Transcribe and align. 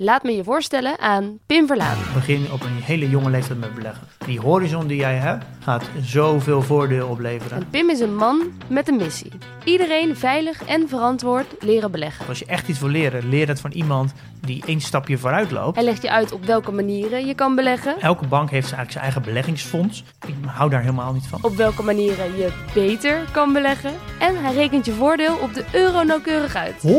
Laat 0.00 0.22
me 0.22 0.32
je 0.32 0.44
voorstellen 0.44 0.98
aan 0.98 1.38
Pim 1.46 1.66
Verlaan. 1.66 1.96
Begin 2.14 2.52
op 2.52 2.60
een 2.60 2.82
hele 2.82 3.10
jonge 3.10 3.30
leeftijd 3.30 3.58
met 3.58 3.74
beleggen. 3.74 4.06
Die 4.26 4.40
horizon 4.40 4.86
die 4.86 4.96
jij 4.96 5.16
hebt, 5.16 5.44
gaat 5.58 5.84
zoveel 6.00 6.62
voordeel 6.62 7.08
opleveren. 7.08 7.58
En 7.58 7.68
Pim 7.70 7.90
is 7.90 8.00
een 8.00 8.16
man 8.16 8.52
met 8.68 8.88
een 8.88 8.96
missie. 8.96 9.32
Iedereen 9.64 10.16
veilig 10.16 10.64
en 10.64 10.88
verantwoord 10.88 11.46
leren 11.60 11.90
beleggen. 11.90 12.26
Als 12.26 12.38
je 12.38 12.44
echt 12.46 12.68
iets 12.68 12.78
wil 12.78 12.88
leren, 12.88 13.28
leer 13.28 13.48
het 13.48 13.60
van 13.60 13.70
iemand 13.72 14.12
die 14.48 14.62
één 14.66 14.80
stapje 14.80 15.18
vooruit 15.18 15.50
loopt. 15.50 15.76
Hij 15.76 15.84
legt 15.84 16.02
je 16.02 16.10
uit 16.10 16.32
op 16.32 16.44
welke 16.44 16.72
manieren 16.72 17.26
je 17.26 17.34
kan 17.34 17.54
beleggen. 17.54 18.00
Elke 18.00 18.26
bank 18.26 18.50
heeft 18.50 18.62
eigenlijk 18.64 18.90
zijn 18.90 19.04
eigen 19.04 19.22
beleggingsfonds. 19.22 20.04
Ik 20.26 20.34
hou 20.46 20.70
daar 20.70 20.80
helemaal 20.80 21.12
niet 21.12 21.26
van. 21.26 21.38
Op 21.42 21.56
welke 21.56 21.82
manieren 21.82 22.36
je 22.36 22.52
beter 22.74 23.24
kan 23.30 23.52
beleggen. 23.52 23.92
En 24.18 24.42
hij 24.44 24.54
rekent 24.54 24.86
je 24.86 24.92
voordeel 24.92 25.36
op 25.36 25.54
de 25.54 25.64
euro 25.72 26.02
nauwkeurig 26.02 26.54
uit. 26.54 26.74
192.000 26.86 26.90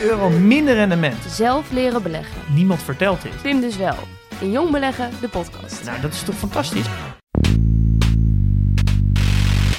euro 0.00 0.28
minder 0.54 0.74
rendement. 0.74 1.24
Zelf 1.28 1.70
leren 1.70 2.02
beleggen. 2.02 2.40
Niemand 2.54 2.82
vertelt 2.82 3.22
dit. 3.22 3.42
Pim 3.42 3.60
dus 3.60 3.76
wel. 3.76 3.96
In 4.40 4.50
Jong 4.50 4.70
Beleggen, 4.70 5.10
de 5.20 5.28
podcast. 5.28 5.84
Nou, 5.84 6.00
dat 6.00 6.12
is 6.12 6.22
toch 6.22 6.34
fantastisch? 6.34 6.86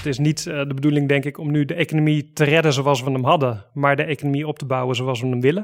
Het 0.04 0.12
is 0.12 0.20
niet 0.20 0.46
uh, 0.46 0.58
de 0.68 0.74
bedoeling, 0.74 1.08
denk 1.08 1.26
ik, 1.26 1.38
om 1.38 1.52
nu 1.52 1.66
de 1.66 1.74
economie 1.74 2.32
te 2.34 2.44
redden 2.44 2.74
zoals 2.74 3.04
we 3.04 3.12
hem 3.12 3.24
hadden, 3.24 3.66
maar 3.74 3.96
de 3.96 4.04
economie 4.04 4.48
op 4.48 4.60
te 4.60 4.66
bouwen 4.66 4.96
zoals 4.96 5.22
we 5.22 5.28
hem 5.28 5.42
willen. 5.42 5.64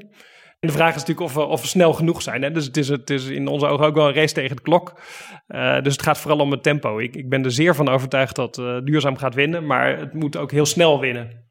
En 0.59 0.67
de 0.67 0.71
vraag 0.71 0.95
is 0.95 0.99
natuurlijk 0.99 1.27
of 1.27 1.33
we, 1.33 1.45
of 1.45 1.61
we 1.61 1.67
snel 1.67 1.93
genoeg 1.93 2.21
zijn. 2.21 2.41
Hè? 2.41 2.51
Dus 2.51 2.65
het 2.65 2.77
is, 2.77 2.87
het 2.87 3.09
is 3.09 3.25
in 3.27 3.47
onze 3.47 3.65
ogen 3.65 3.85
ook 3.85 3.95
wel 3.95 4.07
een 4.07 4.13
race 4.13 4.33
tegen 4.33 4.55
de 4.55 4.61
klok. 4.61 5.01
Uh, 5.47 5.81
dus 5.81 5.93
het 5.93 6.01
gaat 6.01 6.17
vooral 6.17 6.39
om 6.39 6.51
het 6.51 6.63
tempo. 6.63 6.99
Ik, 6.99 7.15
ik 7.15 7.29
ben 7.29 7.43
er 7.43 7.51
zeer 7.51 7.75
van 7.75 7.89
overtuigd 7.89 8.35
dat 8.35 8.57
uh, 8.57 8.77
duurzaam 8.83 9.17
gaat 9.17 9.35
winnen, 9.35 9.65
maar 9.65 9.97
het 9.97 10.13
moet 10.13 10.37
ook 10.37 10.51
heel 10.51 10.65
snel 10.65 10.99
winnen. 10.99 11.47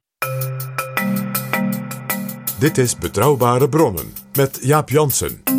Dit 2.59 2.79
is 2.79 2.99
Betrouwbare 2.99 3.69
Bronnen 3.69 4.13
met 4.37 4.59
Jaap 4.63 4.89
Jansen. 4.89 5.58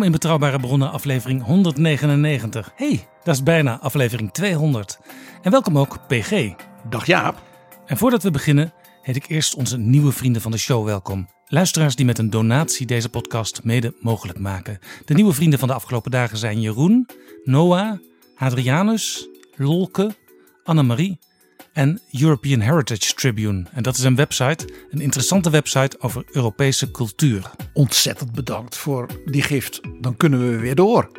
Welkom 0.00 0.18
in 0.18 0.20
Betrouwbare 0.20 0.66
Bronnen, 0.66 0.90
aflevering 0.90 1.42
199. 1.42 2.72
hey, 2.76 3.08
dat 3.22 3.34
is 3.34 3.42
bijna 3.42 3.78
aflevering 3.78 4.32
200. 4.32 4.98
En 5.42 5.50
welkom 5.50 5.78
ook 5.78 6.06
PG. 6.06 6.54
Dag 6.88 7.06
Jaap. 7.06 7.42
En 7.86 7.96
voordat 7.96 8.22
we 8.22 8.30
beginnen, 8.30 8.72
heet 9.02 9.16
ik 9.16 9.28
eerst 9.28 9.54
onze 9.54 9.78
nieuwe 9.78 10.12
vrienden 10.12 10.42
van 10.42 10.50
de 10.50 10.58
show 10.58 10.84
welkom. 10.84 11.28
Luisteraars 11.46 11.96
die 11.96 12.06
met 12.06 12.18
een 12.18 12.30
donatie 12.30 12.86
deze 12.86 13.08
podcast 13.08 13.64
mede 13.64 13.94
mogelijk 14.00 14.38
maken. 14.38 14.78
De 15.04 15.14
nieuwe 15.14 15.32
vrienden 15.32 15.58
van 15.58 15.68
de 15.68 15.74
afgelopen 15.74 16.10
dagen 16.10 16.38
zijn 16.38 16.60
Jeroen, 16.60 17.08
Noah, 17.44 17.98
Adrianus, 18.36 19.28
Lolke, 19.56 20.10
Annemarie 20.64 21.18
en 21.72 22.00
European 22.20 22.60
Heritage 22.60 23.14
Tribune. 23.14 23.66
En 23.72 23.82
dat 23.82 23.96
is 23.96 24.04
een 24.04 24.16
website, 24.16 24.68
een 24.90 25.00
interessante 25.00 25.50
website 25.50 26.00
over 26.00 26.24
Europese 26.30 26.90
cultuur. 26.90 27.50
Ontzettend 27.72 28.32
bedankt 28.32 28.76
voor 28.76 29.06
die 29.24 29.42
gift. 29.42 29.80
Dan 30.00 30.16
kunnen 30.16 30.50
we 30.50 30.58
weer 30.58 30.74
door. 30.74 31.10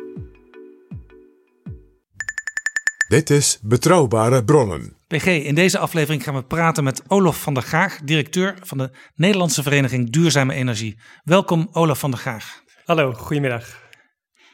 Dit 3.08 3.30
is 3.30 3.58
Betrouwbare 3.62 4.44
Bronnen. 4.44 4.96
PG, 5.06 5.26
in 5.26 5.54
deze 5.54 5.78
aflevering 5.78 6.22
gaan 6.22 6.34
we 6.34 6.42
praten 6.42 6.84
met 6.84 7.02
Olaf 7.08 7.42
van 7.42 7.54
der 7.54 7.62
Gaag, 7.62 8.00
directeur 8.04 8.56
van 8.60 8.78
de 8.78 8.90
Nederlandse 9.14 9.62
Vereniging 9.62 10.10
Duurzame 10.10 10.54
Energie. 10.54 10.98
Welkom, 11.22 11.68
Olaf 11.72 11.98
van 11.98 12.10
der 12.10 12.20
Gaag. 12.20 12.62
Hallo, 12.84 13.12
goedemiddag. 13.12 13.80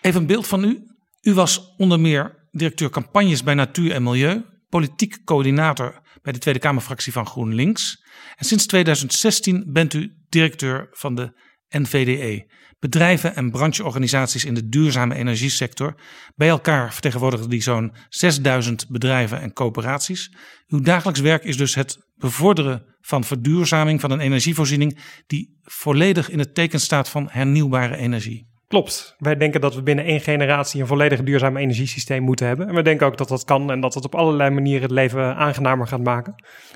Even 0.00 0.20
een 0.20 0.26
beeld 0.26 0.46
van 0.46 0.64
u. 0.64 0.82
U 1.22 1.34
was 1.34 1.74
onder 1.76 2.00
meer 2.00 2.48
directeur 2.50 2.90
campagnes 2.90 3.42
bij 3.42 3.54
Natuur 3.54 3.92
en 3.92 4.02
Milieu, 4.02 4.44
politiek 4.68 5.24
coördinator 5.24 6.00
bij 6.22 6.32
de 6.32 6.38
Tweede 6.38 6.60
Kamerfractie 6.60 7.12
van 7.12 7.26
GroenLinks. 7.26 8.04
En 8.36 8.44
sinds 8.44 8.66
2016 8.66 9.64
bent 9.72 9.94
u 9.94 10.12
directeur 10.28 10.88
van 10.90 11.14
de 11.14 11.32
NVDE. 11.68 12.56
Bedrijven 12.78 13.36
en 13.36 13.50
brancheorganisaties 13.50 14.44
in 14.44 14.54
de 14.54 14.68
duurzame 14.68 15.14
energiesector. 15.14 15.94
Bij 16.34 16.48
elkaar 16.48 16.92
vertegenwoordigen 16.92 17.48
die 17.48 17.62
zo'n 17.62 17.92
6000 18.08 18.88
bedrijven 18.88 19.40
en 19.40 19.52
coöperaties. 19.52 20.32
Uw 20.66 20.80
dagelijks 20.80 21.20
werk 21.20 21.44
is 21.44 21.56
dus 21.56 21.74
het 21.74 21.98
bevorderen 22.14 22.96
van 23.00 23.24
verduurzaming 23.24 24.00
van 24.00 24.10
een 24.10 24.20
energievoorziening 24.20 24.98
die 25.26 25.58
volledig 25.62 26.30
in 26.30 26.38
het 26.38 26.54
teken 26.54 26.80
staat 26.80 27.08
van 27.08 27.28
hernieuwbare 27.30 27.96
energie. 27.96 28.48
Klopt. 28.68 29.14
Wij 29.18 29.36
denken 29.36 29.60
dat 29.60 29.74
we 29.74 29.82
binnen 29.82 30.04
één 30.04 30.20
generatie 30.20 30.80
een 30.80 30.86
volledig 30.86 31.22
duurzaam 31.22 31.56
energiesysteem 31.56 32.22
moeten 32.22 32.46
hebben. 32.46 32.68
En 32.68 32.74
we 32.74 32.82
denken 32.82 33.06
ook 33.06 33.16
dat 33.16 33.28
dat 33.28 33.44
kan 33.44 33.70
en 33.70 33.80
dat 33.80 33.94
het 33.94 34.04
op 34.04 34.14
allerlei 34.14 34.50
manieren 34.50 34.82
het 34.82 34.90
leven 34.90 35.36
aangenamer 35.36 35.86
gaat 35.86 36.02
maken. 36.02 36.34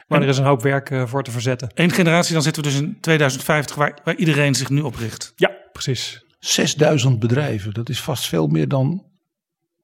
Maar 0.09 0.19
en 0.19 0.25
er 0.25 0.31
is 0.31 0.39
een 0.39 0.45
hoop 0.45 0.63
werk 0.63 0.91
uh, 0.91 1.07
voor 1.07 1.23
te 1.23 1.31
verzetten. 1.31 1.71
Eén 1.75 1.91
generatie, 1.91 2.33
dan 2.33 2.43
zitten 2.43 2.63
we 2.63 2.69
dus 2.69 2.79
in 2.79 2.99
2050 3.01 3.77
waar, 3.77 3.99
waar 4.05 4.15
iedereen 4.15 4.55
zich 4.55 4.71
nu 4.71 4.81
op 4.81 4.95
richt. 4.95 5.33
Ja, 5.37 5.51
precies. 5.73 6.25
6000 6.39 7.19
bedrijven, 7.19 7.73
dat 7.73 7.89
is 7.89 8.01
vast 8.01 8.27
veel 8.27 8.47
meer 8.47 8.69
dan 8.69 9.05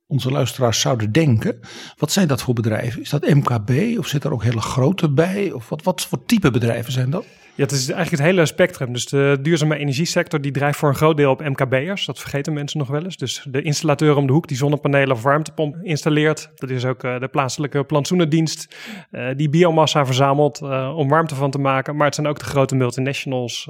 onze 0.06 0.30
luisteraars 0.30 0.80
zouden 0.80 1.12
denken. 1.12 1.60
Wat 1.96 2.12
zijn 2.12 2.28
dat 2.28 2.42
voor 2.42 2.54
bedrijven? 2.54 3.00
Is 3.00 3.10
dat 3.10 3.28
MKB 3.28 3.98
of 3.98 4.06
zit 4.06 4.24
er 4.24 4.32
ook 4.32 4.42
hele 4.42 4.60
grote 4.60 5.10
bij? 5.10 5.52
Of 5.52 5.68
wat, 5.68 5.82
wat 5.82 6.06
voor 6.06 6.24
type 6.24 6.50
bedrijven 6.50 6.92
zijn 6.92 7.10
dat? 7.10 7.24
Ja, 7.58 7.64
het 7.64 7.72
is 7.72 7.90
eigenlijk 7.90 8.22
het 8.22 8.30
hele 8.30 8.46
spectrum. 8.46 8.92
Dus 8.92 9.06
de 9.06 9.38
duurzame 9.42 9.76
energiesector 9.76 10.40
die 10.40 10.52
drijft 10.52 10.78
voor 10.78 10.88
een 10.88 10.94
groot 10.94 11.16
deel 11.16 11.30
op 11.30 11.48
MKB'ers. 11.48 12.06
Dat 12.06 12.18
vergeten 12.18 12.52
mensen 12.52 12.78
nog 12.78 12.88
wel 12.88 13.04
eens. 13.04 13.16
Dus 13.16 13.46
de 13.50 13.62
installateur 13.62 14.16
om 14.16 14.26
de 14.26 14.32
hoek 14.32 14.48
die 14.48 14.56
zonnepanelen 14.56 15.16
of 15.16 15.22
warmtepomp 15.22 15.76
installeert. 15.82 16.50
Dat 16.54 16.70
is 16.70 16.84
ook 16.84 17.04
uh, 17.04 17.20
de 17.20 17.28
plaatselijke 17.28 17.84
plantsoenendienst 17.84 18.76
uh, 19.10 19.28
die 19.36 19.48
biomassa 19.48 20.06
verzamelt 20.06 20.60
uh, 20.62 20.92
om 20.96 21.08
warmte 21.08 21.34
van 21.34 21.50
te 21.50 21.58
maken. 21.58 21.96
Maar 21.96 22.06
het 22.06 22.14
zijn 22.14 22.26
ook 22.26 22.38
de 22.38 22.44
grote 22.44 22.74
multinationals, 22.74 23.68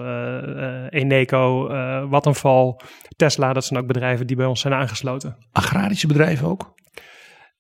Eneco, 0.88 1.68
Vattenfall, 2.10 2.76
Tesla. 3.16 3.52
Dat 3.52 3.64
zijn 3.64 3.80
ook 3.80 3.86
bedrijven 3.86 4.26
die 4.26 4.36
bij 4.36 4.46
ons 4.46 4.60
zijn 4.60 4.74
aangesloten. 4.74 5.36
Agrarische 5.52 6.06
bedrijven 6.06 6.46
ook? 6.46 6.74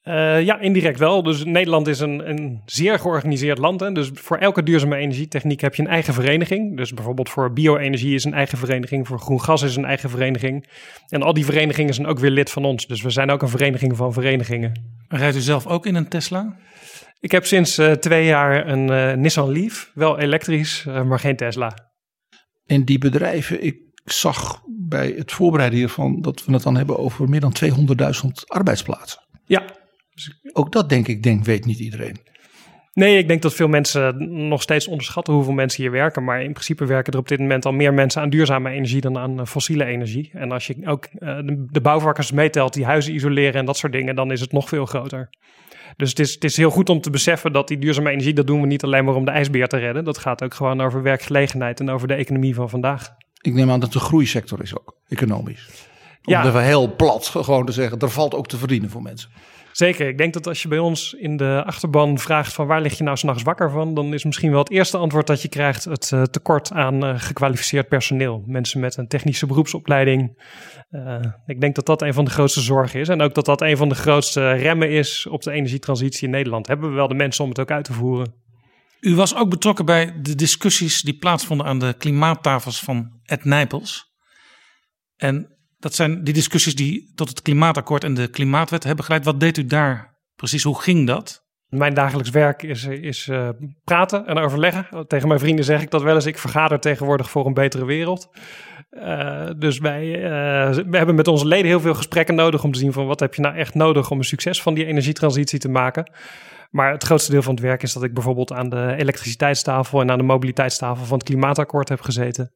Uh, 0.08 0.42
ja, 0.42 0.60
indirect 0.60 0.98
wel. 0.98 1.22
Dus 1.22 1.44
Nederland 1.44 1.86
is 1.86 2.00
een, 2.00 2.30
een 2.30 2.62
zeer 2.66 2.98
georganiseerd 2.98 3.58
land. 3.58 3.80
Hè? 3.80 3.92
Dus 3.92 4.10
voor 4.14 4.36
elke 4.36 4.62
duurzame 4.62 4.96
energietechniek 4.96 5.60
heb 5.60 5.74
je 5.74 5.82
een 5.82 5.88
eigen 5.88 6.14
vereniging. 6.14 6.76
Dus 6.76 6.94
bijvoorbeeld 6.94 7.28
voor 7.28 7.52
bio-energie 7.52 8.14
is 8.14 8.24
een 8.24 8.34
eigen 8.34 8.58
vereniging. 8.58 9.06
Voor 9.06 9.18
groen 9.18 9.42
gas 9.42 9.62
is 9.62 9.76
een 9.76 9.84
eigen 9.84 10.10
vereniging. 10.10 10.68
En 11.08 11.22
al 11.22 11.34
die 11.34 11.44
verenigingen 11.44 11.94
zijn 11.94 12.06
ook 12.06 12.18
weer 12.18 12.30
lid 12.30 12.50
van 12.50 12.64
ons. 12.64 12.86
Dus 12.86 13.02
we 13.02 13.10
zijn 13.10 13.30
ook 13.30 13.42
een 13.42 13.48
vereniging 13.48 13.96
van 13.96 14.12
verenigingen. 14.12 14.72
Rijdt 15.08 15.36
u 15.36 15.40
zelf 15.40 15.66
ook 15.66 15.86
in 15.86 15.94
een 15.94 16.08
Tesla? 16.08 16.56
Ik 17.20 17.30
heb 17.30 17.46
sinds 17.46 17.78
uh, 17.78 17.92
twee 17.92 18.24
jaar 18.24 18.68
een 18.68 18.90
uh, 18.90 19.12
Nissan 19.12 19.52
Leaf. 19.52 19.90
Wel 19.94 20.18
elektrisch, 20.18 20.84
maar 20.84 21.18
geen 21.18 21.36
Tesla. 21.36 21.74
En 22.66 22.84
die 22.84 22.98
bedrijven, 22.98 23.64
ik 23.64 23.76
zag 24.04 24.62
bij 24.66 25.14
het 25.16 25.32
voorbereiden 25.32 25.78
hiervan... 25.78 26.20
dat 26.20 26.44
we 26.44 26.52
het 26.52 26.62
dan 26.62 26.76
hebben 26.76 26.98
over 26.98 27.28
meer 27.28 27.40
dan 27.40 27.54
200.000 27.64 28.28
arbeidsplaatsen. 28.46 29.20
Ja, 29.44 29.62
dus 30.24 30.52
ook 30.52 30.72
dat 30.72 30.88
denk 30.88 31.08
ik, 31.08 31.22
denk, 31.22 31.44
weet 31.44 31.64
niet 31.64 31.78
iedereen. 31.78 32.16
Nee, 32.92 33.18
ik 33.18 33.28
denk 33.28 33.42
dat 33.42 33.54
veel 33.54 33.68
mensen 33.68 34.16
nog 34.48 34.62
steeds 34.62 34.88
onderschatten 34.88 35.34
hoeveel 35.34 35.52
mensen 35.52 35.82
hier 35.82 35.90
werken. 35.90 36.24
Maar 36.24 36.42
in 36.42 36.52
principe 36.52 36.84
werken 36.84 37.12
er 37.12 37.18
op 37.18 37.28
dit 37.28 37.38
moment 37.38 37.66
al 37.66 37.72
meer 37.72 37.94
mensen 37.94 38.22
aan 38.22 38.30
duurzame 38.30 38.70
energie 38.70 39.00
dan 39.00 39.18
aan 39.18 39.46
fossiele 39.46 39.84
energie. 39.84 40.30
En 40.32 40.52
als 40.52 40.66
je 40.66 40.76
ook 40.84 41.08
uh, 41.12 41.36
de, 41.36 41.66
de 41.70 41.80
bouwvakkers 41.80 42.32
meetelt 42.32 42.72
die 42.72 42.84
huizen 42.84 43.14
isoleren 43.14 43.60
en 43.60 43.64
dat 43.64 43.76
soort 43.76 43.92
dingen, 43.92 44.14
dan 44.14 44.32
is 44.32 44.40
het 44.40 44.52
nog 44.52 44.68
veel 44.68 44.86
groter. 44.86 45.30
Dus 45.96 46.08
het 46.08 46.18
is, 46.18 46.34
het 46.34 46.44
is 46.44 46.56
heel 46.56 46.70
goed 46.70 46.88
om 46.88 47.00
te 47.00 47.10
beseffen 47.10 47.52
dat 47.52 47.68
die 47.68 47.78
duurzame 47.78 48.10
energie, 48.10 48.34
dat 48.34 48.46
doen 48.46 48.60
we 48.60 48.66
niet 48.66 48.84
alleen 48.84 49.04
maar 49.04 49.14
om 49.14 49.24
de 49.24 49.30
ijsbeer 49.30 49.68
te 49.68 49.76
redden. 49.76 50.04
Dat 50.04 50.18
gaat 50.18 50.42
ook 50.42 50.54
gewoon 50.54 50.80
over 50.80 51.02
werkgelegenheid 51.02 51.80
en 51.80 51.90
over 51.90 52.08
de 52.08 52.14
economie 52.14 52.54
van 52.54 52.70
vandaag. 52.70 53.14
Ik 53.40 53.54
neem 53.54 53.70
aan 53.70 53.80
dat 53.80 53.92
het 53.92 54.02
een 54.02 54.08
groeisector 54.08 54.62
is 54.62 54.78
ook, 54.78 54.96
economisch. 55.08 55.68
Om 56.24 56.32
ja. 56.32 56.46
even 56.46 56.62
heel 56.62 56.94
plat 56.96 57.26
gewoon 57.26 57.66
te 57.66 57.72
zeggen, 57.72 57.98
er 57.98 58.10
valt 58.10 58.34
ook 58.34 58.46
te 58.46 58.56
verdienen 58.56 58.90
voor 58.90 59.02
mensen. 59.02 59.30
Zeker. 59.78 60.08
Ik 60.08 60.18
denk 60.18 60.32
dat 60.32 60.46
als 60.46 60.62
je 60.62 60.68
bij 60.68 60.78
ons 60.78 61.12
in 61.12 61.36
de 61.36 61.62
achterban 61.66 62.18
vraagt 62.18 62.52
van 62.52 62.66
waar 62.66 62.80
lig 62.80 62.98
je 62.98 63.04
nou 63.04 63.16
s'nachts 63.16 63.42
wakker 63.42 63.70
van, 63.70 63.94
dan 63.94 64.14
is 64.14 64.24
misschien 64.24 64.50
wel 64.50 64.58
het 64.58 64.70
eerste 64.70 64.96
antwoord 64.96 65.26
dat 65.26 65.42
je 65.42 65.48
krijgt 65.48 65.84
het 65.84 66.10
uh, 66.14 66.22
tekort 66.22 66.72
aan 66.72 67.04
uh, 67.04 67.20
gekwalificeerd 67.20 67.88
personeel. 67.88 68.42
Mensen 68.46 68.80
met 68.80 68.96
een 68.96 69.08
technische 69.08 69.46
beroepsopleiding. 69.46 70.42
Uh, 70.90 71.20
ik 71.46 71.60
denk 71.60 71.74
dat 71.74 71.86
dat 71.86 72.02
een 72.02 72.14
van 72.14 72.24
de 72.24 72.30
grootste 72.30 72.60
zorgen 72.60 73.00
is. 73.00 73.08
En 73.08 73.20
ook 73.20 73.34
dat 73.34 73.44
dat 73.44 73.60
een 73.60 73.76
van 73.76 73.88
de 73.88 73.94
grootste 73.94 74.52
remmen 74.52 74.90
is 74.90 75.26
op 75.26 75.42
de 75.42 75.50
energietransitie 75.50 76.24
in 76.24 76.30
Nederland. 76.30 76.66
Hebben 76.66 76.88
we 76.88 76.94
wel 76.94 77.08
de 77.08 77.14
mensen 77.14 77.44
om 77.44 77.50
het 77.50 77.60
ook 77.60 77.70
uit 77.70 77.84
te 77.84 77.92
voeren? 77.92 78.34
U 79.00 79.14
was 79.14 79.36
ook 79.36 79.50
betrokken 79.50 79.84
bij 79.84 80.20
de 80.22 80.34
discussies 80.34 81.02
die 81.02 81.18
plaatsvonden 81.18 81.66
aan 81.66 81.78
de 81.78 81.94
klimaattafels 81.98 82.80
van 82.80 83.20
Ed 83.24 83.44
Nijpels. 83.44 84.12
En 85.16 85.57
dat 85.78 85.94
zijn 85.94 86.24
die 86.24 86.34
discussies 86.34 86.74
die 86.74 87.12
tot 87.14 87.28
het 87.28 87.42
klimaatakkoord 87.42 88.04
en 88.04 88.14
de 88.14 88.28
klimaatwet 88.28 88.84
hebben 88.84 89.04
geleid. 89.04 89.24
Wat 89.24 89.40
deed 89.40 89.56
u 89.56 89.66
daar 89.66 90.18
precies? 90.34 90.62
Hoe 90.62 90.80
ging 90.80 91.06
dat? 91.06 91.46
Mijn 91.68 91.94
dagelijks 91.94 92.30
werk 92.30 92.62
is, 92.62 92.84
is 92.84 93.26
uh, 93.26 93.48
praten 93.84 94.26
en 94.26 94.38
overleggen. 94.38 95.06
Tegen 95.06 95.28
mijn 95.28 95.40
vrienden 95.40 95.64
zeg 95.64 95.82
ik 95.82 95.90
dat 95.90 96.02
wel 96.02 96.14
eens. 96.14 96.26
Ik 96.26 96.38
vergader 96.38 96.80
tegenwoordig 96.80 97.30
voor 97.30 97.46
een 97.46 97.54
betere 97.54 97.84
wereld. 97.84 98.28
Uh, 98.90 99.50
dus 99.58 99.78
wij 99.78 100.06
uh, 100.06 100.74
we 100.86 100.96
hebben 100.96 101.14
met 101.14 101.28
onze 101.28 101.46
leden 101.46 101.66
heel 101.66 101.80
veel 101.80 101.94
gesprekken 101.94 102.34
nodig 102.34 102.64
om 102.64 102.72
te 102.72 102.78
zien 102.78 102.92
van 102.92 103.06
wat 103.06 103.20
heb 103.20 103.34
je 103.34 103.42
nou 103.42 103.56
echt 103.56 103.74
nodig 103.74 104.10
om 104.10 104.18
een 104.18 104.24
succes 104.24 104.62
van 104.62 104.74
die 104.74 104.84
energietransitie 104.84 105.58
te 105.58 105.68
maken. 105.68 106.12
Maar 106.70 106.92
het 106.92 107.04
grootste 107.04 107.30
deel 107.30 107.42
van 107.42 107.54
het 107.54 107.62
werk 107.62 107.82
is 107.82 107.92
dat 107.92 108.02
ik 108.02 108.14
bijvoorbeeld 108.14 108.52
aan 108.52 108.68
de 108.68 108.94
elektriciteitstafel 108.96 110.00
en 110.00 110.10
aan 110.10 110.18
de 110.18 110.24
mobiliteitstafel 110.24 111.04
van 111.04 111.18
het 111.18 111.26
klimaatakkoord 111.26 111.88
heb 111.88 112.00
gezeten. 112.00 112.52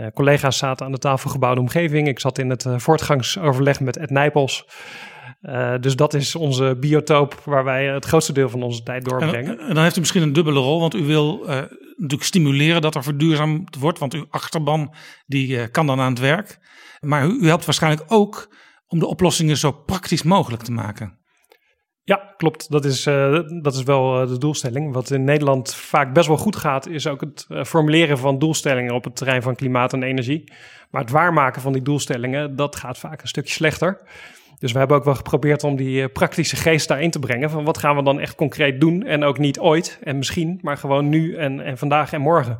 Uh, 0.00 0.06
collega's 0.14 0.58
zaten 0.58 0.86
aan 0.86 0.92
de 0.92 0.98
tafel 0.98 1.30
gebouwde 1.30 1.60
omgeving. 1.60 2.08
Ik 2.08 2.20
zat 2.20 2.38
in 2.38 2.50
het 2.50 2.66
voortgangsoverleg 2.76 3.80
met 3.80 3.96
Ed 3.96 4.10
Nijpels. 4.10 4.66
Uh, 5.42 5.74
dus 5.80 5.96
dat 5.96 6.14
is 6.14 6.34
onze 6.34 6.76
biotoop 6.80 7.34
waar 7.44 7.64
wij 7.64 7.86
het 7.86 8.04
grootste 8.04 8.32
deel 8.32 8.48
van 8.48 8.62
onze 8.62 8.82
tijd 8.82 9.04
doorbrengen. 9.04 9.58
En, 9.58 9.68
en 9.68 9.74
dan 9.74 9.82
heeft 9.82 9.96
u 9.96 10.00
misschien 10.00 10.22
een 10.22 10.32
dubbele 10.32 10.60
rol, 10.60 10.80
want 10.80 10.94
u 10.94 11.04
wil 11.04 11.40
uh, 11.42 11.46
natuurlijk 11.96 12.22
stimuleren 12.22 12.82
dat 12.82 12.94
er 12.94 13.02
verduurzaamd 13.02 13.76
wordt, 13.76 13.98
want 13.98 14.14
uw 14.14 14.26
achterban 14.30 14.94
die 15.26 15.48
uh, 15.48 15.62
kan 15.70 15.86
dan 15.86 16.00
aan 16.00 16.10
het 16.10 16.20
werk. 16.20 16.58
Maar 17.00 17.26
u, 17.26 17.38
u 17.40 17.46
helpt 17.46 17.64
waarschijnlijk 17.64 18.04
ook 18.06 18.56
om 18.86 18.98
de 18.98 19.06
oplossingen 19.06 19.56
zo 19.56 19.72
praktisch 19.72 20.22
mogelijk 20.22 20.62
te 20.62 20.72
maken. 20.72 21.18
Ja, 22.08 22.34
klopt. 22.36 22.70
Dat 22.70 22.84
is, 22.84 23.06
uh, 23.06 23.40
dat 23.62 23.74
is 23.74 23.82
wel 23.82 24.22
uh, 24.22 24.28
de 24.28 24.38
doelstelling. 24.38 24.92
Wat 24.92 25.10
in 25.10 25.24
Nederland 25.24 25.74
vaak 25.74 26.12
best 26.12 26.26
wel 26.26 26.36
goed 26.36 26.56
gaat, 26.56 26.86
is 26.86 27.06
ook 27.06 27.20
het 27.20 27.46
uh, 27.48 27.64
formuleren 27.64 28.18
van 28.18 28.38
doelstellingen 28.38 28.94
op 28.94 29.04
het 29.04 29.16
terrein 29.16 29.42
van 29.42 29.54
klimaat 29.54 29.92
en 29.92 30.02
energie. 30.02 30.52
Maar 30.90 31.00
het 31.00 31.10
waarmaken 31.10 31.62
van 31.62 31.72
die 31.72 31.82
doelstellingen, 31.82 32.56
dat 32.56 32.76
gaat 32.76 32.98
vaak 32.98 33.22
een 33.22 33.28
stukje 33.28 33.52
slechter. 33.52 34.00
Dus 34.58 34.72
we 34.72 34.78
hebben 34.78 34.96
ook 34.96 35.04
wel 35.04 35.14
geprobeerd 35.14 35.64
om 35.64 35.76
die 35.76 36.08
praktische 36.08 36.56
geest 36.56 36.88
daarin 36.88 37.10
te 37.10 37.18
brengen. 37.18 37.50
Van 37.50 37.64
wat 37.64 37.78
gaan 37.78 37.96
we 37.96 38.02
dan 38.02 38.20
echt 38.20 38.34
concreet 38.34 38.80
doen? 38.80 39.02
En 39.02 39.24
ook 39.24 39.38
niet 39.38 39.58
ooit 39.58 39.98
en 40.02 40.18
misschien, 40.18 40.58
maar 40.62 40.76
gewoon 40.76 41.08
nu 41.08 41.34
en, 41.34 41.60
en 41.60 41.78
vandaag 41.78 42.12
en 42.12 42.20
morgen. 42.20 42.58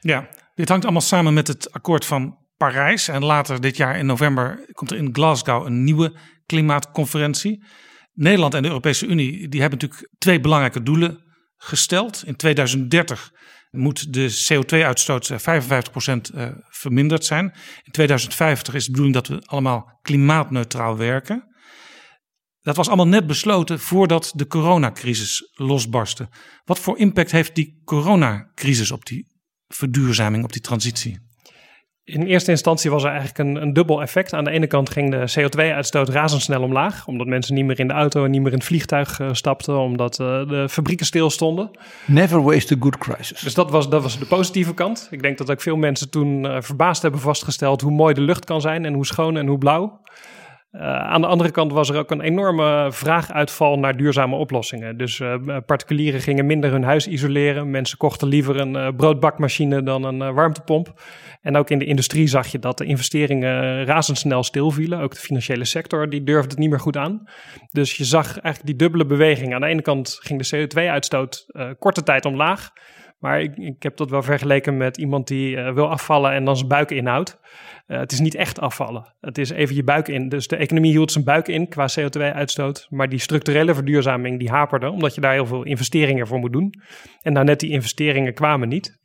Ja, 0.00 0.28
dit 0.54 0.68
hangt 0.68 0.84
allemaal 0.84 1.02
samen 1.02 1.34
met 1.34 1.48
het 1.48 1.72
akkoord 1.72 2.04
van 2.04 2.38
Parijs. 2.56 3.08
En 3.08 3.24
later 3.24 3.60
dit 3.60 3.76
jaar 3.76 3.98
in 3.98 4.06
november 4.06 4.64
komt 4.72 4.90
er 4.90 4.96
in 4.96 5.08
Glasgow 5.12 5.66
een 5.66 5.84
nieuwe 5.84 6.12
klimaatconferentie. 6.46 7.64
Nederland 8.12 8.54
en 8.54 8.62
de 8.62 8.68
Europese 8.68 9.06
Unie 9.06 9.48
die 9.48 9.60
hebben 9.60 9.78
natuurlijk 9.78 10.10
twee 10.18 10.40
belangrijke 10.40 10.82
doelen 10.82 11.24
gesteld. 11.56 12.22
In 12.26 12.36
2030 12.36 13.32
moet 13.70 14.12
de 14.12 14.48
CO2-uitstoot 14.52 15.32
55% 15.32 15.34
uh, 16.34 16.48
verminderd 16.68 17.24
zijn. 17.24 17.44
In 17.82 17.92
2050 17.92 18.74
is 18.74 18.84
de 18.84 18.90
bedoeling 18.90 19.16
dat 19.16 19.26
we 19.26 19.42
allemaal 19.44 19.98
klimaatneutraal 20.02 20.96
werken. 20.96 21.48
Dat 22.60 22.76
was 22.76 22.86
allemaal 22.86 23.08
net 23.08 23.26
besloten 23.26 23.80
voordat 23.80 24.32
de 24.34 24.46
coronacrisis 24.46 25.50
losbarstte. 25.54 26.28
Wat 26.64 26.78
voor 26.78 26.98
impact 26.98 27.30
heeft 27.30 27.54
die 27.54 27.80
coronacrisis 27.84 28.90
op 28.90 29.06
die 29.06 29.26
verduurzaming, 29.66 30.44
op 30.44 30.52
die 30.52 30.60
transitie? 30.60 31.29
In 32.04 32.22
eerste 32.22 32.50
instantie 32.50 32.90
was 32.90 33.02
er 33.02 33.08
eigenlijk 33.08 33.38
een, 33.38 33.62
een 33.62 33.72
dubbel 33.72 34.02
effect. 34.02 34.32
Aan 34.32 34.44
de 34.44 34.50
ene 34.50 34.66
kant 34.66 34.90
ging 34.90 35.10
de 35.10 35.40
CO2-uitstoot 35.40 36.08
razendsnel 36.08 36.62
omlaag, 36.62 37.06
omdat 37.06 37.26
mensen 37.26 37.54
niet 37.54 37.64
meer 37.64 37.78
in 37.78 37.88
de 37.88 37.94
auto 37.94 38.24
en 38.24 38.30
niet 38.30 38.40
meer 38.40 38.52
in 38.52 38.58
het 38.58 38.66
vliegtuig 38.66 39.18
uh, 39.18 39.28
stapten, 39.32 39.78
omdat 39.78 40.18
uh, 40.20 40.48
de 40.48 40.68
fabrieken 40.68 41.06
stilstonden. 41.06 41.70
Never 42.06 42.42
waste 42.42 42.74
a 42.74 42.76
good 42.80 42.98
crisis. 42.98 43.40
Dus 43.40 43.54
dat 43.54 43.70
was, 43.70 43.88
dat 43.88 44.02
was 44.02 44.18
de 44.18 44.26
positieve 44.26 44.74
kant. 44.74 45.08
Ik 45.10 45.22
denk 45.22 45.38
dat 45.38 45.50
ook 45.50 45.60
veel 45.60 45.76
mensen 45.76 46.10
toen 46.10 46.44
uh, 46.44 46.56
verbaasd 46.60 47.02
hebben 47.02 47.20
vastgesteld 47.20 47.80
hoe 47.80 47.92
mooi 47.92 48.14
de 48.14 48.20
lucht 48.20 48.44
kan 48.44 48.60
zijn 48.60 48.84
en 48.84 48.94
hoe 48.94 49.06
schoon 49.06 49.36
en 49.36 49.46
hoe 49.46 49.58
blauw. 49.58 50.00
Uh, 50.72 50.82
aan 50.82 51.20
de 51.20 51.26
andere 51.26 51.50
kant 51.50 51.72
was 51.72 51.88
er 51.88 51.96
ook 51.96 52.10
een 52.10 52.20
enorme 52.20 52.88
vraaguitval 52.92 53.78
naar 53.78 53.96
duurzame 53.96 54.36
oplossingen. 54.36 54.96
Dus 54.96 55.18
uh, 55.18 55.36
particulieren 55.66 56.20
gingen 56.20 56.46
minder 56.46 56.70
hun 56.70 56.82
huis 56.82 57.06
isoleren. 57.06 57.70
Mensen 57.70 57.98
kochten 57.98 58.28
liever 58.28 58.60
een 58.60 58.96
broodbakmachine 58.96 59.82
dan 59.82 60.04
een 60.04 60.34
warmtepomp. 60.34 61.02
En 61.42 61.56
ook 61.56 61.70
in 61.70 61.78
de 61.78 61.84
industrie 61.84 62.26
zag 62.26 62.46
je 62.46 62.58
dat 62.58 62.78
de 62.78 62.84
investeringen 62.84 63.84
razendsnel 63.84 64.42
stilvielen. 64.42 65.00
Ook 65.00 65.14
de 65.14 65.20
financiële 65.20 65.64
sector 65.64 66.08
die 66.08 66.22
durfde 66.22 66.50
het 66.50 66.58
niet 66.58 66.70
meer 66.70 66.80
goed 66.80 66.96
aan. 66.96 67.28
Dus 67.70 67.96
je 67.96 68.04
zag 68.04 68.26
eigenlijk 68.26 68.66
die 68.66 68.76
dubbele 68.76 69.06
beweging. 69.06 69.54
Aan 69.54 69.60
de 69.60 69.66
ene 69.66 69.82
kant 69.82 70.18
ging 70.22 70.42
de 70.42 70.66
CO2-uitstoot 70.68 71.46
korte 71.78 72.02
tijd 72.02 72.24
omlaag. 72.24 72.70
Maar 73.20 73.40
ik, 73.40 73.82
heb 73.82 73.96
dat 73.96 74.10
wel 74.10 74.22
vergeleken 74.22 74.76
met 74.76 74.96
iemand 74.96 75.28
die 75.28 75.56
uh, 75.56 75.72
wil 75.72 75.90
afvallen 75.90 76.32
en 76.32 76.44
dan 76.44 76.56
zijn 76.56 76.68
buik 76.68 76.90
inhoudt. 76.90 77.40
Uh, 77.86 77.98
het 77.98 78.12
is 78.12 78.20
niet 78.20 78.34
echt 78.34 78.60
afvallen. 78.60 79.14
Het 79.20 79.38
is 79.38 79.50
even 79.50 79.74
je 79.74 79.84
buik 79.84 80.08
in. 80.08 80.28
Dus 80.28 80.46
de 80.46 80.56
economie 80.56 80.90
hield 80.90 81.12
zijn 81.12 81.24
buik 81.24 81.48
in 81.48 81.68
qua 81.68 81.88
CO2-uitstoot. 82.00 82.86
Maar 82.90 83.08
die 83.08 83.18
structurele 83.18 83.74
verduurzaming 83.74 84.38
die 84.38 84.50
haperde, 84.50 84.90
omdat 84.90 85.14
je 85.14 85.20
daar 85.20 85.32
heel 85.32 85.46
veel 85.46 85.62
investeringen 85.62 86.26
voor 86.26 86.38
moet 86.38 86.52
doen. 86.52 86.74
En 87.22 87.32
nou 87.32 87.44
net 87.44 87.60
die 87.60 87.70
investeringen 87.70 88.34
kwamen 88.34 88.68
niet. 88.68 88.99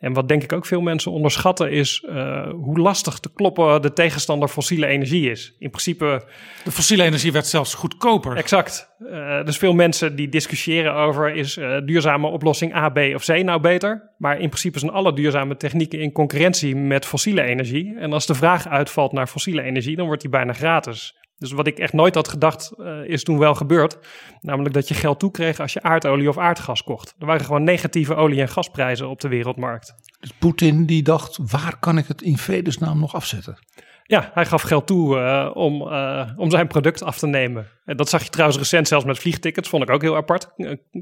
En 0.00 0.12
wat 0.12 0.28
denk 0.28 0.42
ik 0.42 0.52
ook 0.52 0.66
veel 0.66 0.80
mensen 0.80 1.12
onderschatten 1.12 1.70
is 1.70 2.04
uh, 2.08 2.50
hoe 2.50 2.78
lastig 2.78 3.18
te 3.18 3.32
kloppen 3.32 3.82
de 3.82 3.92
tegenstander 3.92 4.48
fossiele 4.48 4.86
energie 4.86 5.30
is. 5.30 5.54
In 5.58 5.70
principe. 5.70 6.22
De 6.64 6.70
fossiele 6.70 7.02
energie 7.02 7.32
werd 7.32 7.46
zelfs 7.46 7.74
goedkoper. 7.74 8.36
Exact. 8.36 8.90
Uh, 9.00 9.44
dus 9.44 9.58
veel 9.58 9.72
mensen 9.72 10.16
die 10.16 10.28
discussiëren 10.28 10.94
over 10.94 11.34
is 11.34 11.56
uh, 11.56 11.76
duurzame 11.84 12.26
oplossing 12.26 12.74
A, 12.74 12.88
B 12.88 12.98
of 13.14 13.24
C 13.24 13.42
nou 13.42 13.60
beter. 13.60 14.10
Maar 14.18 14.40
in 14.40 14.48
principe 14.48 14.78
zijn 14.78 14.92
alle 14.92 15.12
duurzame 15.12 15.56
technieken 15.56 16.00
in 16.00 16.12
concurrentie 16.12 16.76
met 16.76 17.06
fossiele 17.06 17.42
energie. 17.42 17.96
En 17.98 18.12
als 18.12 18.26
de 18.26 18.34
vraag 18.34 18.68
uitvalt 18.68 19.12
naar 19.12 19.26
fossiele 19.26 19.62
energie, 19.62 19.96
dan 19.96 20.06
wordt 20.06 20.20
die 20.20 20.30
bijna 20.30 20.52
gratis. 20.52 21.18
Dus 21.40 21.52
wat 21.52 21.66
ik 21.66 21.78
echt 21.78 21.92
nooit 21.92 22.14
had 22.14 22.28
gedacht, 22.28 22.72
uh, 22.78 23.04
is 23.04 23.22
toen 23.22 23.38
wel 23.38 23.54
gebeurd. 23.54 23.98
Namelijk 24.40 24.74
dat 24.74 24.88
je 24.88 24.94
geld 24.94 25.18
toekreeg 25.18 25.60
als 25.60 25.72
je 25.72 25.82
aardolie 25.82 26.28
of 26.28 26.38
aardgas 26.38 26.82
kocht. 26.82 27.14
Er 27.18 27.26
waren 27.26 27.44
gewoon 27.44 27.64
negatieve 27.64 28.14
olie- 28.14 28.40
en 28.40 28.48
gasprijzen 28.48 29.08
op 29.08 29.20
de 29.20 29.28
wereldmarkt. 29.28 29.94
Dus 30.20 30.32
Poetin 30.38 30.86
die 30.86 31.02
dacht, 31.02 31.38
waar 31.50 31.78
kan 31.78 31.98
ik 31.98 32.06
het 32.06 32.22
in 32.22 32.38
vredesnaam 32.38 33.00
nog 33.00 33.14
afzetten? 33.14 33.58
Ja, 34.02 34.30
hij 34.34 34.46
gaf 34.46 34.62
geld 34.62 34.86
toe 34.86 35.16
uh, 35.16 35.50
om, 35.54 35.82
uh, 35.82 36.30
om 36.36 36.50
zijn 36.50 36.66
product 36.66 37.02
af 37.02 37.18
te 37.18 37.26
nemen. 37.26 37.66
En 37.84 37.96
dat 37.96 38.08
zag 38.08 38.22
je 38.22 38.30
trouwens 38.30 38.58
recent 38.58 38.88
zelfs 38.88 39.04
met 39.04 39.18
vliegtickets, 39.18 39.68
vond 39.68 39.82
ik 39.82 39.90
ook 39.90 40.02
heel 40.02 40.16
apart. 40.16 40.48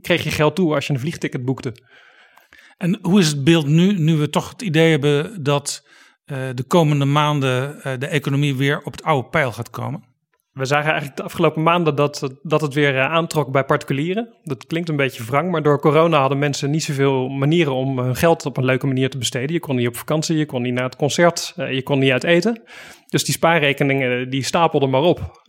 Kreeg 0.00 0.24
je 0.24 0.30
geld 0.30 0.56
toe 0.56 0.74
als 0.74 0.86
je 0.86 0.92
een 0.92 1.00
vliegticket 1.00 1.44
boekte. 1.44 1.74
En 2.76 2.98
hoe 3.02 3.18
is 3.18 3.28
het 3.28 3.44
beeld 3.44 3.66
nu, 3.66 3.98
nu 3.98 4.16
we 4.16 4.30
toch 4.30 4.50
het 4.50 4.62
idee 4.62 4.90
hebben 4.90 5.42
dat 5.42 5.86
de 6.54 6.64
komende 6.66 7.04
maanden 7.04 7.80
de 8.00 8.06
economie 8.06 8.56
weer 8.56 8.82
op 8.82 8.92
het 8.92 9.02
oude 9.02 9.28
pijl 9.28 9.52
gaat 9.52 9.70
komen? 9.70 10.07
We 10.58 10.64
zagen 10.64 10.86
eigenlijk 10.86 11.16
de 11.16 11.22
afgelopen 11.22 11.62
maanden 11.62 11.94
dat, 11.94 12.30
dat 12.42 12.60
het 12.60 12.74
weer 12.74 13.00
aantrok 13.00 13.52
bij 13.52 13.64
particulieren. 13.64 14.28
Dat 14.44 14.66
klinkt 14.66 14.88
een 14.88 14.96
beetje 14.96 15.24
wrang, 15.24 15.50
maar 15.50 15.62
door 15.62 15.80
corona 15.80 16.18
hadden 16.18 16.38
mensen 16.38 16.70
niet 16.70 16.84
zoveel 16.84 17.28
manieren 17.28 17.72
om 17.72 17.98
hun 17.98 18.16
geld 18.16 18.46
op 18.46 18.56
een 18.56 18.64
leuke 18.64 18.86
manier 18.86 19.10
te 19.10 19.18
besteden. 19.18 19.52
Je 19.52 19.60
kon 19.60 19.76
niet 19.76 19.88
op 19.88 19.96
vakantie, 19.96 20.36
je 20.36 20.46
kon 20.46 20.62
niet 20.62 20.74
naar 20.74 20.84
het 20.84 20.96
concert, 20.96 21.54
je 21.56 21.82
kon 21.82 21.98
niet 21.98 22.10
uit 22.10 22.24
eten. 22.24 22.62
Dus 23.08 23.24
die 23.24 23.34
spaarrekeningen 23.34 24.30
die 24.30 24.42
stapelden 24.42 24.90
maar 24.90 25.00
op. 25.00 25.42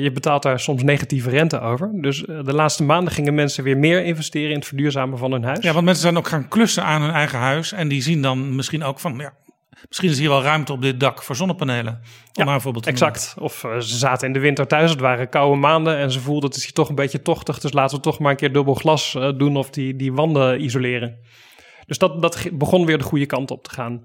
Je 0.00 0.10
betaalt 0.14 0.42
daar 0.42 0.60
soms 0.60 0.82
negatieve 0.82 1.30
rente 1.30 1.60
over. 1.60 1.90
Dus 1.92 2.20
de 2.20 2.54
laatste 2.54 2.84
maanden 2.84 3.12
gingen 3.12 3.34
mensen 3.34 3.64
weer 3.64 3.78
meer 3.78 4.04
investeren 4.04 4.50
in 4.50 4.56
het 4.56 4.66
verduurzamen 4.66 5.18
van 5.18 5.32
hun 5.32 5.44
huis. 5.44 5.62
Ja, 5.62 5.72
want 5.72 5.84
mensen 5.84 6.02
zijn 6.02 6.16
ook 6.16 6.28
gaan 6.28 6.48
klussen 6.48 6.84
aan 6.84 7.02
hun 7.02 7.10
eigen 7.10 7.38
huis. 7.38 7.72
En 7.72 7.88
die 7.88 8.02
zien 8.02 8.22
dan 8.22 8.54
misschien 8.54 8.84
ook 8.84 8.98
van, 8.98 9.18
ja, 9.18 9.32
Misschien 9.88 10.10
is 10.10 10.18
hier 10.18 10.28
wel 10.28 10.42
ruimte 10.42 10.72
op 10.72 10.82
dit 10.82 11.00
dak 11.00 11.22
voor 11.22 11.36
zonnepanelen. 11.36 12.00
Ja, 12.32 12.44
maar 12.44 12.52
bijvoorbeeld 12.52 12.86
exact. 12.86 13.34
Of 13.38 13.64
uh, 13.64 13.78
ze 13.78 13.96
zaten 13.96 14.26
in 14.26 14.32
de 14.32 14.38
winter 14.38 14.66
thuis, 14.66 14.90
het 14.90 15.00
waren 15.00 15.28
koude 15.28 15.56
maanden 15.56 15.96
en 15.96 16.10
ze 16.12 16.20
voelden 16.20 16.48
het 16.48 16.58
is 16.58 16.64
hier 16.64 16.72
toch 16.72 16.88
een 16.88 16.94
beetje 16.94 17.22
tochtig. 17.22 17.58
Dus 17.58 17.72
laten 17.72 17.96
we 17.96 18.02
toch 18.02 18.18
maar 18.18 18.30
een 18.30 18.36
keer 18.36 18.52
dubbel 18.52 18.74
glas 18.74 19.14
uh, 19.14 19.30
doen 19.36 19.56
of 19.56 19.70
die, 19.70 19.96
die 19.96 20.12
wanden 20.12 20.62
isoleren. 20.62 21.18
Dus 21.86 21.98
dat, 21.98 22.22
dat 22.22 22.48
begon 22.52 22.86
weer 22.86 22.98
de 22.98 23.04
goede 23.04 23.26
kant 23.26 23.50
op 23.50 23.64
te 23.64 23.70
gaan. 23.70 24.04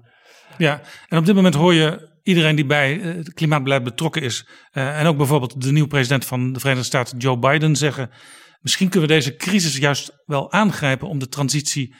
Ja, 0.58 0.80
en 1.08 1.18
op 1.18 1.26
dit 1.26 1.34
moment 1.34 1.54
hoor 1.54 1.74
je 1.74 2.12
iedereen 2.22 2.56
die 2.56 2.66
bij 2.66 2.94
het 2.94 3.34
klimaatbeleid 3.34 3.84
betrokken 3.84 4.22
is. 4.22 4.48
Uh, 4.72 5.00
en 5.00 5.06
ook 5.06 5.16
bijvoorbeeld 5.16 5.62
de 5.62 5.72
nieuwe 5.72 5.88
president 5.88 6.24
van 6.24 6.52
de 6.52 6.60
Verenigde 6.60 6.86
Staten, 6.86 7.18
Joe 7.18 7.38
Biden, 7.38 7.76
zeggen. 7.76 8.10
Misschien 8.60 8.88
kunnen 8.88 9.08
we 9.08 9.14
deze 9.14 9.36
crisis 9.36 9.76
juist 9.76 10.22
wel 10.26 10.52
aangrijpen 10.52 11.08
om 11.08 11.18
de 11.18 11.28
transitie 11.28 11.94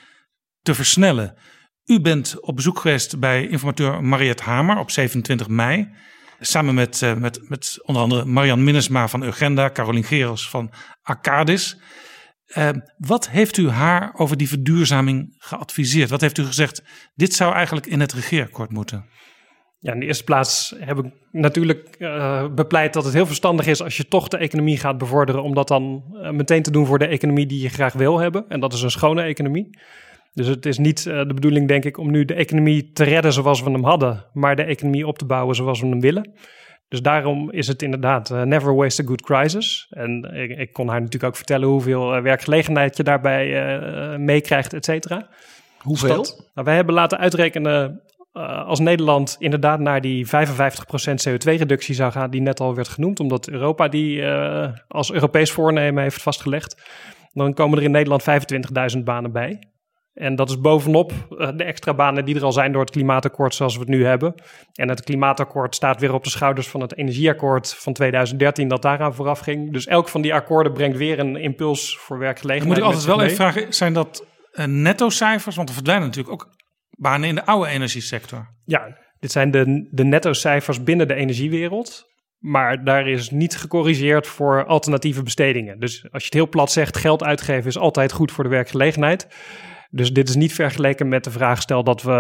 te 0.63 0.75
versnellen. 0.75 1.35
U 1.87 2.01
bent 2.01 2.41
op 2.41 2.57
bezoek 2.57 2.79
geweest 2.79 3.19
bij 3.19 3.47
informateur 3.47 4.05
Mariette 4.05 4.43
Hamer 4.43 4.79
op 4.79 4.91
27 4.91 5.49
mei. 5.49 5.89
Samen 6.41 6.75
met, 6.75 7.01
uh, 7.01 7.15
met, 7.15 7.49
met 7.49 7.79
onder 7.83 8.03
andere 8.03 8.25
Marian 8.25 8.65
Minnesma 8.65 9.09
van 9.09 9.23
Urgenda, 9.23 9.71
Carolien 9.71 10.05
Gerels 10.05 10.51
van 10.51 10.71
Arcadis. 11.03 11.77
Uh, 12.57 12.69
wat 12.99 13.31
heeft 13.31 13.57
u 13.57 13.69
haar 13.69 14.15
over 14.17 14.37
die 14.37 14.49
verduurzaming 14.49 15.35
geadviseerd? 15.39 16.11
Wat 16.11 16.21
heeft 16.21 16.39
u 16.39 16.45
gezegd? 16.45 16.83
Dit 17.15 17.35
zou 17.35 17.55
eigenlijk 17.55 17.87
in 17.87 18.01
het 18.01 18.13
regeerakkoord 18.13 18.71
moeten. 18.71 19.05
Ja, 19.79 19.93
in 19.93 20.01
de 20.01 20.07
eerste 20.07 20.25
plaats 20.25 20.75
heb 20.79 20.99
ik 20.99 21.13
natuurlijk 21.31 21.97
uh, 21.99 22.49
bepleit 22.55 22.93
dat 22.93 23.05
het 23.05 23.15
heel 23.15 23.27
verstandig 23.27 23.67
is 23.67 23.83
als 23.83 23.97
je 23.97 24.09
toch 24.09 24.29
de 24.29 24.37
economie 24.37 24.79
gaat 24.79 24.99
bevorderen, 24.99 25.43
om 25.43 25.55
dat 25.55 25.69
dan 25.69 26.03
meteen 26.33 26.63
te 26.63 26.71
doen 26.71 26.87
voor 26.87 26.99
de 26.99 27.07
economie 27.07 27.47
die 27.47 27.63
je 27.63 27.69
graag 27.69 27.93
wil 27.93 28.19
hebben. 28.19 28.45
En 28.49 28.61
dat 28.61 28.73
is 28.73 28.83
een 28.83 28.91
schone 28.91 29.23
economie. 29.23 29.71
Dus 30.35 30.47
het 30.47 30.67
is 30.67 30.79
niet 30.79 31.05
uh, 31.05 31.19
de 31.19 31.35
bedoeling, 31.35 31.69
denk 31.69 31.85
ik, 31.85 31.99
om 31.99 32.11
nu 32.11 32.25
de 32.25 32.35
economie 32.35 32.93
te 32.93 33.05
redden 33.05 33.33
zoals 33.33 33.63
we 33.63 33.71
hem 33.71 33.85
hadden, 33.85 34.25
maar 34.33 34.57
de 34.57 34.65
economie 34.65 35.07
op 35.07 35.19
te 35.19 35.25
bouwen 35.25 35.57
zoals 35.57 35.81
we 35.81 35.87
hem 35.87 36.01
willen. 36.01 36.33
Dus 36.89 37.03
daarom 37.03 37.51
is 37.51 37.67
het 37.67 37.83
inderdaad 37.83 38.31
uh, 38.31 38.43
never 38.43 38.75
waste 38.75 39.03
a 39.03 39.07
good 39.07 39.23
crisis. 39.23 39.87
En 39.91 40.35
ik, 40.35 40.59
ik, 40.59 40.73
kon 40.73 40.89
haar 40.89 41.01
natuurlijk 41.01 41.25
ook 41.25 41.37
vertellen 41.37 41.69
hoeveel 41.69 42.17
uh, 42.17 42.23
werkgelegenheid 42.23 42.97
je 42.97 43.03
daarbij 43.03 43.47
uh, 43.47 44.19
meekrijgt, 44.19 44.73
et 44.73 44.85
cetera. 44.85 45.29
Hoeveel? 45.79 46.19
Dus 46.19 46.29
dat, 46.37 46.51
nou, 46.55 46.67
wij 46.67 46.77
hebben 46.77 46.95
laten 46.95 47.19
uitrekenen 47.19 48.03
als 48.67 48.81
Nederland 48.81 49.37
inderdaad 49.39 49.81
naar 49.81 50.01
die 50.01 50.27
55% 50.27 50.31
CO2-reductie 51.29 51.95
zou 51.95 52.13
gaan, 52.13 52.31
die 52.31 52.41
net 52.41 52.61
al 52.61 52.75
werd 52.75 52.89
genoemd, 52.89 53.21
omdat 53.21 53.49
Europa 53.49 53.89
die 53.89 54.27
als 54.89 55.13
Europees 55.13 55.51
voornemen 55.53 56.03
heeft 56.03 56.23
vastgelegd. 56.23 56.83
Dan 57.33 57.55
komen 57.55 57.79
er 57.79 57.85
in 57.85 57.91
Nederland 57.91 58.25
25.000 58.97 59.03
banen 59.03 59.33
bij. 59.33 59.74
En 60.15 60.37
dat 60.37 60.49
is 60.51 60.61
bovenop 60.61 61.13
uh, 61.31 61.49
de 61.57 61.65
extra 61.65 61.95
banen 61.95 62.25
die 62.25 62.37
er 62.37 62.45
al 62.45 62.53
zijn 62.53 62.73
door 62.73 62.81
het 62.81 62.91
klimaatakkoord 62.91 63.55
zoals 63.55 63.75
we 63.75 63.81
het 63.81 63.89
nu 63.89 64.05
hebben. 64.05 64.35
En 64.73 64.89
het 64.89 65.05
klimaatakkoord 65.05 65.75
staat 65.75 66.01
weer 66.01 66.15
op 66.15 66.25
de 66.25 66.31
schouders 66.31 66.69
van 66.69 66.81
het 66.81 66.97
energieakkoord 66.97 67.75
van 67.75 67.93
2013 67.93 68.69
dat 68.69 68.83
daaraan 68.83 69.15
vooraf 69.15 69.39
ging. 69.39 69.73
Dus 69.73 69.87
elk 69.87 70.09
van 70.09 70.21
die 70.21 70.35
akkoorden 70.35 70.73
brengt 70.73 70.97
weer 70.97 71.19
een 71.19 71.37
impuls 71.37 71.99
voor 71.99 72.19
werkgelegenheid. 72.19 72.77
Dan 72.77 72.85
moet 72.85 72.95
ik 72.95 72.99
altijd 72.99 73.17
wel 73.17 73.25
even 73.25 73.53
vragen, 73.53 73.75
zijn 73.75 73.93
dat 73.93 74.27
uh, 74.53 74.65
netto-cijfers? 74.65 75.57
Want 75.57 75.69
er 75.69 75.75
verdwijnen 75.75 76.07
natuurlijk 76.07 76.35
ook 76.35 76.49
banen 76.91 77.29
in 77.29 77.35
de 77.35 77.47
oude 77.47 77.71
energiesector. 77.71 78.49
Ja, 78.65 78.99
dit 79.19 79.33
zijn 79.33 79.51
de, 79.51 79.89
de 79.91 80.05
netto-cijfers 80.05 80.83
binnen 80.83 81.09
de 81.09 81.15
energiewereld. 81.15 82.13
Maar 82.39 82.85
daar 82.85 83.09
is 83.09 83.31
niet 83.31 83.57
gecorrigeerd 83.57 84.27
voor 84.27 84.67
alternatieve 84.67 85.23
bestedingen. 85.23 85.79
Dus 85.79 86.03
als 86.03 86.23
je 86.23 86.29
het 86.29 86.35
heel 86.35 86.49
plat 86.49 86.73
zegt, 86.73 86.97
geld 86.97 87.23
uitgeven 87.23 87.67
is 87.67 87.79
altijd 87.79 88.13
goed 88.13 88.33
voor 88.33 88.45
de 88.45 88.51
werkgelegenheid. 88.51 89.29
Dus 89.95 90.13
dit 90.13 90.29
is 90.29 90.35
niet 90.35 90.53
vergeleken 90.53 91.09
met 91.09 91.25
de 91.25 91.31
vraag 91.31 91.63
stel 91.63 91.85
dat 91.85 92.03
we 92.03 92.11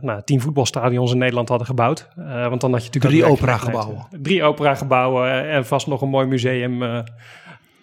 nou, 0.00 0.22
tien 0.24 0.40
voetbalstadions 0.40 1.12
in 1.12 1.18
Nederland 1.18 1.48
hadden 1.48 1.66
gebouwd. 1.66 2.08
Uh, 2.18 2.48
want 2.48 2.60
dan 2.60 2.72
had 2.72 2.84
je 2.84 2.90
natuurlijk 2.92 3.14
drie 3.14 3.32
opera-gebouwen. 3.32 4.06
Drie 4.22 4.42
opera-gebouwen 4.42 5.48
en 5.48 5.66
vast 5.66 5.86
nog 5.86 6.02
een 6.02 6.08
mooi 6.08 6.26
museum. 6.26 6.82
Uh, 6.82 7.00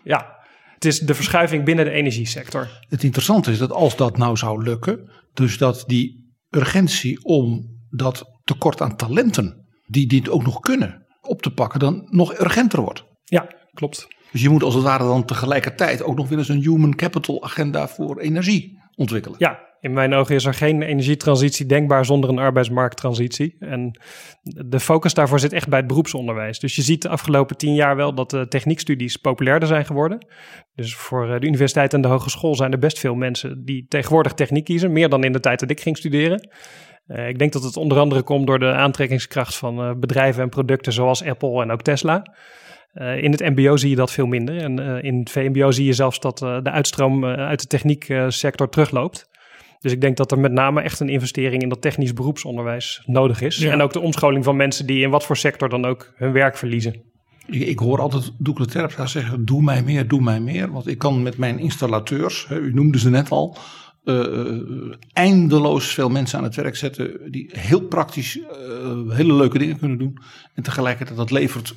ja, 0.03 0.35
het 0.73 0.85
is 0.85 0.99
de 0.99 1.13
verschuiving 1.13 1.63
binnen 1.63 1.85
de 1.85 1.91
energiesector. 1.91 2.67
Het 2.89 3.03
interessante 3.03 3.51
is 3.51 3.57
dat 3.57 3.71
als 3.71 3.95
dat 3.95 4.17
nou 4.17 4.37
zou 4.37 4.63
lukken, 4.63 5.11
dus 5.33 5.57
dat 5.57 5.83
die 5.87 6.33
urgentie 6.49 7.23
om 7.23 7.65
dat 7.89 8.25
tekort 8.43 8.81
aan 8.81 8.95
talenten, 8.95 9.67
die 9.85 10.07
dit 10.07 10.29
ook 10.29 10.43
nog 10.43 10.59
kunnen, 10.59 11.05
op 11.21 11.41
te 11.41 11.53
pakken, 11.53 11.79
dan 11.79 12.07
nog 12.09 12.39
urgenter 12.39 12.81
wordt. 12.81 13.03
Ja, 13.23 13.47
klopt. 13.73 14.07
Dus 14.31 14.41
je 14.41 14.49
moet 14.49 14.63
als 14.63 14.73
het 14.73 14.83
ware 14.83 15.03
dan 15.03 15.25
tegelijkertijd 15.25 16.03
ook 16.03 16.17
nog 16.17 16.29
weer 16.29 16.37
eens 16.37 16.49
een 16.49 16.61
human 16.61 16.95
capital 16.95 17.43
agenda 17.43 17.87
voor 17.87 18.19
energie 18.19 18.74
ontwikkelen. 18.95 19.37
Ja, 19.39 19.59
in 19.79 19.93
mijn 19.93 20.13
ogen 20.13 20.35
is 20.35 20.45
er 20.45 20.53
geen 20.53 20.81
energietransitie 20.81 21.65
denkbaar 21.65 22.05
zonder 22.05 22.29
een 22.29 22.39
arbeidsmarkttransitie. 22.39 23.55
En 23.59 23.99
de 24.41 24.79
focus 24.79 25.13
daarvoor 25.13 25.39
zit 25.39 25.53
echt 25.53 25.67
bij 25.67 25.79
het 25.79 25.87
beroepsonderwijs. 25.87 26.59
Dus 26.59 26.75
je 26.75 26.81
ziet 26.81 27.01
de 27.01 27.09
afgelopen 27.09 27.57
tien 27.57 27.73
jaar 27.73 27.95
wel 27.95 28.15
dat 28.15 28.29
de 28.29 28.47
techniekstudies 28.47 29.17
populairder 29.17 29.67
zijn 29.67 29.85
geworden. 29.85 30.25
Dus 30.75 30.95
voor 30.95 31.33
eh, 31.33 31.39
de 31.39 31.47
universiteit 31.47 31.93
en 31.93 32.01
de 32.01 32.07
hogeschool 32.07 32.55
zijn 32.55 32.71
er 32.71 32.79
best 32.79 32.99
veel 32.99 33.15
mensen 33.15 33.65
die 33.65 33.85
tegenwoordig 33.87 34.33
techniek 34.33 34.65
kiezen. 34.65 34.91
Meer 34.91 35.09
dan 35.09 35.23
in 35.23 35.31
de 35.31 35.39
tijd 35.39 35.59
dat 35.59 35.69
ik 35.69 35.81
ging 35.81 35.97
studeren. 35.97 36.49
Uh, 37.07 37.27
ik 37.27 37.39
denk 37.39 37.53
dat 37.53 37.63
het 37.63 37.77
onder 37.77 37.99
andere 37.99 38.23
komt 38.23 38.47
door 38.47 38.59
de 38.59 38.73
aantrekkingskracht 38.73 39.55
van 39.55 39.79
uh, 39.79 39.95
bedrijven 39.95 40.43
en 40.43 40.49
producten 40.49 40.93
zoals 40.93 41.23
Apple 41.23 41.61
en 41.61 41.71
ook 41.71 41.81
Tesla. 41.81 42.23
Uh, 42.95 43.23
in 43.23 43.31
het 43.31 43.39
MBO 43.39 43.77
zie 43.77 43.89
je 43.89 43.95
dat 43.95 44.11
veel 44.11 44.25
minder. 44.25 44.57
En 44.57 44.79
uh, 44.79 45.03
in 45.03 45.19
het 45.19 45.29
VMBO 45.29 45.71
zie 45.71 45.85
je 45.85 45.93
zelfs 45.93 46.19
dat 46.19 46.41
uh, 46.41 46.57
de 46.63 46.71
uitstroom 46.71 47.25
uit 47.25 47.61
de 47.61 47.67
technieksector 47.67 48.69
terugloopt. 48.69 49.29
Dus 49.79 49.91
ik 49.91 50.01
denk 50.01 50.17
dat 50.17 50.31
er 50.31 50.39
met 50.39 50.51
name 50.51 50.81
echt 50.81 50.99
een 50.99 51.09
investering 51.09 51.61
in 51.61 51.69
dat 51.69 51.81
technisch 51.81 52.13
beroepsonderwijs 52.13 53.01
nodig 53.05 53.41
is. 53.41 53.57
Ja. 53.57 53.71
En 53.71 53.81
ook 53.81 53.93
de 53.93 53.99
omscholing 53.99 54.43
van 54.43 54.55
mensen 54.55 54.85
die 54.85 55.01
in 55.01 55.09
wat 55.09 55.25
voor 55.25 55.37
sector 55.37 55.69
dan 55.69 55.85
ook 55.85 56.13
hun 56.15 56.31
werk 56.31 56.57
verliezen. 56.57 57.01
Ik, 57.45 57.61
ik 57.61 57.79
hoor 57.79 58.01
altijd 58.01 58.31
Doekle 58.37 58.65
Terpstra 58.65 59.05
zeggen, 59.05 59.45
doe 59.45 59.61
mij 59.61 59.83
meer, 59.83 60.07
doe 60.07 60.21
mij 60.21 60.39
meer. 60.39 60.71
Want 60.71 60.87
ik 60.87 60.97
kan 60.97 61.23
met 61.23 61.37
mijn 61.37 61.59
installateurs, 61.59 62.47
hè, 62.47 62.59
u 62.59 62.73
noemde 62.73 62.99
ze 62.99 63.09
net 63.09 63.29
al, 63.29 63.57
eindeloos 65.13 65.93
veel 65.93 66.09
mensen 66.09 66.37
aan 66.37 66.43
het 66.43 66.55
werk 66.55 66.75
zetten 66.75 67.31
die 67.31 67.49
heel 67.51 67.81
praktisch 67.81 68.39
hele 69.09 69.33
leuke 69.33 69.57
dingen 69.57 69.79
kunnen 69.79 69.97
doen. 69.97 70.17
En 70.53 70.63
tegelijkertijd 70.63 71.17
dat 71.17 71.31
levert 71.31 71.75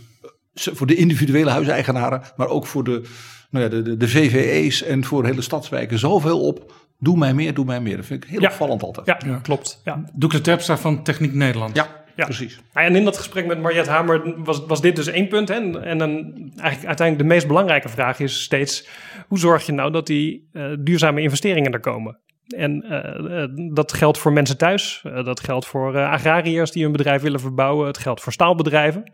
voor 0.73 0.87
de 0.87 0.95
individuele 0.95 1.51
huiseigenaren, 1.51 2.23
maar 2.37 2.49
ook 2.49 2.67
voor 2.67 2.85
de, 2.85 3.03
nou 3.51 3.65
ja, 3.65 3.71
de, 3.71 3.83
de, 3.83 3.97
de 3.97 4.09
VVE's 4.09 4.83
en 4.83 5.05
voor 5.05 5.25
hele 5.25 5.43
stadswijken 5.43 5.99
zoveel 5.99 6.41
op. 6.41 6.73
Doe 6.99 7.17
mij 7.17 7.35
meer, 7.35 7.55
doe 7.55 7.65
mij 7.65 7.81
meer. 7.81 7.97
Dat 7.97 8.07
vind 8.07 8.25
ik 8.25 8.31
heel 8.31 8.41
ja. 8.41 8.49
opvallend 8.49 8.83
altijd. 8.83 9.07
Ja, 9.07 9.19
ja. 9.27 9.39
klopt. 9.43 9.81
Ja. 9.85 10.05
Doekle 10.13 10.41
Terpstra 10.41 10.79
van 10.79 11.03
Techniek 11.03 11.35
Nederland. 11.35 11.77
Ja, 11.77 12.05
ja. 12.17 12.25
precies. 12.25 12.61
En 12.73 12.97
in 12.97 13.05
dat 13.05 13.17
gesprek 13.17 13.47
met 13.47 13.61
Mariette 13.61 13.91
Hamer 13.91 14.45
was, 14.45 14.67
was 14.67 14.81
dit 14.81 14.97
dus 14.97 15.07
één 15.07 15.29
punt. 15.29 15.49
Hè? 15.49 15.55
En, 15.55 15.83
en 15.85 15.99
dan 15.99 16.11
eigenlijk 16.57 16.87
uiteindelijk 16.87 17.19
de 17.19 17.35
meest 17.35 17.47
belangrijke 17.47 17.89
vraag 17.89 18.21
is 18.21 18.43
steeds... 18.43 18.89
hoe 19.29 19.39
zorg 19.39 19.67
je 19.67 19.73
nou 19.73 19.93
dat 19.93 20.07
die 20.07 20.49
uh, 20.53 20.73
duurzame 20.79 21.21
investeringen 21.21 21.73
er 21.73 21.81
komen? 21.81 22.19
En 22.49 22.85
uh, 22.85 23.41
uh, 23.41 23.75
dat 23.75 23.93
geldt 23.93 24.19
voor 24.19 24.33
mensen 24.33 24.57
thuis. 24.57 25.03
Uh, 25.07 25.25
dat 25.25 25.41
geldt 25.41 25.67
voor 25.67 25.99
agrariërs 25.99 26.71
die 26.71 26.83
hun 26.83 26.93
bedrijf 26.93 27.23
willen 27.23 27.41
verbouwen. 27.41 27.87
Het 27.87 27.99
geldt 27.99 28.21
voor 28.21 28.33
staalbedrijven. 28.33 29.11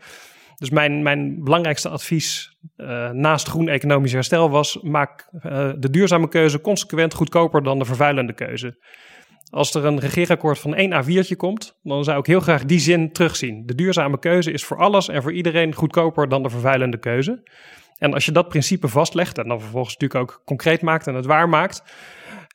Dus 0.57 0.69
mijn, 0.69 1.03
mijn 1.03 1.43
belangrijkste 1.43 1.89
advies 1.89 2.57
uh, 2.77 3.09
naast 3.09 3.47
groen 3.47 3.67
economisch 3.67 4.11
herstel 4.11 4.49
was: 4.49 4.79
maak 4.81 5.29
uh, 5.33 5.41
de 5.77 5.89
duurzame 5.89 6.27
keuze 6.27 6.61
consequent 6.61 7.13
goedkoper 7.13 7.63
dan 7.63 7.79
de 7.79 7.85
vervuilende 7.85 8.33
keuze. 8.33 8.77
Als 9.49 9.73
er 9.73 9.85
een 9.85 9.99
regeerakkoord 9.99 10.59
van 10.59 10.75
1 10.75 11.03
A4'tje 11.03 11.35
komt, 11.37 11.79
dan 11.83 12.03
zou 12.03 12.19
ik 12.19 12.25
heel 12.25 12.39
graag 12.39 12.65
die 12.65 12.79
zin 12.79 13.11
terugzien. 13.11 13.65
De 13.65 13.75
duurzame 13.75 14.19
keuze 14.19 14.51
is 14.51 14.65
voor 14.65 14.77
alles 14.77 15.09
en 15.09 15.21
voor 15.21 15.33
iedereen 15.33 15.73
goedkoper 15.73 16.29
dan 16.29 16.43
de 16.43 16.49
vervuilende 16.49 16.97
keuze. 16.97 17.43
En 17.97 18.13
als 18.13 18.25
je 18.25 18.31
dat 18.31 18.47
principe 18.47 18.87
vastlegt 18.87 19.37
en 19.37 19.47
dan 19.47 19.61
vervolgens 19.61 19.93
natuurlijk 19.97 20.21
ook 20.21 20.41
concreet 20.45 20.81
maakt 20.81 21.07
en 21.07 21.15
het 21.15 21.25
waar 21.25 21.49
maakt, 21.49 21.83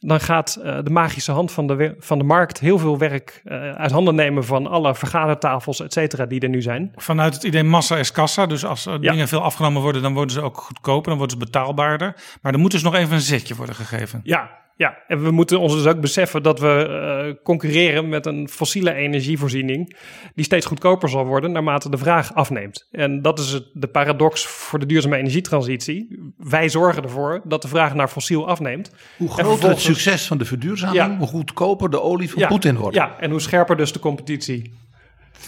dan 0.00 0.20
gaat 0.20 0.58
uh, 0.58 0.78
de 0.82 0.90
magische 0.90 1.32
hand 1.32 1.52
van 1.52 1.66
de, 1.66 1.94
van 1.98 2.18
de 2.18 2.24
markt 2.24 2.60
heel 2.60 2.78
veel 2.78 2.98
werk 2.98 3.42
uh, 3.44 3.70
uit 3.70 3.90
handen 3.90 4.14
nemen 4.14 4.44
van 4.44 4.66
alle 4.66 4.94
vergadertafels, 4.94 5.80
et 5.80 5.92
cetera, 5.92 6.26
die 6.26 6.40
er 6.40 6.48
nu 6.48 6.62
zijn. 6.62 6.92
Vanuit 6.96 7.34
het 7.34 7.42
idee 7.42 7.62
massa 7.62 7.96
is 7.96 8.12
kassa. 8.12 8.46
Dus 8.46 8.64
als 8.64 8.86
uh, 8.86 8.94
ja. 9.00 9.10
dingen 9.10 9.28
veel 9.28 9.42
afgenomen 9.42 9.82
worden, 9.82 10.02
dan 10.02 10.14
worden 10.14 10.34
ze 10.34 10.40
ook 10.40 10.56
goedkoper, 10.56 11.08
dan 11.08 11.18
worden 11.18 11.38
ze 11.38 11.44
betaalbaarder. 11.44 12.14
Maar 12.42 12.52
er 12.52 12.58
moet 12.58 12.70
dus 12.70 12.82
nog 12.82 12.94
even 12.94 13.14
een 13.14 13.20
zetje 13.20 13.54
worden 13.54 13.74
gegeven. 13.74 14.20
Ja, 14.22 14.50
ja, 14.80 14.98
en 15.06 15.22
we 15.22 15.30
moeten 15.30 15.60
ons 15.60 15.74
dus 15.74 15.86
ook 15.86 16.00
beseffen 16.00 16.42
dat 16.42 16.60
we 16.60 16.86
uh, 17.26 17.42
concurreren 17.42 18.08
met 18.08 18.26
een 18.26 18.48
fossiele 18.48 18.92
energievoorziening 18.92 19.96
die 20.34 20.44
steeds 20.44 20.66
goedkoper 20.66 21.08
zal 21.08 21.24
worden 21.24 21.52
naarmate 21.52 21.90
de 21.90 21.96
vraag 21.96 22.34
afneemt. 22.34 22.88
En 22.90 23.22
dat 23.22 23.38
is 23.38 23.52
het, 23.52 23.64
de 23.72 23.86
paradox 23.86 24.46
voor 24.46 24.78
de 24.78 24.86
duurzame 24.86 25.16
energietransitie. 25.16 26.32
Wij 26.36 26.68
zorgen 26.68 27.02
ervoor 27.02 27.40
dat 27.44 27.62
de 27.62 27.68
vraag 27.68 27.94
naar 27.94 28.08
fossiel 28.08 28.48
afneemt. 28.48 28.92
Hoe 29.16 29.30
groter 29.30 29.68
het 29.68 29.80
succes 29.80 30.26
van 30.26 30.38
de 30.38 30.44
verduurzaming, 30.44 30.96
ja. 30.96 31.16
hoe 31.16 31.26
goedkoper 31.26 31.90
de 31.90 32.00
olie 32.00 32.30
van 32.30 32.38
ja, 32.38 32.48
Poetin 32.48 32.76
wordt. 32.76 32.96
Ja, 32.96 33.16
en 33.18 33.30
hoe 33.30 33.40
scherper 33.40 33.76
dus 33.76 33.92
de 33.92 33.98
competitie. 33.98 34.74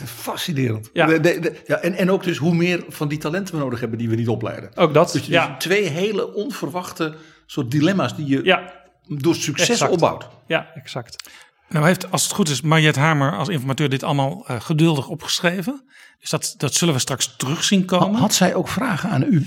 Fascinerend. 0.04 0.90
Ja. 0.92 1.06
De, 1.06 1.20
de, 1.20 1.38
de, 1.40 1.60
ja, 1.66 1.76
en, 1.76 1.94
en 1.94 2.10
ook 2.10 2.22
dus 2.24 2.36
hoe 2.36 2.54
meer 2.54 2.84
van 2.88 3.08
die 3.08 3.18
talenten 3.18 3.54
we 3.54 3.60
nodig 3.60 3.80
hebben 3.80 3.98
die 3.98 4.08
we 4.08 4.16
niet 4.16 4.28
opleiden. 4.28 4.76
Ook 4.76 4.94
dat, 4.94 5.12
dus, 5.12 5.26
ja. 5.26 5.46
Dus 5.46 5.54
twee 5.58 5.88
hele 5.88 6.34
onverwachte 6.34 7.14
soort 7.46 7.70
dilemma's 7.70 8.16
die 8.16 8.26
je 8.26 8.44
ja. 8.44 8.80
Door 9.06 9.34
succes 9.34 9.68
exact. 9.68 9.92
opbouwt. 9.92 10.28
Ja, 10.46 10.70
exact. 10.74 11.30
Nou 11.68 11.86
heeft, 11.86 12.10
als 12.10 12.22
het 12.22 12.32
goed 12.32 12.48
is, 12.48 12.60
Mariette 12.60 13.00
Hamer 13.00 13.36
als 13.36 13.48
informateur 13.48 13.88
dit 13.88 14.02
allemaal 14.02 14.44
uh, 14.50 14.60
geduldig 14.60 15.08
opgeschreven. 15.08 15.88
Dus 16.20 16.30
dat, 16.30 16.54
dat 16.56 16.74
zullen 16.74 16.94
we 16.94 17.00
straks 17.00 17.36
terug 17.36 17.64
zien 17.64 17.84
komen. 17.84 18.20
Had 18.20 18.34
zij 18.34 18.54
ook 18.54 18.68
vragen 18.68 19.10
aan 19.10 19.22
u? 19.22 19.46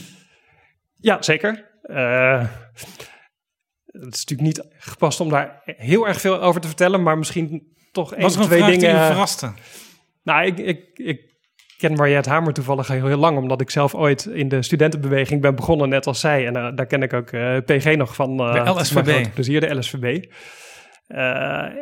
Ja, 0.96 1.22
zeker. 1.22 1.72
Uh, 1.84 2.48
het 3.86 4.14
is 4.14 4.26
natuurlijk 4.26 4.42
niet 4.42 4.64
gepast 4.78 5.20
om 5.20 5.30
daar 5.30 5.62
heel 5.66 6.08
erg 6.08 6.22
veel 6.22 6.42
over 6.42 6.62
te 6.62 6.68
vertellen, 6.68 7.04
maar 7.04 7.18
misschien 7.18 7.76
toch 7.92 8.14
één 8.14 8.26
of 8.26 8.46
twee 8.46 8.64
dingen. 8.64 8.80
Die 8.80 8.90
u 8.90 9.06
verraste? 9.06 9.54
Nou, 10.24 10.46
ik, 10.46 10.58
ik, 10.58 10.80
ik 10.94 11.35
ken 11.78 11.94
Mariette 11.94 12.30
Hamer 12.30 12.54
toevallig 12.54 12.88
heel, 12.88 13.06
heel 13.06 13.18
lang, 13.18 13.38
omdat 13.38 13.62
ik 13.62 13.70
zelf 13.70 13.96
ooit 13.96 14.26
in 14.26 14.50
de 14.50 14.62
studentenbeweging 14.62 15.42
ben 15.42 15.56
begonnen, 15.56 15.90
net 15.90 16.08
als 16.08 16.20
zij. 16.20 16.48
En 16.48 16.58
uh, 16.58 16.68
daar 16.76 16.86
ken 16.86 17.04
ik 17.04 17.14
ook 17.14 17.32
uh, 17.32 17.58
PG 17.66 17.96
nog 17.96 18.16
van. 18.16 18.42
Uh, 18.42 18.66
de 18.66 18.82
LSVB. 18.82 19.36
Dus 19.36 19.48
hier 19.48 19.62
de 19.62 19.76
LSVB. 19.76 20.26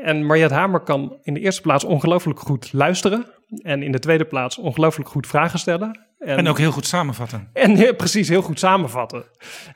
En 0.03 0.25
Mariette 0.25 0.53
Hamer 0.53 0.79
kan 0.79 1.17
in 1.21 1.33
de 1.33 1.39
eerste 1.39 1.61
plaats 1.61 1.83
ongelooflijk 1.83 2.39
goed 2.39 2.73
luisteren. 2.73 3.25
En 3.61 3.83
in 3.83 3.91
de 3.91 3.99
tweede 3.99 4.25
plaats 4.25 4.57
ongelooflijk 4.57 5.09
goed 5.09 5.27
vragen 5.27 5.59
stellen. 5.59 5.99
En, 6.25 6.37
en 6.37 6.47
ook 6.47 6.57
heel 6.57 6.71
goed 6.71 6.85
samenvatten. 6.85 7.49
En 7.53 7.75
ja, 7.85 7.93
precies, 7.93 8.29
heel 8.29 8.41
goed 8.41 8.59
samenvatten. 8.59 9.23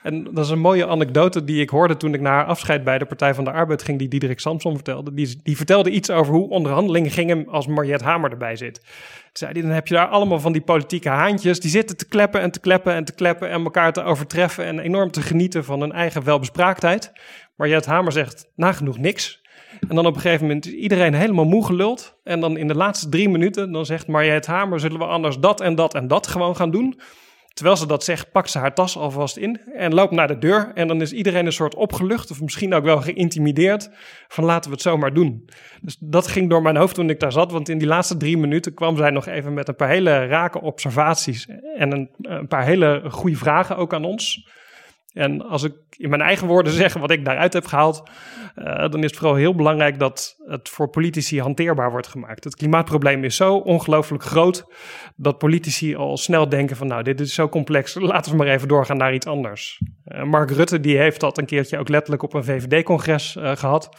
En 0.04 0.24
dat 0.24 0.46
is 0.46 0.52
een 0.52 0.60
mooie 0.60 0.88
anekdote 0.88 1.44
die 1.44 1.62
ik 1.62 1.70
hoorde 1.70 1.98
toen 1.98 2.14
ik 2.14 2.22
naar 2.22 2.34
haar 2.34 2.46
afscheid 2.46 2.84
bij 2.84 2.98
de 2.98 3.06
Partij 3.06 3.34
van 3.34 3.44
de 3.44 3.52
Arbeid 3.52 3.84
ging, 3.84 4.00
die 4.00 4.08
Diederik 4.08 4.40
Samson 4.40 4.74
vertelde. 4.76 5.14
Die, 5.14 5.40
die 5.44 5.58
vertelde 5.58 5.90
iets 5.90 6.10
over 6.10 6.34
hoe 6.34 6.50
onderhandelingen 6.50 7.12
gingen 7.12 7.48
als 7.48 7.68
Mariette 7.68 8.06
Hamer 8.06 8.32
erbij 8.32 8.56
zit. 8.56 8.82
Zei 9.34 9.54
die, 9.54 9.62
dan 9.62 9.72
heb 9.72 9.88
je 9.88 9.94
daar 9.94 10.08
allemaal 10.08 10.40
van 10.40 10.52
die 10.52 10.62
politieke 10.62 11.10
haantjes. 11.10 11.60
Die 11.60 11.70
zitten 11.70 11.98
te 11.98 12.08
kleppen 12.08 12.42
en 12.42 12.52
te 12.52 12.60
kleppen 12.60 12.94
en 12.94 13.06
te 13.06 13.14
kleppen 13.14 13.50
en 13.50 13.64
elkaar 13.64 13.94
te 13.94 14.04
overtreffen 14.04 14.66
en 14.66 14.80
enorm 14.80 15.12
te 15.12 15.22
genieten 15.22 15.64
van 15.64 15.82
hun 15.82 15.92
eigen 15.92 16.24
welbespraaktheid. 16.24 17.12
Mariette 17.56 17.90
Hamer 17.90 18.12
zegt 18.12 18.52
nagenoeg 18.56 18.98
niks. 18.98 19.42
En 19.90 19.96
dan 19.96 20.06
op 20.06 20.16
een 20.16 20.22
gegeven 20.22 20.46
moment 20.48 20.66
is 20.66 20.74
iedereen 20.74 21.14
helemaal 21.14 21.46
moe 21.46 21.66
geluld. 21.66 22.20
En 22.24 22.40
dan 22.40 22.58
in 22.58 22.68
de 22.68 22.76
laatste 22.76 23.10
drie 23.10 23.30
minuten, 23.30 23.72
dan 23.72 23.86
zegt 23.86 24.08
Mariette 24.08 24.52
Hamer, 24.52 24.80
zullen 24.80 25.00
we 25.00 25.06
anders 25.06 25.40
dat 25.40 25.62
en 25.62 25.76
dat 25.76 25.94
en 25.94 26.08
dat 26.08 26.28
gewoon 26.28 26.56
gaan 26.56 26.72
doen. 26.72 27.00
Terwijl 27.58 27.78
ze 27.78 27.88
dat 27.88 28.04
zegt, 28.04 28.32
pakt 28.32 28.50
ze 28.50 28.58
haar 28.58 28.74
tas 28.74 28.98
alvast 28.98 29.38
in 29.38 29.62
en 29.74 29.94
loopt 29.94 30.12
naar 30.12 30.28
de 30.28 30.38
deur. 30.38 30.72
En 30.74 30.88
dan 30.88 31.02
is 31.02 31.12
iedereen 31.12 31.46
een 31.46 31.52
soort 31.52 31.76
opgelucht 31.76 32.32
of 32.32 32.42
misschien 32.42 32.74
ook 32.74 32.84
wel 32.84 33.02
geïntimideerd 33.02 33.90
van 34.28 34.44
laten 34.44 34.70
we 34.70 34.76
het 34.76 34.86
zomaar 34.86 35.14
doen. 35.14 35.50
Dus 35.82 35.98
dat 36.00 36.28
ging 36.28 36.50
door 36.50 36.62
mijn 36.62 36.76
hoofd 36.76 36.96
toen 36.96 37.10
ik 37.10 37.20
daar 37.20 37.32
zat. 37.32 37.52
Want 37.52 37.70
in 37.70 37.78
die 37.78 37.88
laatste 37.88 38.18
drie 38.18 38.38
minuten 38.38 38.74
kwam 38.74 38.98
zij 38.98 39.10
nog 39.10 39.28
even 39.28 39.54
met 39.54 39.68
een 39.68 39.76
paar 39.76 39.90
hele 39.90 40.26
rake 40.26 40.62
observaties 40.62 41.48
en 41.78 41.92
een, 41.92 42.10
een 42.22 42.48
paar 42.48 42.66
hele 42.66 43.04
goede 43.10 43.38
vragen 43.38 43.78
ook 43.78 43.94
aan 43.94 44.06
ons. 44.06 44.48
En 45.18 45.42
als 45.42 45.64
ik 45.64 45.74
in 45.98 46.10
mijn 46.10 46.22
eigen 46.22 46.48
woorden 46.48 46.74
zeg 46.74 46.94
wat 46.94 47.12
ik 47.12 47.26
daaruit 47.26 47.54
heb 47.54 47.66
gehaald, 47.66 48.04
uh, 48.56 48.66
dan 48.66 49.04
is 49.04 49.10
het 49.10 49.16
vooral 49.16 49.36
heel 49.36 49.56
belangrijk 49.56 50.00
dat 50.00 50.36
het 50.46 50.70
voor 50.70 50.90
politici 50.90 51.42
hanteerbaar 51.42 51.92
wordt 51.92 52.08
gemaakt. 52.08 52.44
Het 52.44 52.56
klimaatprobleem 52.56 53.24
is 53.24 53.36
zo 53.36 53.56
ongelooflijk 53.56 54.24
groot 54.24 54.66
dat 55.16 55.38
politici 55.38 55.96
al 55.96 56.18
snel 56.18 56.50
denken 56.50 56.76
van 56.76 56.88
nou, 56.88 57.04
dit 57.04 57.20
is 57.20 57.34
zo 57.34 57.50
complex, 57.50 57.96
laten 57.96 58.32
we 58.32 58.38
maar 58.38 58.48
even 58.48 58.68
doorgaan 58.68 58.98
naar 58.98 59.14
iets 59.14 59.26
anders. 59.26 59.82
Uh, 60.06 60.24
Mark 60.24 60.52
Rutte 60.52 60.80
die 60.80 60.98
heeft 60.98 61.20
dat 61.20 61.38
een 61.38 61.46
keertje 61.46 61.78
ook 61.78 61.90
letterlijk 61.90 62.24
op 62.24 62.34
een 62.34 62.44
VVD-congres 62.44 63.36
uh, 63.36 63.56
gehad. 63.56 63.90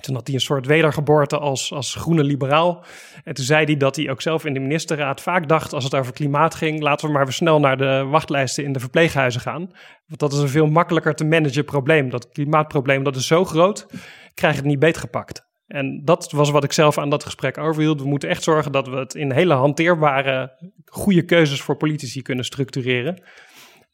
Toen 0.00 0.14
had 0.14 0.26
hij 0.26 0.34
een 0.34 0.40
soort 0.40 0.66
wedergeboorte 0.66 1.38
als, 1.38 1.72
als 1.72 1.94
groene 1.94 2.24
liberaal. 2.24 2.84
En 3.24 3.34
toen 3.34 3.44
zei 3.44 3.64
hij 3.64 3.76
dat 3.76 3.96
hij 3.96 4.10
ook 4.10 4.20
zelf 4.20 4.44
in 4.44 4.54
de 4.54 4.60
ministerraad 4.60 5.20
vaak 5.20 5.48
dacht 5.48 5.72
als 5.72 5.84
het 5.84 5.94
over 5.94 6.12
klimaat 6.12 6.54
ging, 6.54 6.80
laten 6.80 7.06
we 7.06 7.12
maar 7.12 7.24
weer 7.24 7.32
snel 7.32 7.60
naar 7.60 7.76
de 7.76 8.06
wachtlijsten 8.10 8.64
in 8.64 8.72
de 8.72 8.80
verpleeghuizen 8.80 9.40
gaan. 9.40 9.70
Want 10.06 10.20
dat 10.20 10.32
is 10.32 10.38
een 10.38 10.48
veel 10.48 10.66
makkelijker 10.66 11.14
te 11.14 11.24
managen 11.24 11.64
probleem. 11.64 12.10
Dat 12.10 12.28
klimaatprobleem 12.28 13.02
dat 13.02 13.16
is 13.16 13.26
zo 13.26 13.44
groot, 13.44 13.86
krijg 14.34 14.56
het 14.56 14.64
niet 14.64 14.78
beetgepakt. 14.78 15.48
En 15.66 16.04
dat 16.04 16.32
was 16.32 16.50
wat 16.50 16.64
ik 16.64 16.72
zelf 16.72 16.98
aan 16.98 17.10
dat 17.10 17.24
gesprek 17.24 17.58
overhield. 17.58 18.00
We 18.00 18.08
moeten 18.08 18.28
echt 18.28 18.42
zorgen 18.42 18.72
dat 18.72 18.88
we 18.88 18.96
het 18.96 19.14
in 19.14 19.32
hele 19.32 19.54
hanteerbare, 19.54 20.56
goede 20.84 21.24
keuzes 21.24 21.60
voor 21.60 21.76
politici 21.76 22.22
kunnen 22.22 22.44
structureren. 22.44 23.22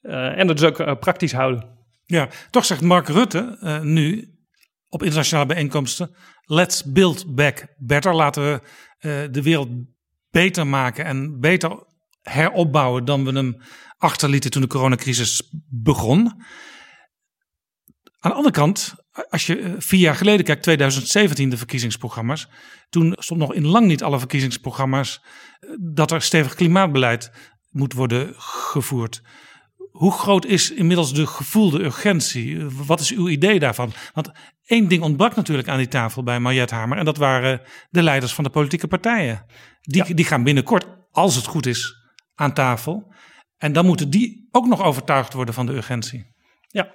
Uh, 0.02 0.38
en 0.38 0.46
dat 0.46 0.58
dus 0.58 0.68
ook 0.68 0.80
uh, 0.80 0.94
praktisch 1.00 1.32
houden. 1.32 1.64
Ja, 2.04 2.28
toch 2.50 2.64
zegt 2.64 2.80
Mark 2.80 3.08
Rutte 3.08 3.58
uh, 3.62 3.80
nu 3.80 4.35
op 4.88 5.02
internationale 5.02 5.46
bijeenkomsten. 5.46 6.14
Let's 6.42 6.84
build 6.84 7.34
back 7.34 7.66
better. 7.78 8.14
Laten 8.14 8.42
we 8.42 8.60
uh, 9.00 9.32
de 9.32 9.42
wereld 9.42 9.68
beter 10.30 10.66
maken 10.66 11.04
en 11.04 11.40
beter 11.40 11.84
heropbouwen 12.22 13.04
dan 13.04 13.24
we 13.24 13.32
hem 13.32 13.56
achterlieten 13.98 14.50
toen 14.50 14.62
de 14.62 14.68
coronacrisis 14.68 15.52
begon. 15.68 16.26
Aan 18.18 18.30
de 18.30 18.36
andere 18.36 18.54
kant, 18.54 18.94
als 19.28 19.46
je 19.46 19.74
vier 19.78 20.00
jaar 20.00 20.14
geleden 20.14 20.44
kijkt, 20.44 20.62
2017 20.62 21.48
de 21.48 21.56
verkiezingsprogramma's. 21.56 22.48
Toen 22.88 23.16
stond 23.18 23.40
nog 23.40 23.54
in 23.54 23.66
lang 23.66 23.86
niet 23.86 24.02
alle 24.02 24.18
verkiezingsprogramma's 24.18 25.22
dat 25.80 26.10
er 26.10 26.22
stevig 26.22 26.54
klimaatbeleid 26.54 27.30
moet 27.70 27.92
worden 27.92 28.34
gevoerd. 28.36 29.22
Hoe 29.96 30.12
groot 30.12 30.44
is 30.44 30.70
inmiddels 30.70 31.14
de 31.14 31.26
gevoelde 31.26 31.84
urgentie? 31.84 32.64
Wat 32.86 33.00
is 33.00 33.12
uw 33.12 33.28
idee 33.28 33.58
daarvan? 33.58 33.92
Want 34.12 34.30
één 34.64 34.88
ding 34.88 35.02
ontbrak 35.02 35.36
natuurlijk 35.36 35.68
aan 35.68 35.78
die 35.78 35.88
tafel 35.88 36.22
bij 36.22 36.40
Mariette 36.40 36.74
Hamer. 36.74 36.98
En 36.98 37.04
dat 37.04 37.16
waren 37.16 37.60
de 37.90 38.02
leiders 38.02 38.34
van 38.34 38.44
de 38.44 38.50
politieke 38.50 38.88
partijen. 38.88 39.46
Die, 39.80 40.04
ja. 40.06 40.14
die 40.14 40.24
gaan 40.24 40.42
binnenkort, 40.42 40.86
als 41.10 41.34
het 41.34 41.46
goed 41.46 41.66
is, 41.66 41.94
aan 42.34 42.52
tafel. 42.52 43.12
En 43.56 43.72
dan 43.72 43.86
moeten 43.86 44.10
die 44.10 44.48
ook 44.50 44.66
nog 44.66 44.82
overtuigd 44.82 45.32
worden 45.32 45.54
van 45.54 45.66
de 45.66 45.72
urgentie. 45.72 46.34
Ja, 46.66 46.94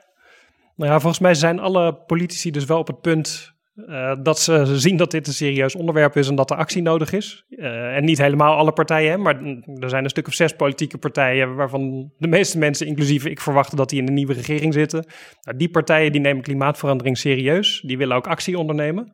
nou 0.76 0.92
ja, 0.92 1.00
volgens 1.00 1.22
mij 1.22 1.34
zijn 1.34 1.60
alle 1.60 2.04
politici 2.06 2.52
dus 2.52 2.66
wel 2.66 2.80
op 2.80 2.88
het 2.88 3.02
punt 3.02 3.54
uh, 3.76 4.14
dat 4.22 4.40
ze 4.40 4.80
zien 4.80 4.98
dat 4.98 5.12
dit 5.12 5.28
een 5.28 5.34
serieus 5.34 5.76
onderwerp 5.76 6.18
is 6.18 6.28
en 6.28 6.36
dat 6.36 6.52
er 6.52 6.58
actie 6.58 6.82
nodig 6.82 7.12
is. 7.12 7.46
Uh, 7.50 7.96
en 7.96 8.04
niet 8.04 8.18
helemaal 8.18 8.56
alle 8.56 8.72
partijen, 8.72 9.22
maar 9.22 9.42
er 9.80 9.90
zijn 9.90 10.04
een 10.04 10.10
stuk 10.10 10.28
of 10.28 10.34
zes 10.34 10.54
politieke 10.54 10.98
partijen 10.98 11.56
waarvan 11.56 12.12
de 12.18 12.28
meeste 12.28 12.58
mensen, 12.58 12.88
inclusief 12.88 13.26
ik, 13.26 13.42
verwachten 13.42 13.78
dat 13.78 13.90
die 13.90 14.00
in 14.00 14.06
de 14.06 14.12
nieuwe 14.12 14.34
regering 14.34 14.74
zitten. 14.74 15.06
Nou, 15.42 15.58
die 15.58 15.70
partijen 15.70 16.12
die 16.12 16.22
nemen 16.22 16.44
klimaatverandering 16.44 17.18
serieus, 17.18 17.82
die 17.86 17.98
willen 17.98 18.16
ook 18.16 18.28
actie 18.28 18.58
ondernemen. 18.58 19.12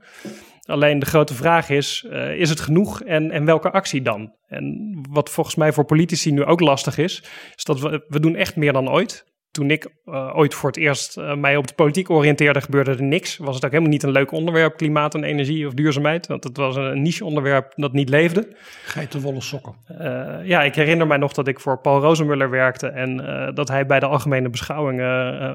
Alleen 0.62 1.00
de 1.00 1.06
grote 1.06 1.34
vraag 1.34 1.70
is, 1.70 2.06
uh, 2.10 2.40
is 2.40 2.50
het 2.50 2.60
genoeg 2.60 3.02
en, 3.02 3.32
en 3.32 3.46
welke 3.46 3.72
actie 3.72 4.02
dan? 4.02 4.34
En 4.48 4.96
wat 5.10 5.30
volgens 5.30 5.56
mij 5.56 5.74
voor 5.74 5.86
politici 5.86 6.32
nu 6.32 6.44
ook 6.44 6.60
lastig 6.60 6.98
is, 6.98 7.24
is 7.56 7.64
dat 7.64 7.80
we, 7.80 8.06
we 8.08 8.20
doen 8.20 8.36
echt 8.36 8.56
meer 8.56 8.74
dan 8.74 8.90
ooit 8.90 9.26
toen 9.58 9.72
ik 9.72 9.88
uh, 10.06 10.38
ooit 10.38 10.54
voor 10.54 10.70
het 10.70 10.78
eerst 10.78 11.18
uh, 11.18 11.36
mij 11.36 11.58
op 11.58 11.68
de 11.68 11.74
politiek 11.74 12.10
oriënteerde, 12.10 12.62
gebeurde 12.62 12.92
er 12.92 13.04
niks. 13.04 13.38
Was 13.38 13.56
het 13.56 13.66
ook 13.66 13.72
helemaal 13.72 13.92
niet 13.92 14.04
een 14.04 14.12
leuk 14.12 14.32
onderwerp, 14.32 14.78
klimaat 14.78 15.16
en 15.16 15.24
energie 15.24 15.68
of 15.68 15.74
duurzaamheid. 15.74 16.28
Want 16.28 16.44
het 16.44 16.58
was 16.58 16.76
een 16.76 17.02
niche 17.02 17.26
onderwerp 17.26 17.74
dat 17.76 17.94
niet 17.94 18.10
leefde. 18.10 18.48
Geitenwolle 18.84 19.42
sokken. 19.42 19.74
Uh, 20.02 20.36
ja, 20.44 20.64
ik 20.64 20.76
herinner 20.76 21.08
mij 21.08 21.18
nog 21.18 21.34
dat 21.34 21.48
ik 21.48 21.60
voor 21.60 21.80
Paul 21.80 22.00
Rozenmuller 22.00 22.50
werkte. 22.50 22.88
En 22.88 23.18
dat 23.54 23.68
hij 23.68 23.86
bij 23.86 24.00
de 24.00 24.06
algemene 24.06 24.50
beschouwingen 24.50 25.06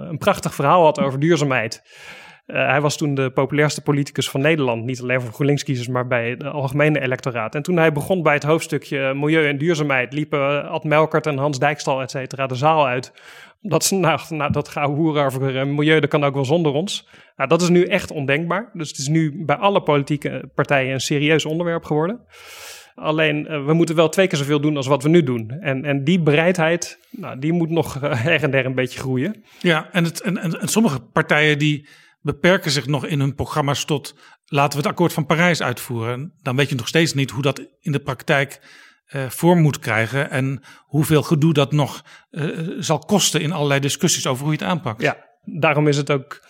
een 0.09 0.19
prachtig 0.19 0.55
verhaal 0.55 0.85
had 0.85 1.01
over 1.01 1.21
duurzaamheid. 1.21 1.83
Uh, 2.47 2.67
hij 2.67 2.81
was 2.81 2.97
toen 2.97 3.15
de 3.15 3.31
populairste 3.31 3.83
politicus 3.83 4.31
van 4.31 4.41
Nederland. 4.41 4.85
Niet 4.85 5.01
alleen 5.03 5.21
voor 5.21 5.33
GroenLinks-kiezers, 5.33 5.89
maar 5.89 6.07
bij 6.07 6.31
het 6.31 6.45
algemene 6.45 7.01
electoraat. 7.01 7.55
En 7.55 7.63
toen 7.63 7.77
hij 7.77 7.93
begon 7.93 8.23
bij 8.23 8.35
het 8.35 8.43
hoofdstukje 8.43 9.15
milieu 9.15 9.49
en 9.49 9.59
duurzaamheid... 9.59 10.13
liepen 10.13 10.69
Ad 10.69 10.85
Melkert 10.85 11.27
en 11.27 11.37
Hans 11.37 11.59
Dijkstal, 11.59 12.01
et 12.01 12.11
cetera, 12.11 12.47
de 12.47 12.55
zaal 12.55 12.87
uit 12.87 13.13
dat 13.63 13.85
ze 13.85 13.95
nou, 13.95 14.21
nou 14.29 14.53
dat 14.53 14.77
over 14.77 15.57
uh, 15.57 15.65
milieu, 15.65 16.01
dat 16.01 16.11
kan 16.11 16.25
ook 16.25 16.35
wel 16.35 16.45
zonder 16.45 16.73
ons. 16.73 17.09
Nou, 17.37 17.49
dat 17.49 17.63
is 17.63 17.69
nu 17.69 17.85
echt 17.85 18.11
ondenkbaar. 18.11 18.71
Dus 18.73 18.89
het 18.89 18.99
is 18.99 19.09
nu 19.09 19.45
bij 19.45 19.57
alle 19.57 19.83
politieke 19.83 20.51
partijen 20.55 20.93
een 20.93 21.01
serieus 21.01 21.45
onderwerp 21.45 21.85
geworden. 21.85 22.21
Alleen, 22.95 23.47
uh, 23.51 23.67
we 23.67 23.73
moeten 23.73 23.95
wel 23.95 24.09
twee 24.09 24.27
keer 24.27 24.39
zoveel 24.39 24.61
doen 24.61 24.77
als 24.77 24.87
wat 24.87 25.03
we 25.03 25.09
nu 25.09 25.23
doen. 25.23 25.51
En, 25.51 25.85
en 25.85 26.05
die 26.05 26.21
bereidheid, 26.21 26.99
nou, 27.11 27.39
die 27.39 27.53
moet 27.53 27.71
nog 27.71 28.03
uh, 28.03 28.15
her 28.25 28.43
en 28.43 28.51
der 28.51 28.67
een 28.67 28.75
beetje 28.75 28.99
groeien. 28.99 29.45
Ja, 29.61 29.89
en, 29.93 30.05
het, 30.05 30.21
en, 30.21 30.39
en, 30.39 30.61
en 30.61 30.69
sommige 30.69 31.01
partijen 31.01 31.59
die 31.59 31.89
beperken 32.21 32.71
zich 32.71 32.87
nog 32.87 33.07
in 33.07 33.21
hun 33.21 33.35
programma's 33.35 33.85
tot... 33.85 34.15
laten 34.47 34.71
we 34.71 34.77
het 34.77 34.87
akkoord 34.87 35.13
van 35.13 35.27
Parijs 35.27 35.63
uitvoeren. 35.63 36.33
Dan 36.43 36.57
weet 36.57 36.69
je 36.69 36.75
nog 36.75 36.89
steeds 36.89 37.15
niet 37.15 37.31
hoe 37.31 37.43
dat 37.43 37.67
in 37.81 37.93
de 37.93 38.01
praktijk 38.01 38.61
vorm 39.29 39.61
moet 39.61 39.79
krijgen 39.79 40.31
en 40.31 40.63
hoeveel 40.79 41.23
gedoe 41.23 41.53
dat 41.53 41.73
nog 41.73 42.05
uh, 42.31 42.77
zal 42.79 42.99
kosten 42.99 43.41
in 43.41 43.53
allerlei 43.53 43.81
discussies 43.81 44.27
over 44.27 44.45
hoe 44.45 44.53
je 44.53 44.59
het 44.59 44.69
aanpakt. 44.69 45.03
Ja, 45.03 45.17
daarom 45.45 45.89
is 45.89 45.97
het 45.97 46.11
ook 46.11 46.41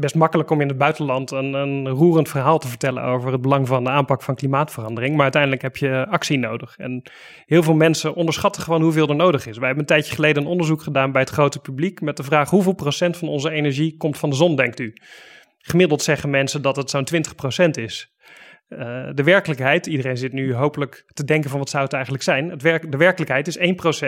best 0.00 0.14
makkelijk 0.14 0.50
om 0.50 0.60
in 0.60 0.68
het 0.68 0.78
buitenland 0.78 1.30
een, 1.30 1.52
een 1.52 1.88
roerend 1.88 2.28
verhaal 2.28 2.58
te 2.58 2.68
vertellen 2.68 3.02
over 3.02 3.32
het 3.32 3.40
belang 3.40 3.68
van 3.68 3.84
de 3.84 3.90
aanpak 3.90 4.22
van 4.22 4.34
klimaatverandering. 4.34 5.12
Maar 5.12 5.22
uiteindelijk 5.22 5.62
heb 5.62 5.76
je 5.76 6.06
actie 6.10 6.38
nodig. 6.38 6.76
En 6.76 7.02
heel 7.46 7.62
veel 7.62 7.74
mensen 7.74 8.14
onderschatten 8.14 8.62
gewoon 8.62 8.82
hoeveel 8.82 9.08
er 9.08 9.16
nodig 9.16 9.46
is. 9.46 9.56
Wij 9.56 9.66
hebben 9.66 9.84
een 9.84 9.94
tijdje 9.94 10.14
geleden 10.14 10.42
een 10.42 10.48
onderzoek 10.48 10.82
gedaan 10.82 11.12
bij 11.12 11.20
het 11.20 11.30
grote 11.30 11.58
publiek 11.58 12.00
met 12.00 12.16
de 12.16 12.22
vraag 12.22 12.50
hoeveel 12.50 12.72
procent 12.72 13.16
van 13.16 13.28
onze 13.28 13.50
energie 13.50 13.96
komt 13.96 14.18
van 14.18 14.30
de 14.30 14.36
zon, 14.36 14.56
denkt 14.56 14.80
u? 14.80 14.94
Gemiddeld 15.58 16.02
zeggen 16.02 16.30
mensen 16.30 16.62
dat 16.62 16.76
het 16.76 16.90
zo'n 16.90 17.04
20 17.04 17.34
procent 17.34 17.76
is. 17.76 18.14
Uh, 18.72 18.78
de 19.14 19.22
werkelijkheid, 19.22 19.86
iedereen 19.86 20.16
zit 20.16 20.32
nu 20.32 20.54
hopelijk 20.54 21.04
te 21.12 21.24
denken 21.24 21.50
van 21.50 21.58
wat 21.58 21.70
zou 21.70 21.84
het 21.84 21.92
eigenlijk 21.92 22.22
zijn. 22.24 22.50
Het 22.50 22.62
werk, 22.62 22.92
de 22.92 22.96
werkelijkheid 22.96 23.46
is 23.46 23.58
1% 23.58 23.62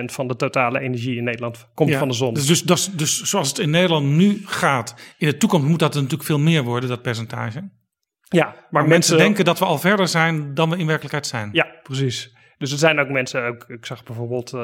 van 0.05 0.29
de 0.29 0.37
totale 0.37 0.81
energie 0.81 1.17
in 1.17 1.25
Nederland 1.25 1.69
komt 1.75 1.91
ja, 1.91 1.99
van 1.99 2.09
de 2.09 2.15
zon. 2.15 2.35
Dus, 2.35 2.47
dus, 2.47 2.63
dus, 2.63 2.87
dus 2.87 3.23
zoals 3.23 3.49
het 3.49 3.59
in 3.59 3.71
Nederland 3.71 4.07
nu 4.07 4.43
gaat, 4.45 4.95
in 5.19 5.29
de 5.29 5.37
toekomst 5.37 5.67
moet 5.67 5.79
dat 5.79 5.95
natuurlijk 5.95 6.23
veel 6.23 6.39
meer 6.39 6.63
worden, 6.63 6.89
dat 6.89 7.03
percentage. 7.03 7.71
Ja, 8.29 8.45
maar, 8.45 8.67
maar 8.71 8.89
mensen 8.89 9.17
denken 9.17 9.45
dat 9.45 9.59
we 9.59 9.65
al 9.65 9.79
verder 9.79 10.09
zijn 10.09 10.55
dan 10.55 10.71
we 10.71 10.77
in 10.77 10.87
werkelijkheid 10.87 11.27
zijn. 11.27 11.49
Ja, 11.53 11.67
precies. 11.83 12.33
Dus 12.63 12.73
er 12.73 12.79
zijn 12.79 12.99
ook 12.99 13.09
mensen, 13.09 13.47
ook, 13.47 13.65
ik 13.69 13.87
zag 13.87 14.03
bijvoorbeeld 14.05 14.53
uh, 14.53 14.61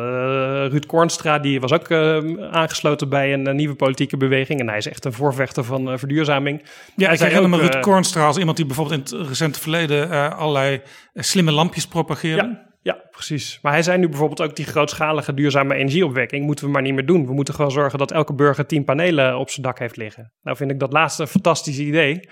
Ruud 0.68 0.86
Kornstra, 0.86 1.38
die 1.38 1.60
was 1.60 1.72
ook 1.72 1.88
uh, 1.88 2.18
aangesloten 2.50 3.08
bij 3.08 3.32
een, 3.32 3.46
een, 3.46 3.56
nieuwe 3.56 3.74
politieke 3.74 4.16
beweging. 4.16 4.60
En 4.60 4.68
hij 4.68 4.76
is 4.76 4.88
echt 4.88 5.04
een 5.04 5.12
voorvechter 5.12 5.64
van 5.64 5.92
uh, 5.92 5.98
verduurzaming. 5.98 6.62
Ja, 6.96 7.10
ik 7.10 7.18
herinner 7.18 7.48
me 7.50 7.56
Ruud 7.56 7.80
Kornstra 7.80 8.26
als 8.26 8.36
iemand 8.36 8.56
die 8.56 8.66
bijvoorbeeld 8.66 9.12
in 9.12 9.18
het 9.18 9.28
recente 9.28 9.60
verleden 9.60 10.36
allerlei 10.36 10.80
slimme 11.14 11.52
lampjes 11.52 11.86
propageerde. 11.86 12.42
Ja. 12.42 12.66
Ja, 12.82 12.98
precies. 13.10 13.58
Maar 13.62 13.72
hij 13.72 13.82
zei 13.82 13.98
nu 13.98 14.08
bijvoorbeeld 14.08 14.42
ook 14.42 14.56
die 14.56 14.64
grootschalige 14.64 15.34
duurzame 15.34 15.74
energieopwekking 15.74 16.44
moeten 16.44 16.64
we 16.64 16.70
maar 16.70 16.82
niet 16.82 16.94
meer 16.94 17.06
doen. 17.06 17.26
We 17.26 17.32
moeten 17.32 17.54
gewoon 17.54 17.70
zorgen 17.70 17.98
dat 17.98 18.10
elke 18.10 18.34
burger 18.34 18.66
tien 18.66 18.84
panelen 18.84 19.38
op 19.38 19.50
zijn 19.50 19.66
dak 19.66 19.78
heeft 19.78 19.96
liggen. 19.96 20.32
Nou 20.42 20.56
vind 20.56 20.70
ik 20.70 20.78
dat 20.78 20.92
laatste 20.92 21.22
een 21.22 21.28
fantastisch 21.28 21.78
idee. 21.78 22.28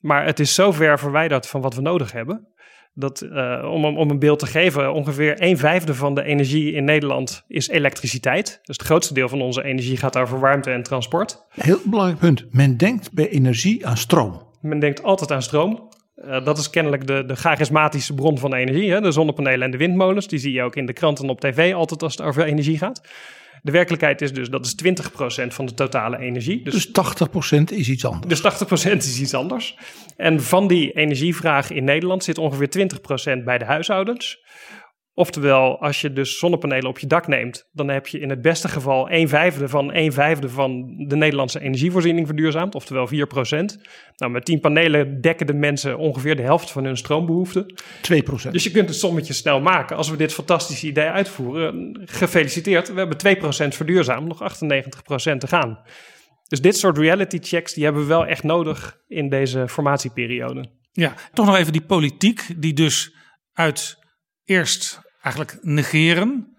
Maar 0.00 0.24
het 0.24 0.40
is 0.40 0.54
zo 0.54 0.72
ver 0.72 0.98
verwijderd 0.98 1.46
van 1.46 1.60
wat 1.60 1.74
we 1.74 1.80
nodig 1.80 2.12
hebben 2.12 2.53
dat, 2.94 3.22
uh, 3.22 3.68
om, 3.70 3.84
om 3.84 4.10
een 4.10 4.18
beeld 4.18 4.38
te 4.38 4.46
geven, 4.46 4.92
ongeveer 4.92 5.42
een 5.42 5.58
vijfde 5.58 5.94
van 5.94 6.14
de 6.14 6.22
energie 6.22 6.72
in 6.72 6.84
Nederland 6.84 7.44
is 7.48 7.68
elektriciteit. 7.68 8.60
Dus 8.62 8.76
het 8.76 8.86
grootste 8.86 9.14
deel 9.14 9.28
van 9.28 9.42
onze 9.42 9.64
energie 9.64 9.96
gaat 9.96 10.16
over 10.16 10.40
warmte 10.40 10.70
en 10.70 10.82
transport. 10.82 11.46
Heel 11.48 11.78
belangrijk 11.84 12.20
punt. 12.20 12.46
Men 12.50 12.76
denkt 12.76 13.12
bij 13.12 13.28
energie 13.28 13.86
aan 13.86 13.96
stroom. 13.96 14.42
Men 14.60 14.78
denkt 14.78 15.02
altijd 15.02 15.32
aan 15.32 15.42
stroom. 15.42 15.88
Uh, 16.24 16.44
dat 16.44 16.58
is 16.58 16.70
kennelijk 16.70 17.06
de, 17.06 17.24
de 17.26 17.36
charismatische 17.36 18.14
bron 18.14 18.38
van 18.38 18.54
energie. 18.54 18.90
Hè? 18.90 19.00
De 19.00 19.12
zonnepanelen 19.12 19.62
en 19.62 19.70
de 19.70 19.76
windmolens. 19.76 20.28
Die 20.28 20.38
zie 20.38 20.52
je 20.52 20.62
ook 20.62 20.76
in 20.76 20.86
de 20.86 20.92
kranten 20.92 21.28
op 21.28 21.40
tv 21.40 21.74
altijd 21.74 22.02
als 22.02 22.16
het 22.16 22.26
over 22.26 22.44
energie 22.44 22.78
gaat. 22.78 23.02
De 23.64 23.72
werkelijkheid 23.72 24.20
is 24.22 24.32
dus 24.32 24.48
dat 24.48 24.66
is 24.66 24.74
20% 24.84 25.46
van 25.46 25.66
de 25.66 25.74
totale 25.74 26.18
energie. 26.18 26.62
Dus, 26.62 26.74
Dus 26.74 26.88
80% 26.88 27.62
is 27.72 27.88
iets 27.88 28.04
anders. 28.04 28.40
dus 28.40 28.84
80% 28.84 28.96
is 28.96 29.20
iets 29.20 29.34
anders. 29.34 29.78
En 30.16 30.42
van 30.42 30.68
die 30.68 30.92
energievraag 30.92 31.70
in 31.70 31.84
Nederland 31.84 32.24
zit 32.24 32.38
ongeveer 32.38 32.68
20% 33.38 33.44
bij 33.44 33.58
de 33.58 33.64
huishoudens. 33.64 34.42
Oftewel, 35.16 35.80
als 35.80 36.00
je 36.00 36.12
dus 36.12 36.38
zonnepanelen 36.38 36.88
op 36.88 36.98
je 36.98 37.06
dak 37.06 37.26
neemt, 37.26 37.68
dan 37.72 37.88
heb 37.88 38.06
je 38.06 38.20
in 38.20 38.30
het 38.30 38.42
beste 38.42 38.68
geval 38.68 39.08
1 39.08 39.28
vijfde 39.28 39.68
van 39.68 39.92
1 39.92 40.12
vijfde 40.12 40.48
van 40.48 40.94
de 41.08 41.16
Nederlandse 41.16 41.60
energievoorziening 41.60 42.26
verduurzaamd, 42.26 42.74
oftewel 42.74 43.08
4% 43.08 43.10
Nou, 44.16 44.32
met 44.32 44.44
10 44.44 44.60
panelen 44.60 45.20
dekken 45.20 45.46
de 45.46 45.54
mensen 45.54 45.98
ongeveer 45.98 46.36
de 46.36 46.42
helft 46.42 46.70
van 46.70 46.84
hun 46.84 46.96
stroombehoeften. 46.96 47.74
2%. 48.46 48.50
Dus 48.50 48.64
je 48.64 48.70
kunt 48.70 48.88
het 48.88 48.98
sommetje 48.98 49.32
snel 49.32 49.60
maken. 49.60 49.96
Als 49.96 50.10
we 50.10 50.16
dit 50.16 50.32
fantastische 50.32 50.86
idee 50.86 51.08
uitvoeren, 51.08 52.00
gefeliciteerd. 52.04 52.92
We 52.92 52.98
hebben 52.98 53.18
2% 53.72 53.76
verduurzaamd, 53.76 54.28
nog 54.28 54.42
98% 54.42 55.38
te 55.38 55.46
gaan. 55.46 55.78
Dus 56.48 56.60
dit 56.60 56.76
soort 56.76 56.98
reality 56.98 57.38
checks, 57.42 57.74
die 57.74 57.84
hebben 57.84 58.02
we 58.02 58.08
wel 58.08 58.26
echt 58.26 58.42
nodig 58.42 58.98
in 59.08 59.28
deze 59.28 59.68
formatieperiode. 59.68 60.64
Ja, 60.92 61.14
toch 61.32 61.46
nog 61.46 61.56
even 61.56 61.72
die 61.72 61.84
politiek, 61.86 62.46
die 62.56 62.72
dus 62.72 63.14
uit 63.52 63.98
eerst 64.44 65.02
eigenlijk 65.24 65.58
negeren, 65.60 66.56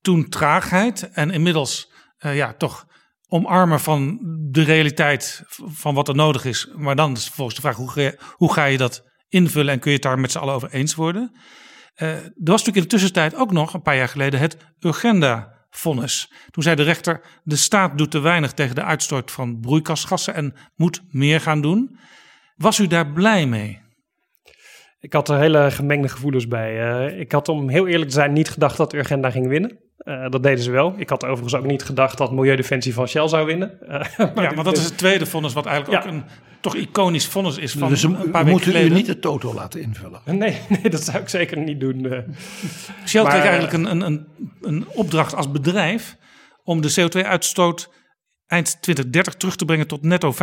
toen 0.00 0.28
traagheid 0.28 1.10
en 1.10 1.30
inmiddels 1.30 1.92
eh, 2.18 2.36
ja, 2.36 2.52
toch 2.52 2.86
omarmen 3.28 3.80
van 3.80 4.18
de 4.50 4.62
realiteit 4.62 5.42
van 5.56 5.94
wat 5.94 6.08
er 6.08 6.14
nodig 6.14 6.44
is. 6.44 6.68
Maar 6.76 6.96
dan 6.96 7.12
is 7.12 7.28
volgens 7.28 7.56
de 7.56 7.62
vraag, 7.62 7.76
hoe 7.76 7.90
ga 7.90 8.00
je, 8.00 8.18
hoe 8.32 8.52
ga 8.52 8.64
je 8.64 8.78
dat 8.78 9.02
invullen 9.28 9.72
en 9.72 9.78
kun 9.78 9.90
je 9.90 9.96
het 9.96 10.06
daar 10.06 10.18
met 10.18 10.32
z'n 10.32 10.38
allen 10.38 10.54
over 10.54 10.70
eens 10.70 10.94
worden? 10.94 11.36
Eh, 11.94 12.08
er 12.08 12.22
was 12.22 12.64
natuurlijk 12.64 12.76
in 12.76 12.82
de 12.82 12.88
tussentijd 12.88 13.34
ook 13.34 13.52
nog, 13.52 13.74
een 13.74 13.82
paar 13.82 13.96
jaar 13.96 14.08
geleden, 14.08 14.40
het 14.40 14.56
Urgenda-vonnis. 14.80 16.32
Toen 16.50 16.62
zei 16.62 16.76
de 16.76 16.82
rechter, 16.82 17.40
de 17.42 17.56
staat 17.56 17.98
doet 17.98 18.10
te 18.10 18.18
weinig 18.18 18.52
tegen 18.52 18.74
de 18.74 18.84
uitstoot 18.84 19.30
van 19.30 19.60
broeikasgassen 19.60 20.34
en 20.34 20.54
moet 20.74 21.00
meer 21.10 21.40
gaan 21.40 21.60
doen. 21.60 21.98
Was 22.56 22.78
u 22.78 22.86
daar 22.86 23.12
blij 23.12 23.46
mee? 23.46 23.86
Ik 25.00 25.12
had 25.12 25.28
er 25.28 25.38
hele 25.38 25.70
gemengde 25.70 26.08
gevoelens 26.08 26.48
bij. 26.48 26.90
Eh, 27.08 27.20
ik 27.20 27.32
had 27.32 27.48
om 27.48 27.68
heel 27.68 27.86
eerlijk 27.86 28.08
te 28.10 28.14
zijn 28.16 28.32
niet 28.32 28.48
gedacht 28.50 28.76
dat 28.76 28.92
Urgenda 28.94 29.30
ging 29.30 29.48
winnen. 29.48 29.78
Eh, 29.98 30.28
dat 30.30 30.42
deden 30.42 30.64
ze 30.64 30.70
wel. 30.70 30.94
Ik 30.96 31.08
had 31.08 31.24
overigens 31.24 31.54
ook 31.54 31.66
niet 31.66 31.82
gedacht 31.82 32.18
dat 32.18 32.32
Milieudefensie 32.32 32.94
van 32.94 33.08
Shell 33.08 33.28
zou 33.28 33.46
winnen. 33.46 33.80
Eh, 33.88 33.88
maar 34.34 34.42
Ja, 34.44 34.52
maar 34.52 34.64
dat 34.64 34.76
is 34.76 34.84
het 34.84 34.98
tweede 34.98 35.26
vonnis 35.26 35.52
wat 35.52 35.66
eigenlijk 35.66 36.04
Ja. 36.04 36.08
ook 36.10 36.14
een 36.16 36.24
toch 36.60 36.74
iconisch 36.76 37.26
vonnis 37.26 37.58
is 37.58 37.72
van 37.72 37.88
dus 37.88 38.02
een 38.02 38.12
paar 38.12 38.44
weken 38.44 38.48
moeten 38.50 38.84
u 38.84 38.88
niet 38.88 39.06
de 39.06 39.18
toto 39.18 39.54
laten 39.54 39.80
invullen. 39.80 40.20
Nee, 40.38 40.58
nee, 40.68 40.90
dat 40.90 41.02
zou 41.04 41.18
ik 41.18 41.28
zeker 41.28 41.58
niet 41.58 41.80
doen. 41.80 42.06
eh. 42.12 42.18
Shell 43.06 43.22
Maar, 43.22 43.30
kreeg 43.32 43.44
eigenlijk 43.44 43.72
een, 43.72 43.90
een, 43.90 44.00
een, 44.00 44.26
een 44.62 44.86
opdracht 44.88 45.34
als 45.34 45.50
bedrijf 45.50 46.16
om 46.64 46.80
de 46.80 46.94
CO2-uitstoot 47.00 47.90
eind 48.48 48.82
2030 48.82 49.34
terug 49.34 49.56
te 49.56 49.64
brengen 49.64 49.86
tot 49.86 50.02
netto 50.02 50.32
45% 50.32 50.36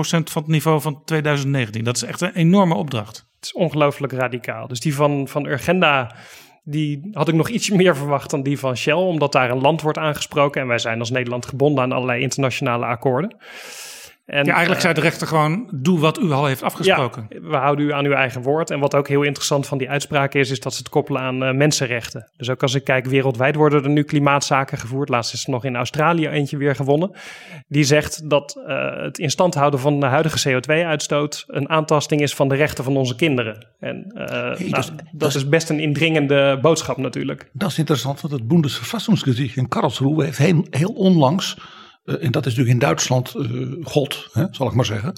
van 0.00 0.42
het 0.42 0.46
niveau 0.46 0.80
van 0.80 1.04
2019. 1.04 1.84
Dat 1.84 1.96
is 1.96 2.02
echt 2.02 2.20
een 2.20 2.34
enorme 2.34 2.74
opdracht. 2.74 3.16
Het 3.36 3.44
is 3.44 3.52
ongelooflijk 3.52 4.12
radicaal. 4.12 4.68
Dus 4.68 4.80
die 4.80 4.94
van, 4.94 5.28
van 5.28 5.46
Urgenda, 5.46 6.14
die 6.64 7.08
had 7.12 7.28
ik 7.28 7.34
nog 7.34 7.48
ietsje 7.48 7.76
meer 7.76 7.96
verwacht 7.96 8.30
dan 8.30 8.42
die 8.42 8.58
van 8.58 8.76
Shell, 8.76 8.94
omdat 8.94 9.32
daar 9.32 9.50
een 9.50 9.60
land 9.60 9.82
wordt 9.82 9.98
aangesproken. 9.98 10.60
En 10.60 10.66
wij 10.66 10.78
zijn 10.78 10.98
als 10.98 11.10
Nederland 11.10 11.46
gebonden 11.46 11.84
aan 11.84 11.92
allerlei 11.92 12.22
internationale 12.22 12.86
akkoorden. 12.86 13.36
En, 14.32 14.44
Ja, 14.44 14.50
eigenlijk 14.52 14.76
eh, 14.76 14.82
zei 14.82 14.94
de 14.94 15.00
rechter 15.00 15.26
gewoon, 15.26 15.68
doe 15.74 15.98
wat 15.98 16.18
u 16.18 16.30
al 16.30 16.46
heeft 16.46 16.62
afgesproken. 16.62 17.26
Ja, 17.28 17.40
we 17.40 17.56
houden 17.56 17.84
u 17.86 17.92
aan 17.92 18.04
uw 18.04 18.12
eigen 18.12 18.42
woord. 18.42 18.70
En 18.70 18.80
wat 18.80 18.94
ook 18.94 19.08
heel 19.08 19.22
interessant 19.22 19.66
van 19.66 19.78
die 19.78 19.90
uitspraak 19.90 20.34
is, 20.34 20.50
is 20.50 20.60
dat 20.60 20.72
ze 20.72 20.78
het 20.78 20.88
koppelen 20.88 21.22
aan 21.22 21.42
eh, 21.44 21.54
mensenrechten. 21.54 22.30
Dus 22.36 22.50
ook 22.50 22.62
als 22.62 22.74
ik 22.74 22.84
kijk, 22.84 23.06
wereldwijd 23.06 23.54
worden 23.54 23.82
er 23.84 23.90
nu 23.90 24.02
klimaatzaken 24.02 24.78
gevoerd. 24.78 25.08
Laatst 25.08 25.32
is 25.32 25.44
er 25.44 25.50
nog 25.50 25.64
in 25.64 25.76
Australië 25.76 26.28
eentje 26.28 26.56
weer 26.56 26.74
gewonnen. 26.74 27.10
Die 27.68 27.84
zegt 27.84 28.30
dat 28.30 28.60
eh, 28.66 29.02
het 29.02 29.18
in 29.18 29.30
stand 29.30 29.54
houden 29.54 29.80
van 29.80 30.00
de 30.00 30.06
huidige 30.06 30.50
CO2-uitstoot 30.60 31.44
een 31.46 31.68
aantasting 31.68 32.20
is 32.20 32.34
van 32.34 32.48
de 32.48 32.54
rechten 32.54 32.84
van 32.84 32.96
onze 32.96 33.14
kinderen. 33.16 33.66
En 33.80 34.04
eh, 34.14 34.26
nou, 34.30 34.70
dat 34.70 34.92
dat, 35.12 35.28
is- 35.28 35.34
is, 35.36 35.48
best 35.48 35.68
een 35.70 35.80
indringende 35.80 36.58
boodschap 36.62 36.96
natuurlijk. 36.96 37.48
Dat 37.52 37.70
is 37.70 37.78
interessant, 37.78 38.20
want 38.20 38.34
het 38.34 38.48
Bundesverfassungsgericht 38.48 39.56
in 39.56 39.68
Karlsruhe 39.68 40.24
heeft 40.24 40.38
heel, 40.38 40.66
heel 40.70 40.92
onlangs, 40.92 41.56
en 42.04 42.30
dat 42.30 42.46
is 42.46 42.54
natuurlijk 42.54 42.68
in 42.68 42.78
Duitsland 42.78 43.34
eh, 43.34 43.50
God, 43.82 44.28
hè, 44.32 44.44
zal 44.50 44.66
ik 44.66 44.72
maar 44.74 44.84
zeggen, 44.84 45.12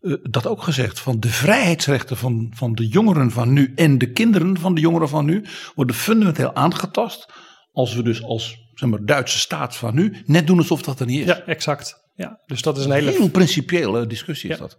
eh, 0.00 0.14
dat 0.22 0.46
ook 0.46 0.62
gezegd 0.62 1.00
van 1.00 1.20
de 1.20 1.28
vrijheidsrechten 1.28 2.16
van, 2.16 2.52
van 2.56 2.72
de 2.72 2.88
jongeren 2.88 3.30
van 3.30 3.52
nu 3.52 3.72
en 3.74 3.98
de 3.98 4.12
kinderen 4.12 4.58
van 4.58 4.74
de 4.74 4.80
jongeren 4.80 5.08
van 5.08 5.24
nu 5.24 5.44
worden 5.74 5.96
fundamenteel 5.96 6.54
aangetast 6.54 7.32
als 7.72 7.94
we 7.94 8.02
dus 8.02 8.22
als 8.22 8.56
zeg 8.74 8.88
maar, 8.88 9.04
Duitse 9.04 9.38
staat 9.38 9.76
van 9.76 9.94
nu 9.94 10.22
net 10.24 10.46
doen 10.46 10.58
alsof 10.58 10.82
dat 10.82 11.00
er 11.00 11.06
niet 11.06 11.20
is. 11.20 11.26
Ja, 11.26 11.40
exact. 11.40 12.08
Ja, 12.14 12.40
dus 12.46 12.62
dat 12.62 12.78
is 12.78 12.84
een 12.84 12.92
hele 12.92 13.10
Heel 13.10 13.28
principiële 13.30 14.06
discussie 14.06 14.50
is 14.50 14.56
Ja. 14.56 14.62
dat. 14.62 14.78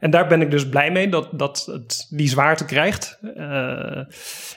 En 0.00 0.10
daar 0.10 0.26
ben 0.26 0.40
ik 0.40 0.50
dus 0.50 0.68
blij 0.68 0.90
mee 0.90 1.08
dat, 1.08 1.28
dat 1.32 1.66
het 1.66 2.06
die 2.10 2.28
zwaarte 2.28 2.64
krijgt. 2.64 3.18
Eh, 3.36 4.00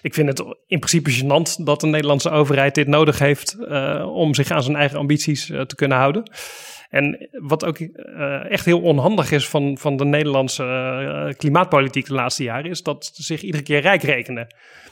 ik 0.02 0.14
vind 0.14 0.28
het 0.28 0.40
in 0.68 0.80
principe 0.80 1.12
gênant 1.12 1.64
dat 1.64 1.82
de 1.82 1.88
Nederlandse 1.88 2.30
overheid 2.30 2.76
dit 2.76 2.88
nodig 2.88 3.20
heeft 3.20 3.58
eh, 3.68 4.10
om 4.14 4.34
zich 4.34 4.52
aan 4.52 4.64
zijn 4.64 4.76
eigen 4.76 4.98
ambities 4.98 5.50
eh, 5.50 5.62
te 5.62 5.76
kunnen 5.76 5.98
houden. 5.98 6.32
En 6.90 7.30
wat 7.32 7.66
ook 7.66 7.78
echt 8.50 8.66
heel 8.66 8.82
onhandig 8.82 9.32
is 9.32 9.48
van, 9.48 9.78
van 9.78 9.98
de 9.98 10.06
Nederlandse 10.06 11.34
klimaatpolitiek 11.38 12.06
de 12.06 12.14
laatste 12.14 12.44
jaren, 12.44 12.70
is 12.70 12.84
dat 12.84 13.12
ze 13.14 13.24
zich 13.24 13.42
iedere 13.42 13.64
keer 13.64 13.82
rijk 13.82 14.02
rekenen. 14.02 14.48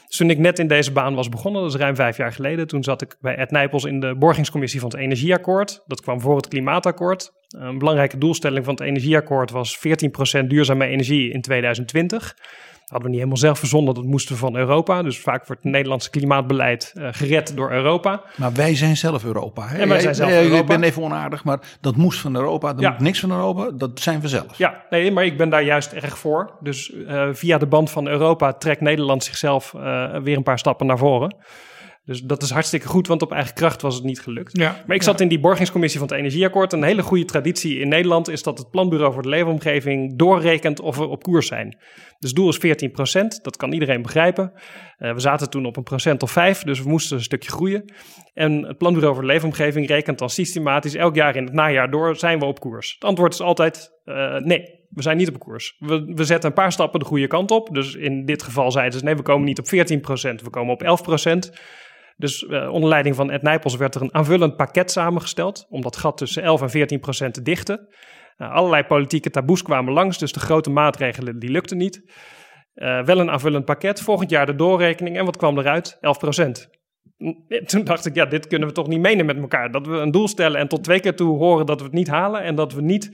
Dus 0.06 0.16
toen 0.16 0.30
ik 0.30 0.38
net 0.38 0.58
in 0.58 0.66
deze 0.66 0.92
baan 0.92 1.14
was 1.14 1.28
begonnen, 1.28 1.62
dat 1.62 1.74
is 1.74 1.80
ruim 1.80 1.94
vijf 1.94 2.16
jaar 2.16 2.32
geleden, 2.32 2.66
toen 2.66 2.84
zat 2.84 3.02
ik 3.02 3.16
bij 3.20 3.36
Ed 3.36 3.50
Nijpels 3.50 3.84
in 3.84 4.00
de 4.00 4.14
borgingscommissie 4.14 4.80
van 4.80 4.90
het 4.90 4.98
Energieakkoord. 4.98 5.82
Dat 5.86 6.00
kwam 6.00 6.20
voor 6.20 6.36
het 6.36 6.48
Klimaatakkoord. 6.48 7.32
Een 7.58 7.78
belangrijke 7.78 8.18
doelstelling 8.18 8.64
van 8.64 8.74
het 8.74 8.82
Energieakkoord 8.82 9.50
was 9.50 9.78
14% 9.78 10.46
duurzame 10.46 10.86
energie 10.86 11.32
in 11.32 11.40
2020. 11.40 12.34
Dat 12.82 12.90
hadden 12.90 13.02
we 13.02 13.08
niet 13.08 13.18
helemaal 13.18 13.36
zelf 13.36 13.58
verzonnen, 13.58 13.94
dat 13.94 14.04
moesten 14.04 14.34
we 14.34 14.40
van 14.40 14.56
Europa. 14.56 15.02
Dus 15.02 15.18
vaak 15.18 15.46
wordt 15.46 15.62
het 15.62 15.72
Nederlandse 15.72 16.10
klimaatbeleid 16.10 16.92
eh, 16.94 17.08
gered 17.10 17.56
door 17.56 17.70
Europa. 17.70 18.22
Maar 18.36 18.52
wij 18.52 18.74
zijn 18.74 18.96
zelf 18.96 19.24
Europa. 19.24 19.66
Hè? 19.66 19.78
Ja, 19.78 19.86
wij 19.86 20.00
zijn 20.00 20.14
zelf 20.14 20.30
Europa. 20.30 20.60
Ik 20.60 20.66
ben 20.66 20.82
even 20.82 21.02
onaardig, 21.02 21.44
maar 21.44 21.58
dat 21.80 21.96
moest 21.96 22.20
van 22.20 22.36
Europa. 22.36 22.74
Ja. 22.76 22.90
moet 22.90 23.00
niks 23.00 23.20
van 23.20 23.30
Europa, 23.30 23.70
dat 23.70 24.00
zijn 24.00 24.20
we 24.20 24.28
zelf. 24.28 24.58
Ja, 24.58 24.84
nee, 24.90 25.10
maar 25.10 25.24
ik 25.24 25.36
ben 25.36 25.50
daar 25.50 25.62
juist 25.62 25.92
erg 25.92 26.18
voor. 26.18 26.50
Dus 26.60 26.92
eh, 26.92 27.28
via 27.32 27.58
de 27.58 27.66
band 27.66 27.90
van 27.90 28.08
Europa 28.08 28.52
trekt 28.52 28.80
Nederland 28.80 29.24
zichzelf 29.24 29.74
eh, 29.74 30.16
weer 30.22 30.36
een 30.36 30.42
paar 30.42 30.58
stappen 30.58 30.86
naar 30.86 30.98
voren. 30.98 31.36
Dus 32.04 32.20
dat 32.22 32.42
is 32.42 32.50
hartstikke 32.50 32.86
goed, 32.86 33.06
want 33.06 33.22
op 33.22 33.32
eigen 33.32 33.54
kracht 33.54 33.82
was 33.82 33.94
het 33.94 34.04
niet 34.04 34.20
gelukt. 34.20 34.58
Ja, 34.58 34.82
Maar 34.86 34.96
ik 34.96 35.02
zat 35.02 35.20
in 35.20 35.28
die 35.28 35.40
borgingscommissie 35.40 36.00
van 36.00 36.08
het 36.08 36.18
Energieakkoord. 36.18 36.72
Een 36.72 36.82
hele 36.82 37.02
goede 37.02 37.24
traditie 37.24 37.78
in 37.78 37.88
Nederland 37.88 38.28
is 38.28 38.42
dat 38.42 38.58
het 38.58 38.70
Planbureau 38.70 39.12
voor 39.12 39.22
de 39.22 39.28
Leefomgeving 39.28 40.18
doorrekent 40.18 40.80
of 40.80 40.96
we 40.96 41.06
op 41.06 41.22
koers 41.22 41.46
zijn. 41.46 41.68
Dus 42.18 42.30
het 42.30 42.34
doel 42.34 42.48
is 42.48 42.58
14% 42.58 43.42
dat 43.42 43.56
kan 43.56 43.72
iedereen 43.72 44.02
begrijpen. 44.02 44.52
Eh, 44.96 45.12
we 45.12 45.20
zaten 45.20 45.50
toen 45.50 45.66
op 45.66 45.76
een 45.76 45.82
procent 45.82 46.22
of 46.22 46.30
vijf, 46.30 46.62
dus 46.62 46.82
we 46.82 46.88
moesten 46.88 47.16
een 47.16 47.22
stukje 47.22 47.50
groeien. 47.50 47.92
En 48.34 48.66
het 48.66 48.78
Planbureau 48.78 49.14
voor 49.14 49.24
de 49.24 49.32
Leefomgeving 49.32 49.86
rekent 49.86 50.18
dan 50.18 50.30
systematisch 50.30 50.94
elk 50.94 51.14
jaar 51.14 51.36
in 51.36 51.44
het 51.44 51.52
najaar 51.52 51.90
door, 51.90 52.16
zijn 52.16 52.38
we 52.38 52.44
op 52.44 52.60
koers? 52.60 52.92
Het 52.92 53.04
antwoord 53.04 53.32
is 53.32 53.40
altijd 53.40 53.90
eh, 54.04 54.36
nee, 54.36 54.80
we 54.88 55.02
zijn 55.02 55.16
niet 55.16 55.28
op 55.28 55.38
koers. 55.38 55.76
We, 55.78 56.12
we 56.14 56.24
zetten 56.24 56.48
een 56.48 56.54
paar 56.56 56.72
stappen 56.72 57.00
de 57.00 57.06
goede 57.06 57.26
kant 57.26 57.50
op. 57.50 57.74
Dus 57.74 57.94
in 57.94 58.24
dit 58.24 58.42
geval 58.42 58.70
zeiden 58.70 58.98
ze 58.98 59.04
nee, 59.04 59.14
we 59.14 59.22
komen 59.22 59.44
niet 59.44 59.58
op 59.58 59.66
14% 59.66 59.68
we 60.42 60.50
komen 60.50 60.72
op 60.72 60.82
11 60.82 61.02
dus 62.16 62.46
eh, 62.46 62.72
onder 62.72 62.88
leiding 62.88 63.16
van 63.16 63.30
Ed 63.30 63.42
Nijpels 63.42 63.76
werd 63.76 63.94
er 63.94 64.02
een 64.02 64.14
aanvullend 64.14 64.56
pakket 64.56 64.90
samengesteld 64.90 65.66
om 65.68 65.80
dat 65.80 65.96
gat 65.96 66.16
tussen 66.16 66.42
11 66.42 66.62
en 66.62 66.70
14 66.70 67.00
procent 67.00 67.34
te 67.34 67.42
dichten. 67.42 67.88
Nou, 68.36 68.52
allerlei 68.52 68.82
politieke 68.82 69.30
taboes 69.30 69.62
kwamen 69.62 69.92
langs, 69.92 70.18
dus 70.18 70.32
de 70.32 70.40
grote 70.40 70.70
maatregelen 70.70 71.38
die 71.38 71.50
lukten 71.50 71.76
niet. 71.76 72.02
Eh, 72.74 73.04
wel 73.04 73.18
een 73.18 73.30
aanvullend 73.30 73.64
pakket, 73.64 74.00
volgend 74.00 74.30
jaar 74.30 74.46
de 74.46 74.54
doorrekening 74.54 75.16
en 75.18 75.24
wat 75.24 75.36
kwam 75.36 75.58
eruit? 75.58 75.96
11 76.00 76.18
procent. 76.18 76.68
Toen 77.66 77.84
dacht 77.84 78.06
ik, 78.06 78.14
ja, 78.14 78.24
dit 78.24 78.46
kunnen 78.46 78.68
we 78.68 78.74
toch 78.74 78.88
niet 78.88 79.00
menen 79.00 79.26
met 79.26 79.36
elkaar. 79.36 79.70
Dat 79.70 79.86
we 79.86 79.96
een 79.96 80.10
doel 80.10 80.28
stellen 80.28 80.60
en 80.60 80.68
tot 80.68 80.84
twee 80.84 81.00
keer 81.00 81.16
toe 81.16 81.36
horen 81.38 81.66
dat 81.66 81.78
we 81.78 81.84
het 81.84 81.94
niet 81.94 82.08
halen 82.08 82.42
en 82.42 82.54
dat 82.54 82.72
we 82.72 82.82
niet 82.82 83.10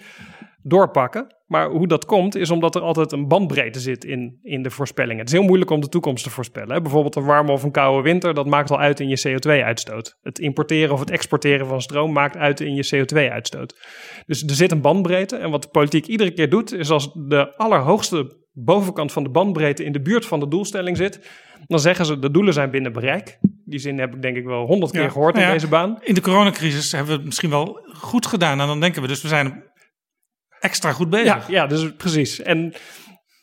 doorpakken. 0.62 1.36
Maar 1.46 1.70
hoe 1.70 1.86
dat 1.86 2.04
komt, 2.04 2.34
is 2.34 2.50
omdat 2.50 2.74
er 2.74 2.80
altijd 2.80 3.12
een 3.12 3.28
bandbreedte 3.28 3.80
zit 3.80 4.04
in, 4.04 4.38
in 4.42 4.62
de 4.62 4.70
voorspellingen. 4.70 5.18
Het 5.18 5.28
is 5.28 5.38
heel 5.38 5.46
moeilijk 5.46 5.70
om 5.70 5.80
de 5.80 5.88
toekomst 5.88 6.24
te 6.24 6.30
voorspellen. 6.30 6.82
Bijvoorbeeld 6.82 7.16
een 7.16 7.24
warme 7.24 7.52
of 7.52 7.62
een 7.62 7.70
koude 7.70 8.02
winter, 8.02 8.34
dat 8.34 8.46
maakt 8.46 8.70
al 8.70 8.78
uit 8.78 9.00
in 9.00 9.08
je 9.08 9.20
CO2-uitstoot. 9.28 10.18
Het 10.20 10.38
importeren 10.38 10.92
of 10.92 11.00
het 11.00 11.10
exporteren 11.10 11.66
van 11.66 11.82
stroom 11.82 12.12
maakt 12.12 12.36
uit 12.36 12.60
in 12.60 12.74
je 12.74 12.88
CO2-uitstoot. 12.94 13.74
Dus 14.26 14.42
er 14.42 14.54
zit 14.54 14.72
een 14.72 14.80
bandbreedte. 14.80 15.36
En 15.36 15.50
wat 15.50 15.62
de 15.62 15.68
politiek 15.68 16.06
iedere 16.06 16.32
keer 16.32 16.50
doet, 16.50 16.72
is 16.72 16.90
als 16.90 17.12
de 17.12 17.56
allerhoogste 17.56 18.36
bovenkant 18.52 19.12
van 19.12 19.22
de 19.22 19.30
bandbreedte 19.30 19.84
in 19.84 19.92
de 19.92 20.02
buurt 20.02 20.26
van 20.26 20.40
de 20.40 20.48
doelstelling 20.48 20.96
zit, 20.96 21.20
dan 21.66 21.80
zeggen 21.80 22.06
ze 22.06 22.18
de 22.18 22.30
doelen 22.30 22.52
zijn 22.52 22.70
binnen 22.70 22.92
bereik. 22.92 23.38
Die 23.64 23.78
zin 23.78 23.98
heb 23.98 24.14
ik 24.14 24.22
denk 24.22 24.36
ik 24.36 24.44
wel 24.44 24.66
honderd 24.66 24.92
keer 24.92 25.02
Ja. 25.02 25.08
gehoord 25.08 25.34
Nou 25.34 25.44
in 25.46 25.52
ja, 25.52 25.56
deze 25.56 25.68
baan. 25.68 25.98
In 26.02 26.14
de 26.14 26.20
coronacrisis 26.20 26.92
hebben 26.92 27.10
we 27.10 27.16
het 27.16 27.24
misschien 27.24 27.50
wel 27.50 27.80
goed 27.92 28.26
gedaan. 28.26 28.60
En 28.60 28.66
dan 28.66 28.80
denken 28.80 29.02
we 29.02 29.08
dus, 29.08 29.22
we 29.22 29.28
zijn 29.28 29.64
extra 30.60 30.92
goed 30.92 31.10
bezig. 31.10 31.26
Ja, 31.26 31.42
ja, 31.48 31.66
dus 31.66 31.92
precies. 31.96 32.42
En 32.42 32.72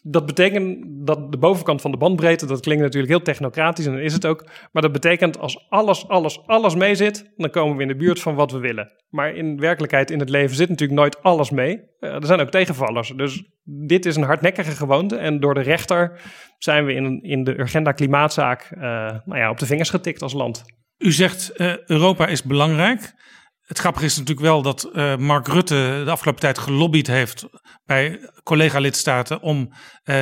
Dat 0.08 0.26
betekent 0.26 0.78
dat 1.06 1.32
de 1.32 1.38
bovenkant 1.38 1.82
van 1.82 1.92
de 1.92 1.98
bandbreedte, 1.98 2.46
dat 2.46 2.60
klinkt 2.60 2.84
natuurlijk 2.84 3.12
heel 3.12 3.22
technocratisch 3.22 3.86
en 3.86 3.92
dat 3.92 4.02
is 4.02 4.14
het 4.14 4.26
ook. 4.26 4.50
Maar 4.72 4.82
dat 4.82 4.92
betekent 4.92 5.40
als 5.40 5.66
alles, 5.70 6.08
alles, 6.08 6.48
alles 6.48 6.76
mee 6.76 6.96
zit, 6.96 7.32
dan 7.36 7.50
komen 7.50 7.76
we 7.76 7.82
in 7.82 7.88
de 7.88 7.96
buurt 7.96 8.20
van 8.20 8.36
wat 8.36 8.52
we 8.52 8.58
willen. 8.60 8.92
Maar 9.10 9.36
in 9.36 9.60
werkelijkheid, 9.60 10.12
in 10.12 10.20
het 10.20 10.30
leven 10.30 10.56
zit 10.56 10.70
natuurlijk 10.70 11.00
nooit 11.00 11.24
alles 11.24 11.50
mee. 11.50 11.82
Eh, 12.00 12.14
er 12.14 12.26
zijn 12.26 12.40
ook 12.40 12.50
tegenvallers. 12.50 13.14
Dus 13.16 13.44
dit 13.66 14.06
is 14.06 14.16
een 14.16 14.24
hardnekkige 14.24 14.72
gewoonte. 14.72 15.16
En 15.16 15.40
door 15.40 15.54
de 15.54 15.62
rechter 15.62 16.22
zijn 16.58 16.86
we 16.86 16.94
in, 16.94 17.24
in 17.24 17.44
de 17.44 17.60
Urgenda 17.60 17.92
Klimaatzaak 17.92 18.62
eh, 18.62 18.82
nou 19.26 19.38
ja, 19.38 19.50
op 19.50 19.60
de 19.60 19.66
vingers 19.66 19.90
getikt 19.90 20.22
als 20.22 20.34
land. 20.34 20.64
U 20.98 21.12
zegt 21.12 21.50
eh, 21.50 21.78
Europa 21.86 22.28
is 22.28 22.44
belangrijk. 22.44 23.14
Het 23.62 23.80
grappige 23.80 24.06
is 24.06 24.18
natuurlijk 24.18 24.48
wel 24.48 24.62
dat 24.62 24.84
eh, 24.84 25.16
Mark 25.16 25.48
Rutte 25.48 26.02
de 26.06 26.12
afgelopen 26.12 26.42
tijd 26.42 26.58
gelobbyd 26.58 27.08
heeft 27.08 27.46
bij 27.86 28.30
collega-lidstaten 28.44 29.42
om 29.42 29.74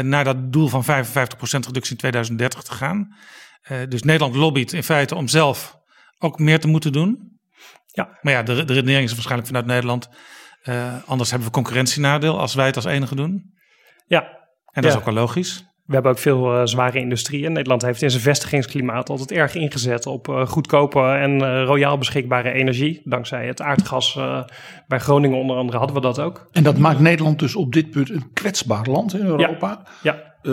naar 0.02 0.24
dat 0.24 0.54
doel 0.54 0.68
van 0.68 0.84
55% 0.84 0.88
reductie 1.40 1.92
in 1.92 1.98
2030 1.98 2.62
te 2.62 2.72
gaan. 2.72 3.16
Dus 3.90 4.04
Nederland 4.04 4.36
lobbyt 4.36 4.74
in 4.74 4.84
feite 4.84 5.16
om 5.16 5.28
zelf 5.28 5.78
ook 6.18 6.40
meer 6.40 6.60
te 6.60 6.68
moeten 6.68 6.92
doen. 6.92 7.40
Ja. 7.86 8.18
Maar 8.22 8.34
ja, 8.34 8.44
de, 8.44 8.66
de 8.66 8.74
redenering 8.74 9.08
is 9.08 9.14
waarschijnlijk 9.14 9.48
vanuit 9.48 9.66
Nederland. 9.66 10.10
Eh, 10.64 10.94
anders 11.06 11.30
hebben 11.30 11.48
we 11.48 11.54
concurrentienadeel 11.54 12.40
als 12.40 12.54
wij 12.56 12.66
het 12.66 12.76
als 12.76 12.86
enige 12.86 13.16
doen. 13.16 13.54
Ja, 14.08 14.22
En 14.22 14.82
dat 14.82 14.86
is 14.86 14.92
Ja. 14.92 14.98
ook 15.00 15.06
wel 15.06 15.24
logisch. 15.24 15.66
We 15.86 15.94
hebben 15.94 16.12
ook 16.12 16.18
veel 16.18 16.54
eh, 16.56 16.62
zware 16.66 17.00
industrie. 17.00 17.46
En 17.46 17.52
Nederland 17.54 17.82
heeft 17.82 18.02
in 18.02 18.10
zijn 18.10 18.22
vestigingsklimaat 18.24 19.10
altijd 19.10 19.32
erg 19.32 19.56
ingezet 19.56 20.06
op 20.06 20.28
eh, 20.30 20.46
goedkope 20.48 21.00
en 21.00 21.42
eh, 21.42 21.64
royaal 21.64 21.98
beschikbare 21.98 22.52
energie. 22.52 23.02
Dankzij 23.04 23.48
het 23.48 23.62
aardgas 23.62 24.20
bij 24.88 25.00
Groningen 25.00 25.38
onder 25.38 25.56
andere 25.58 25.78
hadden 25.78 25.96
we 25.96 26.02
dat 26.02 26.20
ook. 26.20 26.48
En 26.52 26.64
dat 26.64 26.78
maakt 26.78 27.00
Nederland 27.00 27.40
dus 27.40 27.56
op 27.56 27.74
dit 27.74 27.90
punt 27.90 28.10
een 28.10 28.34
kwetsbaar 28.34 28.86
land 28.88 29.14
in 29.14 29.26
Europa. 29.26 29.82
Ja, 30.02 30.32
Eh, 30.44 30.52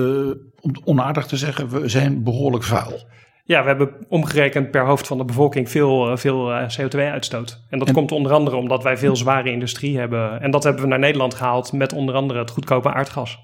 om 0.61 0.71
het 0.73 0.85
onaardig 0.85 1.27
te 1.27 1.37
zeggen, 1.37 1.69
we 1.69 1.89
zijn 1.89 2.23
behoorlijk 2.23 2.65
vuil. 2.65 3.09
Ja 3.51 3.61
we 3.63 3.69
hebben 3.69 3.91
omgerekend 4.09 4.71
per 4.71 4.85
hoofd 4.87 5.07
van 5.07 5.19
de 5.19 5.25
bevolking 5.25 5.71
veel, 5.71 6.11
eh, 6.11 6.17
veel 6.17 6.53
eh, 6.53 6.69
CO2-uitstoot. 6.81 7.61
En 7.71 7.79
dat 7.79 7.89
En- 7.89 7.95
komt 7.95 8.13
onder 8.13 8.33
andere 8.33 8.57
omdat 8.57 8.83
wij 8.83 8.97
veel 8.97 9.17
zware 9.17 9.51
industrie 9.51 9.99
hebben. 9.99 10.41
En 10.41 10.51
dat 10.51 10.63
hebben 10.65 10.83
we 10.83 10.89
naar 10.89 10.99
Nederland 10.99 11.35
gehaald 11.35 11.73
met 11.73 11.93
onder 11.93 12.15
andere 12.15 12.39
het 12.39 12.51
goedkope 12.51 12.93
aardgas. 12.95 13.39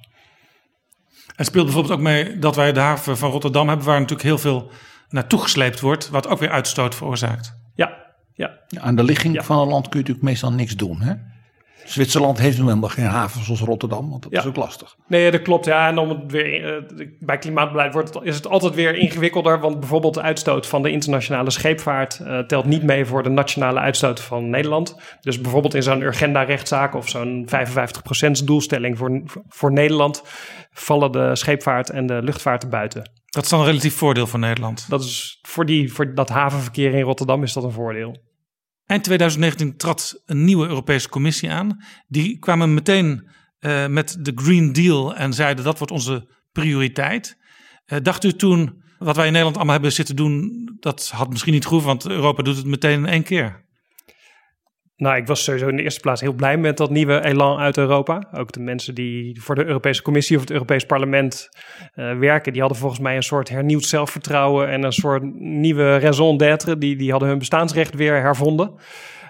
En 1.36 1.44
speelt 1.44 1.64
bijvoorbeeld 1.64 1.94
ook 1.94 2.00
mee 2.04 2.38
dat 2.38 2.56
wij 2.56 2.72
de 2.72 2.80
haven 2.80 3.16
van 3.18 3.30
Rotterdam 3.30 3.68
hebben, 3.68 3.86
waar 3.86 3.94
natuurlijk 4.00 4.28
heel 4.28 4.38
veel 4.38 4.70
naartoe 5.08 5.38
gesleept 5.40 5.80
wordt, 5.80 6.08
wat 6.10 6.28
ook 6.28 6.38
weer 6.38 6.50
uitstoot 6.50 6.94
veroorzaakt. 6.94 7.52
Ja, 7.74 7.92
ja. 8.34 8.50
Ja, 8.66 8.80
aan 8.80 8.96
de 8.96 9.02
ligging 9.04 9.34
Ja. 9.34 9.42
van 9.42 9.58
een 9.58 9.68
land 9.68 9.88
kun 9.88 9.98
je 10.00 10.06
natuurlijk 10.06 10.24
meestal 10.24 10.52
niks 10.52 10.76
doen. 10.76 11.00
Hè? 11.00 11.14
Zwitserland 11.86 12.38
heeft 12.38 12.58
nu 12.58 12.64
helemaal 12.64 12.88
geen 12.88 13.04
haven 13.04 13.44
zoals 13.44 13.60
Rotterdam, 13.60 14.10
want 14.10 14.22
dat 14.22 14.32
Ja. 14.32 14.38
is 14.40 14.46
ook 14.46 14.56
lastig. 14.56 14.96
Nee, 15.06 15.30
dat 15.30 15.42
klopt. 15.42 15.64
Ja, 15.64 15.88
en 15.88 15.98
om 15.98 16.08
het 16.08 16.32
weer, 16.32 16.76
eh, 16.76 17.06
bij 17.20 17.38
klimaatbeleid 17.38 17.92
wordt 17.92 18.14
het, 18.14 18.22
is 18.24 18.36
het 18.36 18.46
altijd 18.46 18.74
weer 18.74 18.94
ingewikkelder. 18.94 19.60
Want 19.60 19.80
bijvoorbeeld 19.80 20.14
de 20.14 20.22
uitstoot 20.22 20.66
van 20.66 20.82
de 20.82 20.90
internationale 20.90 21.50
scheepvaart 21.50 22.18
eh, 22.20 22.38
telt 22.38 22.64
niet 22.64 22.82
mee 22.82 23.04
voor 23.04 23.22
de 23.22 23.28
nationale 23.28 23.80
uitstoot 23.80 24.20
van 24.20 24.50
Nederland. 24.50 24.96
Dus 25.20 25.40
bijvoorbeeld 25.40 25.74
in 25.74 25.82
zo'n 25.82 26.00
Urgenda-rechtszaak 26.02 26.94
of 26.94 27.08
zo'n 27.08 27.46
55% 27.48 28.46
doelstelling 28.46 28.98
voor, 28.98 29.22
voor 29.48 29.72
Nederland 29.72 30.22
vallen 30.72 31.12
de 31.12 31.36
scheepvaart 31.36 31.90
en 31.90 32.06
de 32.06 32.22
luchtvaart 32.22 32.62
er 32.62 32.68
buiten. 32.68 33.10
Dat 33.26 33.44
is 33.44 33.50
dan 33.50 33.60
een 33.60 33.66
relatief 33.66 33.94
voordeel 33.94 34.26
voor 34.26 34.38
Nederland. 34.38 34.86
Dat 34.88 35.00
is 35.04 35.38
voor, 35.42 35.66
die, 35.66 35.92
voor 35.92 36.14
dat 36.14 36.28
havenverkeer 36.28 36.94
in 36.94 37.00
Rotterdam 37.02 37.42
is 37.42 37.52
dat 37.52 37.64
een 37.64 37.70
voordeel. 37.72 38.16
Eind 38.86 39.04
2019 39.04 39.76
trad 39.76 40.22
een 40.26 40.44
nieuwe 40.44 40.68
Europese 40.68 41.08
Commissie 41.08 41.50
aan. 41.50 41.84
Die 42.08 42.38
kwamen 42.38 42.74
meteen 42.74 43.28
eh, 43.58 43.86
met 43.86 44.16
de 44.20 44.32
Green 44.34 44.72
Deal 44.72 45.14
en 45.16 45.32
zeiden 45.32 45.64
dat 45.64 45.78
wordt 45.78 45.92
onze 45.92 46.28
prioriteit. 46.52 47.38
Eh, 47.84 47.98
dacht 48.02 48.24
u 48.24 48.32
toen, 48.32 48.82
wat 48.98 49.16
wij 49.16 49.24
in 49.26 49.30
Nederland 49.30 49.56
allemaal 49.56 49.74
hebben 49.74 49.92
zitten 49.92 50.16
doen, 50.16 50.68
dat 50.80 51.08
had 51.08 51.30
misschien 51.30 51.52
niet 51.52 51.64
goed, 51.64 51.82
want 51.82 52.08
Europa 52.08 52.42
doet 52.42 52.56
het 52.56 52.66
meteen 52.66 52.98
in 52.98 53.06
één 53.06 53.22
keer. 53.22 53.64
Nou, 54.96 55.16
ik 55.16 55.26
was 55.26 55.44
sowieso 55.44 55.68
in 55.68 55.76
de 55.76 55.82
eerste 55.82 56.00
plaats 56.00 56.20
heel 56.20 56.32
blij 56.32 56.56
met 56.56 56.76
dat 56.76 56.90
nieuwe 56.90 57.24
elan 57.24 57.58
uit 57.58 57.76
Europa. 57.76 58.28
Ook 58.32 58.52
de 58.52 58.60
mensen 58.60 58.94
die 58.94 59.40
voor 59.42 59.54
de 59.54 59.64
Europese 59.64 60.02
Commissie 60.02 60.36
of 60.36 60.42
het 60.42 60.50
Europees 60.50 60.86
Parlement 60.86 61.48
eh, 61.94 62.18
werken, 62.18 62.52
die 62.52 62.60
hadden 62.60 62.80
volgens 62.80 63.00
mij 63.00 63.16
een 63.16 63.22
soort 63.22 63.48
hernieuwd 63.48 63.84
zelfvertrouwen 63.84 64.68
en 64.68 64.82
een 64.82 64.92
soort 64.92 65.22
nieuwe 65.38 65.98
raison 65.98 66.36
d'être. 66.36 66.78
Die, 66.78 66.96
die 66.96 67.10
hadden 67.10 67.28
hun 67.28 67.38
bestaansrecht 67.38 67.94
weer 67.94 68.20
hervonden. 68.20 68.74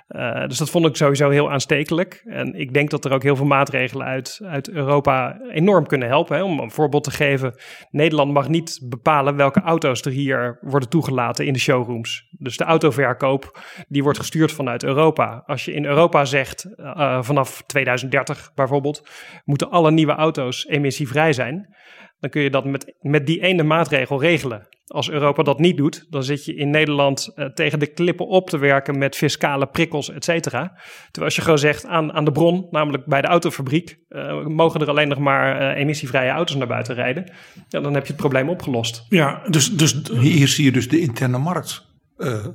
Eh, 0.07 0.47
dus 0.47 0.59
dat 0.59 0.71
vond 0.71 0.87
ik 0.87 0.97
sowieso 0.97 1.31
heel 1.31 1.51
aanstekelijk. 1.51 2.23
En 2.25 2.55
ik 2.55 2.75
denk 2.75 2.91
dat 2.91 3.05
er 3.05 3.13
ook 3.13 3.23
heel 3.23 3.37
veel 3.37 3.47
maatregelen 3.47 4.07
uit, 4.07 4.41
uit 4.45 4.71
Europa 4.71 5.41
enorm 5.51 5.87
kunnen 5.87 6.09
helpen. 6.09 6.37
Hè. 6.37 6.43
Om 6.43 6.59
een 6.59 6.71
voorbeeld 6.71 7.05
te 7.05 7.11
geven, 7.11 7.55
Nederland 7.91 8.33
mag 8.33 8.49
niet 8.49 8.81
bepalen 8.89 9.37
welke 9.37 9.61
auto's 9.61 10.03
er 10.03 10.11
hier 10.11 10.59
worden 10.61 10.89
toegelaten 10.89 11.47
in 11.47 11.53
de 11.53 11.59
showrooms. 11.59 12.27
Dus 12.39 12.57
de 12.57 12.65
autoverkoop, 12.65 13.61
die 13.89 14.03
wordt 14.03 14.19
gestuurd 14.19 14.53
vanuit 14.53 14.85
Europa. 14.85 15.43
Als 15.47 15.65
je 15.65 15.73
in 15.73 15.85
Europa 15.85 16.25
zegt, 16.25 16.75
eh, 16.77 17.23
vanaf 17.23 17.63
2030 17.67 18.51
bijvoorbeeld, 18.55 19.09
moeten 19.45 19.71
alle 19.71 19.91
nieuwe 19.91 20.15
auto's 20.15 20.67
emissievrij 20.67 21.33
zijn. 21.33 21.75
Dan 22.19 22.31
kun 22.31 22.43
je 22.43 22.51
dat 22.51 22.65
met, 22.65 22.95
met 23.01 23.27
die 23.27 23.41
ene 23.41 23.63
maatregel 23.63 24.21
regelen. 24.21 24.69
Als 24.87 25.11
Europa 25.11 25.43
dat 25.43 25.59
niet 25.59 25.77
doet, 25.77 26.07
dan 26.11 26.23
zit 26.23 26.45
je 26.45 26.55
in 26.55 26.71
Nederland 26.71 27.33
eh, 27.35 27.47
tegen 27.47 27.79
de 27.79 27.87
klippen 27.87 28.27
op 28.27 28.51
te 28.51 28.59
werken 28.59 28.99
met 28.99 29.17
fiscale 29.17 29.67
prikkels, 29.67 30.11
et 30.11 30.25
cetera. 30.25 30.73
Terwijl 31.05 31.25
als 31.25 31.37
je 31.37 31.43
gewoon 31.43 31.59
zegt 31.59 31.87
aan, 31.87 32.13
aan 32.13 32.25
de 32.25 32.33
bron, 32.33 32.67
namelijk 32.71 33.05
bij 33.07 33.21
de 33.21 33.27
autofabriek, 33.27 33.99
eh, 34.09 34.47
mogen 34.47 34.81
er 34.81 34.89
alleen 34.89 35.09
nog 35.09 35.19
maar 35.19 35.61
eh, 35.61 35.81
emissievrije 35.81 36.31
auto's 36.31 36.57
naar 36.57 36.67
buiten 36.67 36.95
rijden. 36.95 37.33
Ja, 37.69 37.81
dan 37.81 37.95
heb 37.95 38.03
je 38.03 38.13
het 38.13 38.21
probleem 38.21 38.49
opgelost. 38.49 39.07
Ja, 39.09 39.43
dus, 39.49 39.77
dus 39.77 40.03
Hier 40.21 40.49
zie 40.49 40.65
je 40.65 40.73
dus 40.73 40.89
de 40.89 41.01
interne 41.01 41.39
markt 41.39 41.87
eh, 42.17 42.47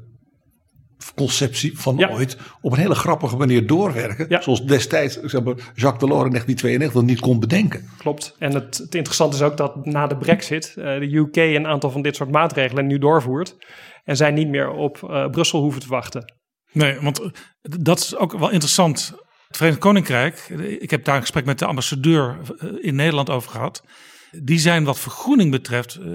conceptie 1.16 1.80
van 1.80 1.98
Ja. 1.98 2.10
ooit 2.10 2.38
op 2.62 2.72
een 2.72 2.78
hele 2.78 2.96
grappige 2.96 3.38
manier 3.38 3.68
doorwerken. 3.68 4.26
Ja. 4.30 4.42
Zoals 4.42 4.66
destijds 4.66 5.20
zeg 5.22 5.44
maar, 5.44 5.56
Jacques 5.56 6.00
Delors 6.00 6.26
in 6.26 6.32
1992 6.32 7.02
niet 7.02 7.20
kon 7.20 7.40
bedenken. 7.40 7.90
Klopt. 7.98 8.36
En 8.40 8.54
het, 8.54 8.78
het 8.78 8.96
interessante 8.96 9.36
is 9.36 9.42
ook 9.42 9.58
dat 9.58 9.86
na 9.86 10.08
de 10.08 10.18
brexit 10.18 10.74
eh, 10.78 10.84
de 10.84 11.16
UK 11.16 11.36
een 11.36 11.68
aantal 11.68 11.92
van 11.92 12.02
dit 12.02 12.16
soort 12.16 12.32
maatregelen 12.32 12.88
nu 12.88 12.98
doorvoert. 12.98 13.56
En 14.04 14.16
zij 14.16 14.32
niet 14.32 14.48
meer 14.48 14.72
op 14.72 15.10
eh, 15.10 15.30
Brussel 15.30 15.62
hoeven 15.62 15.82
te 15.82 15.88
wachten. 15.88 16.34
Nee, 16.72 17.00
want 17.00 17.20
eh, 17.20 17.30
dat 17.62 18.00
is 18.00 18.16
ook 18.16 18.32
wel 18.32 18.50
interessant. 18.50 19.14
Het 19.48 19.58
Verenigd 19.58 19.82
Koninkrijk, 19.82 20.50
ik 20.80 20.90
heb 20.90 21.04
daar 21.04 21.16
een 21.16 21.22
gesprek 21.22 21.46
met 21.46 21.60
de 21.60 21.66
ambassadeur 21.66 22.38
in 22.82 22.96
Nederland 22.96 23.30
over 23.30 23.52
gehad. 23.52 23.84
Die 24.32 24.60
zijn 24.60 24.84
wat 24.84 25.00
vergroening 25.00 25.52
betreft 25.52 25.96
eh, 25.96 26.06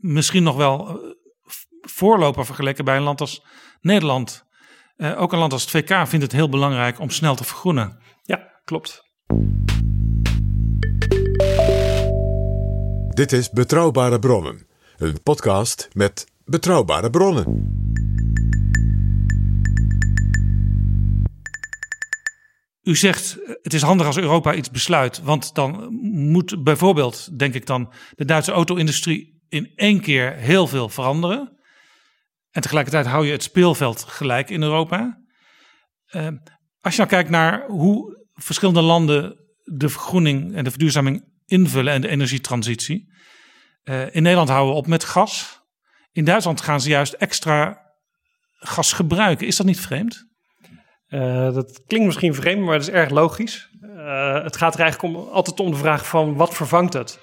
misschien 0.00 0.42
nog 0.42 0.56
wel 0.56 1.00
voorloper 1.80 2.46
vergeleken 2.46 2.84
bij 2.84 2.96
een 2.96 3.02
land 3.02 3.20
als 3.20 3.46
Nederland. 3.84 4.44
Eh, 4.96 5.20
ook 5.20 5.32
een 5.32 5.38
land 5.38 5.52
als 5.52 5.62
het 5.62 5.70
VK 5.70 6.06
vindt 6.06 6.24
het 6.24 6.32
heel 6.32 6.48
belangrijk 6.48 7.00
om 7.00 7.10
snel 7.10 7.34
te 7.34 7.44
vergroenen. 7.44 7.98
Ja, 8.22 8.50
klopt. 8.64 9.02
Dit 13.08 13.32
is 13.32 13.50
Betrouwbare 13.50 14.18
Bronnen, 14.18 14.66
een 14.96 15.22
podcast 15.22 15.88
met 15.92 16.26
betrouwbare 16.44 17.10
bronnen. 17.10 17.72
U 22.82 22.96
zegt 22.96 23.42
eh, 23.42 23.54
het 23.62 23.74
is 23.74 23.82
handig 23.82 24.06
als 24.06 24.18
Europa 24.18 24.54
iets 24.54 24.70
besluit, 24.70 25.22
want 25.22 25.54
dan 25.54 25.94
moet 26.12 26.64
bijvoorbeeld, 26.64 27.38
denk 27.38 27.54
ik 27.54 27.66
dan, 27.66 27.92
de 28.16 28.24
Duitse 28.24 28.52
auto-industrie 28.52 29.42
in 29.48 29.72
één 29.76 30.00
keer 30.00 30.32
heel 30.32 30.66
veel 30.66 30.88
veranderen. 30.88 31.58
En 32.54 32.62
tegelijkertijd 32.62 33.06
hou 33.06 33.26
je 33.26 33.32
het 33.32 33.42
speelveld 33.42 34.02
gelijk 34.02 34.50
in 34.50 34.62
Europa. 34.62 35.20
Eh, 36.06 36.28
als 36.80 36.94
je 36.94 36.98
nou 36.98 37.08
kijkt 37.08 37.30
naar 37.30 37.66
hoe 37.66 38.26
verschillende 38.34 38.80
landen 38.80 39.36
de 39.62 39.88
vergroening 39.88 40.54
en 40.54 40.64
de 40.64 40.70
verduurzaming 40.70 41.24
invullen 41.46 41.92
en 41.92 42.00
de 42.00 42.08
energietransitie. 42.08 43.12
Eh, 43.82 44.14
in 44.14 44.22
Nederland 44.22 44.48
houden 44.48 44.72
we 44.72 44.78
op 44.78 44.86
met 44.86 45.04
gas. 45.04 45.60
In 46.12 46.24
Duitsland 46.24 46.60
gaan 46.60 46.80
ze 46.80 46.88
juist 46.88 47.12
extra 47.12 47.80
gas 48.58 48.92
gebruiken. 48.92 49.46
Is 49.46 49.56
dat 49.56 49.66
niet 49.66 49.80
vreemd? 49.80 50.24
Eh, 51.06 51.52
dat 51.54 51.82
klinkt 51.86 52.06
misschien 52.06 52.34
vreemd, 52.34 52.64
maar 52.64 52.78
dat 52.78 52.88
is 52.88 52.94
erg 52.94 53.10
logisch. 53.10 53.68
Het 54.42 54.56
gaat 54.56 54.74
er 54.74 54.80
eigenlijk 54.80 55.14
om, 55.14 55.28
altijd 55.28 55.60
om 55.60 55.70
de 55.70 55.76
vraag 55.76 56.06
van 56.06 56.34
wat 56.34 56.54
vervangt 56.54 56.92
het? 56.92 57.20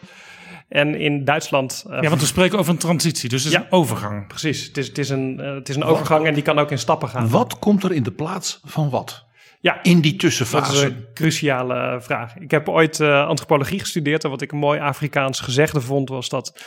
En 0.71 0.95
in 0.95 1.23
Duitsland... 1.25 1.84
eh, 1.89 2.01
Ja, 2.01 2.10
want 2.10 2.21
we 2.21 2.27
spreken 2.27 2.60
over 2.60 2.71
een 2.71 2.77
transitie, 2.77 3.29
dus 3.29 3.43
het 3.43 3.53
is 3.53 3.57
Ja. 3.60 3.65
een 3.65 3.71
overgang. 3.71 4.27
Precies, 4.27 4.65
het 4.67 4.77
is, 4.77 4.88
het 4.88 4.97
is 4.97 5.10
een, 5.10 5.39
eh, 5.39 5.53
het 5.53 5.69
is 5.69 5.75
een 5.75 5.84
overgang 5.84 6.25
en 6.25 6.34
die 6.34 6.43
kan 6.43 6.60
ook 6.60 6.71
in 6.71 6.77
stappen 6.79 7.10
gaan. 7.10 7.29
Wat 7.29 7.60
komt 7.60 7.84
er 7.84 7.91
in 7.91 8.03
de 8.03 8.12
plaats 8.12 8.60
van 8.63 8.89
wat? 8.89 9.25
Ja, 9.60 9.84
In 9.84 10.01
die 10.01 10.12
Dat 10.12 10.19
tussenfase. 10.19 10.73
is 10.75 10.81
een 10.81 11.05
cruciale 11.13 11.73
eh, 11.75 11.99
vraag. 12.01 12.36
Ik 12.38 12.51
heb 12.51 12.69
ooit 12.69 12.99
eh, 12.99 13.27
antropologie 13.27 13.79
gestudeerd 13.79 14.23
en 14.23 14.29
wat 14.29 14.41
ik 14.41 14.51
een 14.51 14.57
mooi 14.57 14.79
Afrikaans 14.79 15.39
gezegde 15.39 15.81
vond 15.81 16.10
was 16.10 16.29
dat 16.29 16.62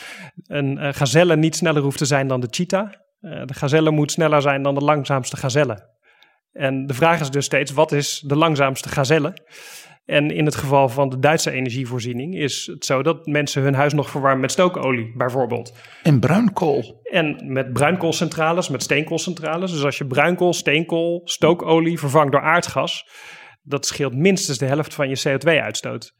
een 0.46 0.78
eh, 0.78 0.92
gazelle 0.92 1.36
niet 1.36 1.56
sneller 1.56 1.82
hoeft 1.82 1.98
te 1.98 2.04
zijn 2.04 2.28
dan 2.28 2.40
de 2.40 2.46
cheetah. 2.50 2.92
Eh, 3.20 3.42
de 3.44 3.54
gazelle 3.54 3.90
moet 3.90 4.12
sneller 4.12 4.42
zijn 4.42 4.62
dan 4.62 4.74
de 4.74 4.80
langzaamste 4.84 5.36
gazelle. 5.36 5.92
En 6.52 6.86
de 6.86 6.94
vraag 6.94 7.20
is 7.20 7.30
dus 7.30 7.44
steeds, 7.44 7.72
wat 7.72 7.92
is 7.92 8.22
de 8.26 8.36
langzaamste 8.36 8.88
gazelle? 8.88 9.34
En 10.06 10.30
in 10.30 10.44
het 10.44 10.54
geval 10.54 10.88
van 10.88 11.08
de 11.08 11.18
Duitse 11.18 11.50
energievoorziening 11.50 12.34
is 12.34 12.66
het 12.66 12.84
zo 12.84 13.02
dat 13.02 13.26
mensen 13.26 13.62
hun 13.62 13.74
huis 13.74 13.92
nog 13.92 14.10
verwarmen 14.10 14.40
met 14.40 14.52
stookolie, 14.52 15.12
bijvoorbeeld. 15.16 15.74
En 16.02 16.20
bruinkool. 16.20 17.00
En 17.02 17.52
met 17.52 17.72
bruinkoolcentrales, 17.72 18.68
met 18.68 18.82
steenkoolcentrales. 18.82 19.70
Dus 19.72 19.84
als 19.84 19.98
je 19.98 20.06
bruinkool, 20.06 20.52
steenkool, 20.52 21.20
stookolie 21.24 21.98
vervangt 21.98 22.32
door 22.32 22.42
aardgas, 22.42 23.08
dat 23.62 23.86
scheelt 23.86 24.14
minstens 24.14 24.58
de 24.58 24.66
helft 24.66 24.94
van 24.94 25.08
je 25.08 25.22
CO2-uitstoot. 25.28 26.14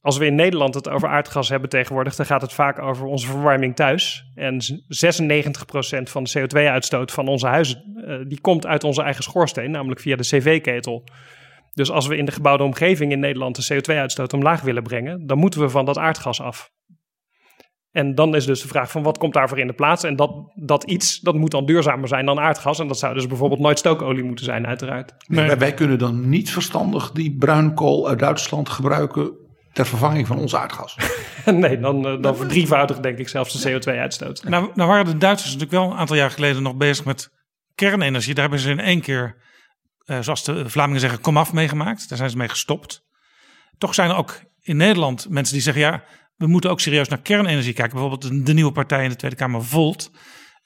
Als 0.00 0.18
we 0.18 0.26
in 0.26 0.34
Nederland 0.34 0.74
het 0.74 0.88
over 0.88 1.08
aardgas 1.08 1.48
hebben 1.48 1.68
tegenwoordig, 1.68 2.14
dan 2.16 2.26
gaat 2.26 2.40
het 2.40 2.52
vaak 2.52 2.78
over 2.82 3.06
onze 3.06 3.26
verwarming 3.26 3.76
thuis. 3.76 4.30
En 4.34 4.62
96% 4.62 6.02
van 6.02 6.24
de 6.24 6.38
CO2-uitstoot 6.38 7.12
van 7.12 7.28
onze 7.28 7.46
huizen, 7.46 7.82
uh, 7.96 8.28
die 8.28 8.40
komt 8.40 8.66
uit 8.66 8.84
onze 8.84 9.02
eigen 9.02 9.22
schoorsteen, 9.22 9.70
namelijk 9.70 10.00
via 10.00 10.16
de 10.16 10.22
cv-ketel. 10.22 11.04
Dus 11.78 11.90
als 11.90 12.06
we 12.06 12.16
in 12.16 12.24
de 12.24 12.32
gebouwde 12.32 12.64
omgeving 12.64 13.12
in 13.12 13.20
Nederland 13.20 13.68
de 13.68 13.74
CO2-uitstoot 13.74 14.32
omlaag 14.32 14.60
willen 14.60 14.82
brengen, 14.82 15.26
dan 15.26 15.38
moeten 15.38 15.60
we 15.60 15.68
van 15.68 15.84
dat 15.84 15.98
aardgas 15.98 16.40
af. 16.40 16.70
En 17.90 18.14
dan 18.14 18.34
is 18.34 18.46
dus 18.46 18.62
de 18.62 18.68
vraag 18.68 18.90
van 18.90 19.02
wat 19.02 19.18
komt 19.18 19.34
daarvoor 19.34 19.58
in 19.58 19.66
de 19.66 19.72
plaats? 19.72 20.04
En 20.04 20.16
dat, 20.16 20.30
dat 20.54 20.84
iets, 20.84 21.20
dat 21.20 21.34
moet 21.34 21.50
dan 21.50 21.66
duurzamer 21.66 22.08
zijn 22.08 22.26
dan 22.26 22.40
aardgas. 22.40 22.78
En 22.78 22.88
dat 22.88 22.98
zou 22.98 23.14
dus 23.14 23.26
bijvoorbeeld 23.26 23.60
nooit 23.60 23.78
stookolie 23.78 24.22
moeten 24.22 24.44
zijn, 24.44 24.66
uiteraard. 24.66 25.14
Nee, 25.26 25.56
wij 25.56 25.74
kunnen 25.74 25.98
dan 25.98 26.28
niet 26.28 26.50
verstandig 26.50 27.10
die 27.10 27.36
bruinkool 27.36 28.08
uit 28.08 28.18
Duitsland 28.18 28.68
gebruiken 28.68 29.32
ter 29.72 29.86
vervanging 29.86 30.26
van 30.26 30.38
ons 30.38 30.54
aardgas. 30.54 30.96
nee, 31.44 31.78
dan, 31.78 32.06
uh, 32.06 32.22
dan 32.22 32.36
verdrievoudig 32.36 33.00
denk 33.00 33.18
ik 33.18 33.28
zelfs 33.28 33.62
de 33.62 33.70
CO2-uitstoot. 33.70 34.44
Nou, 34.44 34.70
nou 34.74 34.88
waren 34.88 35.04
de 35.04 35.18
Duitsers 35.18 35.52
natuurlijk 35.52 35.82
wel 35.82 35.90
een 35.90 35.98
aantal 35.98 36.16
jaar 36.16 36.30
geleden 36.30 36.62
nog 36.62 36.76
bezig 36.76 37.04
met 37.04 37.30
kernenergie. 37.74 38.34
Daar 38.34 38.42
hebben 38.42 38.60
ze 38.60 38.70
in 38.70 38.80
één 38.80 39.00
keer, 39.00 39.36
zoals 40.20 40.44
de 40.44 40.68
Vlamingen 40.68 41.00
zeggen, 41.00 41.20
komaf 41.20 41.52
meegemaakt. 41.52 42.08
Daar 42.08 42.18
zijn 42.18 42.30
ze 42.30 42.36
mee 42.36 42.48
gestopt. 42.48 43.06
Toch 43.78 43.94
zijn 43.94 44.10
er 44.10 44.16
ook 44.16 44.40
in 44.60 44.76
Nederland 44.76 45.28
mensen 45.28 45.54
die 45.54 45.62
zeggen, 45.62 45.82
ja, 45.82 46.04
we 46.36 46.46
moeten 46.46 46.70
ook 46.70 46.80
serieus 46.80 47.08
naar 47.08 47.20
kernenergie 47.20 47.72
kijken. 47.72 47.98
Bijvoorbeeld 47.98 48.46
de 48.46 48.52
nieuwe 48.52 48.72
partij 48.72 49.04
in 49.04 49.10
de 49.10 49.16
Tweede 49.16 49.36
Kamer, 49.36 49.64
Volt, 49.64 50.10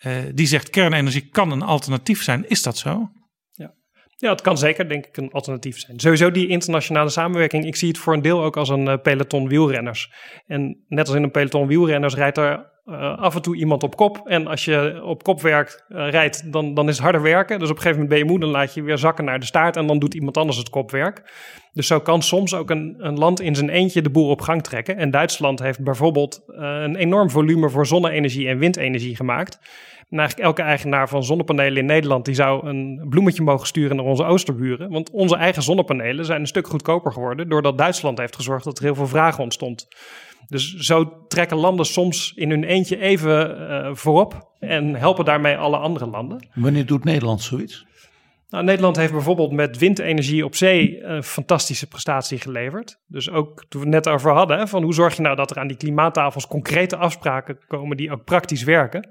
uh, 0.07 0.17
die 0.35 0.47
zegt 0.47 0.71
kernenergie 0.71 1.29
kan 1.29 1.51
een 1.51 1.63
alternatief 1.63 2.23
zijn. 2.23 2.49
Is 2.49 2.63
dat 2.63 2.79
zo? 2.79 3.11
Ja, 4.23 4.31
het 4.31 4.41
kan 4.41 4.59
zeker, 4.59 4.89
denk 4.89 5.07
ik, 5.07 5.17
een 5.17 5.31
alternatief 5.31 5.79
zijn. 5.79 6.01
Sowieso 6.01 6.31
die 6.31 6.49
internationale 6.49 7.09
samenwerking. 7.09 7.65
Ik 7.65 7.77
zie 7.77 7.89
het 7.89 7.99
voor 7.99 8.15
een 8.15 8.23
deel 8.23 8.43
ook 8.43 8.57
als 8.57 8.69
een 8.69 8.87
uh, 8.87 8.95
peloton 9.03 9.49
wielrenners. 9.49 10.13
En 10.47 10.85
net 10.89 11.07
als 11.07 11.17
in 11.17 11.23
een 11.23 11.31
peloton 11.31 11.67
wielrenners 11.67 12.15
rijdt 12.15 12.39
er 12.39 12.72
uh, 12.87 13.19
af 13.19 13.35
en 13.35 13.43
toe 13.43 13.57
iemand 13.57 13.83
op 13.83 13.97
kop. 13.97 14.21
En 14.25 14.47
als 14.47 14.65
je 14.65 15.01
op 15.05 15.23
kop 15.23 15.41
werkt, 15.41 15.85
uh, 15.89 16.11
rijdt, 16.11 16.53
dan, 16.53 16.75
dan 16.75 16.89
is 16.89 16.95
het 16.95 17.03
harder 17.03 17.23
werken. 17.23 17.59
Dus 17.59 17.71
op 17.71 17.77
een 17.77 17.83
gegeven 17.83 18.03
moment 18.03 18.09
ben 18.09 18.19
je 18.19 18.33
moe, 18.33 18.41
dan 18.41 18.61
laat 18.61 18.75
je 18.75 18.83
weer 18.83 18.99
zakken 18.99 19.25
naar 19.25 19.41
de 19.41 19.47
staart. 19.47 19.77
En 19.77 19.87
dan 19.87 19.99
doet 19.99 20.15
iemand 20.15 20.37
anders 20.37 20.59
het 20.59 20.71
kopwerk. 20.71 21.23
Dus 21.73 21.87
zo 21.87 22.01
kan 22.01 22.23
soms 22.23 22.55
ook 22.55 22.71
een, 22.71 22.95
een 22.99 23.19
land 23.19 23.41
in 23.41 23.55
zijn 23.55 23.69
eentje 23.69 24.03
de 24.03 24.11
boel 24.11 24.29
op 24.29 24.41
gang 24.41 24.63
trekken. 24.63 24.97
En 24.97 25.11
Duitsland 25.11 25.59
heeft 25.59 25.81
bijvoorbeeld 25.81 26.43
een 26.47 26.97
enorm 26.97 27.31
volume 27.31 27.71
voor 27.71 27.87
zonne-energie 27.87 28.49
en 28.49 28.59
windenergie 28.59 29.17
gemaakt. 29.17 29.59
En 30.13 30.19
eigenlijk 30.19 30.49
elke 30.49 30.63
eigenaar 30.63 31.09
van 31.09 31.25
zonnepanelen 31.25 31.79
in 31.79 31.87
Nederland 31.87 32.25
die 32.25 32.35
zou 32.35 32.67
een 32.67 33.07
bloemetje 33.09 33.43
mogen 33.43 33.67
sturen 33.67 33.97
naar 33.97 34.05
onze 34.05 34.25
oosterburen. 34.25 34.91
Want 34.91 35.11
onze 35.11 35.37
eigen 35.37 35.63
zonnepanelen 35.63 36.25
zijn 36.25 36.41
een 36.41 36.47
stuk 36.47 36.67
goedkoper 36.67 37.13
geworden 37.13 37.49
doordat 37.49 37.79
Duitsland 37.79 38.19
heeft 38.19 38.37
gezorgd 38.37 38.65
dat 38.65 38.79
er 38.79 38.85
heel 38.85 38.95
veel 38.95 39.07
vraag 39.07 39.39
ontstond. 39.39 39.89
Dus 40.53 40.77
zo 40.77 41.27
trekken 41.29 41.57
landen 41.57 41.87
soms 41.87 42.33
in 42.35 42.51
hun 42.51 42.65
eentje 42.65 42.99
even 43.01 43.61
uh, 43.61 43.95
voorop 43.95 44.51
en 44.59 44.95
helpen 44.95 45.25
daarmee 45.25 45.57
alle 45.57 45.77
andere 45.77 46.07
landen. 46.07 46.49
Wanneer 46.55 46.87
doet 46.87 47.05
Nederland 47.05 47.43
zoiets? 47.43 47.87
Nou, 48.49 48.65
Nederland 48.65 48.97
heeft 48.97 49.13
bijvoorbeeld 49.13 49.53
met 49.53 49.79
windenergie 49.79 50.45
op 50.45 50.55
zee 50.55 51.03
een 51.03 51.23
fantastische 51.23 51.87
prestatie 51.87 52.39
geleverd. 52.39 53.01
Dus 53.07 53.31
ook 53.31 53.65
toen 53.69 53.81
we 53.81 53.87
het 53.87 54.05
net 54.05 54.15
over 54.15 54.33
hadden, 54.33 54.59
hè, 54.59 54.67
van 54.67 54.83
hoe 54.83 54.95
zorg 54.95 55.17
je 55.17 55.23
nou 55.23 55.37
dat 55.37 55.51
er 55.51 55.59
aan 55.59 55.67
die 55.67 55.77
klimaattafels 55.77 56.47
concrete 56.47 56.97
afspraken 56.97 57.59
komen 57.67 57.97
die 57.97 58.13
ook 58.13 58.25
praktisch 58.25 58.63
werken. 58.63 59.11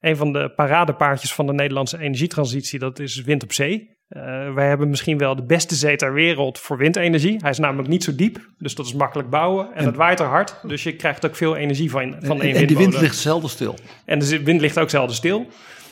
Een 0.00 0.16
van 0.16 0.32
de 0.32 0.52
paradepaardjes 0.54 1.34
van 1.34 1.46
de 1.46 1.52
Nederlandse 1.52 1.98
energietransitie, 1.98 2.78
dat 2.78 2.98
is 2.98 3.22
wind 3.22 3.42
op 3.42 3.52
zee. 3.52 3.98
Uh, 4.16 4.54
wij 4.54 4.68
hebben 4.68 4.88
misschien 4.88 5.18
wel 5.18 5.36
de 5.36 5.42
beste 5.42 5.74
zee 5.74 5.96
ter 5.96 6.12
wereld 6.12 6.58
voor 6.58 6.76
windenergie. 6.76 7.36
Hij 7.40 7.50
is 7.50 7.58
namelijk 7.58 7.88
niet 7.88 8.04
zo 8.04 8.14
diep, 8.14 8.48
dus 8.58 8.74
dat 8.74 8.86
is 8.86 8.94
makkelijk 8.94 9.30
bouwen. 9.30 9.66
En, 9.66 9.74
en 9.74 9.84
het 9.84 9.96
waait 9.96 10.20
er 10.20 10.26
hard, 10.26 10.56
dus 10.62 10.82
je 10.82 10.96
krijgt 10.96 11.26
ook 11.26 11.36
veel 11.36 11.56
energie 11.56 11.90
van, 11.90 12.14
van 12.22 12.40
en, 12.40 12.46
één 12.46 12.54
En 12.54 12.66
de 12.66 12.76
wind 12.76 13.00
ligt 13.00 13.16
zelden 13.16 13.50
stil. 13.50 13.74
En 14.04 14.18
de 14.18 14.42
wind 14.42 14.60
ligt 14.60 14.78
ook 14.78 14.90
zelden 14.90 15.14
stil. 15.14 15.46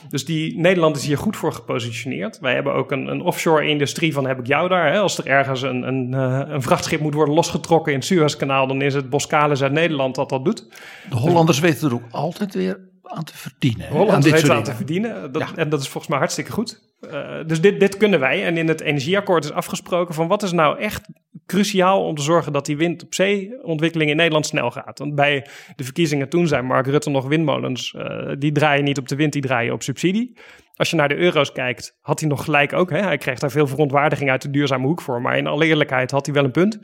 Dus 0.09 0.25
die, 0.25 0.59
Nederland 0.59 0.95
is 0.95 1.05
hier 1.05 1.17
goed 1.17 1.37
voor 1.37 1.53
gepositioneerd. 1.53 2.39
Wij 2.39 2.53
hebben 2.53 2.73
ook 2.73 2.91
een, 2.91 3.07
een 3.07 3.21
offshore-industrie 3.21 4.13
van 4.13 4.25
heb 4.25 4.39
ik 4.39 4.47
jou 4.47 4.69
daar. 4.69 4.91
Hè? 4.91 4.99
Als 4.99 5.17
er 5.17 5.25
ergens 5.25 5.61
een, 5.61 5.87
een, 5.87 6.11
uh, 6.11 6.41
een 6.47 6.61
vrachtschip 6.61 6.99
moet 6.99 7.13
worden 7.13 7.33
losgetrokken 7.33 7.91
in 7.91 7.97
het 7.97 8.07
Suezkanaal... 8.07 8.67
dan 8.67 8.81
is 8.81 8.93
het 8.93 9.09
Boskalis 9.09 9.63
uit 9.63 9.71
Nederland 9.71 10.15
dat 10.15 10.29
dat 10.29 10.45
doet. 10.45 10.67
De 11.09 11.15
Hollanders 11.15 11.59
weten 11.59 11.87
er 11.87 11.93
ook 11.93 12.07
altijd 12.11 12.53
weer 12.53 12.88
aan 13.09 13.23
te 13.23 13.37
verdienen. 13.37 13.87
Holland 13.87 14.23
weet 14.23 14.49
aan 14.49 14.63
te 14.63 14.73
verdienen. 14.73 15.31
Dat, 15.31 15.41
ja. 15.41 15.55
En 15.55 15.69
dat 15.69 15.81
is 15.81 15.87
volgens 15.87 16.07
mij 16.07 16.17
hartstikke 16.17 16.51
goed. 16.51 16.87
Uh, 17.01 17.37
dus 17.45 17.61
dit, 17.61 17.79
dit 17.79 17.97
kunnen 17.97 18.19
wij. 18.19 18.45
En 18.45 18.57
in 18.57 18.67
het 18.67 18.81
energieakkoord 18.81 19.43
is 19.43 19.51
afgesproken 19.51 20.13
van 20.13 20.27
wat 20.27 20.43
is 20.43 20.51
nou 20.51 20.79
echt 20.79 21.09
cruciaal 21.45 22.05
om 22.05 22.15
te 22.15 22.21
zorgen 22.21 22.53
dat 22.53 22.65
die 22.65 22.77
wind 22.77 23.03
op 23.03 23.13
zee 23.13 23.63
ontwikkeling 23.63 24.09
in 24.09 24.15
Nederland 24.15 24.45
snel 24.45 24.71
gaat. 24.71 24.99
Want 24.99 25.15
bij 25.15 25.47
de 25.75 25.83
verkiezingen 25.83 26.29
toen 26.29 26.47
zei 26.47 26.61
Mark 26.61 26.87
Rutte 26.87 27.09
nog 27.09 27.27
windmolens, 27.27 27.93
uh, 27.97 28.31
die 28.37 28.51
draaien 28.51 28.83
niet 28.83 28.97
op 28.97 29.07
de 29.07 29.15
wind, 29.15 29.33
die 29.33 29.41
draaien 29.41 29.73
op 29.73 29.83
subsidie. 29.83 30.37
Als 30.75 30.89
je 30.89 30.95
naar 30.95 31.07
de 31.07 31.17
euro's 31.17 31.51
kijkt, 31.51 31.97
had 32.01 32.19
hij 32.19 32.29
nog 32.29 32.43
gelijk 32.43 32.73
ook. 32.73 32.89
Hè? 32.89 33.01
Hij 33.01 33.17
kreeg 33.17 33.39
daar 33.39 33.51
veel 33.51 33.67
verontwaardiging 33.67 34.29
uit 34.29 34.41
de 34.41 34.49
duurzame 34.49 34.87
hoek 34.87 35.01
voor. 35.01 35.21
Maar 35.21 35.37
in 35.37 35.47
alle 35.47 35.65
eerlijkheid 35.65 36.11
had 36.11 36.25
hij 36.25 36.35
wel 36.35 36.43
een 36.43 36.51
punt. 36.51 36.79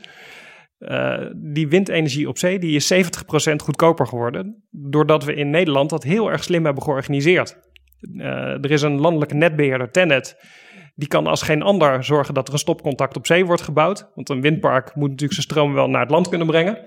Uh, 0.78 1.18
die 1.34 1.68
windenergie 1.68 2.28
op 2.28 2.38
zee 2.38 2.58
die 2.58 2.76
is 2.76 2.92
70% 2.94 2.96
goedkoper 3.56 4.06
geworden. 4.06 4.66
Doordat 4.70 5.24
we 5.24 5.34
in 5.34 5.50
Nederland 5.50 5.90
dat 5.90 6.02
heel 6.02 6.30
erg 6.30 6.44
slim 6.44 6.64
hebben 6.64 6.82
georganiseerd. 6.82 7.58
Uh, 8.00 8.24
er 8.64 8.70
is 8.70 8.82
een 8.82 9.00
landelijke 9.00 9.34
netbeheerder, 9.34 9.90
Tennet. 9.90 10.36
Die 10.94 11.08
kan 11.08 11.26
als 11.26 11.42
geen 11.42 11.62
ander 11.62 12.04
zorgen 12.04 12.34
dat 12.34 12.46
er 12.46 12.52
een 12.52 12.58
stopcontact 12.58 13.16
op 13.16 13.26
zee 13.26 13.44
wordt 13.44 13.62
gebouwd. 13.62 14.10
Want 14.14 14.28
een 14.28 14.40
windpark 14.40 14.94
moet 14.94 15.10
natuurlijk 15.10 15.32
zijn 15.32 15.46
stroom 15.46 15.72
wel 15.72 15.88
naar 15.88 16.00
het 16.00 16.10
land 16.10 16.28
kunnen 16.28 16.46
brengen. 16.46 16.78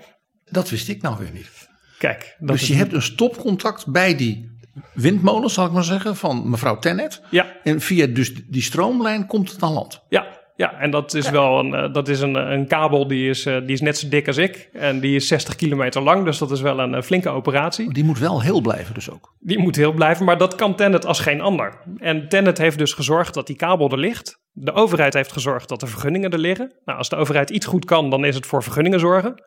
Dat 0.44 0.70
wist 0.70 0.88
ik 0.88 1.02
nou 1.02 1.18
weer 1.18 1.30
niet. 1.32 1.68
Kijk, 1.98 2.36
dus 2.38 2.66
je 2.66 2.74
hebt 2.74 2.92
een 2.92 3.02
stopcontact 3.02 3.86
bij 3.86 4.16
die 4.16 4.58
windmolens, 4.94 5.54
zal 5.54 5.66
ik 5.66 5.72
maar 5.72 5.84
zeggen, 5.84 6.16
van 6.16 6.50
mevrouw 6.50 6.78
Tennet. 6.78 7.22
Ja. 7.30 7.56
En 7.62 7.80
via 7.80 8.06
dus 8.06 8.34
die 8.46 8.62
stroomlijn 8.62 9.26
komt 9.26 9.52
het 9.52 9.62
aan 9.62 9.72
land. 9.72 10.02
Ja, 10.08 10.39
ja, 10.60 10.78
en 10.78 10.90
dat 10.90 11.14
is 11.14 11.30
wel 11.30 11.58
een, 11.58 11.72
uh, 11.72 11.92
dat 11.92 12.08
is 12.08 12.20
een, 12.20 12.34
een 12.34 12.66
kabel 12.66 13.08
die 13.08 13.28
is, 13.28 13.46
uh, 13.46 13.58
die 13.60 13.70
is 13.70 13.80
net 13.80 13.98
zo 13.98 14.08
dik 14.08 14.26
als 14.26 14.36
ik. 14.36 14.68
En 14.72 15.00
die 15.00 15.14
is 15.14 15.28
60 15.28 15.56
kilometer 15.56 16.02
lang, 16.02 16.24
dus 16.24 16.38
dat 16.38 16.50
is 16.50 16.60
wel 16.60 16.80
een, 16.80 16.92
een 16.92 17.02
flinke 17.02 17.28
operatie. 17.28 17.92
Die 17.92 18.04
moet 18.04 18.18
wel 18.18 18.42
heel 18.42 18.60
blijven 18.60 18.94
dus 18.94 19.10
ook. 19.10 19.34
Die 19.38 19.58
moet 19.58 19.76
heel 19.76 19.92
blijven, 19.92 20.24
maar 20.24 20.38
dat 20.38 20.54
kan 20.54 20.74
Tennet 20.74 21.06
als 21.06 21.20
geen 21.20 21.40
ander. 21.40 21.82
En 21.98 22.28
Tennet 22.28 22.58
heeft 22.58 22.78
dus 22.78 22.92
gezorgd 22.92 23.34
dat 23.34 23.46
die 23.46 23.56
kabel 23.56 23.90
er 23.90 23.98
ligt. 23.98 24.40
De 24.52 24.72
overheid 24.72 25.14
heeft 25.14 25.32
gezorgd 25.32 25.68
dat 25.68 25.80
de 25.80 25.86
vergunningen 25.86 26.30
er 26.30 26.38
liggen. 26.38 26.72
Nou, 26.84 26.98
als 26.98 27.08
de 27.08 27.16
overheid 27.16 27.50
iets 27.50 27.66
goed 27.66 27.84
kan, 27.84 28.10
dan 28.10 28.24
is 28.24 28.34
het 28.34 28.46
voor 28.46 28.62
vergunningen 28.62 29.00
zorgen. 29.00 29.42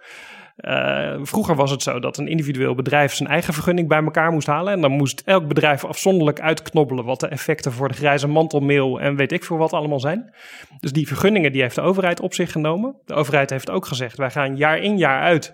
Uh, 0.58 1.16
vroeger 1.22 1.56
was 1.56 1.72
het 1.72 1.82
zo 1.82 2.00
dat 2.00 2.18
een 2.18 2.28
individueel 2.28 2.76
bedrijf 2.76 3.14
zijn 3.14 3.30
eigen 3.30 3.54
vergunning 3.54 3.88
bij 3.88 4.04
elkaar 4.04 4.32
moest 4.32 4.48
halen. 4.48 4.74
En 4.74 4.82
dan 4.82 4.92
moest 4.92 5.22
elk 5.26 5.48
bedrijf 5.48 5.86
afzonderlijk 5.86 6.40
uitknobbelen 6.42 7.06
wat 7.06 7.20
de 7.20 7.28
effecten 7.28 7.72
voor 7.72 7.88
de 7.88 7.94
grijze 7.94 8.28
mantelmeel 8.28 9.00
en 9.00 9.16
weet 9.16 9.32
ik 9.32 9.44
veel 9.44 9.58
wat 9.58 9.74
allemaal 9.74 10.00
zijn. 10.00 10.34
Dus 10.80 10.92
die 10.92 11.08
vergunningen 11.08 11.52
die 11.52 11.62
heeft 11.62 11.76
de 11.76 11.82
overheid 11.82 12.20
op 12.20 12.34
zich 12.34 12.52
genomen. 12.52 12.96
De 13.06 13.14
overheid 13.14 13.50
heeft 13.50 13.70
ook 13.70 13.86
gezegd, 13.86 14.18
wij 14.18 14.32
gaan 14.32 14.56
jaar 14.56 14.78
in 14.78 14.98
jaar 14.98 15.22
uit 15.22 15.54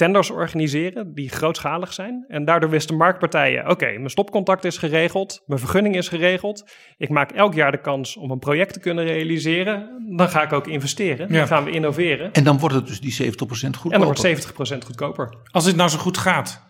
tenders 0.00 0.30
organiseren 0.30 1.14
die 1.14 1.28
grootschalig 1.28 1.92
zijn. 1.92 2.24
En 2.28 2.44
daardoor 2.44 2.70
wisten 2.70 2.96
marktpartijen: 2.96 3.60
oké, 3.60 3.70
okay, 3.70 3.94
mijn 3.94 4.10
stopcontact 4.10 4.64
is 4.64 4.78
geregeld, 4.78 5.42
mijn 5.46 5.60
vergunning 5.60 5.96
is 5.96 6.08
geregeld. 6.08 6.70
Ik 6.96 7.08
maak 7.08 7.30
elk 7.30 7.54
jaar 7.54 7.70
de 7.70 7.80
kans 7.80 8.16
om 8.16 8.30
een 8.30 8.38
project 8.38 8.72
te 8.72 8.80
kunnen 8.80 9.04
realiseren. 9.04 10.04
Dan 10.16 10.28
ga 10.28 10.42
ik 10.42 10.52
ook 10.52 10.66
investeren. 10.66 11.28
Ja. 11.28 11.38
Dan 11.38 11.46
gaan 11.46 11.64
we 11.64 11.70
innoveren. 11.70 12.32
En 12.32 12.44
dan 12.44 12.58
wordt 12.58 12.74
het 12.74 12.86
dus 12.86 13.00
die 13.00 13.12
70% 13.12 13.16
goedkoper. 13.46 13.92
En 13.92 13.98
dan 13.98 14.14
wordt 14.14 14.74
70% 14.74 14.86
goedkoper. 14.86 15.34
Als 15.50 15.64
dit 15.64 15.76
nou 15.76 15.88
zo 15.88 15.98
goed 15.98 16.18
gaat, 16.18 16.66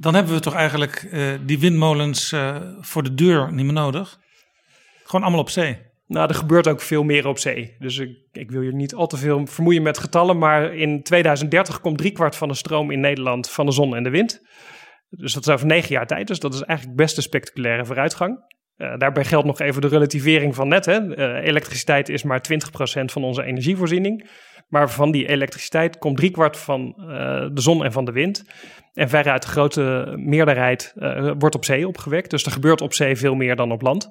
dan 0.00 0.14
hebben 0.14 0.34
we 0.34 0.40
toch 0.40 0.54
eigenlijk 0.54 1.08
uh, 1.10 1.32
die 1.40 1.58
windmolens 1.58 2.32
uh, 2.32 2.56
voor 2.80 3.02
de 3.02 3.14
deur 3.14 3.52
niet 3.52 3.64
meer 3.64 3.74
nodig. 3.74 4.18
Gewoon 5.04 5.22
allemaal 5.22 5.40
op 5.40 5.50
zee. 5.50 5.78
Nou, 6.14 6.28
er 6.28 6.34
gebeurt 6.34 6.68
ook 6.68 6.80
veel 6.80 7.02
meer 7.02 7.26
op 7.26 7.38
zee. 7.38 7.76
Dus 7.78 7.98
ik, 7.98 8.18
ik, 8.32 8.50
wil 8.50 8.62
je 8.62 8.74
niet 8.74 8.94
al 8.94 9.06
te 9.06 9.16
veel 9.16 9.46
vermoeien 9.46 9.82
met 9.82 9.98
getallen. 9.98 10.38
Maar 10.38 10.74
in 10.74 11.02
2030 11.02 11.80
komt 11.80 11.98
driekwart 11.98 12.36
van 12.36 12.48
de 12.48 12.54
stroom 12.54 12.90
in 12.90 13.00
Nederland 13.00 13.50
van 13.50 13.66
de 13.66 13.72
zon 13.72 13.96
en 13.96 14.02
de 14.02 14.10
wind. 14.10 14.42
Dus 15.08 15.32
dat 15.32 15.46
is 15.46 15.52
over 15.52 15.66
negen 15.66 15.94
jaar 15.94 16.06
tijd. 16.06 16.26
Dus 16.26 16.38
dat 16.38 16.54
is 16.54 16.62
eigenlijk 16.62 16.98
best 16.98 17.16
een 17.16 17.22
spectaculaire 17.22 17.84
vooruitgang. 17.84 18.52
Uh, 18.76 18.96
daarbij 18.96 19.24
geldt 19.24 19.46
nog 19.46 19.60
even 19.60 19.80
de 19.80 19.88
relativering 19.88 20.54
van 20.54 20.68
net. 20.68 20.86
Hè. 20.86 21.00
Uh, 21.00 21.46
elektriciteit 21.46 22.08
is 22.08 22.22
maar 22.22 22.44
20% 23.00 23.04
van 23.04 23.24
onze 23.24 23.42
energievoorziening. 23.42 24.30
Maar 24.68 24.90
van 24.90 25.10
die 25.10 25.28
elektriciteit 25.28 25.98
komt 25.98 26.16
driekwart 26.16 26.56
van 26.56 26.94
uh, 26.98 27.06
de 27.52 27.60
zon 27.60 27.84
en 27.84 27.92
van 27.92 28.04
de 28.04 28.12
wind. 28.12 28.44
En 28.92 29.08
veruit 29.08 29.42
de 29.42 29.48
grote 29.48 30.14
meerderheid 30.16 30.92
wordt 31.38 31.54
op 31.54 31.64
zee 31.64 31.88
opgewekt. 31.88 32.30
Dus 32.30 32.44
er 32.44 32.52
gebeurt 32.52 32.80
op 32.80 32.94
zee 32.94 33.16
veel 33.16 33.34
meer 33.34 33.56
dan 33.56 33.72
op 33.72 33.82
land. 33.82 34.08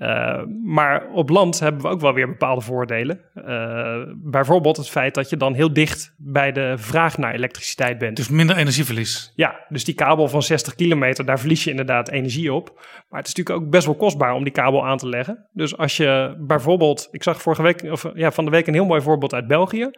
Uh, 0.00 0.42
maar 0.64 1.08
op 1.12 1.28
land 1.28 1.60
hebben 1.60 1.82
we 1.82 1.88
ook 1.88 2.00
wel 2.00 2.12
weer 2.12 2.28
bepaalde 2.28 2.60
voordelen. 2.60 3.20
Uh, 3.34 3.96
bijvoorbeeld 4.16 4.76
het 4.76 4.90
feit 4.90 5.14
dat 5.14 5.30
je 5.30 5.36
dan 5.36 5.54
heel 5.54 5.72
dicht 5.72 6.14
bij 6.18 6.52
de 6.52 6.74
vraag 6.76 7.18
naar 7.18 7.34
elektriciteit 7.34 7.98
bent. 7.98 8.16
Dus 8.16 8.28
minder 8.28 8.56
energieverlies. 8.56 9.32
Ja, 9.34 9.64
dus 9.68 9.84
die 9.84 9.94
kabel 9.94 10.28
van 10.28 10.42
60 10.42 10.74
kilometer, 10.74 11.24
daar 11.24 11.38
verlies 11.38 11.64
je 11.64 11.70
inderdaad 11.70 12.08
energie 12.08 12.52
op. 12.52 12.72
Maar 13.08 13.18
het 13.18 13.28
is 13.28 13.34
natuurlijk 13.34 13.64
ook 13.64 13.70
best 13.70 13.86
wel 13.86 13.94
kostbaar 13.94 14.34
om 14.34 14.44
die 14.44 14.52
kabel 14.52 14.86
aan 14.86 14.98
te 14.98 15.08
leggen. 15.08 15.46
Dus 15.52 15.76
als 15.76 15.96
je 15.96 16.36
bijvoorbeeld, 16.38 17.08
ik 17.10 17.22
zag 17.22 17.42
vorige 17.42 17.62
week, 17.62 17.82
of 17.82 18.06
ja, 18.14 18.30
van 18.30 18.44
de 18.44 18.50
week 18.50 18.66
een 18.66 18.74
heel 18.74 18.86
mooi 18.86 19.00
voorbeeld 19.00 19.34
uit 19.34 19.46
België. 19.46 19.90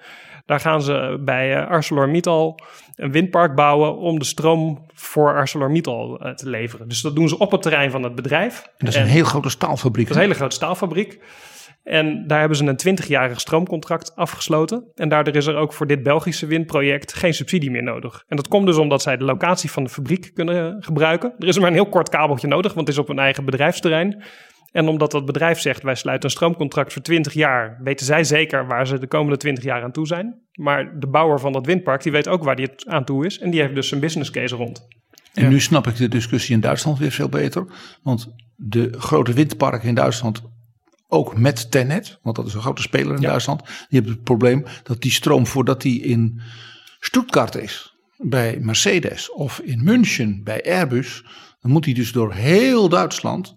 Daar 0.46 0.60
gaan 0.60 0.82
ze 0.82 1.20
bij 1.24 1.56
uh, 1.56 1.68
ArcelorMittal 1.68 2.58
een 2.94 3.12
windpark 3.12 3.54
bouwen 3.54 3.96
om 3.96 4.18
de 4.18 4.24
stroom 4.24 4.86
voor 4.94 5.34
ArcelorMittal 5.34 6.26
uh, 6.26 6.32
te 6.32 6.48
leveren. 6.48 6.88
Dus 6.88 7.00
dat 7.00 7.14
doen 7.14 7.28
ze 7.28 7.38
op 7.38 7.50
het 7.50 7.62
terrein 7.62 7.90
van 7.90 8.02
het 8.02 8.14
bedrijf. 8.14 8.62
En 8.62 8.86
dat 8.86 8.94
is 8.94 9.00
een 9.00 9.06
heel 9.06 9.24
grote 9.24 9.50
staalfabriek. 9.50 10.06
Dat 10.06 10.16
is 10.16 10.22
een 10.22 10.28
hele 10.28 10.38
grote 10.38 10.56
staalfabriek. 10.56 11.20
En 11.82 12.26
daar 12.26 12.38
hebben 12.38 12.56
ze 12.56 12.64
een 12.64 12.98
20-jarig 12.98 13.40
stroomcontract 13.40 14.16
afgesloten. 14.16 14.84
En 14.94 15.08
daardoor 15.08 15.36
is 15.36 15.46
er 15.46 15.56
ook 15.56 15.72
voor 15.72 15.86
dit 15.86 16.02
Belgische 16.02 16.46
windproject 16.46 17.14
geen 17.14 17.34
subsidie 17.34 17.70
meer 17.70 17.82
nodig. 17.82 18.24
En 18.28 18.36
dat 18.36 18.48
komt 18.48 18.66
dus 18.66 18.76
omdat 18.76 19.02
zij 19.02 19.16
de 19.16 19.24
locatie 19.24 19.70
van 19.70 19.84
de 19.84 19.90
fabriek 19.90 20.30
kunnen 20.34 20.82
gebruiken. 20.82 21.34
Er 21.38 21.48
is 21.48 21.58
maar 21.58 21.68
een 21.68 21.74
heel 21.74 21.88
kort 21.88 22.08
kabeltje 22.08 22.48
nodig, 22.48 22.74
want 22.74 22.86
het 22.86 22.96
is 22.96 23.02
op 23.02 23.08
hun 23.08 23.18
eigen 23.18 23.44
bedrijfsterrein. 23.44 24.22
En 24.72 24.88
omdat 24.88 25.10
dat 25.10 25.26
bedrijf 25.26 25.60
zegt, 25.60 25.82
wij 25.82 25.94
sluiten 25.94 26.28
een 26.28 26.34
stroomcontract 26.34 26.92
voor 26.92 27.02
20 27.02 27.32
jaar, 27.32 27.78
weten 27.82 28.06
zij 28.06 28.24
zeker 28.24 28.66
waar 28.66 28.86
ze 28.86 28.98
de 28.98 29.06
komende 29.06 29.36
20 29.36 29.64
jaar 29.64 29.82
aan 29.82 29.92
toe 29.92 30.06
zijn. 30.06 30.40
Maar 30.52 31.00
de 31.00 31.06
bouwer 31.06 31.40
van 31.40 31.52
dat 31.52 31.66
windpark, 31.66 32.02
die 32.02 32.12
weet 32.12 32.28
ook 32.28 32.44
waar 32.44 32.56
die 32.56 32.66
het 32.66 32.86
aan 32.86 33.04
toe 33.04 33.26
is. 33.26 33.38
En 33.38 33.50
die 33.50 33.60
heeft 33.60 33.74
dus 33.74 33.90
een 33.90 34.00
business 34.00 34.30
case 34.30 34.56
rond. 34.56 34.86
En 35.34 35.48
nu 35.48 35.60
snap 35.60 35.86
ik 35.86 35.96
de 35.96 36.08
discussie 36.08 36.54
in 36.54 36.60
Duitsland 36.60 36.98
weer 36.98 37.10
veel 37.10 37.28
beter. 37.28 37.66
Want 38.02 38.34
de 38.56 38.92
grote 38.98 39.32
windparken 39.32 39.88
in 39.88 39.94
Duitsland, 39.94 40.42
ook 41.08 41.36
met 41.36 41.70
Tenet, 41.70 42.18
want 42.22 42.36
dat 42.36 42.46
is 42.46 42.54
een 42.54 42.60
grote 42.60 42.82
speler 42.82 43.14
in 43.14 43.22
Duitsland, 43.22 43.62
die 43.64 43.86
hebben 43.88 44.12
het 44.12 44.22
probleem 44.22 44.64
dat 44.82 45.02
die 45.02 45.10
stroom 45.10 45.46
voordat 45.46 45.82
die 45.82 46.02
in 46.02 46.40
Stuttgart 47.00 47.54
is, 47.54 47.96
bij 48.16 48.58
Mercedes 48.60 49.30
of 49.30 49.58
in 49.58 49.84
München 49.84 50.40
bij 50.44 50.64
Airbus, 50.64 51.24
dan 51.60 51.70
moet 51.70 51.84
die 51.84 51.94
dus 51.94 52.12
door 52.12 52.32
heel 52.32 52.88
Duitsland 52.88 53.56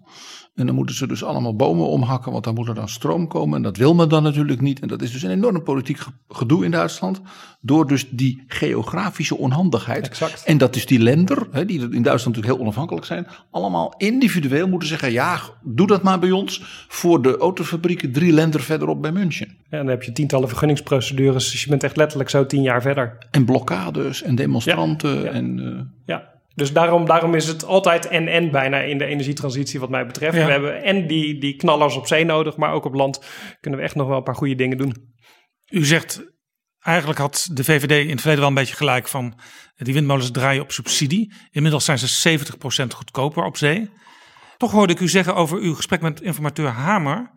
en 0.56 0.66
dan 0.66 0.74
moeten 0.74 0.94
ze 0.94 1.06
dus 1.06 1.24
allemaal 1.24 1.56
bomen 1.56 1.86
omhakken, 1.86 2.32
want 2.32 2.44
dan 2.44 2.54
moet 2.54 2.68
er 2.68 2.74
dan 2.74 2.88
stroom 2.88 3.28
komen. 3.28 3.56
En 3.56 3.62
dat 3.62 3.76
wil 3.76 3.94
men 3.94 4.08
dan 4.08 4.22
natuurlijk 4.22 4.60
niet. 4.60 4.80
En 4.80 4.88
dat 4.88 5.02
is 5.02 5.12
dus 5.12 5.22
een 5.22 5.30
enorm 5.30 5.62
politiek 5.62 5.98
gedoe 6.28 6.64
in 6.64 6.70
Duitsland. 6.70 7.20
Door 7.60 7.86
dus 7.86 8.08
die 8.10 8.44
geografische 8.46 9.36
onhandigheid. 9.36 10.06
Exact. 10.06 10.44
En 10.44 10.58
dat 10.58 10.76
is 10.76 10.86
die 10.86 10.98
lender, 10.98 11.48
hè, 11.50 11.64
die 11.64 11.80
in 11.80 12.02
Duitsland 12.02 12.24
natuurlijk 12.24 12.46
heel 12.46 12.58
onafhankelijk 12.58 13.06
zijn. 13.06 13.26
Allemaal 13.50 13.94
individueel 13.96 14.68
moeten 14.68 14.88
zeggen, 14.88 15.12
ja, 15.12 15.40
doe 15.62 15.86
dat 15.86 16.02
maar 16.02 16.18
bij 16.18 16.30
ons. 16.30 16.62
Voor 16.88 17.22
de 17.22 17.36
autofabrieken 17.36 18.12
drie 18.12 18.32
lender 18.32 18.60
verderop 18.60 19.02
bij 19.02 19.12
München. 19.12 19.48
En 19.68 19.78
dan 19.78 19.86
heb 19.86 20.02
je 20.02 20.12
tientallen 20.12 20.48
vergunningsprocedures. 20.48 21.50
Dus 21.50 21.62
je 21.62 21.70
bent 21.70 21.82
echt 21.82 21.96
letterlijk 21.96 22.30
zo 22.30 22.46
tien 22.46 22.62
jaar 22.62 22.82
verder. 22.82 23.26
En 23.30 23.44
blokkades 23.44 24.22
en 24.22 24.34
demonstranten. 24.34 25.22
Ja. 25.22 25.30
En, 25.30 25.58
uh, 25.58 25.80
ja. 26.06 26.34
Dus 26.56 26.72
daarom, 26.72 27.06
daarom 27.06 27.34
is 27.34 27.46
het 27.46 27.64
altijd 27.64 28.08
en-en 28.08 28.50
bijna 28.50 28.80
in 28.80 28.98
de 28.98 29.04
energietransitie 29.04 29.80
wat 29.80 29.90
mij 29.90 30.06
betreft. 30.06 30.36
Ja. 30.36 30.44
We 30.44 30.50
hebben 30.50 30.82
en 30.82 31.06
die, 31.06 31.40
die 31.40 31.56
knallers 31.56 31.96
op 31.96 32.06
zee 32.06 32.24
nodig, 32.24 32.56
maar 32.56 32.72
ook 32.72 32.84
op 32.84 32.94
land 32.94 33.24
kunnen 33.60 33.80
we 33.80 33.86
echt 33.86 33.94
nog 33.94 34.08
wel 34.08 34.16
een 34.16 34.22
paar 34.22 34.34
goede 34.34 34.54
dingen 34.54 34.78
doen. 34.78 35.14
U 35.70 35.84
zegt, 35.84 36.24
eigenlijk 36.80 37.18
had 37.18 37.48
de 37.52 37.64
VVD 37.64 37.90
in 37.90 38.10
het 38.10 38.20
verleden 38.20 38.40
wel 38.40 38.48
een 38.48 38.54
beetje 38.54 38.76
gelijk 38.76 39.08
van 39.08 39.40
die 39.76 39.94
windmolens 39.94 40.30
draaien 40.30 40.62
op 40.62 40.72
subsidie. 40.72 41.34
Inmiddels 41.50 41.84
zijn 41.84 41.98
ze 41.98 42.38
70% 42.38 42.86
goedkoper 42.94 43.44
op 43.44 43.56
zee. 43.56 43.90
Toch 44.56 44.72
hoorde 44.72 44.92
ik 44.92 45.00
u 45.00 45.08
zeggen 45.08 45.34
over 45.34 45.58
uw 45.58 45.74
gesprek 45.74 46.00
met 46.00 46.20
informateur 46.20 46.68
Hamer. 46.68 47.30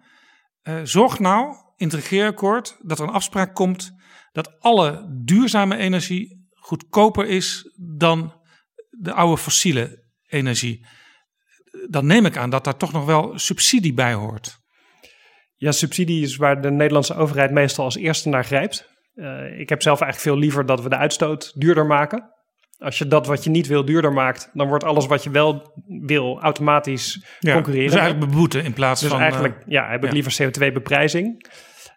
Uh, 0.63 0.79
zorg 0.83 1.19
nou 1.19 1.55
in 1.75 1.87
het 1.87 1.95
regeerakkoord 1.95 2.77
dat 2.81 2.99
er 2.99 3.07
een 3.07 3.13
afspraak 3.13 3.55
komt 3.55 3.91
dat 4.31 4.59
alle 4.59 5.05
duurzame 5.23 5.77
energie 5.77 6.47
goedkoper 6.49 7.25
is 7.25 7.75
dan 7.97 8.38
de 8.99 9.13
oude 9.13 9.41
fossiele 9.41 10.03
energie. 10.27 10.85
Dan 11.89 12.05
neem 12.05 12.25
ik 12.25 12.37
aan 12.37 12.49
dat 12.49 12.63
daar 12.63 12.77
toch 12.77 12.91
nog 12.91 13.05
wel 13.05 13.31
subsidie 13.39 13.93
bij 13.93 14.13
hoort. 14.13 14.57
Ja, 15.55 15.71
subsidie 15.71 16.23
is 16.23 16.35
waar 16.35 16.61
de 16.61 16.71
Nederlandse 16.71 17.15
overheid 17.15 17.51
meestal 17.51 17.85
als 17.85 17.95
eerste 17.95 18.29
naar 18.29 18.45
grijpt. 18.45 18.89
Uh, 19.15 19.59
ik 19.59 19.69
heb 19.69 19.81
zelf 19.81 20.01
eigenlijk 20.01 20.31
veel 20.31 20.41
liever 20.41 20.65
dat 20.65 20.81
we 20.81 20.89
de 20.89 20.97
uitstoot 20.97 21.51
duurder 21.55 21.85
maken. 21.85 22.33
Als 22.77 22.97
je 22.97 23.07
dat 23.07 23.27
wat 23.27 23.43
je 23.43 23.49
niet 23.49 23.67
wil 23.67 23.85
duurder 23.85 24.13
maakt, 24.13 24.49
dan 24.53 24.67
wordt 24.67 24.83
alles 24.83 25.05
wat 25.05 25.23
je 25.23 25.29
wel 25.29 25.73
wil 25.85 26.39
automatisch 26.41 27.25
ja, 27.39 27.53
concurreren. 27.53 27.89
Dus 27.89 27.99
eigenlijk 27.99 28.31
beboeten 28.31 28.63
in 28.63 28.73
plaats 28.73 29.01
dus 29.01 29.09
van. 29.09 29.19
eigenlijk, 29.19 29.55
uh, 29.55 29.63
ja, 29.67 29.89
heb 29.89 30.03
ik 30.03 30.07
ja. 30.07 30.13
liever 30.13 30.43
CO2-beprijzing. 30.43 31.49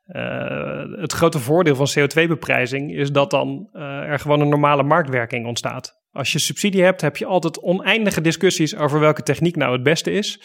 Uh, 0.07 1.01
het 1.01 1.13
grote 1.13 1.39
voordeel 1.39 1.77
van 1.77 1.87
CO2-beprijzing 1.99 2.95
is 2.95 3.13
dat 3.13 3.31
dan 3.31 3.69
uh, 3.73 3.83
er 3.83 4.19
gewoon 4.19 4.41
een 4.41 4.49
normale 4.49 4.83
marktwerking 4.83 5.47
ontstaat. 5.47 6.02
Als 6.13 6.33
je 6.33 6.39
subsidie 6.39 6.83
hebt, 6.83 7.01
heb 7.01 7.17
je 7.17 7.27
altijd 7.27 7.61
oneindige 7.61 8.21
discussies 8.21 8.77
over 8.77 9.01
welke 9.01 9.23
techniek 9.23 9.57
nou 9.57 9.73
het 9.73 9.83
beste 9.83 10.11
is. 10.11 10.41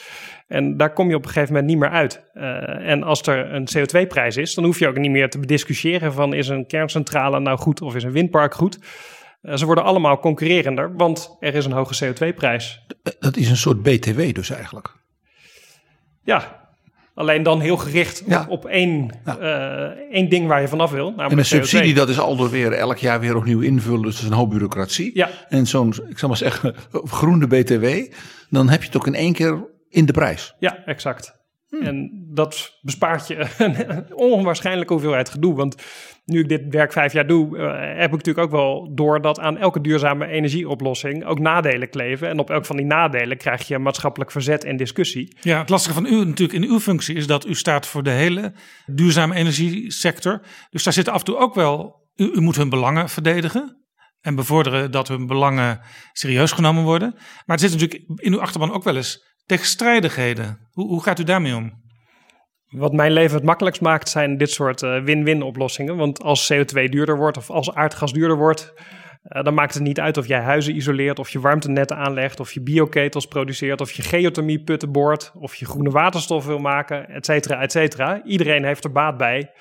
En 0.48 0.78
daar 0.78 0.94
kom 0.94 1.10
je 1.10 1.16
op 1.16 1.24
een 1.24 1.30
gegeven 1.30 1.54
moment 1.54 1.72
niet 1.72 1.80
meer 1.80 1.90
uit. 1.90 2.24
Uh, 2.34 2.44
en 2.90 3.04
als 3.04 3.22
er 3.22 3.54
een 3.54 3.68
CO2-prijs 3.78 4.38
is, 4.38 4.54
dan 4.54 4.64
hoef 4.64 4.80
je 4.80 4.88
ook 4.88 4.98
niet 4.98 5.12
meer 5.12 5.30
te 5.30 5.40
bediscussiëren 5.40 6.14
van 6.14 6.34
is 6.34 6.48
een 6.48 6.68
kerncentrale 6.68 7.40
nou 7.40 7.58
goed 7.58 7.82
of 7.82 7.96
is 7.96 8.04
een 8.04 8.12
windpark 8.12 8.54
goed. 8.54 8.80
Uh, 9.42 9.56
ze 9.56 9.66
worden 9.66 9.84
allemaal 9.84 10.20
concurrerender, 10.20 10.96
want 10.96 11.38
er 11.40 11.56
is 11.56 11.66
een 11.66 11.72
hoge 11.72 12.06
CO2-prijs. 12.06 12.86
Dat 13.20 13.38
is 13.38 13.50
een 13.50 13.58
soort 13.58 13.84
BTW 13.84 14.34
dus 14.34 14.50
eigenlijk. 14.50 14.94
Ja, 16.24 16.67
Alleen 17.18 17.44
dan 17.44 17.60
heel 17.60 17.78
gericht 17.78 18.24
Ja. 18.28 18.42
op, 18.42 18.50
op 18.50 18.66
één, 18.66 19.10
uh, 19.28 19.84
één 20.12 20.30
ding 20.30 20.48
waar 20.48 20.62
je 20.62 20.68
vanaf 20.68 20.92
wil. 20.92 21.14
En 21.18 21.32
een 21.32 21.38
CO2. 21.38 21.42
subsidie, 21.42 21.94
dat 21.94 22.10
is 22.10 22.20
al 22.20 22.50
weer 22.50 22.72
elk 22.72 22.98
jaar 22.98 23.20
weer 23.20 23.36
opnieuw 23.36 23.60
invullen. 23.60 24.02
Dus 24.02 24.14
dat 24.14 24.24
is 24.24 24.30
een 24.30 24.36
hoop 24.36 24.50
bureaucratie. 24.50 25.12
Ja. 25.14 25.30
En 25.50 25.68
zo'n, 25.68 25.94
ik 26.10 26.20
zal 26.20 26.28
maar 26.28 26.38
zeggen, 26.38 26.76
groene 27.20 27.48
BTW. 27.48 27.86
Dan 28.50 28.70
heb 28.70 28.80
je 28.82 28.88
het 28.88 28.98
ook 28.98 29.08
in 29.08 29.16
één 29.16 29.34
keer 29.34 29.68
in 29.90 30.06
de 30.06 30.12
prijs. 30.12 30.56
Ja, 30.60 30.78
exact. 30.86 31.37
En 31.70 32.26
dat 32.34 32.80
bespaart 32.82 33.28
je 33.28 33.48
een 33.58 34.16
onwaarschijnlijke 34.16 34.94
hoeveelheid 34.94 35.30
gedoe. 35.30 35.56
Want 35.56 35.76
nu 36.26 36.40
ik 36.40 36.50
dit 36.50 36.62
werk 36.70 36.92
vijf 36.92 37.14
jaar 37.14 37.28
doe, 37.28 37.58
uh, 37.58 37.72
heb 37.80 38.06
ik 38.06 38.18
natuurlijk 38.18 38.46
ook 38.46 38.52
wel 38.52 38.92
door 38.96 39.22
dat 39.22 39.40
aan 39.40 39.58
elke 39.58 39.82
duurzame 39.82 40.28
energieoplossing 40.28 41.26
ook 41.26 41.40
nadelen 41.40 41.90
kleven. 41.90 42.30
En 42.30 42.40
op 42.40 42.50
elk 42.50 42.66
van 42.66 42.78
die 42.78 42.86
nadelen 42.86 43.38
krijg 43.38 43.68
je 43.68 43.80
maatschappelijk 43.80 44.32
verzet 44.32 44.64
en 44.64 44.78
discussie. 44.78 45.38
Ja, 45.42 45.60
het 45.60 45.70
lastige 45.70 45.96
van 45.96 46.06
u 46.06 46.26
natuurlijk 46.26 46.64
in 46.64 46.70
uw 46.70 46.80
functie 46.80 47.16
is 47.16 47.28
dat 47.28 47.48
u 47.48 47.56
staat 47.56 47.88
voor 47.88 48.04
de 48.04 48.10
hele 48.10 48.54
duurzame 48.86 49.36
energiesector. 49.36 50.42
Dus 50.70 50.84
daar 50.84 50.94
zitten 50.94 51.14
af 51.14 51.20
en 51.20 51.26
toe 51.26 51.38
ook 51.38 51.56
wel, 51.56 52.08
u, 52.16 52.32
u 52.34 52.42
moet 52.42 52.56
hun 52.56 52.70
belangen 52.70 53.10
verdedigen. 53.10 53.82
En 54.22 54.36
bevorderen 54.36 54.92
dat 54.92 55.08
hun 55.08 55.28
belangen 55.28 55.80
serieus 56.14 56.52
genomen 56.52 56.84
worden. 56.84 57.14
Maar 57.16 57.56
er 57.56 57.70
zit 57.70 57.72
natuurlijk 57.72 58.04
in 58.16 58.34
uw 58.34 58.42
achterban 58.42 58.74
ook 58.74 58.84
wel 58.84 58.96
eens 58.96 59.27
tegenstrijdigheden. 59.48 60.58
Hoe, 60.72 60.88
hoe 60.88 61.04
gaat 61.04 61.20
u 61.20 61.24
daarmee 61.24 61.56
om? 61.56 61.86
Wat 62.70 62.94
mijn 62.94 63.12
leven 63.12 63.36
het 63.36 63.46
makkelijkst 63.46 63.82
maakt 63.82 64.10
zijn 64.10 64.38
dit 64.38 64.52
soort 64.52 64.82
uh, 64.82 65.04
win-win 65.04 65.42
oplossingen. 65.42 65.98
Want 65.98 66.22
als 66.24 66.54
CO2 66.54 66.84
duurder 66.84 67.18
wordt 67.18 67.38
of 67.38 67.50
als 67.50 67.74
aardgas 67.74 68.14
duurder 68.14 68.38
wordt, 68.38 68.74
uh, 69.24 69.44
dan 69.44 69.54
maakt 69.54 69.74
het 69.74 69.84
niet 69.84 70.00
uit 70.00 70.18
of 70.18 70.28
jij 70.28 70.42
huizen 70.42 70.76
isoleert, 70.76 71.20
of 71.20 71.30
je 71.30 71.40
warmtenetten 71.40 71.98
aanlegt, 71.98 72.40
of 72.40 72.52
je 72.52 72.62
bioketels 72.62 73.26
produceert, 73.28 73.82
of 73.82 73.92
je 73.92 74.02
geothermieputten 74.02 74.92
boort, 74.92 75.32
of 75.36 75.56
je 75.56 75.66
groene 75.66 75.90
waterstof 75.90 76.46
wil 76.46 76.60
maken, 76.60 77.10
et 77.10 77.26
cetera, 77.26 77.62
et 77.62 77.72
cetera. 77.72 78.24
Iedereen 78.24 78.66
heeft 78.66 78.84
er 78.84 78.92
baat 78.92 79.18
bij 79.18 79.52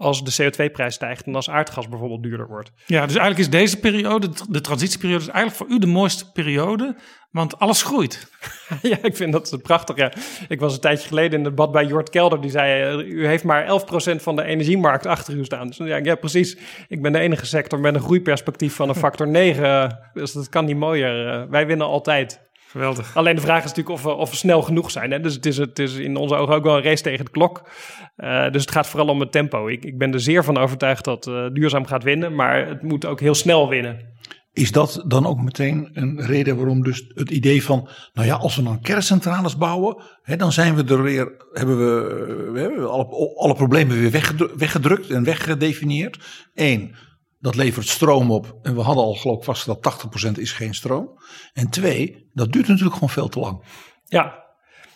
als 0.00 0.24
de 0.24 0.42
CO2-prijs 0.42 0.94
stijgt 0.94 1.26
en 1.26 1.34
als 1.34 1.50
aardgas 1.50 1.88
bijvoorbeeld 1.88 2.22
duurder 2.22 2.46
wordt. 2.46 2.72
Ja, 2.86 3.06
dus 3.06 3.16
eigenlijk 3.16 3.38
is 3.38 3.50
deze 3.50 3.78
periode, 3.78 4.30
de 4.48 4.60
transitieperiode, 4.60 5.22
is 5.22 5.28
eigenlijk 5.28 5.56
voor 5.56 5.76
u 5.76 5.78
de 5.78 5.86
mooiste 5.86 6.32
periode, 6.32 6.96
want 7.30 7.58
alles 7.58 7.82
groeit. 7.82 8.30
ja, 8.82 8.96
ik 9.02 9.16
vind 9.16 9.32
dat 9.32 9.58
prachtig. 9.62 9.96
Ja. 9.96 10.12
Ik 10.48 10.60
was 10.60 10.74
een 10.74 10.80
tijdje 10.80 11.08
geleden 11.08 11.38
in 11.38 11.44
het 11.44 11.56
debat 11.56 11.72
bij 11.72 11.84
Jort 11.84 12.10
Kelder, 12.10 12.40
die 12.40 12.50
zei, 12.50 12.96
u 13.02 13.26
heeft 13.26 13.44
maar 13.44 13.80
11% 14.16 14.16
van 14.16 14.36
de 14.36 14.42
energiemarkt 14.42 15.06
achter 15.06 15.34
u 15.34 15.44
staan. 15.44 15.66
Dus 15.66 15.76
ja, 15.76 15.96
ja, 15.96 16.14
precies. 16.14 16.56
Ik 16.88 17.02
ben 17.02 17.12
de 17.12 17.18
enige 17.18 17.46
sector 17.46 17.80
met 17.80 17.94
een 17.94 18.00
groeiperspectief 18.00 18.74
van 18.74 18.88
een 18.88 18.94
factor 19.06 19.28
9, 19.28 19.98
dus 20.12 20.32
dat 20.32 20.48
kan 20.48 20.64
niet 20.64 20.76
mooier. 20.76 21.46
Wij 21.50 21.66
winnen 21.66 21.86
altijd. 21.86 22.48
Geweldig. 22.70 23.16
Alleen 23.16 23.34
de 23.34 23.40
vraag 23.40 23.64
is 23.64 23.68
natuurlijk 23.68 23.96
of 23.96 24.02
we, 24.02 24.10
of 24.10 24.30
we 24.30 24.36
snel 24.36 24.62
genoeg 24.62 24.90
zijn. 24.90 25.10
Hè? 25.10 25.20
Dus 25.20 25.34
het 25.34 25.46
is, 25.46 25.56
het 25.56 25.78
is 25.78 25.94
in 25.94 26.16
onze 26.16 26.34
ogen 26.34 26.54
ook 26.54 26.64
wel 26.64 26.76
een 26.76 26.82
race 26.82 27.02
tegen 27.02 27.24
de 27.24 27.30
klok. 27.30 27.68
Uh, 28.16 28.50
dus 28.50 28.60
het 28.60 28.70
gaat 28.70 28.86
vooral 28.86 29.08
om 29.08 29.20
het 29.20 29.32
tempo. 29.32 29.68
Ik, 29.68 29.84
ik 29.84 29.98
ben 29.98 30.12
er 30.12 30.20
zeer 30.20 30.44
van 30.44 30.58
overtuigd 30.58 31.04
dat 31.04 31.26
uh, 31.26 31.46
duurzaam 31.52 31.86
gaat 31.86 32.02
winnen, 32.02 32.34
maar 32.34 32.66
het 32.66 32.82
moet 32.82 33.04
ook 33.06 33.20
heel 33.20 33.34
snel 33.34 33.68
winnen. 33.68 34.08
Is 34.52 34.72
dat 34.72 35.04
dan 35.06 35.26
ook 35.26 35.40
meteen 35.40 35.88
een 35.92 36.20
reden 36.20 36.56
waarom 36.56 36.82
dus 36.82 37.10
het 37.14 37.30
idee 37.30 37.64
van, 37.64 37.88
nou 38.12 38.26
ja, 38.26 38.34
als 38.34 38.56
we 38.56 38.62
dan 38.62 38.80
kerncentrales 38.80 39.56
bouwen, 39.56 40.02
hè, 40.22 40.36
dan 40.36 40.52
zijn 40.52 40.74
we 40.74 40.84
er 40.84 41.02
weer, 41.02 41.32
hebben 41.52 41.78
we, 41.78 42.50
we 42.52 42.60
hebben 42.60 42.90
alle, 42.90 43.34
alle 43.36 43.54
problemen 43.54 44.00
weer 44.00 44.10
weggedrukt, 44.10 44.56
weggedrukt 44.56 45.10
en 45.10 45.24
weggedefinieerd. 45.24 46.18
Eén, 46.54 46.94
dat 47.40 47.54
levert 47.54 47.88
stroom 47.88 48.30
op. 48.30 48.58
En 48.62 48.74
we 48.74 48.80
hadden 48.80 49.04
al 49.04 49.14
geloof 49.14 49.38
ik 49.38 49.44
vast 49.44 49.66
dat 49.66 50.10
80% 50.26 50.32
is 50.32 50.52
geen 50.52 50.74
stroom. 50.74 51.20
En 51.52 51.70
twee, 51.70 52.30
dat 52.32 52.52
duurt 52.52 52.68
natuurlijk 52.68 52.94
gewoon 52.94 53.10
veel 53.10 53.28
te 53.28 53.40
lang. 53.40 53.62
Ja, 54.04 54.40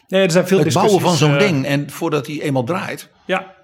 Nee, 0.08 0.22
er 0.22 0.30
zijn 0.30 0.46
veel 0.46 0.58
het 0.58 0.72
bouwen 0.72 1.00
van 1.00 1.10
discussies, 1.10 1.38
zo'n 1.38 1.48
eh, 1.48 1.52
ding 1.52 1.66
en 1.66 1.90
voordat 1.90 2.26
hij 2.26 2.40
eenmaal 2.40 2.64
draait. 2.64 3.10
Ja. 3.26 3.54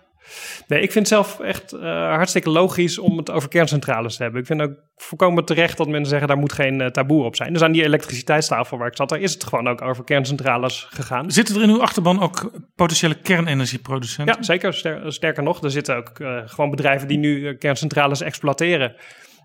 Nee, 0.66 0.80
ik 0.82 0.92
vind 0.92 1.08
het 1.08 1.14
zelf 1.14 1.40
echt 1.40 1.72
eh, 1.72 1.80
hartstikke 2.14 2.50
logisch 2.50 2.98
om 2.98 3.16
het 3.16 3.30
over 3.30 3.48
kerncentrales 3.48 4.16
te 4.16 4.22
hebben. 4.22 4.40
Ik 4.40 4.46
vind 4.46 4.62
ook 4.62 4.72
volkomen 4.96 5.44
terecht 5.44 5.76
dat 5.76 5.88
mensen 5.88 6.08
zeggen 6.08 6.28
daar 6.28 6.36
moet 6.36 6.52
geen 6.52 6.80
eh, 6.80 6.86
taboe 6.86 7.24
op 7.24 7.36
zijn. 7.36 7.52
Dus 7.52 7.62
aan 7.62 7.72
die 7.72 7.84
elektriciteitstafel 7.84 8.78
waar 8.78 8.88
ik 8.88 8.96
zat, 8.96 9.08
daar 9.08 9.20
is 9.20 9.32
het 9.32 9.44
gewoon 9.44 9.68
ook 9.68 9.82
over 9.82 10.04
kerncentrales 10.04 10.86
gegaan. 10.90 11.30
Zitten 11.30 11.56
er 11.56 11.62
in 11.62 11.68
uw 11.70 11.82
achterban 11.82 12.22
ook 12.22 12.50
potentiële 12.74 13.14
kernenergieproducenten? 13.14 14.34
Ja, 14.34 14.42
zeker. 14.42 14.74
Ster- 14.74 15.12
sterker 15.12 15.42
nog, 15.42 15.62
er 15.62 15.70
zitten 15.70 15.96
ook 15.96 16.18
eh, 16.18 16.36
gewoon 16.44 16.70
bedrijven 16.70 17.08
die 17.08 17.18
nu 17.18 17.54
kerncentrales 17.54 18.20
exploiteren. 18.20 18.94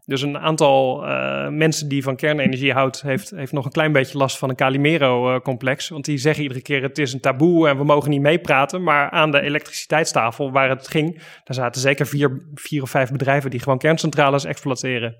Dus 0.06 0.22
een 0.22 0.38
aantal 0.38 1.06
eh, 1.06 1.47
mensen 1.47 1.88
die 1.88 2.03
van 2.03 2.16
kernenergie 2.16 2.74
houdt, 2.74 3.01
heeft, 3.01 3.30
heeft 3.30 3.51
nog 3.51 3.66
een 3.66 3.72
klein 3.72 3.91
beetje 3.91 4.18
last 4.18 4.38
van 4.38 4.49
een 4.49 4.56
Calimero-complex. 4.56 5.89
want 5.89 6.06
die 6.06 6.18
zeggen 6.18 6.43
iedere 6.43 6.62
keer 6.62 6.82
het 6.82 6.97
is 6.97 7.14
een 7.14 7.20
taboe 7.20 7.68
en 7.68 7.78
we 7.78 7.84
mogen 7.84 8.10
niet 8.10 8.22
meepraten. 8.22 8.84
Maar 8.84 9.10
aan 9.10 9.32
de 9.32 9.41
elektriciteitstafel 9.41 10.51
waar 10.51 10.70
het 10.70 10.88
ging, 10.88 11.14
daar 11.43 11.56
zaten 11.56 11.82
zeker 11.82 12.08
vier, 12.08 12.47
vier 12.53 12.82
of 12.82 12.89
vijf 12.89 13.12
bedrijven 13.12 13.49
die 13.49 13.60
gewoon 13.60 13.78
kerncentrales 13.78 14.45
exploiteren. 14.45 15.16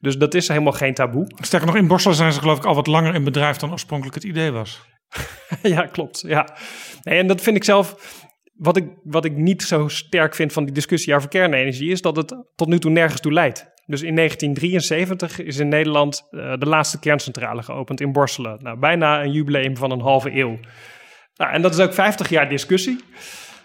Dus 0.00 0.18
dat 0.18 0.34
is 0.34 0.48
helemaal 0.48 0.72
geen 0.72 0.94
taboe. 0.94 1.26
Sterker 1.40 1.66
nog, 1.66 1.76
in 1.76 1.86
Borselen 1.86 2.16
zijn 2.16 2.32
ze 2.32 2.40
geloof 2.40 2.58
ik 2.58 2.64
al 2.64 2.74
wat 2.74 2.86
langer 2.86 3.14
in 3.14 3.24
bedrijf 3.24 3.56
dan 3.56 3.70
oorspronkelijk 3.70 4.14
het 4.14 4.24
idee 4.24 4.50
was. 4.50 4.80
ja, 5.62 5.86
klopt. 5.86 6.24
Ja. 6.26 6.56
Nee, 7.02 7.18
en 7.18 7.26
dat 7.26 7.40
vind 7.40 7.56
ik 7.56 7.64
zelf. 7.64 8.14
Wat 8.54 8.76
ik, 8.76 8.88
wat 9.02 9.24
ik 9.24 9.36
niet 9.36 9.62
zo 9.62 9.88
sterk 9.88 10.34
vind 10.34 10.52
van 10.52 10.64
die 10.64 10.74
discussie 10.74 11.14
over 11.14 11.28
kernenergie, 11.28 11.90
is 11.90 12.00
dat 12.00 12.16
het 12.16 12.44
tot 12.54 12.68
nu 12.68 12.78
toe 12.78 12.90
nergens 12.90 13.20
toe 13.20 13.32
leidt. 13.32 13.74
Dus 13.86 14.02
in 14.02 14.14
1973 14.14 15.40
is 15.40 15.58
in 15.58 15.68
Nederland 15.68 16.28
eh, 16.30 16.52
de 16.58 16.66
laatste 16.66 16.98
kerncentrale 16.98 17.62
geopend 17.62 18.00
in 18.00 18.12
Borselen. 18.12 18.58
Nou, 18.62 18.78
bijna 18.78 19.22
een 19.22 19.32
jubileum 19.32 19.76
van 19.76 19.90
een 19.90 20.00
halve 20.00 20.30
eeuw. 20.38 20.58
Nou, 21.36 21.52
en 21.52 21.62
dat 21.62 21.74
is 21.74 21.80
ook 21.80 21.94
50 21.94 22.28
jaar 22.28 22.48
discussie. 22.48 23.04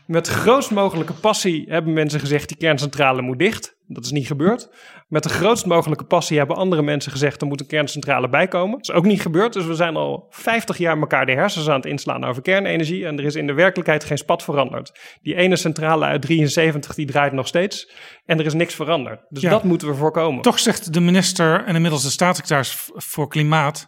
Met 0.06 0.26
de 0.26 0.32
grootst 0.32 0.72
mogelijke 0.72 1.14
passie 1.14 1.66
hebben 1.70 1.93
mensen 1.93 2.20
gezegd: 2.20 2.47
die 2.47 2.58
kerncentrale 2.58 3.22
moet 3.22 3.39
dicht. 3.39 3.80
Dat 3.88 4.06
is 4.06 4.12
niet 4.12 4.28
gebeurd. 4.28 4.70
Met 5.08 5.24
de 5.24 5.30
grootst 5.30 5.66
mogelijke 5.66 6.04
passie 6.04 6.38
hebben 6.38 6.56
andere 6.56 6.82
mensen 6.82 7.12
gezegd: 7.12 7.41
er 7.41 7.47
moet 7.47 7.60
een 7.60 7.68
kerncentrale 7.68 8.30
bijkomen. 8.30 8.72
Dat 8.78 8.89
is 8.89 8.95
ook 8.95 9.06
niet 9.06 9.22
gebeurd. 9.22 9.54
Dus 9.54 9.66
we 9.66 9.76
zijn 9.76 9.95
al 9.95 10.26
50 10.30 10.78
jaar 10.78 10.97
elkaar 10.99 11.26
de 11.26 11.32
hersens 11.32 11.70
aan 11.70 11.76
het 11.76 11.86
inslaan 11.86 12.24
over 12.24 12.41
kernenergie. 12.41 13.06
En 13.06 13.18
er 13.18 13.26
is 13.26 13.36
in 13.36 13.47
de 13.47 13.54
werkelijkheid 13.54 14.04
geen 14.04 14.18
spat 14.18 14.43
veranderd. 14.43 14.99
Die 15.22 15.36
ene 15.36 15.56
centrale 15.56 16.06
uit 16.06 16.22
73 16.22 16.93
die 16.95 17.06
draait 17.06 17.34
nog 17.34 17.47
steeds. 17.47 17.91
En 18.26 18.39
er 18.39 18.45
is 18.45 18.54
niks 18.54 18.76
veranderd. 18.76 19.22
Dus 19.30 19.41
Ja. 19.41 19.49
dat 19.49 19.64
moeten 19.64 19.88
we 19.88 19.95
voorkomen. 19.95 20.41
Toch 20.41 20.60
zegt 20.60 20.93
de 20.93 20.99
minister 20.99 21.66
en 21.66 21.76
inmiddels 21.76 22.04
de 22.04 22.10
staatssecretaris 22.10 22.89
voor 22.95 23.28
Klimaat, 23.28 23.88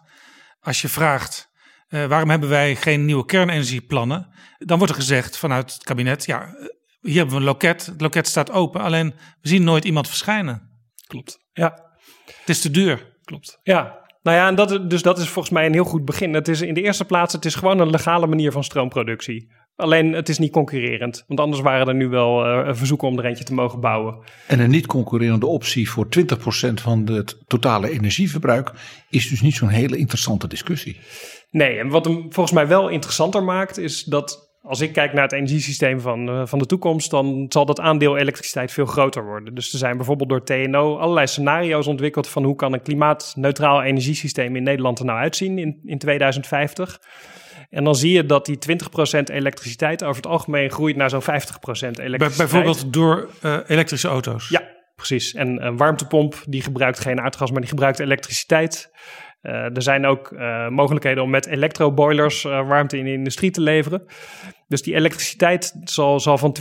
als 0.60 0.82
je 0.82 0.88
vraagt 0.88 1.52
eh, 1.94 2.06
waarom 2.06 2.30
hebben 2.30 2.50
wij 2.50 2.76
geen 2.76 3.06
nieuwe 3.06 3.26
kernenergieplannen, 3.26 4.28
dan 4.58 4.78
wordt 4.78 4.94
er 4.94 5.00
gezegd 5.00 5.38
vanuit 5.38 5.74
het 5.74 5.84
kabinet, 5.84 6.26
ja, 6.26 6.42
eh, 6.42 6.66
hier 7.02 7.16
hebben 7.16 7.34
we 7.34 7.40
een 7.40 7.48
loket, 7.48 7.86
het 7.86 8.02
loket 8.02 8.28
staat 8.28 8.52
open, 8.52 8.82
alleen 8.82 9.14
we 9.42 9.48
zien 9.48 9.64
nooit 9.64 9.86
iemand 9.86 10.08
verschijnen. 10.08 10.72
Klopt. 11.08 11.40
Ja. 11.54 11.92
Het 12.26 12.50
is 12.50 12.62
te 12.62 12.72
duur. 12.72 13.18
Klopt. 13.24 13.60
Ja. 13.64 14.02
Nou 14.22 14.38
ja, 14.38 14.48
en 14.48 14.56
dat, 14.56 14.90
dus 14.90 15.02
dat 15.02 15.18
is 15.18 15.30
volgens 15.30 15.54
mij 15.54 15.66
een 15.66 15.74
heel 15.74 15.84
goed 15.84 16.06
begin. 16.06 16.34
Het 16.34 16.48
is 16.48 16.62
in 16.62 16.74
de 16.74 16.82
eerste 16.82 17.06
plaats, 17.06 17.34
het 17.34 17.46
is 17.46 17.56
gewoon 17.56 17.80
een 17.80 17.90
legale 17.90 18.28
manier 18.28 18.52
van 18.52 18.64
stroomproductie. 18.64 19.52
Alleen 19.76 20.14
het 20.14 20.30
is 20.30 20.38
niet 20.38 20.52
concurrerend. 20.52 21.24
Want 21.28 21.40
anders 21.40 21.62
waren 21.62 21.88
er 21.88 21.96
nu 21.96 22.08
wel 22.08 22.46
eh, 22.46 22.76
verzoeken 22.76 23.08
om 23.08 23.20
er 23.20 23.26
eentje 23.26 23.44
te 23.44 23.54
mogen 23.54 23.80
bouwen. 23.80 24.18
En 24.48 24.60
een 24.60 24.70
niet 24.70 24.86
concurrerende 24.86 25.46
optie 25.46 25.90
voor 25.90 26.08
20% 26.20 26.74
van 26.74 27.08
het 27.08 27.38
totale 27.48 27.90
energieverbruik 27.90 28.72
is 29.10 29.30
dus 29.30 29.42
niet 29.42 29.56
zo'n 29.56 29.68
hele 29.68 29.98
interessante 29.98 30.48
discussie. 30.48 31.00
Nee, 31.54 31.80
en 31.80 31.90
wat 31.90 32.06
hem 32.06 32.22
volgens 32.30 32.52
mij 32.52 32.68
wel 32.68 32.90
interessanter 32.90 33.44
maakt, 33.44 33.78
is 33.78 34.04
dat 34.04 34.52
als 34.62 34.82
ik 34.82 34.94
kijk 34.94 35.14
naar 35.14 35.24
het 35.24 35.32
energiesysteem 35.32 36.00
van, 36.00 36.30
eh, 36.30 36.42
van 36.46 36.60
de 36.60 36.66
toekomst, 36.66 37.10
dan 37.10 37.46
zal 37.50 37.66
dat 37.66 37.80
aandeel 37.80 38.18
elektriciteit 38.18 38.72
veel 38.72 38.86
groter 38.86 39.26
worden. 39.26 39.56
Dus 39.56 39.74
er 39.74 39.78
zijn 39.80 39.98
bijvoorbeeld 39.98 40.30
door 40.30 40.44
TNO 40.44 40.98
allerlei 40.98 41.28
scenario's 41.28 41.88
ontwikkeld 41.88 42.28
van 42.30 42.44
hoe 42.44 42.56
kan 42.56 42.74
een 42.74 42.82
klimaatneutraal 42.82 43.84
energiesysteem 43.84 44.56
in 44.56 44.64
Nederland 44.64 45.00
er 45.00 45.06
nou 45.06 45.20
uitzien 45.20 45.58
in, 45.58 45.80
in 45.84 45.98
2050. 45.98 47.00
En 47.70 47.84
dan 47.84 47.96
zie 47.96 48.12
je 48.12 48.26
dat 48.26 48.46
die 48.46 48.58
20% 48.58 49.30
elektriciteit 49.30 50.04
over 50.04 50.16
het 50.16 50.32
algemeen 50.32 50.70
groeit 50.70 50.96
naar 50.96 51.10
zo'n 51.10 51.22
50% 51.22 51.26
elektriciteit. 51.26 52.18
Bij- 52.20 52.36
bijvoorbeeld 52.38 52.94
door 52.94 53.30
eh, 53.42 53.58
elektrische 53.68 54.08
auto's. 54.08 54.50
Ja, 54.50 54.62
precies. 54.96 55.34
En 55.34 55.66
een 55.66 55.78
warmtepomp 55.78 56.44
die 56.46 56.62
gebruikt 56.62 57.00
geen 57.00 57.22
aardgas, 57.22 57.52
maar 57.52 57.62
die 57.62 57.70
gebruikt 57.70 58.00
elektriciteit. 58.00 58.92
Eh, 59.44 59.76
er 59.76 59.82
zijn 59.82 60.06
ook 60.06 60.32
eh, 60.32 60.68
mogelijkheden 60.68 61.24
om 61.24 61.30
met 61.30 61.46
elektroboilers 61.46 62.46
eh, 62.46 62.68
warmte 62.68 62.98
in 62.98 63.06
de 63.06 63.12
industrie 63.12 63.52
te 63.52 63.62
leveren. 63.62 64.06
Dus 64.68 64.82
die 64.82 64.96
elektriciteit 64.96 65.76
zal, 65.84 66.20
zal 66.20 66.38
van 66.38 66.58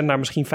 20% 0.00 0.04
naar 0.04 0.18
misschien 0.18 0.46
50% 0.46 0.48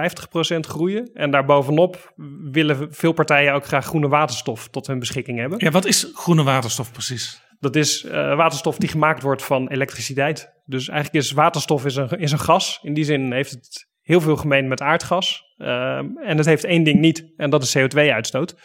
groeien. 0.59 1.09
En 1.13 1.31
daarbovenop 1.31 2.13
willen 2.51 2.93
veel 2.93 3.11
partijen 3.11 3.53
ook 3.53 3.65
graag 3.65 3.85
groene 3.85 4.07
waterstof 4.07 4.67
tot 4.67 4.87
hun 4.87 4.99
beschikking 4.99 5.39
hebben. 5.39 5.59
Ja, 5.63 5.71
wat 5.71 5.85
is 5.85 6.11
groene 6.13 6.43
waterstof 6.43 6.91
precies? 6.91 7.41
Dat 7.59 7.75
is 7.75 8.07
waterstof 8.11 8.77
die 8.77 8.89
gemaakt 8.89 9.21
wordt 9.21 9.43
van 9.43 9.67
elektriciteit. 9.67 10.53
Dus 10.65 10.89
eigenlijk 10.89 11.23
is 11.23 11.31
waterstof 11.31 11.85
is 11.85 11.95
een, 11.95 12.09
is 12.09 12.31
een 12.31 12.39
gas. 12.39 12.79
In 12.81 12.93
die 12.93 13.03
zin 13.03 13.33
heeft 13.33 13.51
het 13.51 13.90
heel 14.01 14.21
veel 14.21 14.35
gemeen 14.35 14.67
met 14.67 14.81
aardgas. 14.81 15.43
Ehm, 15.57 16.05
en 16.23 16.37
het 16.37 16.45
heeft 16.45 16.63
één 16.63 16.83
ding 16.83 16.99
niet, 16.99 17.25
en 17.37 17.49
dat 17.49 17.63
is 17.63 17.77
CO2-uitstoot. 17.77 18.55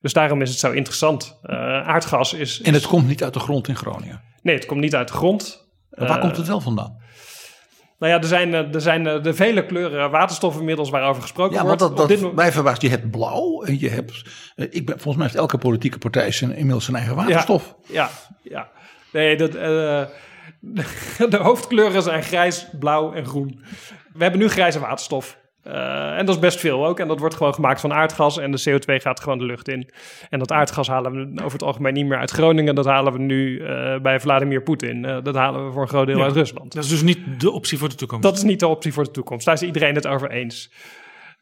Dus 0.00 0.12
daarom 0.12 0.42
is 0.42 0.50
het 0.50 0.58
zo 0.58 0.70
interessant. 0.70 1.38
Eh, 1.42 1.56
aardgas 1.88 2.32
is, 2.32 2.60
En 2.62 2.72
het 2.74 2.86
komt 2.86 3.06
niet 3.06 3.22
uit 3.24 3.34
de 3.34 3.40
grond 3.40 3.68
in 3.68 3.76
Groningen. 3.76 4.22
Nee, 4.42 4.54
het 4.54 4.66
komt 4.66 4.80
niet 4.80 4.94
uit 4.94 5.08
de 5.08 5.14
grond. 5.14 5.68
Maar 5.90 6.08
waar 6.08 6.16
Eh, 6.16 6.22
komt 6.22 6.36
het 6.36 6.46
wel 6.46 6.60
vandaan? 6.60 7.02
Nou 7.98 8.12
ja, 8.12 8.18
er 8.18 8.26
zijn, 8.26 8.54
eh, 8.54 8.74
er 8.74 8.80
zijn 8.80 9.02
de 9.22 9.34
vele 9.34 9.66
kleuren 9.66 10.10
waterstof 10.10 10.58
inmiddels 10.58 10.90
waarover 10.90 11.22
gesproken 11.22 11.56
Ja, 11.56 11.64
want 11.64 11.80
wordt. 11.80 11.96
dat, 11.96 12.08
dat 12.08 12.20
mo- 12.20 12.32
mij 12.32 12.52
verbaast. 12.52 12.82
Je 12.82 12.88
hebt 12.88 13.10
blauw 13.10 13.62
en 13.62 13.78
je 13.80 13.88
hebt... 13.88 14.22
ik 14.56 14.86
ben, 14.86 14.94
volgens 14.94 15.16
mij 15.16 15.24
heeft 15.26 15.38
elke 15.38 15.58
politieke 15.58 15.98
partij 15.98 16.30
zijn, 16.30 16.50
inmiddels 16.54 16.84
zijn 16.84 16.96
eigen 16.96 17.16
waterstof. 17.16 17.74
Ja, 17.88 18.10
ja. 18.42 18.68
Nee, 19.12 19.36
dat, 19.36 19.52
de 21.34 21.36
hoofdkleuren 21.40 22.02
zijn 22.02 22.22
grijs, 22.22 22.66
blauw 22.78 23.12
en 23.12 23.26
groen. 23.26 23.64
We 24.14 24.22
hebben 24.22 24.40
nu 24.40 24.48
grijze 24.48 24.80
waterstof. 24.80 25.38
Eh, 25.62 26.18
en 26.18 26.26
dat 26.26 26.34
is 26.34 26.40
best 26.40 26.60
veel 26.60 26.86
ook. 26.86 27.00
En 27.00 27.08
dat 27.08 27.18
wordt 27.18 27.34
gewoon 27.34 27.54
gemaakt 27.54 27.80
van 27.80 27.92
aardgas. 27.92 28.38
En 28.38 28.50
de 28.50 28.62
CO2 28.70 28.94
gaat 29.02 29.20
gewoon 29.20 29.38
de 29.38 29.44
lucht 29.44 29.68
in. 29.68 29.90
En 30.30 30.38
dat 30.38 30.52
aardgas 30.52 30.88
halen 30.88 31.12
we 31.12 31.40
over 31.40 31.52
het 31.52 31.62
algemeen 31.62 31.92
niet 31.94 32.06
meer 32.06 32.18
uit 32.18 32.30
Groningen. 32.30 32.74
Dat 32.74 32.84
halen 32.84 33.12
we 33.12 33.18
nu 33.18 33.60
eh, 33.60 34.00
bij 34.00 34.20
Vladimir 34.20 34.62
Poetin. 34.62 35.04
Eh, 35.04 35.16
dat 35.22 35.34
halen 35.34 35.66
we 35.66 35.72
voor 35.72 35.82
een 35.82 35.88
groot 35.88 36.06
deel 36.06 36.18
Ja. 36.18 36.24
uit 36.24 36.34
Rusland. 36.34 36.74
Dat 36.74 36.84
is 36.84 36.90
dus 36.90 37.02
niet 37.02 37.40
de 37.40 37.50
optie 37.50 37.78
voor 37.78 37.88
de 37.88 37.94
toekomst. 37.94 38.22
Dat 38.24 38.36
is 38.36 38.42
niet 38.42 38.60
de 38.60 38.66
optie 38.66 38.92
voor 38.92 39.04
de 39.04 39.10
toekomst. 39.10 39.44
Daar 39.44 39.54
is 39.54 39.62
iedereen 39.62 39.94
het 39.94 40.06
over 40.06 40.30
eens. 40.30 40.72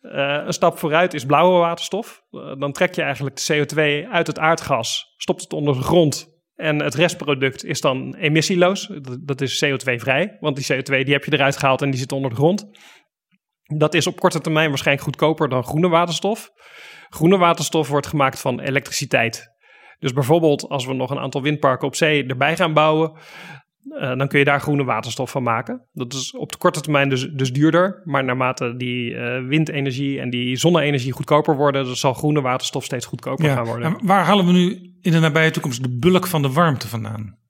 Een 0.03 0.53
stap 0.53 0.79
vooruit 0.79 1.15
is 1.15 1.25
blauwe 1.27 1.59
waterstof. 1.59 2.23
Dan 2.59 2.73
trek 2.73 2.95
je 2.95 3.03
eigenlijk 3.03 3.37
de 3.37 3.67
CO2 3.67 4.09
uit 4.11 4.27
het 4.27 4.39
aardgas, 4.39 5.15
stopt 5.17 5.43
het 5.43 5.53
onder 5.53 5.75
de 5.75 5.83
grond. 5.83 6.32
En 6.55 6.83
het 6.83 6.95
restproduct 6.95 7.65
is 7.65 7.81
dan 7.81 8.15
emissieloos. 8.15 8.91
Dat, 9.21 9.41
is 9.41 9.65
CO2-vrij, 9.65 10.37
want 10.41 10.57
die 10.57 10.73
CO2 10.73 11.05
die 11.05 11.13
heb 11.13 11.25
je 11.25 11.33
eruit 11.33 11.57
gehaald 11.57 11.83
en 11.83 11.91
die 11.91 12.01
zit 12.01 12.13
onder 12.13 12.31
de 12.31 12.37
grond. 12.37 12.67
Dat 13.79 13.95
is 13.95 14.07
op 14.07 14.21
korte 14.21 14.41
termijn 14.41 14.69
waarschijnlijk 14.69 15.07
goedkoper 15.07 15.49
dan 15.49 15.65
groene 15.65 15.89
waterstof. 15.89 16.51
Groene 17.09 17.39
waterstof 17.39 17.89
wordt 17.89 18.07
gemaakt 18.07 18.41
van 18.41 18.61
elektriciteit. 18.61 19.51
Dus 19.99 20.13
bijvoorbeeld 20.13 20.69
als 20.69 20.87
we 20.87 20.93
nog 20.93 21.11
een 21.11 21.19
aantal 21.19 21.43
windparken 21.43 21.87
op 21.87 21.95
zee 21.95 22.27
erbij 22.27 22.57
gaan 22.57 22.73
bouwen, 22.73 23.19
eh, 23.89 24.17
dan 24.17 24.29
kun 24.29 24.39
je 24.39 24.45
daar 24.45 24.61
groene 24.61 24.85
waterstof 24.85 25.31
van 25.31 25.43
maken. 25.43 25.83
Dat 25.93 26.13
is 26.13 26.37
op 26.37 26.53
de 26.53 26.59
korte 26.59 26.81
termijn 26.81 27.09
dus, 27.09 27.29
dus 27.29 27.53
duurder. 27.53 28.01
Maar 28.05 28.25
naarmate 28.25 28.77
die 28.77 29.15
eh, 29.15 29.47
windenergie 29.47 30.21
en 30.21 30.31
die 30.31 30.57
zonne-energie 30.57 31.13
goedkoper 31.13 31.57
worden, 31.57 31.85
dan 31.85 31.97
zal 31.97 32.15
groene 32.15 32.41
waterstof 32.41 32.85
steeds 32.85 33.07
goedkoper 33.07 33.49
gaan 33.49 33.65
worden. 33.65 33.87
En 33.87 34.07
waar 34.07 34.25
halen 34.25 34.47
we 34.47 34.53
nu 34.53 34.95
in 35.01 35.13
de 35.13 35.19
nabije 35.19 35.51
toekomst 35.51 35.83
de 35.83 35.99
bulk 35.99 36.27
van 36.27 36.43
de 36.43 36.53
warmte 36.53 36.89
vandaan? 36.89 37.41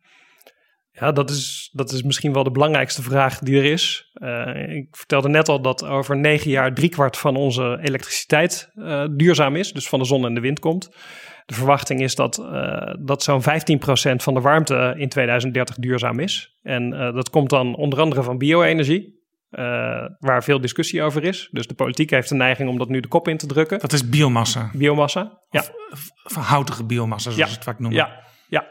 Ja, 0.92 1.12
dat 1.12 1.30
is, 1.30 1.70
dat 1.72 1.92
is 1.92 2.02
misschien 2.02 2.32
wel 2.32 2.44
de 2.44 2.50
belangrijkste 2.50 3.02
vraag 3.02 3.38
die 3.38 3.56
er 3.56 3.64
is. 3.64 4.10
Eh, 4.12 4.76
ik 4.76 4.86
vertelde 4.90 5.28
net 5.28 5.48
al 5.48 5.62
dat 5.62 5.84
over 5.84 6.16
negen 6.16 6.50
jaar 6.50 6.74
driekwart 6.74 7.16
van 7.16 7.36
onze 7.36 7.78
elektriciteit 7.82 8.70
duurzaam 9.10 9.56
is, 9.56 9.72
dus 9.72 9.88
van 9.88 9.98
de 9.98 10.04
zon 10.04 10.24
en 10.24 10.34
de 10.34 10.40
wind 10.40 10.58
komt. 10.58 10.90
De 11.46 11.54
verwachting 11.54 12.00
is 12.00 12.14
dat, 12.14 12.38
eh, 12.38 12.94
dat 12.98 13.22
zo'n 13.22 13.42
15% 13.42 14.22
van 14.22 14.34
de 14.34 14.40
warmte 14.40 14.94
in 14.96 15.08
2030 15.08 15.76
duurzaam 15.76 16.18
is. 16.18 16.58
En 16.62 16.92
eh, 16.92 17.14
dat 17.14 17.30
komt 17.30 17.50
dan 17.50 17.76
onder 17.76 18.00
andere 18.00 18.22
van 18.22 18.38
bio-energie, 18.38 19.20
eh, 19.50 19.62
waar 20.18 20.44
veel 20.44 20.60
discussie 20.60 21.02
over 21.02 21.24
is. 21.24 21.48
Dus 21.50 21.66
de 21.66 21.74
politiek 21.74 22.10
heeft 22.10 22.28
de 22.28 22.34
neiging 22.34 22.68
om 22.68 22.78
dat 22.78 22.88
nu 22.88 23.00
de 23.00 23.08
kop 23.08 23.28
in 23.28 23.36
te 23.36 23.46
drukken. 23.46 23.78
Dat 23.78 23.92
is 23.92 24.08
biomassa. 24.08 24.70
Biomassa, 24.72 25.38
ja. 25.50 25.64
Van 26.22 26.42
houtige 26.42 26.84
biomassa, 26.84 27.30
zoals 27.30 27.38
Ja, 27.38 27.46
ze 27.46 27.54
het 27.54 27.64
vaak 27.64 27.78
noemen. 27.78 27.98
Ja, 27.98 28.20
ja, 28.48 28.66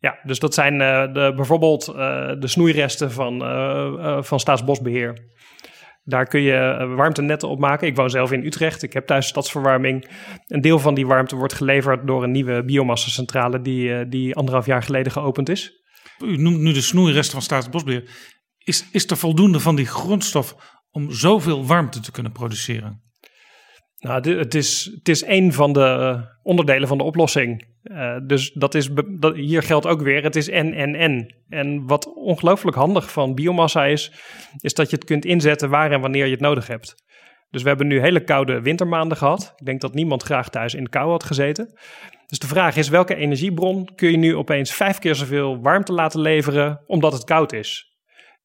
ja. 0.00 0.18
dus 0.22 0.38
dat 0.38 0.54
zijn 0.54 0.80
eh, 0.80 1.12
de, 1.12 1.32
bijvoorbeeld 1.36 1.88
eh, 1.88 1.94
de 2.38 2.46
snoeiresten 2.46 3.12
van, 3.12 3.44
eh, 3.44 3.86
eh, 3.86 4.22
van 4.22 4.40
Staatsbosbeheer. 4.40 5.33
Daar 6.04 6.26
kun 6.26 6.40
je 6.40 6.52
eh, 6.52 6.94
warmtenetten 6.94 7.48
op 7.48 7.58
maken. 7.58 7.86
Ik 7.86 7.96
woon 7.96 8.10
zelf 8.10 8.32
in 8.32 8.44
Utrecht. 8.44 8.82
Ik 8.82 8.92
heb 8.92 9.06
thuis 9.06 9.26
stadsverwarming. 9.26 10.08
Een 10.46 10.60
deel 10.60 10.78
van 10.78 10.94
die 10.94 11.06
warmte 11.06 11.36
wordt 11.36 11.52
geleverd 11.52 12.06
door 12.06 12.22
een 12.22 12.30
nieuwe 12.30 12.64
biomassacentrale 12.64 13.60
die, 13.60 13.94
eh, 13.94 14.04
die 14.08 14.34
anderhalf 14.34 14.66
jaar 14.66 14.82
geleden 14.82 15.12
geopend 15.12 15.48
is. 15.48 15.82
U 16.18 16.36
noemt 16.36 16.60
nu 16.60 16.72
de 16.72 16.80
snoeiresten 16.80 17.32
van 17.32 17.42
Staatsbosbeheer. 17.42 18.10
Is, 18.58 18.88
is 18.92 19.06
er 19.06 19.16
voldoende 19.16 19.60
van 19.60 19.76
die 19.76 19.86
grondstof 19.86 20.56
om 20.90 21.12
zoveel 21.12 21.66
warmte 21.66 22.00
te 22.00 22.10
kunnen 22.10 22.32
produceren? 22.32 23.02
Nou, 23.98 24.38
het 24.38 24.54
is, 24.54 24.90
het 24.94 25.08
is 25.08 25.24
een 25.26 25.52
van 25.52 25.72
de 25.72 25.80
eh, 25.80 26.22
onderdelen 26.42 26.88
van 26.88 26.98
de 26.98 27.04
oplossing. 27.04 27.73
Eh, 27.84 28.16
dus 28.26 28.52
dat 28.52 28.74
is, 28.74 28.90
dat, 29.18 29.34
hier 29.34 29.62
geldt 29.62 29.86
ook 29.86 30.02
weer, 30.02 30.22
het 30.22 30.36
is 30.36 30.48
en, 30.48 30.74
en, 30.74 30.94
en. 30.94 31.34
En 31.48 31.86
wat 31.86 32.14
ongelooflijk 32.14 32.76
handig 32.76 33.12
van 33.12 33.34
biomassa 33.34 33.84
is, 33.84 34.12
is 34.60 34.74
dat 34.74 34.90
je 34.90 34.96
het 34.96 35.04
kunt 35.04 35.24
inzetten 35.24 35.70
waar 35.70 35.90
en 35.90 36.00
wanneer 36.00 36.24
je 36.24 36.30
het 36.30 36.40
nodig 36.40 36.66
hebt. 36.66 36.94
Dus 37.50 37.62
we 37.62 37.68
hebben 37.68 37.86
nu 37.86 38.00
hele 38.00 38.24
koude 38.24 38.60
wintermaanden 38.60 39.16
gehad. 39.16 39.52
Ik 39.56 39.66
denk 39.66 39.80
dat 39.80 39.94
niemand 39.94 40.22
graag 40.22 40.48
thuis 40.48 40.74
in 40.74 40.84
de 40.84 40.90
kou 40.90 41.10
had 41.10 41.24
gezeten. 41.24 41.78
Dus 42.26 42.38
de 42.38 42.46
vraag 42.46 42.76
is, 42.76 42.88
welke 42.88 43.14
energiebron 43.14 43.94
kun 43.94 44.10
je 44.10 44.16
nu 44.16 44.36
opeens 44.36 44.72
vijf 44.72 44.98
keer 44.98 45.14
zoveel 45.14 45.60
warmte 45.60 45.92
laten 45.92 46.20
leveren 46.20 46.82
omdat 46.86 47.12
het 47.12 47.24
koud 47.24 47.52
is? 47.52 47.93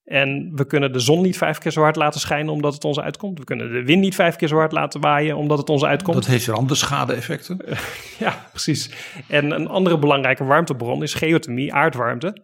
En 0.10 0.52
we 0.56 0.66
kunnen 0.66 0.92
de 0.94 1.00
zon 1.00 1.22
niet 1.22 1.38
vijf 1.38 1.58
keer 1.58 1.72
zo 1.72 1.82
hard 1.82 1.96
laten 1.96 2.20
schijnen 2.20 2.54
omdat 2.54 2.74
het 2.74 2.84
ons 2.84 3.00
uitkomt. 3.00 3.40
We 3.40 3.46
kunnen 3.46 3.72
de 3.72 3.84
wind 3.84 4.02
niet 4.02 4.16
vijf 4.16 4.36
keer 4.36 4.48
zo 4.48 4.56
hard 4.56 4.72
laten 4.72 5.02
waaien 5.02 5.38
omdat 5.38 5.58
het 5.58 5.70
ons 5.70 5.84
uitkomt. 5.84 6.16
Dat 6.16 6.26
heeft 6.26 6.46
weer 6.46 6.56
andere 6.56 6.76
schade-effecten. 6.76 7.58
Ja, 8.20 8.46
precies. 8.50 8.92
En 9.28 9.52
een 9.52 9.68
andere 9.68 10.00
belangrijke 10.00 10.44
warmtebron 10.44 11.04
is 11.04 11.14
geothermie, 11.14 11.74
aardwarmte. 11.74 12.38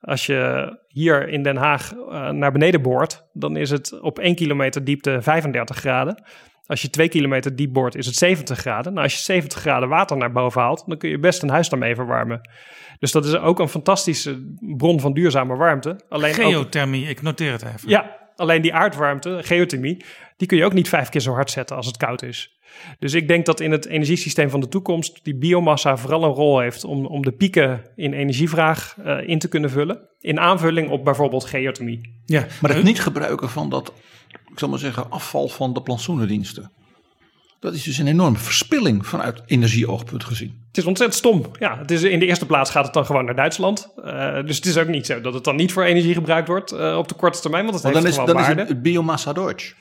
Als 0.00 0.26
je 0.26 0.72
hier 0.86 1.28
in 1.28 1.42
Den 1.42 1.56
Haag 1.56 1.92
eh, 1.92 2.30
naar 2.30 2.52
beneden 2.52 2.82
boort, 2.82 3.28
dan 3.32 3.56
is 3.56 3.70
het 3.70 4.00
op 4.00 4.18
1 4.18 4.34
kilometer 4.34 4.84
diepte 4.84 5.18
35 5.22 5.76
graden. 5.76 6.22
Als 6.66 6.82
je 6.82 6.90
2 6.90 7.08
kilometer 7.08 7.56
diep 7.56 7.72
boort, 7.72 7.94
is 7.94 8.06
het 8.06 8.16
70 8.16 8.58
graden. 8.58 8.92
Nou, 8.92 9.04
als 9.04 9.14
je 9.14 9.22
70 9.22 9.60
graden 9.60 9.88
water 9.88 10.16
naar 10.16 10.32
boven 10.32 10.60
haalt, 10.60 10.84
dan 10.86 10.98
kun 10.98 11.10
je 11.10 11.18
best 11.18 11.42
een 11.42 11.48
huis 11.48 11.68
daarmee 11.68 11.94
verwarmen. 11.94 12.40
Dus 12.98 13.12
dat 13.12 13.24
is 13.24 13.34
ook 13.36 13.58
een 13.58 13.68
fantastische 13.68 14.54
bron 14.76 15.00
van 15.00 15.12
duurzame 15.12 15.56
warmte. 15.56 16.00
Alleen 16.08 16.30
ook- 16.30 16.36
Geothermie, 16.52 17.06
ik 17.08 17.22
noteer 17.22 17.52
het 17.52 17.62
even. 17.62 17.88
ja, 17.88 18.16
alleen 18.36 18.62
die 18.62 18.74
aardwarmte, 18.74 19.38
geothermie, 19.42 20.04
die 20.36 20.48
kun 20.48 20.56
je 20.56 20.64
ook 20.64 20.72
niet 20.72 20.88
vijf 20.88 21.08
keer 21.08 21.20
zo 21.20 21.32
hard 21.32 21.50
zetten 21.50 21.76
als 21.76 21.86
het 21.86 21.96
koud 21.96 22.22
is. 22.22 22.56
Dus 22.98 23.14
ik 23.14 23.28
denk 23.28 23.46
dat 23.46 23.60
in 23.60 23.70
het 23.72 23.86
energiesysteem 23.86 24.50
van 24.50 24.60
de 24.60 24.68
toekomst 24.68 25.20
die 25.24 25.36
biomassa 25.36 25.96
vooral 25.96 26.24
een 26.24 26.30
rol 26.30 26.58
heeft 26.60 26.84
om, 26.84 27.06
om 27.06 27.22
de 27.22 27.32
pieken 27.32 27.82
in 27.96 28.12
energievraag 28.12 28.96
eh, 29.04 29.28
in 29.28 29.38
te 29.38 29.48
kunnen 29.48 29.70
vullen. 29.70 30.08
In 30.20 30.40
aanvulling 30.40 30.90
op 30.90 31.04
bijvoorbeeld 31.04 31.44
geothermie. 31.44 32.20
Ja, 32.24 32.46
Maar 32.60 32.74
het 32.74 32.84
niet 32.84 33.00
gebruiken 33.00 33.48
van 33.50 33.68
dat, 33.68 33.92
ik 34.52 34.58
zal 34.58 34.68
maar 34.68 34.78
zeggen, 34.78 35.10
afval 35.10 35.48
van 35.48 35.72
de 35.72 35.82
plantsoenendiensten. 35.82 36.70
Dat 37.60 37.74
is 37.74 37.82
dus 37.82 37.98
een 37.98 38.06
enorme 38.06 38.38
verspilling 38.38 39.06
vanuit 39.06 39.42
energieoogpunt 39.46 40.24
gezien. 40.24 40.62
Het 40.68 40.76
is 40.76 40.84
ontzettend 40.84 41.18
stom. 41.18 41.44
Ja, 41.58 41.78
het 41.78 41.90
is, 41.90 42.02
in 42.02 42.18
de 42.18 42.26
eerste 42.26 42.46
plaats 42.46 42.70
gaat 42.70 42.84
het 42.84 42.94
dan 42.94 43.06
gewoon 43.06 43.24
naar 43.24 43.34
Duitsland. 43.34 43.92
Eh, 44.04 44.42
dus 44.44 44.56
het 44.56 44.66
is 44.66 44.76
ook 44.76 44.88
niet 44.88 45.06
zo 45.06 45.20
dat 45.20 45.34
het 45.34 45.44
dan 45.44 45.56
niet 45.56 45.72
voor 45.72 45.84
energie 45.84 46.14
gebruikt 46.14 46.48
wordt 46.48 46.72
eh, 46.72 46.96
op 46.96 47.08
de 47.08 47.14
korte 47.14 47.40
termijn, 47.40 47.64
want 47.64 47.74
het 47.74 47.84
heeft 47.84 47.96
dan 47.96 48.06
is, 48.06 48.12
gewoon 48.12 48.26
dan 48.26 48.38
is 48.38 48.46
waarde. 48.46 48.64
het 48.64 48.82
biomassa 48.82 49.32
Deutsch. 49.32 49.74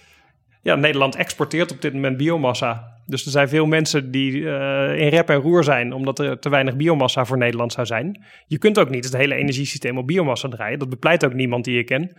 Ja, 0.62 0.76
Nederland 0.76 1.16
exporteert 1.16 1.72
op 1.72 1.82
dit 1.82 1.94
moment 1.94 2.18
biomassa. 2.18 2.96
Dus 3.06 3.26
er 3.26 3.32
zijn 3.32 3.50
veel 3.50 3.66
mensen 3.66 4.12
die 4.12 4.50
eh, 4.50 5.00
in 5.00 5.08
rep 5.08 5.30
en 5.30 5.36
roer 5.36 5.64
zijn 5.64 5.94
omdat 5.94 6.20
er 6.20 6.40
te 6.40 6.50
weinig 6.50 6.76
biomassa 6.76 7.26
voor 7.26 7.38
Nederland 7.38 7.74
zou 7.74 7.86
zijn. 7.86 8.24
Je 8.48 8.58
kunt 8.58 8.80
ook 8.80 8.90
niet 8.90 9.04
het 9.04 9.16
hele 9.16 9.36
energiesysteem 9.36 9.98
op 9.98 10.08
biomassa 10.08 10.50
draaien. 10.50 10.80
Dat 10.80 10.90
bepleit 10.90 11.26
ook 11.26 11.34
niemand 11.34 11.66
die 11.66 11.76
je 11.76 11.84
kent. 11.84 12.14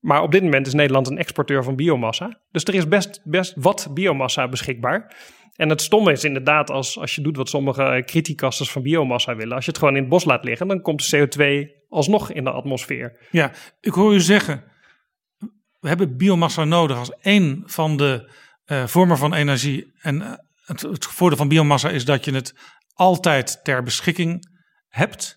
Maar 0.00 0.22
op 0.22 0.32
dit 0.32 0.42
moment 0.42 0.66
is 0.66 0.72
Nederland 0.72 1.06
een 1.06 1.18
exporteur 1.18 1.64
van 1.64 1.76
biomassa. 1.76 2.40
Dus 2.50 2.64
er 2.64 2.74
is 2.74 2.88
best, 2.88 3.20
best 3.24 3.54
wat 3.56 3.88
biomassa 3.90 4.48
beschikbaar. 4.48 5.16
En 5.54 5.68
het 5.68 5.82
stomme 5.82 6.12
is 6.12 6.24
inderdaad, 6.24 6.70
als, 6.70 6.98
als 6.98 7.14
je 7.14 7.20
doet 7.20 7.36
wat 7.36 7.48
sommige 7.48 8.02
criticasters 8.06 8.70
van 8.70 8.82
biomassa 8.82 9.36
willen, 9.36 9.54
als 9.54 9.64
je 9.64 9.70
het 9.70 9.80
gewoon 9.80 9.94
in 9.94 10.00
het 10.00 10.10
bos 10.10 10.24
laat 10.24 10.44
liggen, 10.44 10.68
dan 10.68 10.80
komt 10.80 11.10
de 11.10 11.28
CO2 11.28 11.86
alsnog 11.88 12.32
in 12.32 12.44
de 12.44 12.50
atmosfeer. 12.50 13.26
Ja, 13.30 13.52
ik 13.80 13.92
hoor 13.92 14.14
u 14.14 14.20
zeggen, 14.20 14.64
we 15.80 15.88
hebben 15.88 16.16
biomassa 16.16 16.64
nodig 16.64 16.96
als 16.96 17.12
één 17.20 17.62
van 17.66 17.96
de 17.96 18.32
eh, 18.64 18.86
vormen 18.86 19.18
van 19.18 19.34
energie. 19.34 19.92
En 20.00 20.22
eh, 20.22 20.32
het, 20.64 20.80
het 20.80 21.04
voordeel 21.04 21.38
van 21.38 21.48
biomassa 21.48 21.90
is 21.90 22.04
dat 22.04 22.24
je 22.24 22.34
het 22.34 22.54
altijd 22.92 23.64
ter 23.64 23.82
beschikking 23.82 24.48
hebt. 24.88 25.36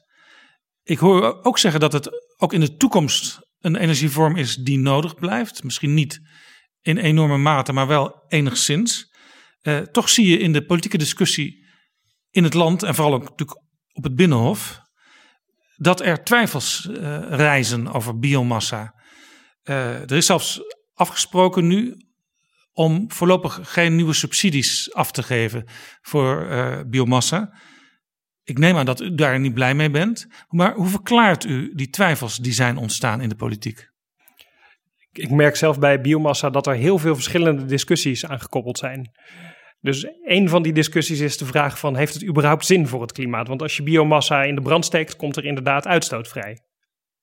Ik 0.83 0.97
hoor 0.97 1.23
u 1.23 1.39
ook 1.41 1.57
zeggen 1.57 1.79
dat 1.79 1.93
het 1.93 2.09
ook 2.37 2.53
in 2.53 2.59
de 2.59 2.75
toekomst 2.75 3.49
een 3.61 3.75
energievorm 3.75 4.35
is 4.35 4.55
die 4.55 4.79
nodig 4.79 5.15
blijft. 5.15 5.63
Misschien 5.63 5.93
niet 5.93 6.19
in 6.81 6.97
enorme 6.97 7.37
mate, 7.37 7.73
maar 7.73 7.87
wel 7.87 8.23
enigszins. 8.27 9.15
Eh, 9.61 9.77
toch 9.77 10.09
zie 10.09 10.27
je 10.27 10.37
in 10.37 10.53
de 10.53 10.65
politieke 10.65 10.97
discussie 10.97 11.65
in 12.31 12.43
het 12.43 12.53
land 12.53 12.83
en 12.83 12.95
vooral 12.95 13.13
ook 13.13 13.29
natuurlijk 13.29 13.61
op 13.93 14.03
het 14.03 14.15
Binnenhof 14.15 14.81
dat 15.75 16.01
er 16.01 16.23
twijfels 16.23 16.89
eh, 16.89 17.19
reizen 17.29 17.87
over 17.93 18.19
biomassa. 18.19 18.95
Eh, 19.63 20.01
er 20.01 20.11
is 20.11 20.25
zelfs 20.25 20.59
afgesproken 20.93 21.67
nu 21.67 21.95
om 22.73 23.11
voorlopig 23.11 23.59
geen 23.63 23.95
nieuwe 23.95 24.13
subsidies 24.13 24.93
af 24.93 25.11
te 25.11 25.23
geven 25.23 25.65
voor 26.01 26.47
eh, 26.47 26.79
biomassa. 26.87 27.57
Ik 28.43 28.57
neem 28.57 28.77
aan 28.77 28.85
dat 28.85 29.01
u 29.01 29.15
daar 29.15 29.39
niet 29.39 29.53
blij 29.53 29.73
mee 29.73 29.89
bent. 29.89 30.27
Maar 30.49 30.73
hoe 30.73 30.87
verklaart 30.87 31.45
u 31.45 31.71
die 31.75 31.89
twijfels 31.89 32.37
die 32.37 32.53
zijn 32.53 32.77
ontstaan 32.77 33.21
in 33.21 33.29
de 33.29 33.35
politiek? 33.35 33.91
ik 35.11 35.29
merk 35.29 35.55
zelf 35.55 35.79
bij 35.79 36.01
biomassa 36.01 36.49
dat 36.49 36.67
er 36.67 36.75
heel 36.75 36.97
veel 36.97 37.13
verschillende 37.13 37.65
discussies 37.65 38.25
aan 38.25 38.39
gekoppeld 38.39 38.77
zijn. 38.77 39.11
Dus 39.79 40.07
een 40.23 40.49
van 40.49 40.61
die 40.61 40.73
discussies 40.73 41.19
is 41.19 41.37
de 41.37 41.45
vraag 41.45 41.79
van, 41.79 41.95
heeft 41.95 42.13
het 42.13 42.25
überhaupt 42.25 42.65
zin 42.65 42.87
voor 42.87 43.01
het 43.01 43.11
klimaat? 43.11 43.47
Want 43.47 43.61
als 43.61 43.77
je 43.77 43.83
biomassa 43.83 44.43
in 44.43 44.55
de 44.55 44.61
brand 44.61 44.85
steekt, 44.85 45.15
komt 45.15 45.35
er 45.35 45.45
inderdaad 45.45 45.87
uitstoot 45.87 46.27
vrij. 46.27 46.59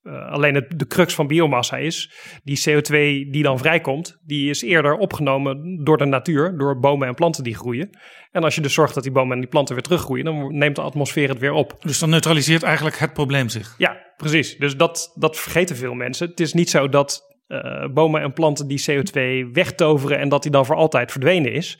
Eh, 0.09 0.30
alleen 0.30 0.54
het, 0.54 0.78
de 0.78 0.86
crux 0.86 1.14
van 1.14 1.26
biomassa 1.26 1.76
is, 1.76 2.11
die 2.44 2.59
CO2 2.68 2.90
die 3.30 3.42
dan 3.42 3.59
vrijkomt, 3.59 4.18
die 4.24 4.50
is 4.50 4.62
eerder 4.62 4.96
opgenomen 4.96 5.84
door 5.84 5.96
de 5.98 6.04
natuur, 6.04 6.59
door 6.59 6.78
bomen 6.78 7.09
en 7.09 7.14
planten 7.14 7.44
die 7.44 7.54
groeien. 7.54 7.90
En 8.30 8.44
als 8.44 8.54
je 8.54 8.61
dus 8.61 8.74
zorgt 8.74 8.94
dat 8.94 9.02
die 9.02 9.12
bomen 9.12 9.32
en 9.34 9.40
die 9.40 9.48
planten 9.48 9.74
weer 9.74 9.84
teruggroeien, 9.84 10.24
dan 10.24 10.59
neemt 10.59 10.76
de 10.76 10.82
atmosfeer 10.82 11.28
het 11.28 11.38
weer 11.38 11.52
op. 11.52 11.76
Dus 11.80 11.98
dan 11.98 12.11
neutraliseert 12.11 12.62
eigenlijk 12.62 12.98
het 12.98 13.12
probleem 13.12 13.48
zich. 13.48 13.74
Ja, 13.78 13.96
precies. 14.16 14.56
Dus 14.56 14.76
dat, 14.76 15.12
dat 15.14 15.36
vergeten 15.38 15.76
veel 15.76 15.94
mensen. 15.94 16.28
Het 16.28 16.40
is 16.40 16.52
niet 16.52 16.70
zo 16.70 16.88
dat 16.88 17.36
eh, 17.46 17.86
bomen 17.92 18.22
en 18.22 18.32
planten 18.32 18.68
die 18.68 18.84
CO2 18.90 19.50
wegtoveren 19.52 20.18
en 20.18 20.28
dat 20.28 20.42
die 20.42 20.50
dan 20.50 20.66
voor 20.66 20.76
altijd 20.76 21.11
verdwenen 21.11 21.52
is. 21.52 21.78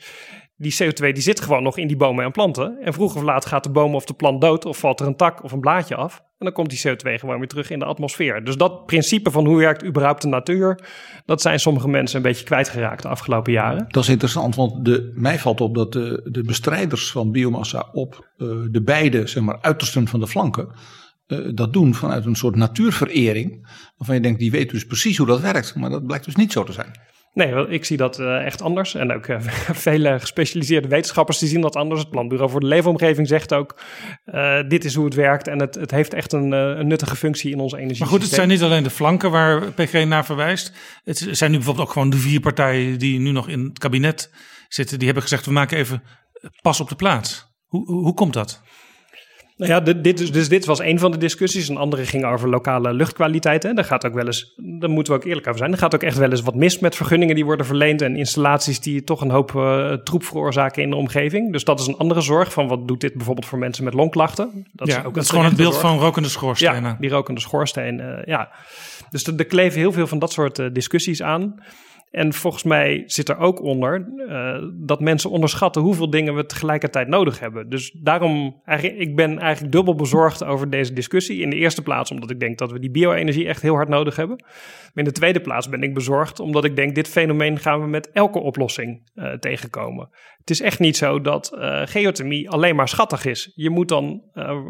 Die 0.61 0.73
CO2 0.83 0.97
die 0.97 1.21
zit 1.21 1.41
gewoon 1.41 1.63
nog 1.63 1.77
in 1.77 1.87
die 1.87 1.97
bomen 1.97 2.25
en 2.25 2.31
planten. 2.31 2.77
En 2.81 2.93
vroeg 2.93 3.15
of 3.15 3.21
laat 3.21 3.45
gaat 3.45 3.63
de 3.63 3.69
boom 3.69 3.95
of 3.95 4.05
de 4.05 4.13
plant 4.13 4.41
dood 4.41 4.65
of 4.65 4.77
valt 4.77 4.99
er 4.99 5.07
een 5.07 5.15
tak 5.15 5.43
of 5.43 5.51
een 5.51 5.59
blaadje 5.59 5.95
af. 5.95 6.17
En 6.17 6.45
dan 6.45 6.53
komt 6.53 6.69
die 6.69 6.79
CO2 6.87 7.19
gewoon 7.19 7.37
weer 7.37 7.47
terug 7.47 7.69
in 7.69 7.79
de 7.79 7.85
atmosfeer. 7.85 8.43
Dus 8.43 8.57
dat 8.57 8.85
principe 8.85 9.31
van 9.31 9.45
hoe 9.45 9.57
werkt 9.57 9.85
überhaupt 9.85 10.21
de 10.21 10.27
natuur, 10.27 10.79
dat 11.25 11.41
zijn 11.41 11.59
sommige 11.59 11.87
mensen 11.87 12.17
een 12.17 12.23
beetje 12.23 12.45
kwijtgeraakt 12.45 13.01
de 13.01 13.07
afgelopen 13.07 13.51
jaren. 13.51 13.85
Dat 13.87 14.03
is 14.03 14.09
interessant, 14.09 14.55
want 14.55 14.85
de, 14.85 15.11
mij 15.15 15.39
valt 15.39 15.61
op 15.61 15.75
dat 15.75 15.91
de, 15.91 16.29
de 16.31 16.43
bestrijders 16.43 17.11
van 17.11 17.31
biomassa 17.31 17.89
op 17.91 18.29
eh, 18.37 18.47
de 18.71 18.81
beide 18.81 19.27
zeg 19.27 19.43
maar, 19.43 19.57
uitersten 19.61 20.07
van 20.07 20.19
de 20.19 20.27
flanken 20.27 20.69
eh, 21.27 21.39
dat 21.53 21.73
doen 21.73 21.95
vanuit 21.95 22.25
een 22.25 22.35
soort 22.35 22.55
natuurverering. 22.55 23.67
Waarvan 23.97 24.15
je 24.15 24.21
denkt, 24.21 24.39
die 24.39 24.51
weten 24.51 24.73
dus 24.73 24.85
precies 24.85 25.17
hoe 25.17 25.27
dat 25.27 25.41
werkt. 25.41 25.75
Maar 25.75 25.89
dat 25.89 26.05
blijkt 26.05 26.25
dus 26.25 26.35
niet 26.35 26.51
zo 26.51 26.63
te 26.63 26.71
zijn. 26.71 26.91
Nee, 27.39 27.67
ik 27.67 27.85
zie 27.85 27.97
dat 27.97 28.19
eh, 28.19 28.45
echt 28.45 28.61
anders. 28.61 28.95
En 28.95 29.13
ook 29.13 29.25
eh, 29.25 29.39
vele 29.87 30.19
gespecialiseerde 30.19 30.87
wetenschappers 30.87 31.37
die 31.37 31.49
zien 31.49 31.61
dat 31.61 31.75
anders. 31.75 31.99
Het 31.99 32.09
Planbureau 32.09 32.51
voor 32.51 32.59
de 32.59 32.65
Leefomgeving 32.65 33.27
zegt 33.27 33.53
ook... 33.53 33.79
eh, 34.25 34.59
dit 34.67 34.85
is 34.85 34.95
hoe 34.95 35.05
het 35.05 35.13
werkt 35.13 35.47
en 35.47 35.59
het, 35.59 35.75
het 35.75 35.91
heeft 35.91 36.13
echt 36.13 36.33
een, 36.33 36.87
nuttige 36.87 37.15
functie 37.15 37.51
in 37.51 37.59
onze 37.59 37.77
energie. 37.77 37.99
Maar 37.99 38.07
goed, 38.07 38.21
het 38.21 38.31
zijn 38.31 38.47
niet 38.47 38.61
alleen 38.61 38.83
de 38.83 38.89
flanken 38.89 39.31
waar 39.31 39.71
PG 39.71 40.05
naar 40.05 40.25
verwijst. 40.25 40.73
Het 41.03 41.27
zijn 41.31 41.51
nu 41.51 41.57
bijvoorbeeld 41.57 41.87
ook 41.87 41.93
gewoon 41.93 42.09
de 42.09 42.17
vier 42.17 42.39
partijen 42.39 42.99
die 42.99 43.19
nu 43.19 43.31
nog 43.31 43.47
in 43.47 43.63
het 43.63 43.79
kabinet 43.79 44.31
zitten. 44.67 44.97
Die 44.97 45.05
hebben 45.05 45.23
gezegd, 45.23 45.45
we 45.45 45.51
maken 45.51 45.77
even 45.77 46.03
pas 46.61 46.79
op 46.79 46.89
de 46.89 46.95
plaats. 46.95 47.47
Hoe, 47.65 47.91
hoe 47.91 48.13
komt 48.13 48.33
dat? 48.33 48.61
Nou 49.59 49.71
ja, 49.71 49.79
dit, 49.79 50.03
dit, 50.03 50.19
is- 50.19 50.31
dus 50.31 50.49
dit 50.49 50.65
was 50.65 50.79
een 50.79 50.99
van 50.99 51.11
de 51.11 51.17
discussies. 51.17 51.67
Een 51.69 51.77
andere 51.77 52.05
ging 52.05 52.25
over 52.25 52.49
lokale 52.49 52.93
luchtkwaliteit. 52.93 53.63
Hè. 53.63 53.73
Daar 53.73 53.83
gaat 53.85 54.05
ook 54.05 54.13
wel 54.13 54.25
eens, 54.25 54.53
daar 54.57 54.89
moeten 54.89 55.13
we 55.13 55.19
ook 55.19 55.25
eerlijk 55.25 55.47
over 55.47 55.59
zijn. 55.59 55.71
Er 55.71 55.77
gaat 55.77 55.95
ook 55.95 56.03
echt 56.03 56.17
wel 56.17 56.29
eens 56.29 56.41
wat 56.41 56.55
mis 56.55 56.79
met 56.79 56.95
vergunningen 56.95 57.35
die 57.35 57.45
worden 57.45 57.65
verleend. 57.65 58.01
En 58.01 58.15
installaties 58.15 58.79
die 58.79 59.03
toch 59.03 59.21
een 59.21 59.29
hoop 59.29 59.55
eh, 59.55 59.91
troep 59.93 60.23
veroorzaken 60.23 60.83
in 60.83 60.89
de 60.89 60.95
omgeving. 60.95 61.51
Dus 61.51 61.63
dat 61.63 61.79
is 61.79 61.87
een 61.87 61.97
andere 61.97 62.21
zorg 62.21 62.51
van 62.53 62.67
wat 62.67 62.87
doet 62.87 63.01
dit 63.01 63.13
bijvoorbeeld 63.13 63.45
voor 63.45 63.59
mensen 63.59 63.83
met 63.83 63.93
longklachten. 63.93 64.67
Dat 64.71 64.87
ja, 64.87 65.01
dat 65.13 65.23
is 65.23 65.29
gewoon 65.29 65.45
het 65.45 65.55
beeld 65.55 65.73
van 65.77 65.99
rokende 65.99 66.29
schoorstenen. 66.29 66.73
Ja, 66.83 66.97
die 66.99 67.09
rokende 67.09 67.41
schoorsteen. 67.41 67.99
eh, 67.99 68.23
ja. 68.25 68.49
Dus 69.09 69.23
er, 69.27 69.33
er 69.37 69.45
kleven 69.45 69.79
heel 69.79 69.91
veel 69.91 70.07
van 70.07 70.19
dat 70.19 70.31
soort 70.31 70.59
eh, 70.59 70.65
discussies 70.73 71.21
aan. 71.21 71.55
En 72.11 72.33
volgens 72.33 72.63
mij 72.63 73.03
zit 73.05 73.29
er 73.29 73.37
ook 73.37 73.61
onder 73.61 74.07
uh, 74.17 74.69
dat 74.73 74.99
mensen 74.99 75.29
onderschatten 75.29 75.81
hoeveel 75.81 76.09
dingen 76.09 76.35
we 76.35 76.45
tegelijkertijd 76.45 77.07
nodig 77.07 77.39
hebben. 77.39 77.69
Dus 77.69 77.91
daarom, 77.91 78.61
eigenlijk, 78.65 78.99
ik 78.99 79.15
ben 79.15 79.39
eigenlijk 79.39 79.73
dubbel 79.73 79.95
bezorgd 79.95 80.43
over 80.43 80.69
deze 80.69 80.93
discussie. 80.93 81.41
In 81.41 81.49
de 81.49 81.55
eerste 81.55 81.81
plaats 81.81 82.11
omdat 82.11 82.29
ik 82.29 82.39
denk 82.39 82.57
dat 82.57 82.71
we 82.71 82.79
die 82.79 82.91
bio-energie 82.91 83.47
echt 83.47 83.61
heel 83.61 83.75
hard 83.75 83.89
nodig 83.89 84.15
hebben. 84.15 84.35
Maar 84.45 84.91
in 84.93 85.03
de 85.03 85.11
tweede 85.11 85.41
plaats 85.41 85.69
ben 85.69 85.83
ik 85.83 85.93
bezorgd 85.93 86.39
omdat 86.39 86.65
ik 86.65 86.75
denk 86.75 86.95
dit 86.95 87.07
fenomeen 87.07 87.59
gaan 87.59 87.81
we 87.81 87.87
met 87.87 88.11
elke 88.11 88.39
oplossing 88.39 89.11
uh, 89.15 89.33
tegenkomen. 89.33 90.09
Het 90.37 90.49
is 90.49 90.61
echt 90.61 90.79
niet 90.79 90.97
zo 90.97 91.21
dat 91.21 91.51
uh, 91.55 91.81
geothermie 91.85 92.49
alleen 92.49 92.75
maar 92.75 92.87
schattig 92.87 93.25
is. 93.25 93.51
Je 93.55 93.69
moet 93.69 93.87
dan 93.87 94.21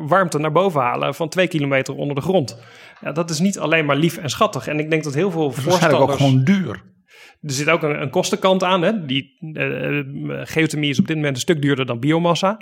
warmte 0.08 0.40
naar 0.40 0.52
boven 0.52 0.82
halen 0.82 1.16
van 1.16 1.30
twee 1.30 1.48
kilometer 1.48 1.96
onder 1.96 2.16
de 2.16 2.22
grond. 2.22 2.62
Ja, 3.02 3.12
dat 3.12 3.30
is 3.30 3.40
niet 3.40 3.60
alleen 3.60 3.86
maar 3.86 3.96
lief 3.96 4.18
en 4.18 4.30
schattig. 4.30 4.68
En 4.68 4.80
ik 4.80 4.90
denk 4.90 5.04
dat 5.04 5.14
heel 5.14 5.32
veel 5.32 5.50
Het 5.50 5.58
is 5.58 5.64
waarschijnlijk 5.64 6.12
ook 6.12 6.18
gewoon 6.18 6.44
duur. 6.44 6.84
Er 7.42 7.52
zit 7.52 7.70
ook 7.70 7.84
een, 7.84 8.02
een 8.02 8.10
kostenkant 8.10 8.64
aan. 8.64 8.82
Hè? 8.82 9.06
Die, 9.06 9.38
eh, 9.54 10.02
geothermie 10.44 10.90
is 10.90 11.00
op 11.00 11.08
dit 11.08 11.16
moment 11.16 11.36
een 11.36 11.42
stuk 11.42 11.62
duurder 11.62 11.86
dan 11.86 12.00
biomassa. 12.00 12.58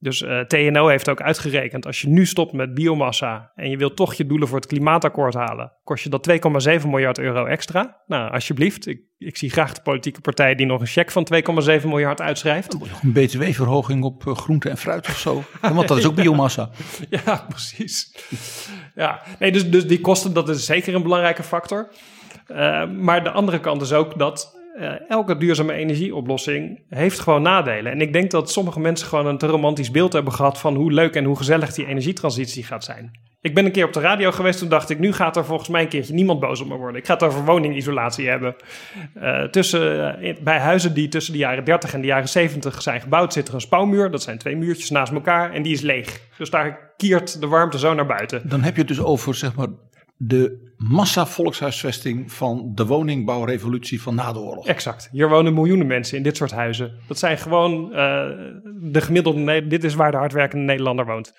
Dus 0.00 0.22
eh, 0.22 0.40
TNO 0.40 0.88
heeft 0.88 1.08
ook 1.08 1.20
uitgerekend, 1.20 1.86
als 1.86 2.00
je 2.00 2.08
nu 2.08 2.26
stopt 2.26 2.52
met 2.52 2.74
biomassa 2.74 3.52
en 3.54 3.70
je 3.70 3.76
wilt 3.76 3.96
toch 3.96 4.14
je 4.14 4.26
doelen 4.26 4.48
voor 4.48 4.56
het 4.56 4.66
klimaatakkoord 4.66 5.34
halen, 5.34 5.72
kost 5.84 6.04
je 6.04 6.10
dat 6.10 6.28
2,7 6.80 6.86
miljard 6.88 7.18
euro 7.18 7.44
extra. 7.44 8.02
Nou, 8.06 8.32
alsjeblieft, 8.32 8.86
ik, 8.86 9.00
ik 9.18 9.36
zie 9.36 9.50
graag 9.50 9.72
de 9.72 9.82
politieke 9.82 10.20
partij 10.20 10.54
die 10.54 10.66
nog 10.66 10.80
een 10.80 10.86
cheque 10.86 11.12
van 11.12 11.26
2,7 11.80 11.86
miljard 11.86 12.20
uitschrijft. 12.20 12.76
Een 13.02 13.12
btw-verhoging 13.12 14.04
op 14.04 14.26
eh, 14.26 14.36
groente 14.36 14.68
en 14.68 14.78
fruit 14.78 15.08
of 15.08 15.18
zo. 15.18 15.42
Want 15.60 15.88
dat 15.88 15.98
is 15.98 16.06
ook 16.06 16.14
biomassa. 16.14 16.70
Ja, 17.10 17.46
precies. 17.48 18.16
Ja, 18.94 19.22
nee, 19.38 19.52
dus, 19.52 19.70
dus 19.70 19.86
die 19.86 20.00
kosten, 20.00 20.32
dat 20.32 20.48
is 20.48 20.64
zeker 20.64 20.94
een 20.94 21.02
belangrijke 21.02 21.42
factor. 21.42 21.88
Uh, 22.48 22.90
maar 22.90 23.24
de 23.24 23.30
andere 23.30 23.60
kant 23.60 23.82
is 23.82 23.92
ook 23.92 24.18
dat 24.18 24.58
uh, 24.78 25.10
elke 25.10 25.36
duurzame 25.36 25.72
energieoplossing 25.72 26.80
heeft 26.88 27.18
gewoon 27.18 27.42
nadelen. 27.42 27.92
En 27.92 28.00
ik 28.00 28.12
denk 28.12 28.30
dat 28.30 28.50
sommige 28.50 28.80
mensen 28.80 29.08
gewoon 29.08 29.26
een 29.26 29.38
te 29.38 29.46
romantisch 29.46 29.90
beeld 29.90 30.12
hebben 30.12 30.32
gehad 30.32 30.58
van 30.58 30.74
hoe 30.74 30.92
leuk 30.92 31.14
en 31.14 31.24
hoe 31.24 31.36
gezellig 31.36 31.72
die 31.72 31.86
energietransitie 31.86 32.64
gaat 32.64 32.84
zijn. 32.84 33.10
Ik 33.40 33.54
ben 33.54 33.64
een 33.64 33.72
keer 33.72 33.84
op 33.84 33.92
de 33.92 34.00
radio 34.00 34.30
geweest, 34.30 34.58
toen 34.58 34.68
dacht 34.68 34.90
ik, 34.90 34.98
nu 34.98 35.12
gaat 35.12 35.36
er 35.36 35.44
volgens 35.44 35.68
mij 35.68 35.82
een 35.82 35.88
keertje 35.88 36.14
niemand 36.14 36.40
boos 36.40 36.60
op 36.60 36.68
me 36.68 36.76
worden. 36.76 37.00
Ik 37.00 37.06
ga 37.06 37.12
het 37.12 37.22
over 37.22 37.44
woningisolatie 37.44 38.28
hebben. 38.28 38.56
Uh, 39.16 39.42
tussen, 39.42 40.16
bij 40.42 40.58
huizen 40.58 40.94
die 40.94 41.08
tussen 41.08 41.32
de 41.32 41.38
jaren 41.38 41.64
30 41.64 41.94
en 41.94 42.00
de 42.00 42.06
jaren 42.06 42.28
70 42.28 42.82
zijn 42.82 43.00
gebouwd, 43.00 43.32
zit 43.32 43.48
er 43.48 43.54
een 43.54 43.60
spouwmuur. 43.60 44.10
Dat 44.10 44.22
zijn 44.22 44.38
twee 44.38 44.56
muurtjes 44.56 44.90
naast 44.90 45.12
elkaar 45.12 45.52
en 45.52 45.62
die 45.62 45.72
is 45.72 45.80
leeg. 45.80 46.20
Dus 46.38 46.50
daar 46.50 46.92
kiert 46.96 47.40
de 47.40 47.46
warmte 47.46 47.78
zo 47.78 47.94
naar 47.94 48.06
buiten. 48.06 48.48
Dan 48.48 48.62
heb 48.62 48.74
je 48.74 48.78
het 48.78 48.88
dus 48.88 49.00
over, 49.00 49.34
zeg 49.34 49.54
maar, 49.54 49.68
de 50.18 50.72
massa-volkshuisvesting 50.76 52.32
van 52.32 52.72
de 52.74 52.86
woningbouwrevolutie 52.86 54.02
van 54.02 54.14
na 54.14 54.32
de 54.32 54.38
oorlog. 54.38 54.66
Exact. 54.66 55.08
Hier 55.12 55.28
wonen 55.28 55.54
miljoenen 55.54 55.86
mensen 55.86 56.16
in 56.16 56.22
dit 56.22 56.36
soort 56.36 56.50
huizen. 56.50 56.92
Dat 57.06 57.18
zijn 57.18 57.38
gewoon 57.38 57.84
uh, 57.90 57.96
de 58.80 59.00
gemiddelde. 59.00 59.66
Dit 59.66 59.84
is 59.84 59.94
waar 59.94 60.10
de 60.10 60.16
hardwerkende 60.16 60.64
Nederlander 60.64 61.06
woont. 61.06 61.32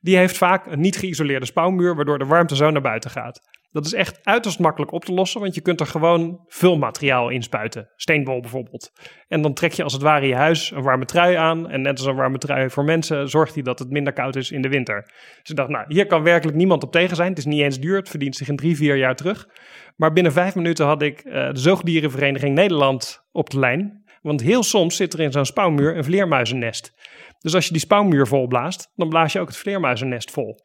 Die 0.00 0.16
heeft 0.16 0.36
vaak 0.36 0.66
een 0.66 0.80
niet 0.80 0.96
geïsoleerde 0.96 1.46
spouwmuur, 1.46 1.96
waardoor 1.96 2.18
de 2.18 2.24
warmte 2.24 2.56
zo 2.56 2.70
naar 2.70 2.82
buiten 2.82 3.10
gaat. 3.10 3.40
Dat 3.72 3.86
is 3.86 3.92
echt 3.92 4.18
uiterst 4.22 4.58
makkelijk 4.58 4.92
op 4.92 5.04
te 5.04 5.12
lossen, 5.12 5.40
want 5.40 5.54
je 5.54 5.60
kunt 5.60 5.80
er 5.80 5.86
gewoon 5.86 6.44
vulmateriaal 6.46 7.28
in 7.28 7.42
spuiten. 7.42 7.90
Steenbol 7.96 8.40
bijvoorbeeld. 8.40 8.92
En 9.28 9.42
dan 9.42 9.54
trek 9.54 9.72
je 9.72 9.82
als 9.82 9.92
het 9.92 10.02
ware 10.02 10.26
je 10.26 10.34
huis 10.34 10.70
een 10.70 10.82
warme 10.82 11.04
trui 11.04 11.34
aan. 11.34 11.70
En 11.70 11.82
net 11.82 11.98
als 11.98 12.06
een 12.06 12.16
warme 12.16 12.38
trui 12.38 12.70
voor 12.70 12.84
mensen 12.84 13.28
zorgt 13.28 13.54
hij 13.54 13.62
dat 13.62 13.78
het 13.78 13.90
minder 13.90 14.12
koud 14.12 14.36
is 14.36 14.50
in 14.50 14.62
de 14.62 14.68
winter. 14.68 15.02
Dus 15.40 15.50
ik 15.50 15.56
dacht, 15.56 15.68
nou, 15.68 15.84
hier 15.88 16.06
kan 16.06 16.22
werkelijk 16.22 16.56
niemand 16.56 16.82
op 16.82 16.92
tegen 16.92 17.16
zijn. 17.16 17.28
Het 17.28 17.38
is 17.38 17.44
niet 17.44 17.60
eens 17.60 17.80
duur, 17.80 17.96
het 17.96 18.08
verdient 18.08 18.36
zich 18.36 18.48
in 18.48 18.56
drie, 18.56 18.76
vier 18.76 18.96
jaar 18.96 19.16
terug. 19.16 19.48
Maar 19.96 20.12
binnen 20.12 20.32
vijf 20.32 20.54
minuten 20.54 20.86
had 20.86 21.02
ik 21.02 21.24
uh, 21.24 21.32
de 21.32 21.60
Zoogdierenvereniging 21.60 22.54
Nederland 22.54 23.28
op 23.32 23.50
de 23.50 23.58
lijn. 23.58 24.04
Want 24.22 24.42
heel 24.42 24.62
soms 24.62 24.96
zit 24.96 25.12
er 25.12 25.20
in 25.20 25.32
zo'n 25.32 25.44
spouwmuur 25.44 25.96
een 25.96 26.04
vleermuizennest. 26.04 26.92
Dus 27.38 27.54
als 27.54 27.66
je 27.66 27.72
die 27.72 27.80
spouwmuur 27.80 28.26
volblaast, 28.26 28.92
dan 28.94 29.08
blaas 29.08 29.32
je 29.32 29.40
ook 29.40 29.48
het 29.48 29.56
vleermuizennest 29.56 30.30
vol. 30.30 30.60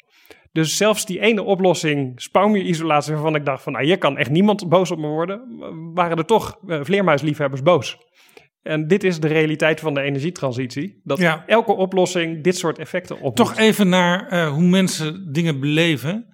Dus 0.55 0.77
zelfs 0.77 1.05
die 1.05 1.19
ene 1.19 1.43
oplossing, 1.43 2.21
spouwmuurisolatie, 2.21 3.13
waarvan 3.13 3.35
ik 3.35 3.45
dacht 3.45 3.63
van, 3.63 3.71
nou, 3.73 3.85
hier 3.85 3.97
kan 3.97 4.17
echt 4.17 4.29
niemand 4.29 4.69
boos 4.69 4.91
op 4.91 4.97
me 4.97 5.07
worden, 5.07 5.41
waren 5.93 6.17
er 6.17 6.25
toch 6.25 6.59
uh, 6.65 6.79
vleermuisliefhebbers 6.83 7.61
boos. 7.61 7.97
En 8.61 8.87
dit 8.87 9.03
is 9.03 9.19
de 9.19 9.27
realiteit 9.27 9.79
van 9.79 9.93
de 9.93 10.01
energietransitie. 10.01 11.01
Dat 11.03 11.17
ja. 11.17 11.43
elke 11.47 11.71
oplossing 11.71 12.43
dit 12.43 12.57
soort 12.57 12.77
effecten 12.77 13.19
op. 13.19 13.35
Toch 13.35 13.57
even 13.57 13.89
naar 13.89 14.33
uh, 14.33 14.49
hoe 14.49 14.63
mensen 14.63 15.31
dingen 15.31 15.59
beleven. 15.59 16.25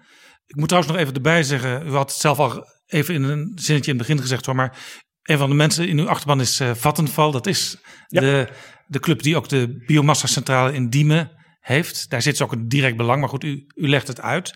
Ik 0.45 0.55
moet 0.55 0.67
trouwens 0.67 0.93
nog 0.93 1.01
even 1.01 1.15
erbij 1.15 1.43
zeggen, 1.43 1.87
u 1.87 1.91
had 1.91 2.11
het 2.11 2.19
zelf 2.19 2.39
al 2.39 2.65
even 2.85 3.13
in 3.13 3.23
een 3.23 3.51
zinnetje 3.55 3.91
in 3.91 3.97
het 3.97 4.07
begin 4.07 4.21
gezegd 4.21 4.45
hoor, 4.45 4.55
maar 4.55 4.77
een 5.21 5.37
van 5.37 5.49
de 5.49 5.55
mensen 5.55 5.87
in 5.87 5.99
uw 5.99 6.07
achterban 6.07 6.39
is 6.39 6.61
uh, 6.61 6.71
Vattenfall. 6.73 7.31
Dat 7.31 7.47
is 7.47 7.77
ja. 8.07 8.21
de, 8.21 8.47
de 8.87 8.99
club 8.99 9.21
die 9.21 9.35
ook 9.35 9.49
de 9.49 9.83
biomassa-centrale 9.85 10.73
in 10.73 10.89
Diemen 10.89 11.39
heeft. 11.61 12.09
Daar 12.09 12.21
zit 12.21 12.41
ook 12.41 12.51
een 12.51 12.67
direct 12.67 12.97
belang, 12.97 13.19
maar 13.19 13.29
goed, 13.29 13.43
u, 13.43 13.65
u 13.75 13.89
legt 13.89 14.07
het 14.07 14.21
uit. 14.21 14.53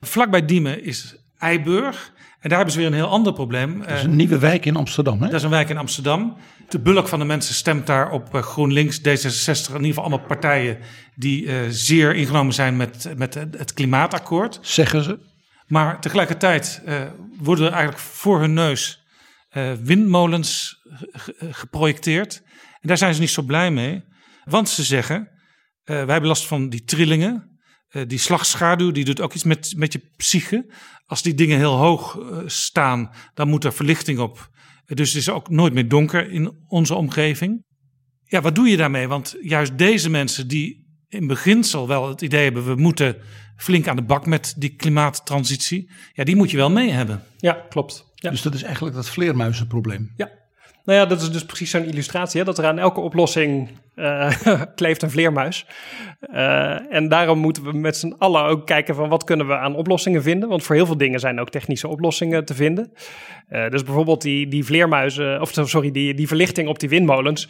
Vlakbij 0.00 0.44
Diemen 0.44 0.84
is 0.84 1.16
Eiburg. 1.38 2.14
En 2.40 2.48
daar 2.52 2.56
hebben 2.56 2.74
ze 2.74 2.78
weer 2.78 2.88
een 2.88 3.04
heel 3.04 3.10
ander 3.10 3.32
probleem. 3.32 3.78
Dat 3.78 3.90
is 3.90 4.02
een 4.02 4.16
nieuwe 4.16 4.38
wijk 4.38 4.64
in 4.64 4.76
Amsterdam, 4.76 5.22
hè? 5.22 5.26
Dat 5.26 5.34
is 5.34 5.42
een 5.42 5.50
wijk 5.50 5.68
in 5.68 5.76
Amsterdam. 5.76 6.36
De 6.68 6.78
bulk 6.78 7.08
van 7.08 7.18
de 7.18 7.24
mensen 7.24 7.54
stemt 7.54 7.86
daar 7.86 8.10
op 8.10 8.34
GroenLinks, 8.34 8.98
D66, 8.98 9.02
in 9.02 9.74
ieder 9.74 9.86
geval 9.86 10.04
allemaal 10.04 10.26
partijen 10.26 10.78
die 11.14 11.44
uh, 11.44 11.54
zeer 11.68 12.14
ingenomen 12.14 12.54
zijn 12.54 12.76
met, 12.76 13.12
met 13.16 13.34
het 13.34 13.72
klimaatakkoord. 13.72 14.58
Zeggen 14.62 15.02
ze. 15.02 15.18
Maar 15.66 16.00
tegelijkertijd 16.00 16.82
uh, 16.86 17.00
worden 17.38 17.66
er 17.66 17.72
eigenlijk 17.72 18.02
voor 18.02 18.40
hun 18.40 18.54
neus 18.54 19.04
uh, 19.52 19.72
windmolens 19.72 20.80
geprojecteerd. 21.50 22.42
En 22.80 22.88
daar 22.88 22.98
zijn 22.98 23.14
ze 23.14 23.20
niet 23.20 23.30
zo 23.30 23.42
blij 23.42 23.70
mee, 23.70 24.04
want 24.44 24.68
ze 24.68 24.82
zeggen: 24.82 25.28
wij 25.94 26.12
hebben 26.12 26.26
last 26.26 26.46
van 26.46 26.68
die 26.68 26.84
trillingen. 26.84 27.58
Uh, 27.90 28.02
die 28.06 28.18
slagschaduw 28.18 28.90
die 28.90 29.04
doet 29.04 29.20
ook 29.20 29.34
iets 29.34 29.44
met, 29.44 29.72
met 29.76 29.92
je 29.92 30.10
psyche. 30.16 30.72
Als 31.06 31.22
die 31.22 31.34
dingen 31.34 31.58
heel 31.58 31.76
hoog 31.76 32.16
uh, 32.16 32.38
staan, 32.46 33.10
dan 33.34 33.48
moet 33.48 33.64
er 33.64 33.72
verlichting 33.72 34.18
op. 34.18 34.50
dus 34.84 35.08
het 35.08 35.18
is 35.18 35.28
ook 35.28 35.48
nooit 35.48 35.72
meer 35.72 35.88
donker 35.88 36.30
in 36.30 36.64
onze 36.68 36.94
omgeving. 36.94 37.64
Ja, 38.24 38.40
wat 38.40 38.54
doe 38.54 38.68
je 38.68 38.76
daarmee? 38.76 39.08
Want 39.08 39.36
juist 39.40 39.78
deze 39.78 40.10
mensen 40.10 40.48
die 40.48 40.86
in 41.08 41.26
beginsel 41.26 41.88
wel 41.88 42.08
het 42.08 42.22
idee 42.22 42.42
hebben... 42.42 42.66
we 42.66 42.74
moeten 42.74 43.16
flink 43.56 43.88
aan 43.88 43.96
de 43.96 44.02
bak 44.02 44.26
met 44.26 44.54
die 44.56 44.76
klimaattransitie... 44.76 45.90
ja, 46.12 46.24
die 46.24 46.36
moet 46.36 46.50
je 46.50 46.56
wel 46.56 46.70
mee 46.70 46.90
hebben. 46.90 47.22
Ja, 47.36 47.52
klopt. 47.68 48.04
Ja. 48.14 48.30
Dus 48.30 48.42
dat 48.42 48.54
is 48.54 48.62
eigenlijk 48.62 48.94
dat 48.94 49.08
vleermuizenprobleem. 49.08 50.12
Ja, 50.16 50.30
nou 50.86 50.98
ja, 50.98 51.06
dat 51.06 51.20
is 51.20 51.30
dus 51.30 51.44
precies 51.44 51.70
zo'n 51.70 51.84
illustratie. 51.84 52.40
Hè? 52.40 52.46
Dat 52.46 52.58
er 52.58 52.66
aan 52.66 52.78
elke 52.78 53.00
oplossing 53.00 53.68
uh, 53.96 54.32
kleeft 54.74 55.02
een 55.02 55.10
vleermuis. 55.10 55.66
Uh, 56.32 56.92
en 56.94 57.08
daarom 57.08 57.38
moeten 57.38 57.62
we 57.64 57.72
met 57.72 57.96
z'n 57.96 58.14
allen 58.18 58.42
ook 58.42 58.66
kijken 58.66 58.94
van 58.94 59.08
wat 59.08 59.24
kunnen 59.24 59.46
we 59.46 59.56
aan 59.56 59.76
oplossingen 59.76 60.22
vinden. 60.22 60.48
Want 60.48 60.62
voor 60.62 60.74
heel 60.74 60.86
veel 60.86 60.96
dingen 60.96 61.20
zijn 61.20 61.40
ook 61.40 61.50
technische 61.50 61.88
oplossingen 61.88 62.44
te 62.44 62.54
vinden. 62.54 62.92
Uh, 63.50 63.68
dus 63.68 63.82
bijvoorbeeld 63.82 64.22
die, 64.22 64.48
die 64.48 64.64
vleermuizen, 64.64 65.40
of 65.40 65.50
sorry, 65.52 65.90
die, 65.90 66.14
die 66.14 66.28
verlichting 66.28 66.68
op 66.68 66.78
die 66.78 66.88
windmolens. 66.88 67.48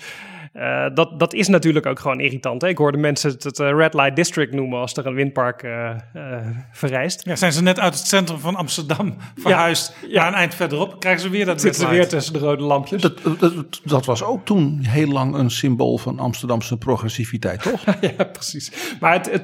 Uh, 0.55 0.87
dat, 0.95 1.19
dat 1.19 1.35
is 1.35 1.49
natuurlijk 1.49 1.87
ook 1.87 1.99
gewoon 1.99 2.21
irritant. 2.21 2.63
Hè? 2.63 2.69
Ik 2.69 2.79
hoorde 2.79 2.99
mensen 2.99 3.31
het, 3.31 3.45
het 3.45 3.59
Red 3.59 3.95
Light 3.95 4.17
District 4.17 4.53
noemen 4.53 4.79
als 4.79 4.97
er 4.97 5.07
een 5.07 5.15
windpark 5.15 5.63
uh, 5.63 5.91
uh, 6.17 6.37
verrijst. 6.73 7.25
Ja, 7.25 7.37
zijn 7.37 7.53
ze 7.53 7.63
net 7.63 7.79
uit 7.79 7.95
het 7.95 8.07
centrum 8.07 8.39
van 8.39 8.57
Amsterdam 8.57 9.17
verhuisd 9.43 9.97
ja, 10.01 10.09
ja. 10.09 10.27
een 10.29 10.35
eind 10.35 10.55
verderop, 10.55 11.01
krijgen 11.01 11.23
ze 11.23 11.29
weer 11.29 11.45
dat 11.45 11.61
Zitten 11.61 11.81
ze 11.81 11.89
weer 11.89 12.09
tussen 12.09 12.33
de 12.33 12.39
rode 12.39 12.63
lampjes. 12.63 13.03
Dat, 13.03 13.21
dat, 13.39 13.81
dat, 13.85 14.05
was 14.05 14.23
ook 14.23 14.45
toen 14.45 14.79
heel 14.83 15.09
lang 15.09 15.35
een 15.35 15.51
symbool 15.51 15.99
van 15.99 16.19
Amsterdamse 16.19 16.77
progressiviteit, 16.77 17.63
toch? 17.63 17.85
ja, 18.17 18.25
precies. 18.25 18.73
Maar 19.01 19.13
het, 19.13 19.31
het, 19.31 19.43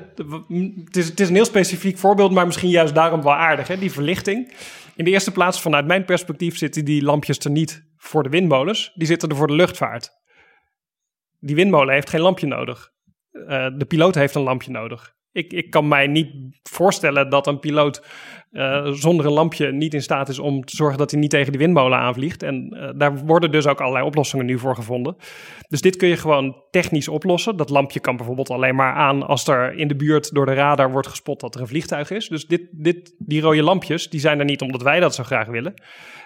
het, 0.84 0.96
is, 0.96 1.08
het 1.08 1.20
is 1.20 1.28
een 1.28 1.34
heel 1.34 1.44
specifiek 1.44 1.98
voorbeeld, 1.98 2.32
maar 2.32 2.46
misschien 2.46 2.70
juist 2.70 2.94
daarom 2.94 3.22
wel 3.22 3.34
aardig, 3.34 3.68
hè? 3.68 3.78
die 3.78 3.92
verlichting. 3.92 4.52
In 4.94 5.04
de 5.04 5.10
eerste 5.10 5.30
plaats, 5.30 5.60
vanuit 5.60 5.86
mijn 5.86 6.04
perspectief, 6.04 6.56
zitten 6.56 6.84
die 6.84 7.02
lampjes 7.02 7.38
er 7.38 7.50
niet 7.50 7.84
voor 7.96 8.22
de 8.22 8.28
windmolens. 8.28 8.92
Die 8.94 9.06
zitten 9.06 9.28
er 9.28 9.36
voor 9.36 9.46
de 9.46 9.54
luchtvaart 9.54 10.20
die 11.42 11.54
windmolen 11.54 11.94
heeft 11.94 12.10
geen 12.10 12.20
lampje 12.20 12.46
nodig. 12.46 12.90
Uh, 13.32 13.66
de 13.76 13.84
piloot 13.84 14.14
heeft 14.14 14.34
een 14.34 14.42
lampje 14.42 14.70
nodig. 14.70 15.14
Ik, 15.32 15.52
ik 15.52 15.70
kan 15.70 15.88
mij 15.88 16.06
niet 16.06 16.60
voorstellen 16.62 17.30
dat 17.30 17.46
een 17.46 17.58
piloot 17.58 18.02
uh, 18.50 18.86
zonder 18.86 19.26
een 19.26 19.32
lampje 19.32 19.72
niet 19.72 19.94
in 19.94 20.02
staat 20.02 20.28
is 20.28 20.38
om 20.38 20.64
te 20.64 20.76
zorgen 20.76 20.98
dat 20.98 21.10
hij 21.10 21.20
niet 21.20 21.30
tegen 21.30 21.52
die 21.52 21.60
windmolen 21.60 21.98
aanvliegt. 21.98 22.42
En 22.42 22.74
uh, 22.74 22.90
daar 22.96 23.16
worden 23.16 23.52
dus 23.52 23.66
ook 23.66 23.80
allerlei 23.80 24.06
oplossingen 24.06 24.46
nu 24.46 24.58
voor 24.58 24.74
gevonden. 24.74 25.16
Dus 25.68 25.80
dit 25.80 25.96
kun 25.96 26.08
je 26.08 26.16
gewoon 26.16 26.62
technisch 26.70 27.08
oplossen. 27.08 27.56
Dat 27.56 27.70
lampje 27.70 28.00
kan 28.00 28.16
bijvoorbeeld 28.16 28.50
alleen 28.50 28.74
maar 28.74 28.94
aan 28.94 29.26
als 29.26 29.48
er 29.48 29.74
in 29.74 29.88
de 29.88 29.96
buurt 29.96 30.34
door 30.34 30.46
de 30.46 30.54
radar 30.54 30.90
wordt 30.90 31.08
gespot 31.08 31.40
dat 31.40 31.54
er 31.54 31.60
een 31.60 31.66
vliegtuig 31.66 32.10
is. 32.10 32.28
Dus 32.28 32.46
dit, 32.46 32.68
dit, 32.70 33.14
die 33.18 33.40
rode 33.40 33.62
lampjes, 33.62 34.10
die 34.10 34.20
zijn 34.20 34.38
er 34.38 34.44
niet 34.44 34.62
omdat 34.62 34.82
wij 34.82 35.00
dat 35.00 35.14
zo 35.14 35.22
graag 35.22 35.46
willen. 35.46 35.74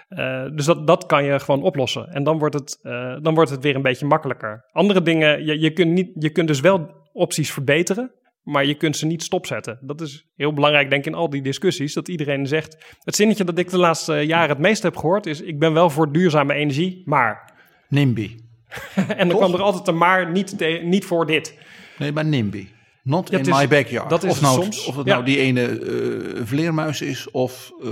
Uh, 0.09 0.45
dus 0.55 0.65
dat, 0.65 0.87
dat 0.87 1.05
kan 1.05 1.23
je 1.23 1.39
gewoon 1.39 1.63
oplossen. 1.63 2.07
En 2.07 2.23
dan 2.23 2.37
wordt 2.37 2.53
het, 2.55 2.79
uh, 2.83 3.15
dan 3.21 3.33
wordt 3.33 3.49
het 3.49 3.63
weer 3.63 3.75
een 3.75 3.81
beetje 3.81 4.05
makkelijker. 4.05 4.65
Andere 4.71 5.01
dingen, 5.01 5.45
je, 5.45 5.59
je, 5.59 5.71
kunt 5.71 5.91
niet, 5.91 6.09
je 6.13 6.29
kunt 6.29 6.47
dus 6.47 6.59
wel 6.59 6.89
opties 7.13 7.51
verbeteren. 7.51 8.11
maar 8.43 8.65
je 8.65 8.75
kunt 8.75 8.97
ze 8.97 9.05
niet 9.05 9.23
stopzetten. 9.23 9.77
Dat 9.81 10.01
is 10.01 10.27
heel 10.35 10.53
belangrijk, 10.53 10.89
denk 10.89 11.05
ik, 11.05 11.11
in 11.11 11.17
al 11.17 11.29
die 11.29 11.41
discussies. 11.41 11.93
Dat 11.93 12.07
iedereen 12.07 12.47
zegt. 12.47 12.95
Het 13.03 13.15
zinnetje 13.15 13.43
dat 13.43 13.57
ik 13.57 13.69
de 13.69 13.77
laatste 13.77 14.13
jaren 14.13 14.49
het 14.49 14.59
meest 14.59 14.83
heb 14.83 14.97
gehoord 14.97 15.25
is: 15.25 15.41
Ik 15.41 15.59
ben 15.59 15.73
wel 15.73 15.89
voor 15.89 16.11
duurzame 16.11 16.53
energie, 16.53 17.01
maar. 17.05 17.53
NIMBY. 17.89 18.35
en 18.95 19.17
dan 19.17 19.29
Toch? 19.29 19.37
kwam 19.37 19.53
er 19.53 19.61
altijd 19.61 19.87
een 19.87 19.97
maar 19.97 20.31
niet, 20.31 20.57
te- 20.57 20.81
niet 20.83 21.05
voor 21.05 21.25
dit. 21.25 21.57
Nee, 21.97 22.11
maar 22.11 22.25
NIMBY. 22.25 22.67
Not 23.03 23.29
Ja, 23.29 23.37
in 23.37 23.45
is- 23.45 23.57
my 23.59 23.67
backyard. 23.67 24.09
dat 24.09 24.23
is 24.23 24.31
of, 24.31 24.41
nou, 24.41 24.61
soms. 24.63 24.85
of 24.85 24.95
het 24.95 25.05
Ja. 25.07 25.13
nou 25.13 25.25
die 25.25 25.37
ene 25.39 25.61
eh, 25.67 26.41
vleermuis 26.45 27.01
is 27.01 27.31
of 27.31 27.71
eh, 27.83 27.89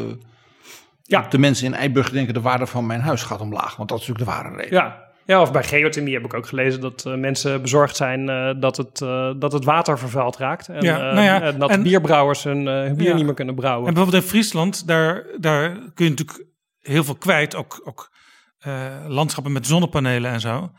Ja, 1.07 1.25
de 1.29 1.37
mensen 1.37 1.65
in 1.65 1.73
Eiburg 1.73 2.09
denken 2.09 2.33
de 2.33 2.41
waarde 2.41 2.65
van 2.67 2.85
mijn 2.85 3.01
huis 3.01 3.23
gaat 3.23 3.41
omlaag. 3.41 3.75
Want 3.75 3.89
dat 3.89 3.99
is 4.01 4.07
natuurlijk 4.07 4.37
de 4.37 4.43
ware 4.43 4.55
reden. 4.55 4.73
ja. 4.77 5.03
ja, 5.25 5.41
of 5.41 5.51
bij 5.51 5.63
geothermie 5.63 6.13
heb 6.13 6.25
ik 6.25 6.33
ook 6.33 6.47
gelezen 6.47 6.81
dat 6.81 7.05
eh, 7.05 7.13
mensen 7.15 7.61
bezorgd 7.61 7.95
zijn 7.95 8.29
eh, 8.29 8.51
dat, 8.59 8.77
het, 8.77 9.01
eh, 9.01 9.31
dat 9.39 9.51
het 9.51 9.63
water 9.65 9.99
vervuild 9.99 10.37
raakt. 10.37 10.67
En, 10.69 10.81
Ja, 10.81 10.95
eh, 10.97 11.01
nou 11.13 11.21
ja, 11.25 11.41
en 11.41 11.59
dat 11.59 11.69
en- 11.69 11.83
bierbrouwers 11.83 12.43
hun, 12.43 12.67
eh, 12.67 12.73
hun 12.73 12.95
bier 12.95 13.07
Ja. 13.07 13.15
niet 13.15 13.25
meer 13.25 13.33
kunnen 13.33 13.55
brouwen. 13.55 13.87
En 13.87 13.93
bijvoorbeeld 13.93 14.23
in 14.23 14.29
Friesland, 14.29 14.87
daar, 14.87 15.23
daar 15.39 15.69
kun 15.93 16.05
je 16.05 16.09
natuurlijk 16.11 16.45
heel 16.79 17.03
veel 17.03 17.15
kwijt. 17.15 17.55
Ook, 17.55 17.81
ook 17.83 18.11
eh, 18.59 18.73
landschappen 19.07 19.51
met 19.51 19.67
zonnepanelen 19.67 20.31
en 20.31 20.39
zo. 20.39 20.71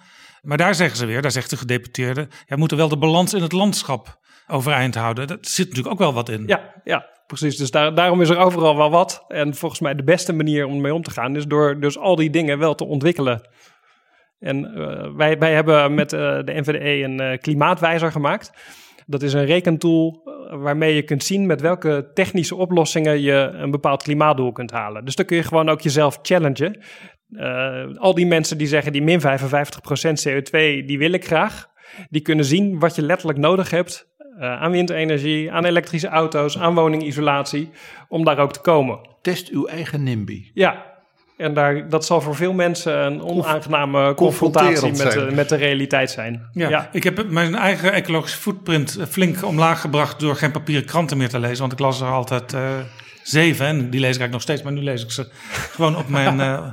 Maar 0.43 0.57
daar 0.57 0.75
zeggen 0.75 0.97
ze 0.97 1.07
weer, 1.07 1.23
daar 1.23 1.31
zegt 1.31 1.51
de 1.51 1.57
gedeputeerde... 1.57 2.21
ja, 2.21 2.27
we 2.47 2.57
moeten 2.57 2.77
wel 2.77 2.89
de 2.89 2.99
balans 2.99 3.35
in 3.35 3.43
het 3.43 3.53
landschap 3.53 4.19
overeind 4.47 4.95
houden. 4.95 5.27
Dat 5.27 5.47
zit 5.47 5.67
natuurlijk 5.69 5.93
ook 5.95 5.99
wel 6.01 6.13
wat 6.13 6.29
in. 6.29 6.47
Ja, 6.47 6.73
ja, 6.85 7.07
precies. 7.27 7.57
Dus 7.57 7.71
daar, 7.71 7.95
daarom 7.95 8.21
is 8.21 8.29
er 8.29 8.39
overal 8.39 8.77
wel 8.77 8.91
wat. 8.91 9.25
En 9.29 9.55
volgens 9.55 9.81
mij 9.81 9.95
de 9.95 10.05
beste 10.05 10.33
manier 10.33 10.67
om 10.67 10.81
mee 10.81 10.95
om 10.95 11.03
te 11.03 11.11
gaan 11.11 11.37
is 11.37 11.47
door 11.47 11.81
dus 11.81 11.99
al 11.99 12.17
die 12.17 12.31
dingen 12.31 12.59
wel 12.59 12.75
te 12.75 12.85
ontwikkelen. 12.85 13.49
En 14.39 14.75
eh, 14.75 15.15
wij, 15.17 15.39
wij 15.39 15.55
hebben 15.55 15.95
met 15.95 16.13
eh, 16.13 16.21
de 16.21 16.53
NVDE 16.61 17.03
een 17.03 17.21
eh, 17.21 17.39
klimaatwijzer 17.39 18.13
gemaakt. 18.13 18.53
Dat 19.07 19.23
is 19.23 19.33
een 19.33 19.45
rekentool 19.45 20.23
waarmee 20.51 20.95
je 20.95 21.03
kunt 21.03 21.25
zien 21.25 21.47
met 21.47 21.61
welke 21.61 22.11
technische 22.15 22.55
oplossingen 22.55 23.21
je 23.21 23.51
een 23.53 23.71
bepaald 23.71 24.03
klimaatdoel 24.03 24.53
kunt 24.53 24.71
halen. 24.71 25.05
Dus 25.05 25.15
dan 25.15 25.27
kun 25.27 25.37
je 25.37 25.43
gewoon 25.43 25.69
ook 25.69 25.81
jezelf 25.81 26.19
challengen. 26.23 26.83
Al 27.97 28.15
die 28.15 28.27
mensen 28.27 28.59
die 28.59 28.67
zeggen 28.67 28.93
die 28.93 29.03
min 29.03 29.21
55% 29.21 29.25
CO2, 30.29 30.51
die 30.87 30.99
wil 30.99 31.13
ik 31.13 31.27
graag. 31.27 31.67
Die 32.09 32.21
kunnen 32.21 32.45
zien 32.45 32.79
wat 32.79 32.95
je 32.97 33.03
letterlijk 33.03 33.39
nodig 33.39 33.71
hebt 33.71 34.15
aan 34.39 34.71
windenergie, 34.71 35.53
aan 35.53 35.65
elektrische 35.65 36.09
auto's, 36.09 36.59
aan 36.59 36.75
woningisolatie, 36.75 37.71
om 38.09 38.25
daar 38.25 38.39
ook 38.39 38.53
te 38.53 38.61
komen. 38.61 38.99
Test 39.23 39.49
uw 39.49 39.67
eigen 39.67 40.03
NIMBY. 40.03 40.51
Ja, 40.55 40.97
en 41.37 41.55
daar, 41.55 41.89
dat 41.89 42.05
zal 42.05 42.21
voor 42.21 42.35
veel 42.35 42.53
mensen 42.53 43.07
een 43.07 43.23
onaangename 43.23 44.15
confrontatie 44.15 44.93
met 44.93 45.13
de, 45.13 45.29
met 45.35 45.49
de 45.49 45.57
realiteit 45.57 46.11
zijn. 46.11 46.49
Ja, 46.53 46.89
ik 46.93 47.05
heb 47.05 47.31
mijn 47.31 47.55
eigen 47.55 47.93
ecologische 47.93 48.39
footprint 48.39 48.97
eh, 48.97 49.07
flink 49.07 49.45
omlaag 49.45 49.81
gebracht 49.81 50.21
door 50.21 50.37
geen 50.37 50.51
papieren 50.51 50.87
kranten 50.87 51.17
meer 51.17 51.29
te 51.29 51.39
lezen. 51.39 51.59
Want 51.59 51.73
ik 51.73 51.79
las 51.79 52.01
er 52.01 52.09
altijd 52.09 52.53
eh, 52.53 52.63
zeven 53.23 53.67
en 53.67 53.77
die 53.77 54.01
lees 54.01 54.15
ik 54.15 54.21
eigenlijk 54.21 54.33
nog 54.33 54.43
steeds, 54.43 54.63
maar 54.63 54.73
nu 54.73 54.83
lees 54.83 55.03
ik 55.03 55.11
ze 55.11 55.29
gewoon 55.75 55.97
op 55.97 56.09
mijn, 56.09 56.41
eh, 56.41 56.71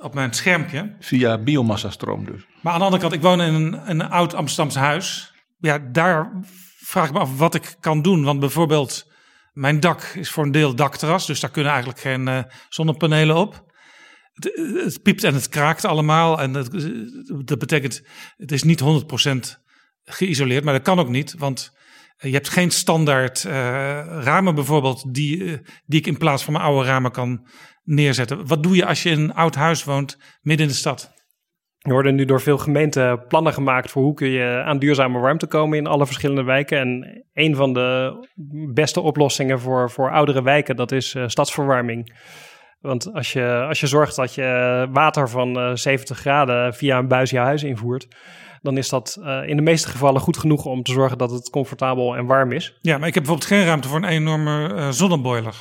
op 0.00 0.14
mijn 0.14 0.32
schermpje. 0.32 0.96
Via 1.00 1.38
biomassa-stroom 1.38 2.24
dus. 2.24 2.46
Maar 2.60 2.72
aan 2.72 2.78
de 2.78 2.84
andere 2.84 3.02
kant, 3.02 3.14
ik 3.14 3.22
woon 3.22 3.40
in 3.40 3.54
een, 3.54 3.80
een 3.86 4.10
oud 4.10 4.34
Amsterdamse 4.34 4.78
huis. 4.78 5.32
Ja, 5.58 5.78
daar 5.92 6.30
vraag 6.84 7.12
me 7.12 7.18
af 7.18 7.38
wat 7.38 7.54
ik 7.54 7.76
kan 7.80 8.02
doen. 8.02 8.24
Want 8.24 8.40
bijvoorbeeld, 8.40 9.10
mijn 9.52 9.80
dak 9.80 10.02
is 10.02 10.30
voor 10.30 10.44
een 10.44 10.52
deel 10.52 10.74
dakterras. 10.74 11.26
Dus 11.26 11.40
daar 11.40 11.50
kunnen 11.50 11.72
eigenlijk 11.72 12.00
geen 12.00 12.28
eh, 12.28 12.42
zonnepanelen 12.68 13.36
op. 13.36 13.70
Het, 14.32 15.02
piept 15.02 15.24
en 15.24 15.34
het 15.34 15.48
kraakt 15.48 15.84
allemaal. 15.84 16.40
En 16.40 16.54
het, 16.54 16.70
dat 17.46 17.58
betekent, 17.58 18.02
het 18.36 18.52
is 18.52 18.62
niet 18.62 18.82
100% 18.82 18.84
geïsoleerd. 20.04 20.64
Maar 20.64 20.74
dat 20.74 20.82
kan 20.82 20.98
ook 20.98 21.08
niet, 21.08 21.34
want 21.38 21.72
je 22.16 22.32
hebt 22.32 22.48
geen 22.48 22.70
standaard 22.70 23.44
eh, 23.44 23.52
ramen 24.20 24.54
bijvoorbeeld... 24.54 25.14
Die, 25.14 25.44
eh, 25.44 25.58
die 25.86 25.98
ik 25.98 26.06
in 26.06 26.18
plaats 26.18 26.44
van 26.44 26.52
mijn 26.52 26.64
oude 26.64 26.88
ramen 26.88 27.12
kan 27.12 27.46
neerzetten. 27.82 28.46
Wat 28.46 28.62
doe 28.62 28.76
je 28.76 28.86
als 28.86 29.02
je 29.02 29.10
in 29.10 29.20
een 29.20 29.34
oud 29.34 29.54
huis 29.54 29.84
woont 29.84 30.18
midden 30.40 30.66
in 30.66 30.72
de 30.72 30.78
stad? 30.78 31.12
Er 31.82 31.92
worden 31.92 32.14
nu 32.14 32.24
door 32.24 32.40
veel 32.40 32.58
gemeenten 32.58 33.26
plannen 33.26 33.52
gemaakt 33.52 33.90
voor 33.90 34.02
hoe 34.02 34.14
kun 34.14 34.28
je 34.28 34.62
aan 34.64 34.78
duurzame 34.78 35.18
warmte 35.18 35.46
komen 35.46 35.78
in 35.78 35.86
alle 35.86 36.06
verschillende 36.06 36.42
wijken. 36.42 36.78
En 36.78 37.22
een 37.32 37.56
van 37.56 37.72
de 37.72 38.16
beste 38.72 39.00
oplossingen 39.00 39.60
voor, 39.60 39.90
voor 39.90 40.10
oudere 40.10 40.42
wijken, 40.42 40.76
dat 40.76 40.92
is 40.92 41.14
eh, 41.14 41.24
stadsverwarming. 41.26 42.14
Want 42.80 43.12
als 43.14 43.32
je, 43.32 43.64
als 43.68 43.80
je 43.80 43.86
zorgt 43.86 44.16
dat 44.16 44.34
je 44.34 44.88
water 44.92 45.28
van 45.28 45.58
eh, 45.58 45.70
70 45.74 46.18
graden 46.18 46.74
via 46.74 46.98
een 46.98 47.08
buis 47.08 47.30
je 47.30 47.38
huis 47.38 47.62
invoert, 47.62 48.08
dan 48.62 48.76
is 48.76 48.88
dat 48.88 49.18
eh, 49.22 49.48
in 49.48 49.56
de 49.56 49.62
meeste 49.62 49.88
gevallen 49.88 50.20
goed 50.20 50.36
genoeg 50.36 50.64
om 50.64 50.82
te 50.82 50.92
zorgen 50.92 51.18
dat 51.18 51.30
het 51.30 51.50
comfortabel 51.50 52.16
en 52.16 52.26
warm 52.26 52.52
is. 52.52 52.78
Ja, 52.80 52.98
maar 52.98 53.08
ik 53.08 53.14
heb 53.14 53.22
bijvoorbeeld 53.22 53.50
geen 53.52 53.64
ruimte 53.64 53.88
voor 53.88 53.96
een 53.96 54.04
enorme 54.04 54.74
eh, 54.74 54.88
zonneboiler. 54.88 55.54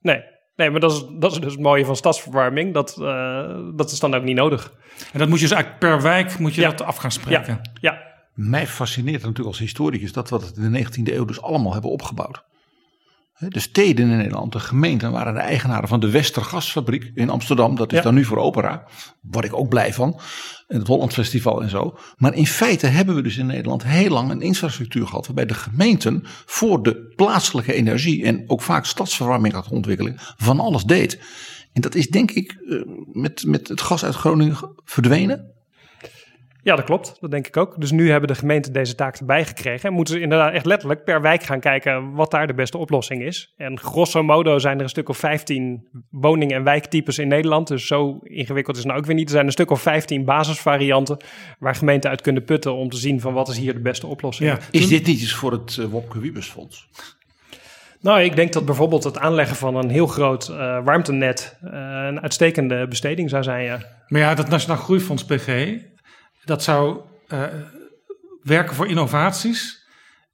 Nee, 0.00 0.22
nee 0.56 0.70
maar 0.70 0.80
dat 0.80 0.92
is, 0.92 1.04
dat 1.18 1.32
is 1.32 1.38
dus 1.38 1.52
het 1.52 1.60
mooie 1.62 1.84
van 1.84 1.96
stadsverwarming. 1.96 2.74
Dat, 2.74 2.96
eh, 3.00 3.56
dat 3.74 3.90
is 3.90 3.98
dan 4.00 4.14
ook 4.14 4.22
niet 4.22 4.36
nodig. 4.36 4.72
En 5.12 5.18
dat 5.18 5.28
moet 5.28 5.38
je 5.40 5.46
dus 5.46 5.54
eigenlijk 5.54 5.80
per 5.80 6.02
wijk 6.02 6.38
moet 6.38 6.54
je 6.54 6.60
Ja. 6.60 6.70
dat 6.70 6.82
af 6.82 6.96
gaan 6.96 7.10
spreken. 7.12 7.60
Ja, 7.62 7.90
ja. 7.90 8.02
Mij 8.34 8.66
fascineert 8.66 9.20
natuurlijk 9.20 9.48
als 9.48 9.58
historicus 9.58 10.12
dat 10.12 10.30
we 10.30 10.36
het 10.36 10.56
in 10.56 10.72
de 10.72 10.78
19e 10.78 11.14
eeuw 11.14 11.24
dus 11.24 11.42
allemaal 11.42 11.72
hebben 11.72 11.90
opgebouwd. 11.90 12.42
De 13.38 13.60
steden 13.60 14.10
in 14.10 14.16
Nederland, 14.16 14.52
de 14.52 14.58
gemeenten 14.60 15.10
waren 15.12 15.34
de 15.34 15.40
eigenaren 15.40 15.88
van 15.88 16.00
de 16.00 16.10
Westergasfabriek 16.10 17.10
in 17.14 17.30
Amsterdam. 17.30 17.76
Dat 17.76 17.92
is 17.92 17.98
Ja. 17.98 18.04
dan 18.04 18.14
nu 18.14 18.24
voor 18.24 18.36
opera. 18.36 18.86
Word 19.20 19.44
ik 19.44 19.54
ook 19.54 19.68
blij 19.68 19.92
van. 19.92 20.20
En 20.66 20.78
het 20.78 20.86
Holland 20.86 21.12
Festival 21.12 21.62
en 21.62 21.70
zo. 21.70 21.98
Maar 22.16 22.34
in 22.34 22.46
feite 22.46 22.86
hebben 22.86 23.14
we 23.14 23.22
dus 23.22 23.36
in 23.36 23.46
Nederland 23.46 23.84
heel 23.84 24.10
lang 24.10 24.30
een 24.30 24.40
infrastructuur 24.40 25.06
gehad. 25.06 25.26
Waarbij 25.26 25.46
de 25.46 25.54
gemeenten 25.54 26.22
voor 26.46 26.82
de 26.82 27.12
plaatselijke 27.16 27.72
energie 27.72 28.24
en 28.24 28.44
ook 28.46 28.62
vaak 28.62 28.86
stadsverwarming 28.86 29.54
had 29.54 29.68
ontwikkeling 29.68 30.16
van 30.36 30.60
alles 30.60 30.84
deed. 30.84 31.18
En 31.72 31.80
dat 31.80 31.94
is 31.94 32.08
denk 32.08 32.30
ik 32.30 32.52
eh, 32.68 32.80
met, 33.12 33.44
met 33.46 33.68
het 33.68 33.80
gas 33.80 34.04
uit 34.04 34.14
Groningen 34.14 34.56
verdwenen. 34.84 35.53
Ja, 36.64 36.76
dat 36.76 36.84
klopt. 36.84 37.16
Dat 37.20 37.30
denk 37.30 37.46
ik 37.46 37.56
ook. 37.56 37.80
Dus 37.80 37.90
nu 37.90 38.10
hebben 38.10 38.28
de 38.28 38.34
gemeenten 38.34 38.72
deze 38.72 38.94
taak 38.94 39.16
erbij 39.16 39.44
gekregen. 39.44 39.88
En 39.88 39.94
moeten 39.94 40.14
ze 40.14 40.20
inderdaad 40.20 40.52
echt 40.52 40.64
letterlijk 40.64 41.04
per 41.04 41.20
wijk 41.20 41.42
gaan 41.42 41.60
kijken 41.60 42.12
wat 42.12 42.30
daar 42.30 42.46
de 42.46 42.54
beste 42.54 42.78
oplossing 42.78 43.22
is. 43.22 43.54
En 43.56 43.78
grosso 43.78 44.22
modo 44.22 44.58
zijn 44.58 44.76
er 44.76 44.82
een 44.82 44.88
stuk 44.88 45.08
of 45.08 45.16
15 45.16 45.88
woning- 46.10 46.52
en 46.52 46.64
wijktypes 46.64 47.18
in 47.18 47.28
Nederland. 47.28 47.68
Dus 47.68 47.86
zo 47.86 48.18
ingewikkeld 48.22 48.76
is 48.76 48.82
het 48.82 48.90
nou 48.90 49.02
ook 49.02 49.06
weer 49.06 49.16
niet. 49.16 49.26
Er 49.26 49.34
zijn 49.34 49.46
een 49.46 49.52
stuk 49.52 49.70
of 49.70 49.82
15 49.82 50.24
basisvarianten 50.24 51.16
waar 51.58 51.74
gemeenten 51.74 52.10
uit 52.10 52.20
kunnen 52.20 52.44
putten 52.44 52.74
om 52.74 52.88
te 52.88 52.96
zien 52.96 53.20
van 53.20 53.32
wat 53.32 53.48
is 53.48 53.58
hier 53.58 53.74
de 53.74 53.80
beste 53.80 54.06
oplossing. 54.06 54.50
Ja. 54.50 54.58
Is 54.70 54.88
dit 54.88 55.06
niet 55.06 55.20
iets 55.20 55.34
voor 55.34 55.52
het 55.52 55.76
uh, 55.80 55.86
Wopke 55.86 56.20
Wiebesfonds? 56.20 56.88
Nou, 58.00 58.20
ik 58.20 58.36
denk 58.36 58.52
dat 58.52 58.64
bijvoorbeeld 58.64 59.04
het 59.04 59.18
aanleggen 59.18 59.56
van 59.56 59.76
een 59.76 59.90
heel 59.90 60.06
groot 60.06 60.48
eh, 60.48 60.84
warmtenet 60.84 61.56
eh, 61.62 61.70
een 62.08 62.20
uitstekende 62.20 62.88
besteding 62.88 63.30
zou 63.30 63.42
zijn. 63.42 63.64
Ja. 63.64 63.78
Maar 64.08 64.20
ja, 64.20 64.34
dat 64.34 64.48
Nationaal 64.48 64.78
Groeifonds 64.78 65.24
PG, 65.24 65.76
dat 66.44 66.62
zou 66.62 67.00
eh, 67.28 67.42
werken 68.42 68.74
voor 68.74 68.88
innovaties 68.88 69.82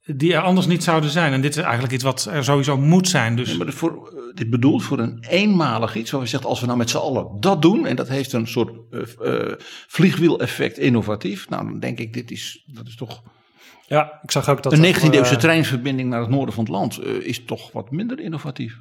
die 0.05 0.33
er 0.33 0.41
anders 0.41 0.67
niet 0.67 0.83
zouden 0.83 1.09
zijn. 1.09 1.33
En 1.33 1.41
dit 1.41 1.55
is 1.55 1.63
eigenlijk 1.63 1.93
iets 1.93 2.03
wat 2.03 2.25
er 2.31 2.43
sowieso 2.43 2.77
moet 2.77 3.07
zijn. 3.07 3.35
Dus 3.35 3.51
Ja, 3.51 3.57
maar 3.57 3.73
voor, 3.73 4.11
uh, 4.13 4.35
dit 4.35 4.49
bedoelt 4.49 4.83
voor 4.83 4.99
een 4.99 5.25
eenmalig 5.29 5.95
iets. 5.95 6.11
Waar 6.11 6.21
je 6.21 6.27
zegt, 6.27 6.45
als 6.45 6.59
we 6.59 6.65
nou 6.65 6.77
met 6.77 6.89
z'n 6.89 6.97
allen 6.97 7.39
dat 7.39 7.61
doen. 7.61 7.85
En 7.85 7.95
dat 7.95 8.07
heeft 8.07 8.33
een 8.33 8.47
soort 8.47 8.71
uh, 8.91 9.01
uh, 9.21 9.53
vliegwiel-effect 9.87 10.77
innovatief. 10.77 11.49
Nou, 11.49 11.65
dan 11.65 11.79
denk 11.79 11.99
ik, 11.99 12.13
dit 12.13 12.31
is, 12.31 12.63
dat 12.65 12.87
is 12.87 12.95
toch... 12.95 13.23
Ja, 13.87 14.19
ik 14.23 14.31
zag 14.31 14.49
ook 14.49 14.63
dat... 14.63 14.73
Een 14.73 14.95
19e-eeuwse 14.95 15.37
treinverbinding 15.37 16.09
naar 16.09 16.19
het 16.19 16.29
noorden 16.29 16.53
van 16.55 16.63
het 16.63 16.73
land 16.73 17.03
uh, 17.03 17.27
is 17.27 17.45
toch 17.45 17.71
wat 17.71 17.91
minder 17.91 18.19
innovatief. 18.19 18.77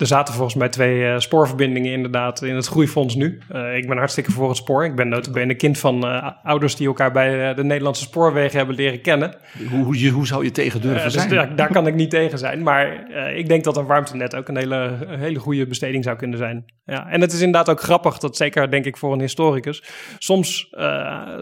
Er 0.00 0.06
zaten 0.06 0.34
volgens 0.34 0.54
mij 0.54 0.68
twee 0.68 1.00
uh, 1.00 1.18
spoorverbindingen 1.18 1.92
inderdaad 1.92 2.42
in 2.42 2.54
het 2.54 2.66
groeifonds 2.66 3.14
nu. 3.14 3.38
Uh, 3.52 3.76
ik 3.76 3.88
ben 3.88 3.96
hartstikke 3.96 4.30
voor 4.30 4.48
het 4.48 4.56
spoor. 4.56 4.84
Ik 4.84 4.94
ben 4.94 5.08
notabene 5.08 5.54
kind 5.54 5.78
van 5.78 6.06
uh, 6.06 6.30
ouders 6.42 6.76
die 6.76 6.86
elkaar 6.86 7.12
bij 7.12 7.54
de 7.54 7.64
Nederlandse 7.64 8.02
spoorwegen 8.02 8.56
hebben 8.56 8.74
leren 8.74 9.00
kennen. 9.00 9.36
Hoe, 9.70 9.84
hoe, 9.84 10.08
hoe 10.08 10.26
zou 10.26 10.44
je 10.44 10.50
tegen 10.50 10.80
durven 10.80 11.02
dus 11.02 11.12
zijn? 11.12 11.28
daar, 11.28 11.56
daar, 11.56 11.72
kan 11.72 11.86
ik 11.86 11.94
niet 11.94 12.10
tegen 12.10 12.38
zijn. 12.38 12.62
Maar 12.62 13.10
ik 13.36 13.48
denk 13.48 13.64
dat 13.64 13.76
een 13.76 13.86
warmtenet 13.86 14.36
ook 14.36 14.48
een 14.48 14.56
hele, 14.56 14.96
een 15.06 15.18
hele 15.18 15.38
goede 15.38 15.66
besteding 15.66 16.04
zou 16.04 16.16
kunnen 16.16 16.38
zijn. 16.38 16.64
Ja, 16.84 17.08
en 17.08 17.20
het 17.20 17.32
is 17.32 17.40
inderdaad 17.40 17.70
ook 17.70 17.80
grappig, 17.80 18.18
dat 18.18 18.36
zeker 18.36 18.70
denk 18.70 18.84
ik 18.84 18.96
voor 18.96 19.12
een 19.12 19.20
historicus. 19.20 19.84
Soms 20.18 20.68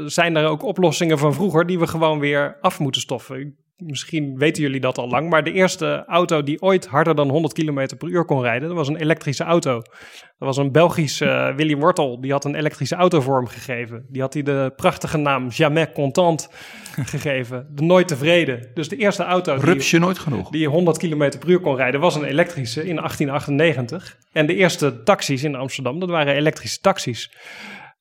zijn 0.06 0.36
er 0.36 0.46
ook 0.46 0.62
oplossingen 0.62 1.18
van 1.18 1.34
vroeger 1.34 1.66
die 1.66 1.78
we 1.78 1.86
gewoon 1.86 2.18
weer 2.18 2.56
af 2.60 2.78
moeten 2.78 3.00
stoffen. 3.00 3.56
Misschien 3.78 4.38
weten 4.38 4.62
jullie 4.62 4.80
dat 4.80 4.98
al 4.98 5.08
lang, 5.08 5.30
maar 5.30 5.44
de 5.44 5.52
eerste 5.52 6.04
auto 6.06 6.42
die 6.42 6.62
ooit 6.62 6.86
harder 6.86 7.14
dan 7.14 7.28
100 7.28 7.52
km 7.52 7.88
per 7.98 8.08
uur 8.08 8.24
kon 8.24 8.42
rijden, 8.42 8.68
dat 8.68 8.76
was 8.76 8.88
een 8.88 8.96
elektrische 8.96 9.44
auto. 9.44 9.74
Dat 9.74 10.48
was 10.48 10.56
een 10.56 10.72
Belgisch 10.72 11.20
uh, 11.20 11.54
Willy 11.54 11.76
Wortel, 11.76 12.20
die 12.20 12.32
had 12.32 12.44
een 12.44 12.54
elektrische 12.54 12.94
auto 12.94 13.20
vorm 13.20 13.46
gegeven. 13.46 14.06
Die 14.08 14.20
had 14.20 14.34
hij 14.34 14.42
de 14.42 14.72
prachtige 14.76 15.16
naam 15.16 15.48
Jamais 15.48 15.92
Content 15.92 16.48
gegeven, 17.14 17.66
de 17.74 17.82
nooit 17.82 18.08
tevreden. 18.08 18.70
Dus 18.74 18.88
de 18.88 18.96
eerste 18.96 19.22
auto 19.22 19.56
Rupsje 19.60 19.96
die, 19.96 20.00
nooit 20.04 20.18
genoeg. 20.18 20.50
die 20.50 20.68
100 20.68 20.98
km 20.98 21.38
per 21.38 21.48
uur 21.48 21.60
kon 21.60 21.76
rijden, 21.76 22.00
was 22.00 22.14
een 22.14 22.24
elektrische 22.24 22.80
in 22.80 22.96
1898. 22.96 24.16
En 24.32 24.46
de 24.46 24.54
eerste 24.54 25.02
taxis 25.02 25.44
in 25.44 25.54
Amsterdam, 25.54 25.98
dat 25.98 26.08
waren 26.08 26.34
elektrische 26.34 26.80
taxis. 26.80 27.32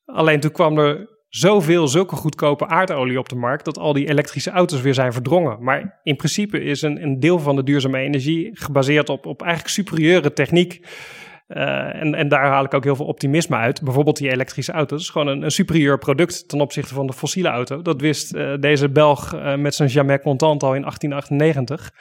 Alleen 0.06 0.40
toen 0.40 0.52
kwam 0.52 0.78
er 0.78 1.17
zoveel 1.30 1.88
zulke 1.88 2.16
goedkope 2.16 2.68
aardolie 2.68 3.20
op 3.20 3.30
de 3.30 3.36
markt 3.36 3.66
dat 3.66 3.78
al 3.78 3.94
die 3.94 4.10
elektrische 4.10 4.52
auto's 4.52 4.82
weer 4.82 4.94
zijn 4.94 5.14
verdrongen. 5.14 5.64
Maar 5.64 6.00
in 6.04 6.16
principe 6.16 6.64
is 6.64 6.82
een, 6.82 7.04
een 7.04 7.20
deel 7.20 7.40
van 7.40 7.56
de 7.56 7.64
duurzame 7.64 8.00
energie 8.00 8.50
gebaseerd 8.54 9.10
op, 9.10 9.26
op 9.26 9.42
eigenlijk 9.42 9.74
superieure 9.74 10.34
techniek. 10.34 10.82
Uh, 11.48 11.96
en, 12.02 12.16
en 12.16 12.28
daar 12.28 12.46
haal 12.46 12.64
ik 12.64 12.74
ook 12.74 12.84
heel 12.84 12.96
veel 12.96 13.06
optimisme 13.06 13.56
uit. 13.56 13.84
Bijvoorbeeld 13.84 14.18
die 14.18 14.32
elektrische 14.32 14.72
auto's. 14.72 15.02
is 15.02 15.10
gewoon 15.10 15.28
een, 15.28 15.42
een 15.42 15.52
superieur 15.52 15.98
product 15.98 16.50
ten 16.50 16.62
opzichte 16.62 16.94
van 16.94 17.08
de 17.08 17.14
fossiele 17.14 17.50
auto. 17.50 17.82
Dat 17.82 18.02
wist 18.02 18.36
uh, 18.36 18.54
deze 18.60 18.90
Belg 18.90 19.36
uh, 19.36 19.56
met 19.56 19.76
zijn 19.76 19.90
Jamais 19.90 20.22
Contant 20.22 20.64
al 20.64 20.76
in 20.76 20.82
1898. 20.82 21.92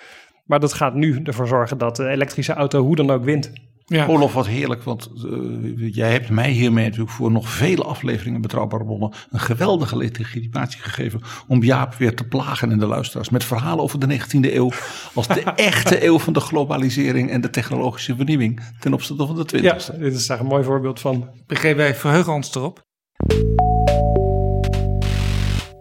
Maar 0.44 0.60
dat 0.60 0.72
gaat 0.72 0.94
nu 0.94 1.20
ervoor 1.22 1.46
zorgen 1.46 1.78
dat 1.78 1.96
de 1.96 2.08
elektrische 2.08 2.52
auto 2.52 2.82
hoe 2.82 2.96
dan 2.96 3.10
ook 3.10 3.24
wint. 3.24 3.52
Ja. 3.88 4.06
Olof, 4.06 4.32
wat 4.32 4.46
heerlijk, 4.46 4.82
want 4.82 5.10
uh, 5.24 5.94
jij 5.94 6.10
hebt 6.10 6.30
mij 6.30 6.50
hiermee 6.50 6.84
natuurlijk 6.84 7.10
voor 7.10 7.30
nog 7.30 7.48
vele 7.48 7.82
afleveringen 7.82 8.40
Betrouwbare 8.40 8.84
Bronnen 8.84 9.12
een 9.30 9.40
geweldige 9.40 9.96
legitimatie 9.96 10.80
gegeven 10.80 11.20
om 11.46 11.62
Jaap 11.62 11.94
weer 11.94 12.14
te 12.14 12.24
plagen 12.24 12.70
in 12.70 12.78
de 12.78 12.86
luisteraars 12.86 13.30
met 13.30 13.44
verhalen 13.44 13.84
over 13.84 13.98
de 13.98 14.18
19e 14.20 14.54
eeuw 14.54 14.72
als 15.14 15.26
de 15.26 15.40
echte 15.72 16.04
eeuw 16.04 16.18
van 16.18 16.32
de 16.32 16.40
globalisering 16.40 17.30
en 17.30 17.40
de 17.40 17.50
technologische 17.50 18.16
vernieuwing 18.16 18.60
ten 18.80 18.92
opzichte 18.92 19.26
van 19.26 19.36
de 19.36 19.56
20e. 19.56 19.62
Ja, 19.62 19.78
dit 19.98 20.14
is 20.14 20.26
daar 20.26 20.40
een 20.40 20.46
mooi 20.46 20.64
voorbeeld 20.64 21.00
van. 21.00 21.30
PG, 21.46 21.62
wij 21.62 21.94
verheugen 21.94 22.32
ons 22.32 22.54
erop. 22.54 22.84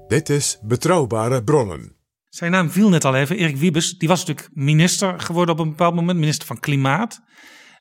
Dit 0.08 0.30
is 0.30 0.60
Betrouwbare 0.62 1.43
Bronnen. 1.43 1.95
Zijn 2.30 2.51
naam 2.51 2.70
viel 2.70 2.89
net 2.89 3.06
al 3.06 3.16
even, 3.16 3.38
Erik 3.38 3.58
Wiebes. 3.58 3.97
Die 3.97 4.08
was 4.08 4.26
natuurlijk 4.26 4.56
minister 4.56 5.20
geworden 5.20 5.56
op 5.56 5.62
een 5.62 5.70
bepaald 5.70 5.95
moment, 5.95 6.20
minister 6.20 6.47
van 6.47 6.60
Klimaat. 6.60 7.24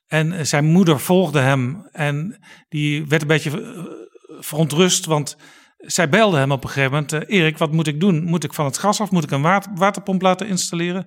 En 0.06 0.46
zijn 0.46 0.64
moeder 0.64 1.00
volgde 1.00 1.38
hem 1.38 1.88
en 1.92 2.44
die 2.68 3.06
werd 3.06 3.22
een 3.22 3.28
beetje 3.28 3.50
verontrust, 4.38 5.04
want 5.04 5.36
zij 5.78 6.08
belde 6.08 6.36
hem 6.36 6.52
op 6.52 6.64
een 6.64 6.70
gegeven 6.70 6.90
moment: 6.90 7.28
Erik, 7.28 7.58
wat 7.58 7.72
moet 7.72 7.86
ik 7.86 8.00
doen? 8.00 8.24
Moet 8.24 8.44
ik 8.44 8.54
van 8.54 8.64
het 8.64 8.78
gas 8.78 9.00
af? 9.00 9.10
Moet 9.10 9.24
ik 9.24 9.30
een 9.30 9.42
water, 9.42 9.72
waterpomp 9.74 10.22
laten 10.22 10.46
installeren? 10.46 11.06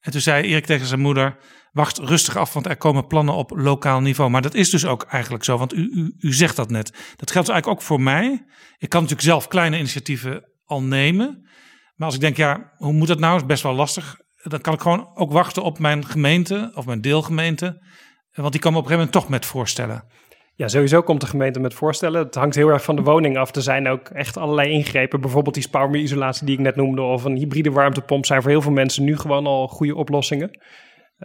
En 0.00 0.12
toen 0.12 0.20
zei 0.20 0.44
Erik 0.44 0.66
tegen 0.66 0.86
zijn 0.86 1.00
moeder: 1.00 1.36
Wacht 1.72 1.98
rustig 1.98 2.36
af, 2.36 2.52
want 2.52 2.66
er 2.66 2.76
komen 2.76 3.06
plannen 3.06 3.34
op 3.34 3.50
lokaal 3.50 4.00
niveau. 4.00 4.30
Maar 4.30 4.42
dat 4.42 4.54
is 4.54 4.70
dus 4.70 4.86
ook 4.86 5.02
eigenlijk 5.02 5.44
zo, 5.44 5.58
want 5.58 5.74
u, 5.74 5.90
u, 5.92 6.14
u 6.18 6.32
zegt 6.32 6.56
dat 6.56 6.70
net. 6.70 6.92
Dat 7.16 7.30
geldt 7.30 7.48
eigenlijk 7.48 7.80
ook 7.80 7.86
voor 7.86 8.00
mij. 8.00 8.44
Ik 8.78 8.88
kan 8.88 9.00
natuurlijk 9.00 9.28
zelf 9.28 9.48
kleine 9.48 9.78
initiatieven 9.78 10.44
al 10.64 10.82
nemen. 10.82 11.48
Maar 11.94 12.06
als 12.06 12.14
ik 12.14 12.20
denk, 12.20 12.36
ja, 12.36 12.72
hoe 12.76 12.92
moet 12.92 13.08
dat 13.08 13.18
nou? 13.18 13.36
Is 13.36 13.46
best 13.46 13.62
wel 13.62 13.74
lastig. 13.74 14.16
Dan 14.42 14.60
kan 14.60 14.74
ik 14.74 14.80
gewoon 14.80 15.10
ook 15.14 15.32
wachten 15.32 15.62
op 15.62 15.78
mijn 15.78 16.06
gemeente 16.06 16.70
of 16.74 16.86
mijn 16.86 17.00
deelgemeente. 17.00 17.89
Want 18.40 18.52
die 18.52 18.60
me 18.62 18.68
op 18.68 18.74
een 18.74 18.90
gegeven 18.90 18.96
moment 18.96 19.12
toch 19.12 19.28
met 19.28 19.46
voorstellen. 19.46 20.04
Ja, 20.54 20.68
sowieso 20.68 21.02
komt 21.02 21.20
de 21.20 21.26
gemeente 21.26 21.60
met 21.60 21.74
voorstellen. 21.74 22.24
Het 22.24 22.34
hangt 22.34 22.54
heel 22.54 22.68
erg 22.68 22.84
van 22.84 22.96
de 22.96 23.02
woning 23.02 23.38
af. 23.38 23.54
Er 23.54 23.62
zijn 23.62 23.88
ook 23.88 24.08
echt 24.08 24.36
allerlei 24.36 24.70
ingrepen. 24.70 25.20
Bijvoorbeeld 25.20 25.54
die 25.54 25.62
spouwmuurisolatie 25.62 26.46
die 26.46 26.54
ik 26.54 26.60
net 26.60 26.76
noemde... 26.76 27.02
of 27.02 27.24
een 27.24 27.36
hybride 27.36 27.70
warmtepomp 27.70 28.26
zijn 28.26 28.42
voor 28.42 28.50
heel 28.50 28.62
veel 28.62 28.72
mensen 28.72 29.04
nu 29.04 29.16
gewoon 29.16 29.46
al 29.46 29.68
goede 29.68 29.94
oplossingen. 29.94 30.50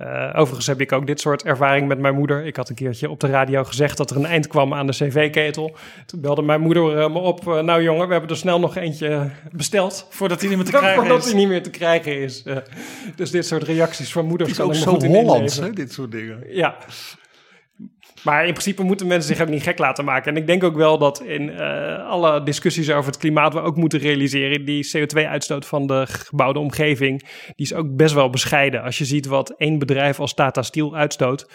Uh, 0.01 0.29
overigens 0.33 0.67
heb 0.67 0.81
ik 0.81 0.91
ook 0.91 1.07
dit 1.07 1.19
soort 1.19 1.43
ervaring 1.43 1.87
met 1.87 1.99
mijn 1.99 2.15
moeder. 2.15 2.45
Ik 2.45 2.55
had 2.55 2.69
een 2.69 2.75
keertje 2.75 3.09
op 3.09 3.19
de 3.19 3.27
radio 3.27 3.63
gezegd 3.63 3.97
dat 3.97 4.09
er 4.09 4.15
een 4.15 4.25
eind 4.25 4.47
kwam 4.47 4.73
aan 4.73 4.87
de 4.87 4.93
cv-ketel. 4.93 5.75
Toen 6.05 6.21
belde 6.21 6.41
mijn 6.41 6.61
moeder 6.61 6.97
uh, 6.97 7.13
me 7.13 7.19
op. 7.19 7.47
Uh, 7.47 7.59
nou 7.59 7.83
jongen, 7.83 8.05
we 8.05 8.11
hebben 8.11 8.31
er 8.31 8.37
snel 8.37 8.59
nog 8.59 8.75
eentje 8.75 9.29
besteld. 9.51 10.07
Voordat 10.09 10.39
hij 10.39 10.49
niet 10.49 10.57
meer 10.57 10.65
te 10.65 10.71
krijgen 10.77 10.99
Voordat 10.99 11.19
is. 11.19 11.25
hij 11.25 11.35
niet 11.35 11.47
meer 11.47 11.63
te 11.63 11.69
krijgen 11.69 12.21
is. 12.21 12.43
dus 13.15 13.31
dit 13.31 13.45
soort 13.45 13.63
reacties 13.63 14.11
van 14.11 14.25
moeders 14.25 14.49
Het 14.49 14.59
is 14.59 14.65
kan 14.65 14.75
ook 14.75 14.81
zo 14.81 14.91
me 14.91 14.97
goed 14.97 15.03
in 15.03 15.15
Hollands, 15.15 15.57
hè, 15.57 15.69
dit 15.69 15.91
soort 15.91 16.11
dingen. 16.11 16.43
Ja. 16.49 16.77
Maar 18.25 18.45
in 18.45 18.51
principe 18.51 18.83
moeten 18.83 19.07
mensen 19.07 19.35
zich 19.35 19.45
ook 19.45 19.51
niet 19.51 19.63
gek 19.63 19.77
laten 19.77 20.05
maken. 20.05 20.31
En 20.31 20.41
ik 20.41 20.47
denk 20.47 20.63
ook 20.63 20.75
wel 20.75 20.97
dat 20.97 21.21
in 21.21 21.41
uh, 21.41 22.09
alle 22.09 22.43
discussies 22.43 22.91
over 22.91 23.11
het 23.11 23.19
klimaat 23.19 23.53
we 23.53 23.59
ook 23.59 23.75
moeten 23.75 23.99
realiseren... 23.99 24.65
die 24.65 24.89
CO2-uitstoot 24.97 25.65
van 25.65 25.87
de 25.87 26.05
gebouwde 26.07 26.59
omgeving, 26.59 27.21
die 27.45 27.65
is 27.65 27.73
ook 27.73 27.95
best 27.95 28.13
wel 28.13 28.29
bescheiden. 28.29 28.83
Als 28.83 28.97
je 28.97 29.05
ziet 29.05 29.25
wat 29.25 29.49
één 29.49 29.79
bedrijf 29.79 30.19
als 30.19 30.33
Tata 30.33 30.61
Steel 30.61 30.95
uitstoot... 30.95 31.49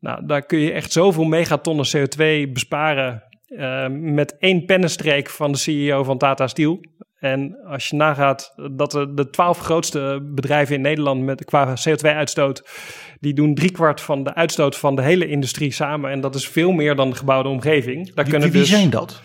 Nou, 0.00 0.26
daar 0.26 0.46
kun 0.46 0.58
je 0.58 0.72
echt 0.72 0.92
zoveel 0.92 1.24
megatonnen 1.24 1.86
CO2 1.96 2.52
besparen... 2.52 3.22
Uh, 3.48 3.86
met 3.90 4.36
één 4.38 4.64
pennenstreek 4.64 5.30
van 5.30 5.52
de 5.52 5.58
CEO 5.58 6.04
van 6.04 6.18
Tata 6.18 6.46
Steel. 6.46 6.80
En 7.18 7.56
als 7.66 7.88
je 7.88 7.96
nagaat 7.96 8.54
dat 8.72 8.90
de, 8.90 9.28
twaalf 9.30 9.58
grootste 9.58 10.20
bedrijven 10.22 10.74
in 10.74 10.80
Nederland 10.80 11.22
met, 11.22 11.44
qua 11.44 11.74
CO2-uitstoot, 11.88 12.68
die 13.20 13.34
doen 13.34 13.54
driekwart 13.54 14.00
van 14.00 14.22
de 14.22 14.34
uitstoot 14.34 14.76
van 14.76 14.96
de 14.96 15.02
hele 15.02 15.28
industrie 15.28 15.72
samen. 15.72 16.10
En 16.10 16.20
dat 16.20 16.34
is 16.34 16.48
veel 16.48 16.72
meer 16.72 16.96
dan 16.96 17.10
de 17.10 17.16
gebouwde 17.16 17.48
omgeving. 17.48 18.14
Daar 18.14 18.24
Wie, 18.24 18.38
wie 18.38 18.50
dus, 18.50 18.68
zijn 18.68 18.90
dat? 18.90 19.22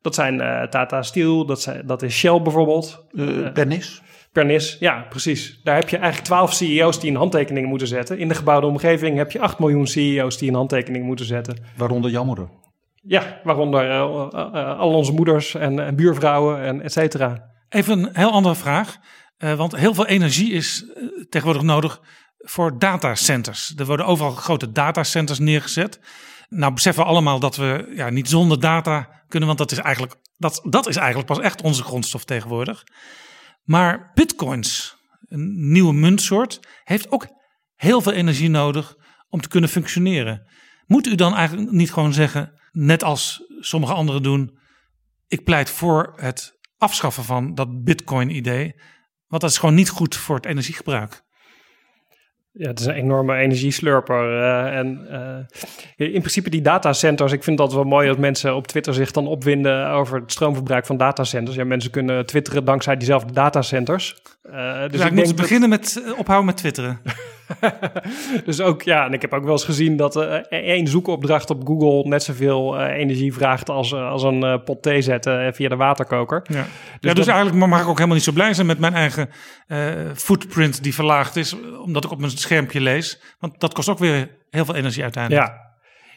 Dat 0.00 0.14
zijn 0.14 0.34
uh, 0.34 0.62
Tata 0.62 1.02
Steel, 1.02 1.46
dat, 1.46 1.62
zijn, 1.62 1.86
dat 1.86 2.02
is 2.02 2.14
Shell 2.16 2.42
bijvoorbeeld. 2.42 3.06
Uh, 3.12 3.52
Pernis? 3.52 4.02
Pernis, 4.32 4.76
ja, 4.80 5.06
precies. 5.08 5.60
Daar 5.62 5.74
heb 5.74 5.88
je 5.88 5.96
eigenlijk 5.96 6.26
12 6.26 6.52
CEO's 6.52 7.00
die 7.00 7.10
een 7.10 7.16
handtekening 7.16 7.66
moeten 7.66 7.86
zetten. 7.86 8.18
In 8.18 8.28
de 8.28 8.34
gebouwde 8.34 8.66
omgeving 8.66 9.16
heb 9.16 9.30
je 9.30 9.40
8 9.40 9.58
miljoen 9.58 9.86
CEO's 9.86 10.38
die 10.38 10.48
een 10.48 10.54
handtekening 10.54 11.04
moeten 11.04 11.26
zetten. 11.26 11.56
Waaronder 11.76 12.24
moeder? 12.24 12.48
Ja, 13.08 13.40
waaronder 13.42 13.84
uh, 13.84 14.26
uh, 14.32 14.78
al 14.78 14.94
onze 14.94 15.12
moeders 15.12 15.54
en, 15.54 15.78
en, 15.78 15.96
buurvrouwen 15.96 16.60
en 16.60 16.82
et 16.82 16.92
cetera. 16.92 17.50
Even 17.68 17.98
een 17.98 18.08
heel 18.12 18.30
andere 18.30 18.54
vraag. 18.54 18.96
Want 19.38 19.76
heel 19.76 19.94
veel 19.94 20.06
energie 20.06 20.52
is 20.52 20.84
tegenwoordig 21.28 21.62
nodig 21.62 22.00
voor 22.38 22.78
datacenters. 22.78 23.72
Er 23.76 23.86
worden 23.86 24.06
overal 24.06 24.30
grote 24.30 24.72
datacenters 24.72 25.38
neergezet. 25.38 26.00
Nou 26.48 26.72
beseffen 26.72 27.02
we 27.02 27.08
allemaal 27.08 27.38
dat 27.38 27.56
we 27.56 27.92
ja, 27.94 28.10
niet 28.10 28.28
zonder 28.28 28.60
data 28.60 29.08
kunnen, 29.28 29.46
want 29.46 29.60
dat 29.60 29.72
is, 29.72 29.78
eigenlijk, 29.78 30.14
dat, 30.36 30.60
dat 30.62 30.86
is 30.86 30.96
eigenlijk 30.96 31.26
pas 31.28 31.40
echt 31.40 31.62
onze 31.62 31.82
grondstof 31.82 32.24
tegenwoordig. 32.24 32.84
Maar 33.62 34.10
bitcoins, 34.14 34.96
een 35.28 35.70
nieuwe 35.72 35.92
muntsoort, 35.92 36.60
heeft 36.84 37.10
ook 37.10 37.26
heel 37.74 38.00
veel 38.00 38.12
energie 38.12 38.50
nodig 38.50 38.94
om 39.28 39.40
te 39.40 39.48
kunnen 39.48 39.70
functioneren. 39.70 40.46
Moet 40.86 41.06
u 41.06 41.14
dan 41.14 41.34
eigenlijk 41.34 41.70
niet 41.70 41.92
gewoon 41.92 42.12
zeggen, 42.12 42.52
net 42.76 43.04
als 43.04 43.44
sommige 43.60 43.92
anderen 43.92 44.22
doen, 44.22 44.58
ik 45.28 45.44
pleit 45.44 45.70
voor 45.70 46.12
het 46.16 46.58
afschaffen 46.78 47.24
van 47.24 47.54
dat 47.54 47.84
bitcoin-idee, 47.84 48.74
want 49.26 49.42
dat 49.42 49.50
is 49.50 49.58
gewoon 49.58 49.74
niet 49.74 49.88
goed 49.88 50.16
voor 50.16 50.36
het 50.36 50.46
energiegebruik. 50.46 51.24
Ja, 52.52 52.68
het 52.68 52.80
is 52.80 52.86
een 52.86 52.94
enorme 52.94 53.36
energieslurper. 53.36 54.38
Uh, 54.38 54.78
en 54.78 55.06
uh, 55.96 56.08
in 56.12 56.20
principe 56.20 56.50
die 56.50 56.60
datacenters, 56.60 57.32
ik 57.32 57.44
vind 57.44 57.58
dat 57.58 57.72
wel 57.72 57.84
mooi 57.84 58.06
dat 58.08 58.18
mensen 58.18 58.54
op 58.54 58.66
Twitter 58.66 58.94
zich 58.94 59.10
dan 59.10 59.26
opwinden 59.26 59.90
over 59.90 60.20
het 60.20 60.32
stroomverbruik 60.32 60.86
van 60.86 60.96
datacenters. 60.96 61.56
Ja, 61.56 61.64
mensen 61.64 61.90
kunnen 61.90 62.26
twitteren 62.26 62.64
dankzij 62.64 62.96
diezelfde 62.96 63.32
datacenters. 63.32 64.22
Uh, 64.44 64.88
dus 64.88 65.00
ja, 65.00 65.06
ik, 65.06 65.12
ik 65.12 65.24
moet 65.24 65.36
beginnen 65.36 65.68
met 65.68 66.02
ophouden 66.16 66.46
met 66.46 66.56
twitteren. 66.56 67.00
dus 68.44 68.60
ook, 68.60 68.82
ja, 68.82 69.06
en 69.06 69.12
ik 69.12 69.20
heb 69.20 69.32
ook 69.32 69.42
wel 69.42 69.52
eens 69.52 69.64
gezien 69.64 69.96
dat 69.96 70.16
uh, 70.16 70.22
één 70.48 70.86
zoekopdracht 70.86 71.50
op 71.50 71.66
Google 71.66 72.08
net 72.08 72.22
zoveel 72.22 72.80
uh, 72.80 72.96
energie 72.96 73.32
vraagt 73.32 73.70
als, 73.70 73.92
uh, 73.92 74.10
als 74.10 74.22
een 74.22 74.62
pot 74.64 74.82
thee 74.82 75.02
zetten 75.02 75.54
via 75.54 75.68
de 75.68 75.76
waterkoker. 75.76 76.42
Ja, 76.44 76.52
dus, 76.52 76.64
ja, 77.00 77.14
dus 77.14 77.26
dat... 77.26 77.34
eigenlijk 77.34 77.66
mag 77.66 77.80
ik 77.80 77.86
ook 77.86 77.94
helemaal 77.94 78.16
niet 78.16 78.24
zo 78.24 78.32
blij 78.32 78.54
zijn 78.54 78.66
met 78.66 78.78
mijn 78.78 78.94
eigen 78.94 79.28
footprint 80.14 80.82
die 80.82 80.94
verlaagd 80.94 81.36
is, 81.36 81.56
omdat 81.84 82.04
ik 82.04 82.10
op 82.10 82.18
mijn 82.18 82.30
schermpje 82.30 82.80
lees. 82.80 83.20
Want 83.38 83.60
dat 83.60 83.74
kost 83.74 83.88
ook 83.88 83.98
weer 83.98 84.30
heel 84.50 84.64
veel 84.64 84.74
energie 84.74 85.02
uiteindelijk. 85.02 85.46
Ja. 85.46 85.64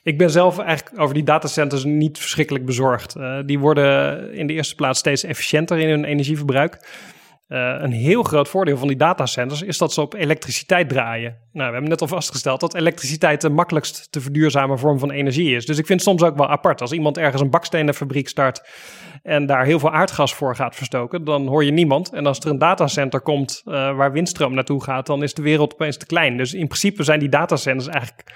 Ik 0.03 0.17
ben 0.17 0.29
zelf 0.29 0.59
eigenlijk 0.59 0.99
over 0.99 1.13
die 1.13 1.23
datacenters 1.23 1.83
niet 1.83 2.17
verschrikkelijk 2.17 2.65
bezorgd. 2.65 3.15
die 3.45 3.59
worden 3.59 4.33
in 4.33 4.47
de 4.47 4.53
eerste 4.53 4.75
plaats 4.75 4.99
steeds 4.99 5.23
efficiënter 5.23 5.77
in 5.77 5.89
hun 5.89 6.03
energieverbruik. 6.03 6.79
Uh, 7.49 7.75
een 7.79 7.91
heel 7.91 8.23
groot 8.23 8.47
voordeel 8.47 8.77
van 8.77 8.87
die 8.87 8.97
datacenters 8.97 9.61
is 9.61 9.77
dat 9.77 9.93
ze 9.93 10.01
op 10.01 10.13
elektriciteit 10.13 10.89
draaien. 10.89 11.37
Nou, 11.51 11.67
we 11.67 11.71
hebben 11.71 11.89
net 11.89 12.01
al 12.01 12.07
vastgesteld 12.07 12.59
dat 12.59 12.75
elektriciteit 12.75 13.41
de 13.41 13.49
makkelijkst 13.49 14.11
te 14.11 14.21
verduurzamen 14.21 14.79
vorm 14.79 14.99
van 14.99 15.11
energie 15.11 15.55
is. 15.55 15.65
Dus 15.65 15.77
ik 15.77 15.85
vind 15.85 15.99
het 15.99 16.09
soms 16.09 16.23
ook 16.23 16.37
wel 16.37 16.49
apart. 16.49 16.81
Als 16.81 16.91
iemand 16.91 17.17
ergens 17.17 17.41
een 17.41 17.49
bakstenenfabriek 17.49 18.27
start 18.27 18.67
en 19.23 19.45
daar 19.45 19.65
heel 19.65 19.79
veel 19.79 19.91
aardgas 19.91 20.33
voor 20.33 20.55
gaat 20.55 20.75
verstoken, 20.75 21.23
dan 21.23 21.47
hoor 21.47 21.63
je 21.63 21.71
niemand. 21.71 22.13
En 22.13 22.25
als 22.25 22.39
er 22.39 22.49
een 22.49 22.57
datacenter 22.57 23.21
komt 23.21 23.61
uh, 23.65 23.73
waar 23.73 24.11
windstroom 24.11 24.53
naartoe 24.53 24.83
gaat, 24.83 25.05
dan 25.05 25.23
is 25.23 25.33
de 25.33 25.41
wereld 25.41 25.73
opeens 25.73 25.97
te 25.97 26.05
klein. 26.05 26.37
Dus 26.37 26.53
in 26.53 26.67
principe 26.67 27.03
zijn 27.03 27.19
die 27.19 27.29
datacenters 27.29 27.87
eigenlijk 27.87 28.31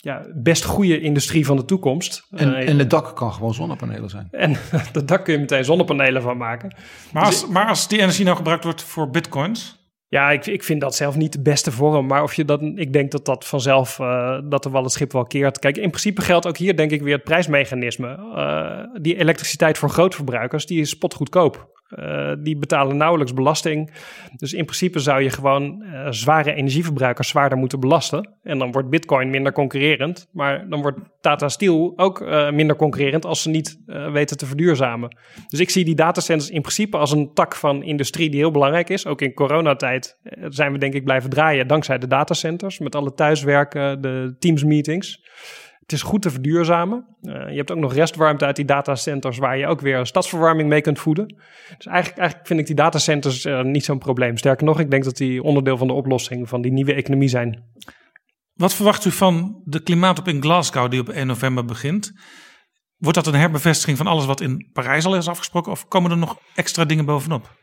ja, 0.00 0.26
best 0.34 0.64
goede 0.64 1.00
industrie 1.00 1.46
van 1.46 1.56
de 1.56 1.64
toekomst. 1.64 2.26
En, 2.30 2.48
uh, 2.48 2.68
en 2.68 2.78
het 2.78 2.90
dak 2.90 3.16
kan 3.16 3.32
gewoon 3.32 3.54
zonnepanelen 3.54 4.10
zijn. 4.10 4.28
En 4.30 4.56
het 4.92 5.08
dak 5.08 5.24
kun 5.24 5.32
je 5.34 5.40
meteen 5.40 5.64
zonnepanelen 5.64 6.22
van 6.22 6.36
maken. 6.36 6.76
Maar 7.12 7.24
als, 7.24 7.46
maar 7.46 7.68
als 7.68 7.88
die 7.88 8.00
energie 8.00 8.24
nou 8.24 8.36
gebruikt 8.36 8.64
wordt 8.64 8.82
voor 8.82 9.10
bitcoins? 9.10 9.76
Ja, 10.10 10.30
ik, 10.30 10.46
ik 10.46 10.64
vind 10.64 10.80
dat 10.80 10.94
zelf 10.94 11.16
niet 11.16 11.32
de 11.32 11.42
beste 11.42 11.72
vorm. 11.72 12.06
Maar 12.06 12.22
of 12.22 12.34
je 12.34 12.44
dat, 12.44 12.62
ik 12.62 12.92
denk 12.92 13.10
dat 13.10 13.24
dat 13.24 13.46
vanzelf, 13.46 13.98
uh, 13.98 14.38
dat 14.44 14.64
er 14.64 14.72
wel 14.72 14.82
het 14.82 14.92
schip 14.92 15.12
wel 15.12 15.24
keert. 15.24 15.58
Kijk, 15.58 15.76
in 15.76 15.90
principe 15.90 16.20
geldt 16.20 16.46
ook 16.46 16.56
hier 16.56 16.76
denk 16.76 16.90
ik 16.90 17.02
weer 17.02 17.14
het 17.14 17.24
prijsmechanisme. 17.24 18.16
Uh, 18.36 19.02
die 19.02 19.16
elektriciteit 19.16 19.78
voor 19.78 19.90
grootverbruikers, 19.90 20.66
die 20.66 20.80
is 20.80 20.90
spotgoedkoop. 20.90 21.77
Uh, 21.88 22.32
die 22.38 22.58
betalen 22.58 22.96
nauwelijks 22.96 23.34
belasting. 23.34 23.90
Dus 24.36 24.52
in 24.52 24.64
principe 24.64 24.98
zou 24.98 25.22
je 25.22 25.30
gewoon 25.30 25.82
uh, 25.82 26.06
zware 26.10 26.54
energieverbruikers 26.54 27.28
zwaarder 27.28 27.58
moeten 27.58 27.80
belasten. 27.80 28.36
En 28.42 28.58
dan 28.58 28.72
wordt 28.72 28.90
Bitcoin 28.90 29.30
minder 29.30 29.52
concurrerend. 29.52 30.28
Maar 30.32 30.68
dan 30.68 30.80
wordt 30.82 30.98
Tata 31.20 31.48
Steel 31.48 31.92
ook 31.96 32.20
uh, 32.20 32.50
minder 32.50 32.76
concurrerend 32.76 33.24
als 33.24 33.42
ze 33.42 33.50
niet 33.50 33.78
weten 34.12 34.36
te 34.36 34.46
verduurzamen. 34.46 35.16
Dus 35.48 35.60
ik 35.60 35.70
zie 35.70 35.84
die 35.84 35.94
datacenters 35.94 36.50
in 36.50 36.60
principe 36.60 36.96
als 36.96 37.12
een 37.12 37.30
tak 37.34 37.54
van 37.54 37.82
industrie 37.82 38.30
die 38.30 38.40
heel 38.40 38.50
belangrijk 38.50 38.88
is. 38.88 39.06
Ook 39.06 39.20
in 39.20 39.34
coronatijd 39.34 40.18
zijn 40.48 40.72
we 40.72 40.78
denk 40.78 40.94
ik 40.94 41.04
blijven 41.04 41.30
draaien 41.30 41.66
dankzij 41.66 41.98
de 41.98 42.06
datacenters. 42.06 42.78
Met 42.78 42.94
alle 42.94 43.14
thuiswerken, 43.14 44.00
de 44.00 44.36
Teams 44.38 44.64
meetings. 44.64 45.26
Het 45.88 45.96
is 45.96 46.02
goed 46.02 46.22
te 46.22 46.30
verduurzamen. 46.30 47.06
Uh, 47.22 47.50
je 47.50 47.56
hebt 47.56 47.70
ook 47.70 47.78
nog 47.78 47.94
restwarmte 47.94 48.44
uit 48.44 48.56
die 48.56 48.64
datacenters 48.64 49.38
waar 49.38 49.58
je 49.58 49.66
ook 49.66 49.80
weer 49.80 50.06
stadsverwarming 50.06 50.68
mee 50.68 50.80
kunt 50.80 50.98
voeden. 50.98 51.26
Dus 51.76 51.86
eigenlijk, 51.86 52.18
eigenlijk 52.18 52.46
vind 52.46 52.60
ik 52.60 52.66
die 52.66 52.74
datacenters 52.74 53.44
uh, 53.44 53.62
niet 53.62 53.84
zo'n 53.84 53.98
probleem. 53.98 54.36
Sterker 54.36 54.66
nog, 54.66 54.80
ik 54.80 54.90
denk 54.90 55.04
dat 55.04 55.16
die 55.16 55.42
onderdeel 55.42 55.76
van 55.76 55.86
de 55.86 55.92
oplossing 55.92 56.48
van 56.48 56.62
die 56.62 56.72
nieuwe 56.72 56.94
economie 56.94 57.28
zijn. 57.28 57.64
Wat 58.54 58.74
verwacht 58.74 59.04
u 59.04 59.10
van 59.10 59.62
de 59.64 59.82
klimaatop 59.82 60.28
in 60.28 60.42
Glasgow 60.42 60.90
die 60.90 61.00
op 61.00 61.08
1 61.08 61.26
november 61.26 61.64
begint? 61.64 62.12
Wordt 62.96 63.16
dat 63.16 63.26
een 63.26 63.40
herbevestiging 63.40 63.96
van 63.96 64.06
alles 64.06 64.24
wat 64.24 64.40
in 64.40 64.70
Parijs 64.72 65.04
al 65.04 65.16
is 65.16 65.28
afgesproken 65.28 65.72
of 65.72 65.88
komen 65.88 66.10
er 66.10 66.18
nog 66.18 66.38
extra 66.54 66.84
dingen 66.84 67.04
bovenop? 67.04 67.57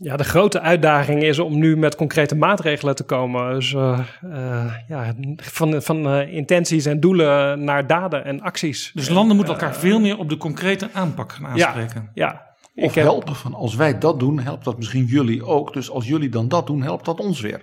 Ja, 0.00 0.16
de 0.16 0.24
grote 0.24 0.60
uitdaging 0.60 1.22
is 1.22 1.38
om 1.38 1.58
nu 1.58 1.76
met 1.76 1.96
concrete 1.96 2.34
maatregelen 2.34 2.94
te 2.94 3.04
komen. 3.04 3.54
Dus 3.54 3.72
uh, 3.72 3.98
uh, 4.24 4.72
ja, 4.88 5.14
van, 5.36 5.82
van 5.82 6.14
uh, 6.14 6.34
intenties 6.34 6.86
en 6.86 7.00
doelen 7.00 7.64
naar 7.64 7.86
daden 7.86 8.24
en 8.24 8.40
acties. 8.40 8.90
Dus 8.94 9.08
landen 9.08 9.36
moeten 9.36 9.54
elkaar 9.54 9.74
veel 9.74 10.00
meer 10.00 10.18
op 10.18 10.28
de 10.28 10.36
concrete 10.36 10.88
aanpak 10.92 11.32
gaan 11.32 11.46
aanspreken. 11.46 12.10
Ja, 12.14 12.52
ja. 12.74 12.84
Of 12.84 12.94
helpen 12.94 13.34
van 13.34 13.54
als 13.54 13.74
wij 13.74 13.98
dat 13.98 14.20
doen, 14.20 14.40
helpt 14.40 14.64
dat 14.64 14.76
misschien 14.76 15.04
jullie 15.04 15.44
ook. 15.44 15.72
Dus 15.72 15.90
als 15.90 16.06
jullie 16.06 16.28
dan 16.28 16.48
dat 16.48 16.66
doen, 16.66 16.82
helpt 16.82 17.04
dat 17.04 17.20
ons 17.20 17.40
weer. 17.40 17.60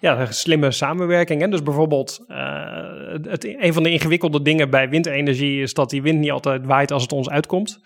Ja, 0.00 0.26
slimme 0.26 0.70
samenwerking. 0.70 1.40
Hè? 1.40 1.48
Dus 1.48 1.62
bijvoorbeeld, 1.62 2.24
uh, 2.28 2.36
het, 3.22 3.44
een 3.44 3.72
van 3.72 3.82
de 3.82 3.90
ingewikkelde 3.90 4.42
dingen 4.42 4.70
bij 4.70 4.88
windenergie 4.88 5.62
is 5.62 5.74
dat 5.74 5.90
die 5.90 6.02
wind 6.02 6.18
niet 6.18 6.30
altijd 6.30 6.66
waait 6.66 6.92
als 6.92 7.02
het 7.02 7.12
ons 7.12 7.30
uitkomt. 7.30 7.80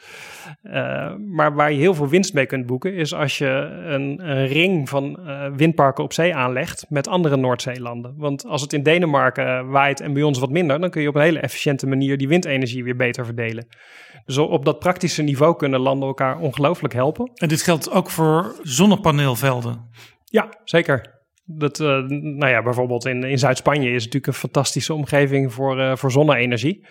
Uh, 0.63 1.13
maar 1.15 1.55
waar 1.55 1.73
je 1.73 1.79
heel 1.79 1.95
veel 1.95 2.09
winst 2.09 2.35
mee 2.35 2.47
kunt 2.47 2.67
boeken, 2.67 2.95
is 2.95 3.15
als 3.15 3.39
je 3.39 3.47
een, 3.87 4.31
een 4.31 4.47
ring 4.47 4.89
van 4.89 5.19
uh, 5.21 5.47
windparken 5.57 6.05
op 6.05 6.13
zee 6.13 6.35
aanlegt 6.35 6.87
met 6.89 7.09
andere 7.09 7.37
Noordzeelanden. 7.37 8.15
Want 8.17 8.47
als 8.47 8.63
het 8.63 8.73
in 8.73 8.83
Denemarken 8.83 9.69
waait 9.69 10.01
en 10.01 10.13
bij 10.13 10.23
ons 10.23 10.39
wat 10.39 10.51
minder, 10.51 10.81
dan 10.81 10.91
kun 10.91 11.03
je 11.03 11.09
op 11.09 11.15
een 11.15 11.23
hele 11.23 11.41
efficiënte 11.41 11.87
manier 11.87 12.19
die 12.19 12.29
windenergie 12.29 12.85
weer 12.85 12.97
beter 12.97 13.25
verdelen. 13.25 13.67
Dus 14.25 14.39
op 14.39 14.65
dat 14.65 14.79
praktische 14.79 15.23
niveau 15.23 15.57
kunnen 15.57 15.81
landen 15.81 16.09
elkaar 16.09 16.39
ongelooflijk 16.39 16.95
helpen. 16.95 17.31
En 17.35 17.49
dit 17.49 17.63
geldt 17.63 17.91
ook 17.91 18.11
voor 18.11 18.55
zonnepaneelvelden. 18.63 19.91
Ja, 20.25 20.49
zeker. 20.65 21.14
Dat, 21.47 21.81
uh, 21.81 21.89
nou 22.09 22.49
ja, 22.51 22.63
bijvoorbeeld 22.63 23.07
in, 23.07 23.23
in 23.25 23.39
Zuid-Spanje 23.39 23.91
is 23.91 24.05
natuurlijk 24.05 24.27
een 24.27 24.33
fantastische 24.33 24.95
omgeving 24.95 25.53
voor, 25.53 25.79
uh, 25.79 25.97
voor 25.97 26.11
zonne-energie. 26.11 26.87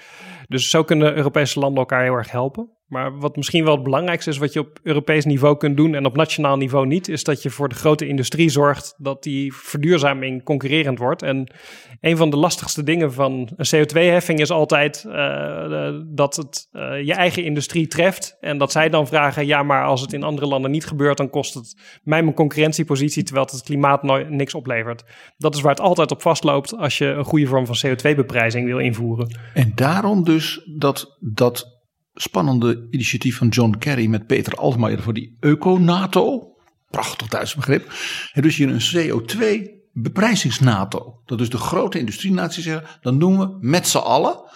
Dus 0.48 0.70
zo 0.70 0.84
kunnen 0.84 1.16
Europese 1.16 1.60
landen 1.60 1.80
elkaar 1.80 2.04
heel 2.04 2.16
erg 2.16 2.32
helpen. 2.32 2.70
Maar 2.88 3.18
wat 3.18 3.36
misschien 3.36 3.64
wel 3.64 3.74
het 3.74 3.84
belangrijkste 3.84 4.30
is 4.30 4.38
wat 4.38 4.54
je 4.54 4.60
op 4.60 4.80
Europees 4.84 5.26
niveau 5.26 5.58
kunt 5.58 5.78
doen 5.78 5.96
en 5.96 6.06
op 6.06 6.16
nationaal 6.16 6.58
niveau 6.58 6.88
niet, 6.88 7.08
is 7.08 7.24
dat 7.24 7.42
je 7.42 7.50
voor 7.50 7.70
de 7.70 7.76
grote 7.76 8.08
industrie 8.08 8.50
zorgt 8.50 8.96
dat 8.98 9.24
die 9.24 9.54
verduurzaming 9.54 10.44
concurrerend 10.44 11.00
wordt. 11.00 11.22
En 11.22 11.54
een 12.02 12.18
van 12.18 12.30
de 12.30 12.38
lastigste 12.38 12.84
dingen 12.84 13.14
van 13.14 13.50
een 13.56 13.66
CO2-heffing 13.76 14.40
is 14.40 14.52
altijd 14.52 15.04
uh, 15.08 15.90
dat 16.06 16.36
het 16.36 16.68
uh, 16.72 17.04
je 17.04 17.14
eigen 17.14 17.44
industrie 17.44 17.88
treft. 17.88 18.38
En 18.40 18.58
dat 18.58 18.72
zij 18.72 18.90
dan 18.90 19.08
vragen, 19.08 19.46
ja, 19.46 19.64
maar 19.64 19.86
als 19.86 20.02
het 20.02 20.14
in 20.14 20.24
andere 20.24 20.48
landen 20.48 20.72
niet 20.72 20.86
gebeurt, 20.86 21.18
dan 21.18 21.30
kost 21.30 21.54
het 21.54 21.76
mij 22.04 22.24
mijn 22.24 22.36
concurrentiepositie, 22.36 23.24
terwijl 23.24 23.46
het, 23.46 23.56
het 23.56 23.64
klimaat 23.64 24.04
niks 24.30 24.54
oplevert. 24.54 25.04
Dat 25.38 25.56
is 25.56 25.62
waar 25.62 25.72
het 25.72 25.82
altijd 25.82 26.12
op 26.12 26.22
vastloopt 26.22 26.78
als 26.78 26.98
je 26.98 27.06
een 27.06 27.26
goede 27.26 27.48
vorm 27.48 27.66
van 27.66 27.90
CO2-beprijzing 27.90 28.66
wil 28.66 28.80
invoeren. 28.80 29.40
En 29.54 29.72
daarom 29.76 30.24
dus 30.24 30.70
dat, 30.78 31.18
dat 31.20 31.73
spannende 32.14 32.88
initiatief 32.90 33.38
van 33.38 33.48
John 33.48 33.78
Kerry 33.78 34.08
met 34.08 34.28
Peter 34.28 34.54
Altmaier 34.54 35.02
voor 35.02 35.14
die 35.14 35.38
Eco-NATO. 35.40 36.56
Prachtig 36.90 37.28
Duits 37.28 37.56
begrip. 37.56 37.92
En 38.34 38.42
dus 38.42 38.56
hier 38.56 38.70
een 38.70 39.22
CO2 39.22 39.72
beprijzings-NATO. 39.92 41.22
Dat 41.26 41.42
is 41.42 41.50
de 41.50 41.58
grote 41.58 42.00
industrienaties 42.00 42.64
zeggen, 42.64 43.00
dan 43.02 43.20
doen 43.20 43.40
we 43.40 43.58
met 43.60 43.88
z'n 43.88 43.98
allen. 43.98 44.52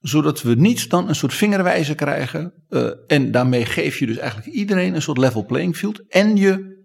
Zodat 0.00 0.42
we 0.42 0.54
niet 0.54 0.90
dan 0.90 1.08
een 1.08 1.14
soort 1.14 1.34
vingerwijzer 1.34 1.94
krijgen. 1.94 2.52
Uh, 2.70 2.90
en 3.06 3.30
daarmee 3.30 3.64
geef 3.64 3.98
je 3.98 4.06
dus 4.06 4.16
eigenlijk 4.16 4.50
iedereen 4.50 4.94
een 4.94 5.02
soort 5.02 5.18
level 5.18 5.44
playing 5.44 5.76
field. 5.76 6.08
En 6.08 6.36
je 6.36 6.76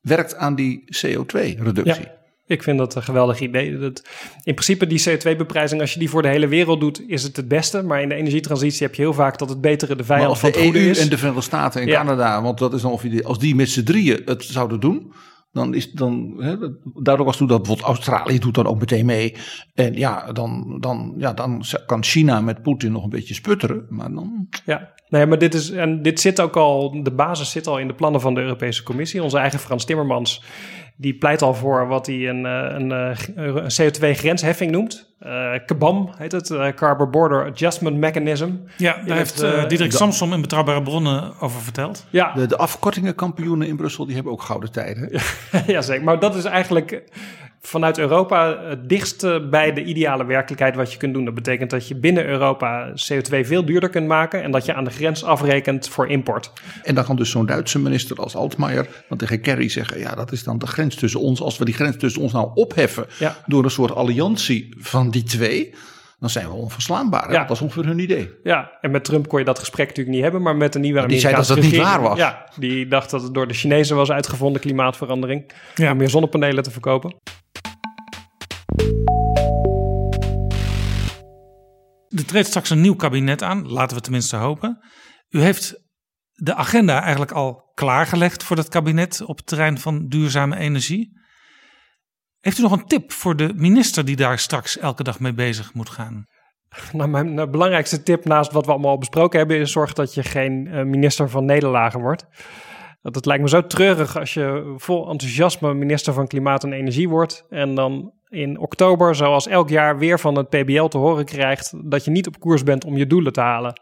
werkt 0.00 0.36
aan 0.36 0.54
die 0.54 0.84
CO2-reductie. 0.84 2.02
Ja. 2.02 2.23
Ik 2.46 2.62
vind 2.62 2.78
dat 2.78 2.94
een 2.94 3.02
geweldig 3.02 3.40
idee. 3.40 3.78
Dat, 3.78 4.02
in 4.42 4.54
principe 4.54 4.86
die 4.86 5.02
CO2-beprijzing, 5.08 5.80
als 5.80 5.92
je 5.92 5.98
die 5.98 6.10
voor 6.10 6.22
de 6.22 6.28
hele 6.28 6.48
wereld 6.48 6.80
doet, 6.80 7.08
is 7.08 7.22
het 7.22 7.36
het 7.36 7.48
beste. 7.48 7.82
Maar 7.82 8.02
in 8.02 8.08
de 8.08 8.14
energietransitie 8.14 8.86
heb 8.86 8.94
je 8.94 9.02
heel 9.02 9.12
vaak 9.12 9.38
dat 9.38 9.48
het 9.48 9.60
betere 9.60 9.96
de 9.96 10.04
vijand 10.04 10.38
van 10.38 10.50
de 10.50 10.58
het 10.58 10.74
EU 10.74 10.88
is. 10.88 10.98
en 10.98 11.08
de 11.08 11.16
Verenigde 11.16 11.44
Staten 11.44 11.80
en 11.80 11.86
ja. 11.86 11.94
Canada, 11.94 12.42
want 12.42 12.58
dat 12.58 12.74
is 12.74 12.82
dan 12.82 12.92
of 12.92 13.02
die, 13.02 13.26
als 13.26 13.38
die 13.38 13.54
met 13.54 13.68
z'n 13.68 13.82
drieën 13.82 14.22
het 14.24 14.44
zouden 14.44 14.80
doen, 14.80 15.12
dan 15.52 15.74
is 15.74 15.92
dan, 15.92 16.34
hè, 16.38 16.56
daardoor 16.94 17.26
was 17.26 17.36
toen 17.36 17.46
dat 17.46 17.58
bijvoorbeeld 17.58 17.88
Australië 17.88 18.38
doet 18.38 18.54
dan 18.54 18.66
ook 18.66 18.80
meteen 18.80 19.06
mee. 19.06 19.34
En 19.74 19.94
ja, 19.94 20.32
dan, 20.32 20.76
dan, 20.80 21.14
ja, 21.18 21.32
dan 21.32 21.64
kan 21.86 22.04
China 22.04 22.40
met 22.40 22.62
Poetin 22.62 22.92
nog 22.92 23.04
een 23.04 23.10
beetje 23.10 23.34
sputteren. 23.34 23.86
Maar 23.88 24.12
dan... 24.12 24.48
Ja, 24.64 24.92
nee, 25.08 25.26
maar 25.26 25.38
dit 25.38 25.54
is, 25.54 25.70
en 25.70 26.02
dit 26.02 26.20
zit 26.20 26.40
ook 26.40 26.56
al, 26.56 27.02
de 27.02 27.12
basis 27.12 27.50
zit 27.50 27.66
al 27.66 27.78
in 27.78 27.86
de 27.86 27.94
plannen 27.94 28.20
van 28.20 28.34
de 28.34 28.40
Europese 28.40 28.82
Commissie. 28.82 29.22
Onze 29.22 29.38
eigen 29.38 29.58
Frans 29.58 29.84
Timmermans 29.84 30.42
die 30.96 31.14
pleit 31.14 31.42
al 31.42 31.54
voor 31.54 31.86
wat 31.86 32.06
hij 32.06 32.28
een, 32.28 32.44
een, 32.44 32.90
een 33.34 33.70
CO2-grensheffing 33.82 34.70
noemt. 34.70 35.14
Uh, 35.26 35.52
KBAM 35.66 36.10
heet 36.16 36.32
het, 36.32 36.50
uh, 36.50 36.68
Carbon 36.68 37.10
Border 37.10 37.50
Adjustment 37.50 37.96
Mechanism. 37.96 38.50
Ja, 38.76 39.02
daar 39.06 39.16
heeft 39.16 39.42
uh, 39.42 39.68
Diederik 39.68 39.90
de, 39.90 39.96
Samsom 39.96 40.32
in 40.32 40.40
Betrouwbare 40.40 40.82
Bronnen 40.82 41.32
over 41.40 41.60
verteld. 41.60 42.06
Ja. 42.10 42.32
De, 42.32 42.46
de 42.46 42.56
afkortingenkampioenen 42.56 43.68
in 43.68 43.76
Brussel, 43.76 44.06
die 44.06 44.14
hebben 44.14 44.32
ook 44.32 44.42
gouden 44.42 44.72
tijden. 44.72 45.10
ja, 45.66 45.80
zeker. 45.80 46.04
Maar 46.04 46.18
dat 46.18 46.34
is 46.34 46.44
eigenlijk 46.44 47.02
vanuit 47.66 47.98
Europa 47.98 48.58
het 48.68 48.88
dichtst 48.88 49.50
bij 49.50 49.72
de 49.72 49.84
ideale 49.84 50.24
werkelijkheid 50.24 50.74
wat 50.74 50.92
je 50.92 50.98
kunt 50.98 51.14
doen. 51.14 51.24
Dat 51.24 51.34
betekent 51.34 51.70
dat 51.70 51.88
je 51.88 51.94
binnen 51.94 52.26
Europa 52.26 52.90
CO2 52.90 53.40
veel 53.40 53.64
duurder 53.64 53.88
kunt 53.88 54.06
maken 54.06 54.42
en 54.42 54.50
dat 54.50 54.64
je 54.64 54.74
aan 54.74 54.84
de 54.84 54.90
grens 54.90 55.24
afrekent 55.24 55.88
voor 55.88 56.08
import. 56.08 56.52
En 56.82 56.94
dan 56.94 57.04
kan 57.04 57.16
dus 57.16 57.30
zo'n 57.30 57.46
Duitse 57.46 57.78
minister 57.78 58.16
als 58.16 58.36
Altmaier 58.36 58.86
dan 59.08 59.18
tegen 59.18 59.40
Kerry 59.40 59.68
zeggen: 59.68 59.98
ja, 59.98 60.14
dat 60.14 60.32
is 60.32 60.42
dan 60.42 60.58
de 60.58 60.66
grens 60.66 60.83
tussen 60.88 61.20
ons. 61.20 61.40
Als 61.40 61.58
we 61.58 61.64
die 61.64 61.74
grens 61.74 61.96
tussen 61.96 62.22
ons 62.22 62.32
nou 62.32 62.50
opheffen 62.54 63.06
ja. 63.18 63.36
door 63.46 63.64
een 63.64 63.70
soort 63.70 63.94
alliantie 63.94 64.74
van 64.78 65.10
die 65.10 65.22
twee. 65.22 65.74
Dan 66.18 66.30
zijn 66.30 66.48
we 66.48 66.54
onverslaanbaar. 66.54 67.32
Ja. 67.32 67.38
Dat 67.38 67.48
was 67.48 67.60
ongeveer 67.60 67.84
hun 67.84 67.98
idee. 67.98 68.30
Ja, 68.42 68.70
en 68.80 68.90
met 68.90 69.04
Trump 69.04 69.28
kon 69.28 69.38
je 69.38 69.44
dat 69.44 69.58
gesprek 69.58 69.86
natuurlijk 69.86 70.14
niet 70.14 70.24
hebben, 70.24 70.42
maar 70.42 70.56
met 70.56 70.72
de 70.72 70.78
nieuwe 70.78 70.98
Amerikaanse 70.98 71.36
Die 71.36 71.44
zei 71.44 71.56
dat 71.56 71.64
het 71.64 71.72
niet 71.72 71.82
waar 71.82 72.02
was. 72.02 72.18
Ja, 72.18 72.48
die 72.58 72.88
dacht 72.88 73.10
dat 73.10 73.22
het 73.22 73.34
door 73.34 73.48
de 73.48 73.54
Chinezen 73.54 73.96
was 73.96 74.10
uitgevonden, 74.10 74.60
klimaatverandering. 74.60 75.52
Ja. 75.74 75.90
Om 75.90 75.96
meer 75.96 76.08
zonnepanelen 76.08 76.62
te 76.62 76.70
verkopen. 76.70 77.16
Er 82.08 82.24
treedt 82.24 82.46
straks 82.46 82.70
een 82.70 82.80
nieuw 82.80 82.96
kabinet 82.96 83.42
aan, 83.42 83.68
laten 83.68 83.96
we 83.96 84.02
tenminste 84.02 84.36
hopen. 84.36 84.78
U 85.30 85.40
heeft 85.40 85.83
de 86.34 86.54
agenda 86.54 87.00
eigenlijk 87.00 87.32
al 87.32 87.70
klaargelegd 87.74 88.42
voor 88.42 88.56
dat 88.56 88.68
kabinet 88.68 89.22
op 89.24 89.36
het 89.36 89.46
terrein 89.46 89.78
van 89.78 90.08
duurzame 90.08 90.56
energie. 90.56 91.22
Heeft 92.40 92.58
u 92.58 92.62
nog 92.62 92.72
een 92.72 92.86
tip 92.86 93.12
voor 93.12 93.36
de 93.36 93.52
minister 93.54 94.04
die 94.04 94.16
daar 94.16 94.38
straks 94.38 94.78
elke 94.78 95.02
dag 95.02 95.20
mee 95.20 95.34
bezig 95.34 95.74
moet 95.74 95.88
gaan? 95.88 96.26
Nou, 96.92 97.08
mijn 97.08 97.50
belangrijkste 97.50 98.02
tip 98.02 98.24
naast 98.24 98.52
wat 98.52 98.66
we 98.66 98.72
allemaal 98.72 98.90
al 98.90 98.98
besproken 98.98 99.38
hebben, 99.38 99.58
is 99.58 99.72
zorg 99.72 99.92
dat 99.92 100.14
je 100.14 100.22
geen 100.22 100.66
uh, 100.66 100.82
minister 100.82 101.30
van 101.30 101.44
nederlagen 101.44 102.00
wordt. 102.00 102.26
Dat 103.02 103.14
het 103.14 103.26
lijkt 103.26 103.42
me 103.42 103.48
zo 103.48 103.66
treurig 103.66 104.18
als 104.18 104.34
je 104.34 104.74
vol 104.76 105.10
enthousiasme 105.10 105.74
minister 105.74 106.12
van 106.12 106.26
Klimaat 106.26 106.64
en 106.64 106.72
Energie 106.72 107.08
wordt 107.08 107.46
en 107.50 107.74
dan 107.74 108.12
in 108.28 108.58
oktober, 108.58 109.14
zoals 109.14 109.46
elk 109.46 109.68
jaar, 109.68 109.98
weer 109.98 110.20
van 110.20 110.36
het 110.36 110.48
PBL 110.48 110.84
te 110.84 110.98
horen 110.98 111.24
krijgt 111.24 111.90
dat 111.90 112.04
je 112.04 112.10
niet 112.10 112.26
op 112.26 112.40
koers 112.40 112.62
bent 112.62 112.84
om 112.84 112.96
je 112.96 113.06
doelen 113.06 113.32
te 113.32 113.40
halen. 113.40 113.80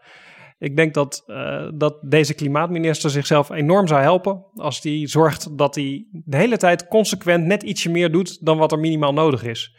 Ik 0.63 0.75
denk 0.75 0.93
dat, 0.93 1.23
uh, 1.27 1.69
dat 1.73 1.97
deze 2.01 2.33
klimaatminister 2.33 3.09
zichzelf 3.09 3.49
enorm 3.49 3.87
zou 3.87 4.01
helpen 4.01 4.45
als 4.55 4.81
hij 4.81 5.07
zorgt 5.07 5.57
dat 5.57 5.75
hij 5.75 6.07
de 6.11 6.37
hele 6.37 6.57
tijd 6.57 6.87
consequent 6.87 7.45
net 7.45 7.63
ietsje 7.63 7.89
meer 7.89 8.11
doet 8.11 8.45
dan 8.45 8.57
wat 8.57 8.71
er 8.71 8.79
minimaal 8.79 9.13
nodig 9.13 9.43
is. 9.43 9.75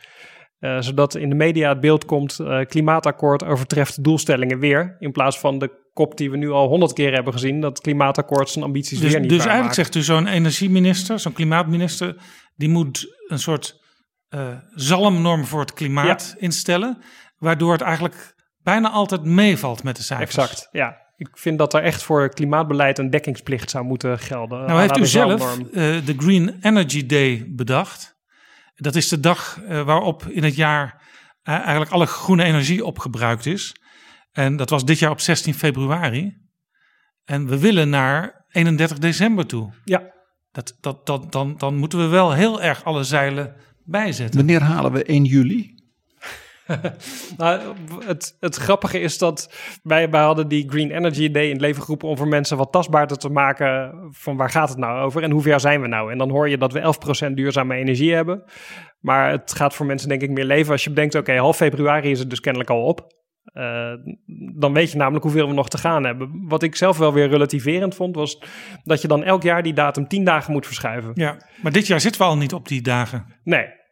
Uh, 0.61 0.81
zodat 0.81 1.15
in 1.15 1.29
de 1.29 1.35
media 1.35 1.69
het 1.69 1.81
beeld 1.81 2.05
komt, 2.05 2.39
uh, 2.41 2.65
klimaatakkoord 2.65 3.45
overtreft 3.45 3.97
de 3.97 4.03
doelstellingen 4.03 4.59
weer. 4.59 4.97
In 4.99 5.13
plaats 5.13 5.39
van 5.39 5.59
de 5.59 5.71
kop 5.93 6.17
die 6.17 6.31
we 6.31 6.37
nu 6.37 6.51
al 6.51 6.69
honderd 6.69 6.93
keer 6.93 7.13
hebben 7.13 7.33
gezien, 7.33 7.61
dat 7.61 7.81
klimaatakkoord 7.81 8.49
zijn 8.49 8.65
ambities 8.65 8.99
dus, 8.99 9.11
weer 9.11 9.21
niet 9.21 9.31
Dus 9.31 9.45
eigenlijk 9.45 9.75
zegt 9.75 9.95
u 9.95 10.03
zo'n 10.03 10.27
energieminister, 10.27 11.19
zo'n 11.19 11.33
klimaatminister, 11.33 12.17
die 12.57 12.69
moet 12.69 13.15
een 13.29 13.39
soort 13.39 13.83
zalmnorm 14.75 15.45
voor 15.45 15.61
het 15.61 15.73
klimaat 15.73 16.35
ja. 16.35 16.43
instellen, 16.43 16.99
waardoor 17.39 17.73
het 17.73 17.81
eigenlijk 17.81 18.35
bijna 18.65 18.91
altijd 18.91 19.25
meevalt 19.25 19.83
met 19.83 19.97
de 19.97 20.03
cijfers. 20.03 20.37
Exact, 20.37 20.69
ja. 20.73 20.97
ik 21.17 21.29
vind 21.33 21.59
dat 21.59 21.75
er 21.75 21.83
echt 21.83 22.03
voor 22.03 22.29
klimaatbeleid 22.29 22.99
een 22.99 23.11
dekkingsplicht 23.11 23.71
zou 23.71 23.85
moeten 23.85 24.19
gelden. 24.19 24.67
Nou 24.67 24.81
heeft 24.81 24.97
u 24.97 25.01
de 25.01 25.07
zelf 25.07 25.59
eh, 25.59 25.73
de 26.05 26.15
Green 26.17 26.57
Energy 26.61 27.07
Day 27.07 27.47
bedacht. 27.49 28.17
Dat 28.75 28.95
is 28.95 29.09
de 29.09 29.21
dag 29.21 29.61
eh, 29.69 29.83
waarop 29.83 30.27
in 30.27 30.45
het 30.45 30.57
jaar 30.57 31.03
eh, 31.43 31.55
eigenlijk 31.55 31.91
alle 31.91 32.07
groene 32.07 32.45
energie 32.45 32.85
opgebruikt 32.85 33.47
is. 33.47 33.77
En 34.33 34.57
dat 34.57 34.71
was 34.71 34.85
dit 34.85 34.99
jaar 34.99 35.11
op 35.11 35.21
16 35.21 35.55
februari. 35.55 36.43
En 37.25 37.47
we 37.47 37.59
willen 37.59 37.89
naar 37.89 38.45
31 38.51 38.99
december 38.99 39.47
toe. 39.47 39.73
Ja, 39.85 40.03
Dat, 40.53 40.77
dat, 40.81 41.07
dat, 41.07 41.33
dan, 41.33 41.55
dan 41.57 41.77
moeten 41.77 41.99
we 41.99 42.07
wel 42.07 42.33
heel 42.33 42.63
erg 42.63 42.85
alle 42.85 43.05
zeilen 43.05 43.57
bijzetten. 43.85 44.37
Wanneer 44.37 44.63
halen 44.63 44.93
we 44.93 45.05
1 45.05 45.25
juli? 45.25 45.74
Nou, 47.37 47.61
het, 48.05 48.37
het 48.41 48.57
grappige 48.57 49.01
is 49.01 49.19
dat 49.19 49.55
wij, 49.83 50.11
wij 50.11 50.23
hadden 50.23 50.49
die 50.49 50.71
Green 50.71 50.91
Energy 50.91 51.31
Day 51.31 51.45
in 51.45 51.53
het 51.53 51.61
leven 51.61 51.83
geroepen 51.83 52.09
om 52.09 52.17
voor 52.17 52.29
mensen 52.29 52.57
wat 52.57 52.73
tastbaarder 52.73 53.17
te 53.17 53.29
maken 53.29 53.93
van 54.11 54.37
waar 54.37 54.51
gaat 54.51 54.69
het 54.69 54.79
nou 54.79 55.01
over 55.01 55.23
en 55.23 55.31
hoe 55.31 55.43
ver 55.43 55.61
zijn 55.61 55.81
we 55.81 55.89
nou. 55.89 56.13
En 56.13 56.19
dan 56.19 56.31
hoor 56.31 56.49
je 56.49 56.59
dat 56.59 56.73
we 56.73 57.29
11% 57.31 57.33
duurzame 57.33 57.75
energie 57.75 58.15
hebben. 58.15 58.45
Maar 59.01 59.31
het 59.31 59.55
gaat 59.55 59.75
voor 59.75 59.87
mensen 59.87 60.09
denk 60.09 60.23
ik 60.23 60.31
meer 60.31 60.45
leven 60.45 60.73
als 60.73 60.85
je 60.85 60.91
bedenkt, 60.91 61.15
oké, 61.15 61.37
half 61.37 61.57
februari 61.57 62.11
is 62.11 62.19
het 62.19 62.31
dus 62.31 62.41
kennelijk 62.41 62.71
al 62.71 62.85
op. 62.85 63.13
Eh, 63.45 63.93
dan 64.57 64.73
weet 64.73 64.91
je 64.91 64.97
namelijk 64.97 65.25
hoeveel 65.25 65.49
we 65.49 65.55
nog 65.55 65.69
te 65.69 65.79
gaan 65.79 66.05
hebben. 66.05 66.45
Wat 66.49 66.63
ik 66.63 66.77
zelf 66.77 66.99
wel 66.99 67.13
weer 67.13 67.29
relativerend 67.29 67.95
vond, 67.95 68.17
was 68.17 68.43
dat 68.85 69.03
je 69.03 69.09
dan 69.09 69.25
elk 69.25 69.43
jaar 69.43 69.63
die 69.63 69.73
datum 69.73 70.09
10 70.09 70.25
dagen 70.25 70.53
moet 70.53 70.67
verschuiven. 70.67 71.11
Ja, 71.15 71.37
maar 71.63 71.73
dit 71.73 71.87
jaar 71.87 72.01
zitten 72.01 72.21
we 72.21 72.27
al 72.27 72.37
niet 72.37 72.53
op 72.53 72.69
die 72.69 72.83
dagen. 72.83 73.27
Nee. 73.43 73.83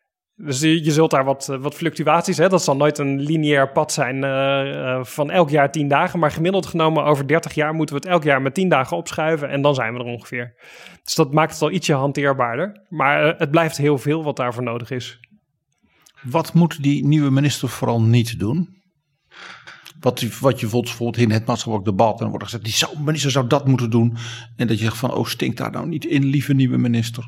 Dus 0.44 0.60
je, 0.60 0.85
je 0.85 0.93
zult 0.93 1.10
daar 1.10 1.24
wat, 1.24 1.48
eh, 1.48 1.59
wat 1.59 1.74
fluctuaties, 1.74 2.36
hè? 2.36 2.48
dat 2.48 2.62
zal 2.62 2.77
nooit 2.77 2.98
een 2.98 3.20
lineair 3.20 3.73
pad 3.73 3.93
zijn 3.93 4.24
eh, 4.24 4.97
eh, 4.97 5.05
van 5.05 5.31
elk 5.31 5.51
jaar 5.51 5.73
10 5.73 5.89
dagen. 5.89 6.19
Maar 6.19 6.31
gemiddeld 6.31 6.66
genomen 6.66 7.05
over 7.05 7.27
30 7.27 7.55
jaar 7.55 7.74
moeten 7.74 7.94
we 7.94 8.01
het 8.01 8.10
elk 8.10 8.23
jaar 8.23 8.43
met 8.43 8.55
10 8.55 8.69
dagen 8.69 8.97
opschuiven 8.97 9.48
en 9.48 9.62
dan 9.62 9.74
zijn 9.74 9.93
we 9.93 9.98
er 9.98 10.05
ongeveer. 10.05 10.55
Dus 11.05 11.14
dat 11.14 11.32
maakt 11.32 11.52
het 11.52 11.62
al 11.62 11.70
ietsje 11.70 11.93
hanteerbaarder. 11.93 12.86
Maar 12.89 13.36
het 13.39 13.51
blijft 13.51 13.77
heel 13.77 13.98
veel 13.98 14.24
wat 14.24 14.36
daarvoor 14.36 14.62
nodig 14.62 14.90
is. 14.90 15.20
Wat 16.23 16.52
moet 16.55 16.82
die 16.82 17.06
nieuwe 17.06 17.31
minister 17.31 17.69
vooral 17.69 18.02
niet 18.02 18.39
doen? 18.39 18.69
Wat, 20.01 20.39
wat 20.40 20.60
je 20.60 20.69
bijvoorbeeld 20.69 21.16
in 21.16 21.31
het 21.31 21.47
maatschappelijk 21.47 21.90
debat 21.90 22.20
en 22.20 22.28
wordt 22.28 22.44
gezegd, 22.44 22.64
die 22.64 22.73
zou, 22.73 22.98
minister 23.01 23.31
zou 23.31 23.47
dat 23.47 23.66
moeten 23.66 23.90
doen. 23.90 24.16
En 24.56 24.66
dat 24.66 24.78
je 24.78 24.85
zegt 24.85 24.97
van, 24.97 25.12
oh 25.12 25.27
stinkt 25.27 25.56
daar 25.56 25.70
nou 25.70 25.89
niet 25.89 26.05
in, 26.05 26.24
lieve 26.24 26.55
nieuwe 26.55 26.78
minister. 26.78 27.24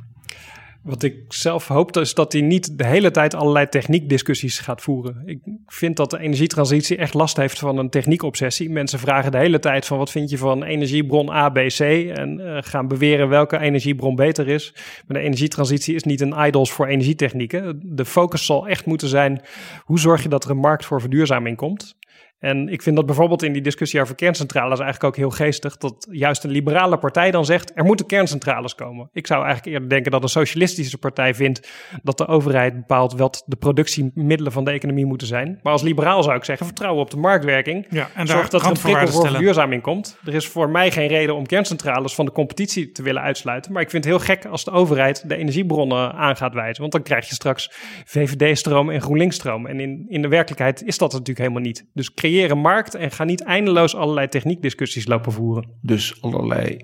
Wat 0.84 1.02
ik 1.02 1.14
zelf 1.28 1.68
hoop 1.68 1.96
is 1.96 2.14
dat 2.14 2.32
hij 2.32 2.42
niet 2.42 2.78
de 2.78 2.86
hele 2.86 3.10
tijd 3.10 3.34
allerlei 3.34 3.68
techniekdiscussies 3.68 4.58
gaat 4.58 4.82
voeren. 4.82 5.22
Ik 5.26 5.38
vind 5.66 5.96
dat 5.96 6.10
de 6.10 6.18
energietransitie 6.18 6.96
echt 6.96 7.14
last 7.14 7.36
heeft 7.36 7.58
van 7.58 7.78
een 7.78 7.90
techniekobsessie. 7.90 8.70
Mensen 8.70 8.98
vragen 8.98 9.32
de 9.32 9.38
hele 9.38 9.58
tijd 9.58 9.86
van 9.86 9.98
wat 9.98 10.10
vind 10.10 10.30
je 10.30 10.38
van 10.38 10.62
energiebron 10.62 11.30
A, 11.30 11.48
B, 11.48 11.54
C 11.54 11.80
en 11.80 12.40
eh, 12.40 12.62
gaan 12.62 12.88
beweren 12.88 13.28
welke 13.28 13.58
energiebron 13.58 14.14
beter 14.14 14.48
is. 14.48 14.74
Maar 15.06 15.18
de 15.18 15.24
energietransitie 15.24 15.94
is 15.94 16.02
niet 16.02 16.20
een 16.20 16.46
idols 16.46 16.72
voor 16.72 16.86
energietechnieken. 16.86 17.80
De 17.84 18.04
focus 18.04 18.46
zal 18.46 18.68
echt 18.68 18.86
moeten 18.86 19.08
zijn 19.08 19.42
hoe 19.80 19.98
zorg 19.98 20.22
je 20.22 20.28
dat 20.28 20.44
er 20.44 20.50
een 20.50 20.56
markt 20.56 20.84
voor 20.84 21.00
verduurzaming 21.00 21.56
komt. 21.56 21.96
En 22.44 22.68
ik 22.68 22.82
vind 22.82 22.96
dat 22.96 23.06
bijvoorbeeld 23.06 23.42
in 23.42 23.52
die 23.52 23.62
discussie 23.62 24.00
over 24.00 24.14
kerncentrales 24.14 24.80
eigenlijk 24.80 25.04
ook 25.04 25.16
heel 25.16 25.30
geestig. 25.30 25.76
Dat 25.76 26.06
juist 26.10 26.44
een 26.44 26.50
liberale 26.50 26.98
partij 26.98 27.30
dan 27.30 27.44
zegt: 27.44 27.72
er 27.74 27.84
moeten 27.84 28.06
kerncentrales 28.06 28.74
komen. 28.74 29.08
Ik 29.12 29.26
zou 29.26 29.44
eigenlijk 29.44 29.74
eerder 29.74 29.88
denken 29.88 30.10
dat 30.10 30.22
een 30.22 30.28
socialistische 30.28 30.98
partij 30.98 31.34
vindt 31.34 31.70
dat 32.02 32.18
de 32.18 32.26
overheid 32.26 32.74
bepaalt 32.74 33.12
wat 33.12 33.42
de 33.46 33.56
productiemiddelen 33.56 34.52
van 34.52 34.64
de 34.64 34.70
economie 34.70 35.06
moeten 35.06 35.26
zijn. 35.26 35.58
Maar 35.62 35.72
als 35.72 35.82
liberaal 35.82 36.22
zou 36.22 36.36
ik 36.36 36.44
zeggen: 36.44 36.66
vertrouwen 36.66 37.02
op 37.02 37.10
de 37.10 37.16
marktwerking. 37.16 37.86
Ja, 37.90 38.08
en 38.14 38.26
Zorg 38.26 38.48
dat 38.48 38.62
er 38.62 38.68
een 38.68 38.78
prikkel 38.78 39.08
voor 39.08 39.28
verduurzaming 39.28 39.82
komt. 39.82 40.18
Er 40.24 40.34
is 40.34 40.46
voor 40.46 40.70
mij 40.70 40.90
geen 40.90 41.08
reden 41.08 41.34
om 41.34 41.46
kerncentrales 41.46 42.14
van 42.14 42.24
de 42.24 42.32
competitie 42.32 42.92
te 42.92 43.02
willen 43.02 43.22
uitsluiten. 43.22 43.72
Maar 43.72 43.82
ik 43.82 43.90
vind 43.90 44.04
het 44.04 44.14
heel 44.14 44.24
gek 44.24 44.46
als 44.46 44.64
de 44.64 44.70
overheid 44.70 45.28
de 45.28 45.36
energiebronnen 45.36 46.12
aan 46.12 46.36
gaat 46.36 46.54
wijzen. 46.54 46.80
Want 46.80 46.92
dan 46.92 47.02
krijg 47.02 47.28
je 47.28 47.34
straks 47.34 47.70
VVD-stroom 48.04 48.90
en 48.90 49.00
GroenLinks-stroom. 49.00 49.66
En 49.66 49.80
in, 49.80 50.04
in 50.08 50.22
de 50.22 50.28
werkelijkheid 50.28 50.82
is 50.82 50.98
dat 50.98 51.12
natuurlijk 51.12 51.38
helemaal 51.38 51.62
niet. 51.62 51.86
Dus 51.94 52.03
creëer 52.12 52.50
een 52.50 52.58
markt 52.58 52.94
en 52.94 53.10
ga 53.10 53.24
niet 53.24 53.42
eindeloos 53.42 53.94
allerlei 53.96 54.28
techniekdiscussies 54.28 55.06
lopen 55.06 55.32
voeren. 55.32 55.78
Dus 55.82 56.22
allerlei 56.22 56.78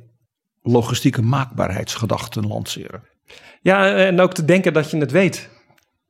logistieke 0.63 1.23
maakbaarheidsgedachten 1.23 2.47
lanceren. 2.47 3.03
Ja, 3.63 3.95
en 3.95 4.21
ook 4.21 4.33
te 4.33 4.45
denken 4.45 4.73
dat 4.73 4.91
je 4.91 4.97
het 4.97 5.11
weet. 5.11 5.51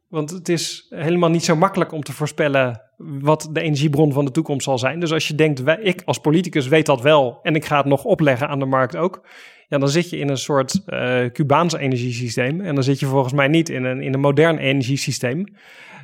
Want 0.08 0.30
het 0.30 0.48
is 0.48 0.86
helemaal 0.88 1.30
niet 1.30 1.44
zo 1.44 1.56
makkelijk 1.56 1.92
om 1.92 2.02
te 2.02 2.12
voorspellen 2.12 2.82
wat 2.96 3.48
de 3.52 3.60
energiebron 3.60 4.12
van 4.12 4.24
de 4.24 4.30
toekomst 4.30 4.64
zal 4.64 4.78
zijn. 4.78 5.00
Dus 5.00 5.12
als 5.12 5.28
je 5.28 5.34
denkt, 5.34 5.62
wij, 5.62 5.78
ik 5.82 6.02
als 6.04 6.18
politicus 6.18 6.68
weet 6.68 6.86
dat 6.86 7.00
wel 7.00 7.38
en 7.42 7.54
ik 7.54 7.64
ga 7.64 7.76
het 7.76 7.86
nog 7.86 8.04
opleggen 8.04 8.48
aan 8.48 8.58
de 8.58 8.64
markt 8.64 8.96
ook. 8.96 9.26
Ja, 9.68 9.78
dan 9.78 9.88
zit 9.88 10.10
je 10.10 10.18
in 10.18 10.28
een 10.28 10.38
soort 10.38 10.82
eh 10.86 11.24
Cubaans 11.24 11.74
energiesysteem. 11.74 12.60
En 12.60 12.74
dan 12.74 12.84
zit 12.84 13.00
je 13.00 13.06
volgens 13.06 13.32
mij 13.32 13.48
niet 13.48 13.68
in 13.68 13.84
een, 13.84 14.00
in 14.00 14.14
een 14.14 14.20
modern 14.20 14.58
energiesysteem. 14.58 15.44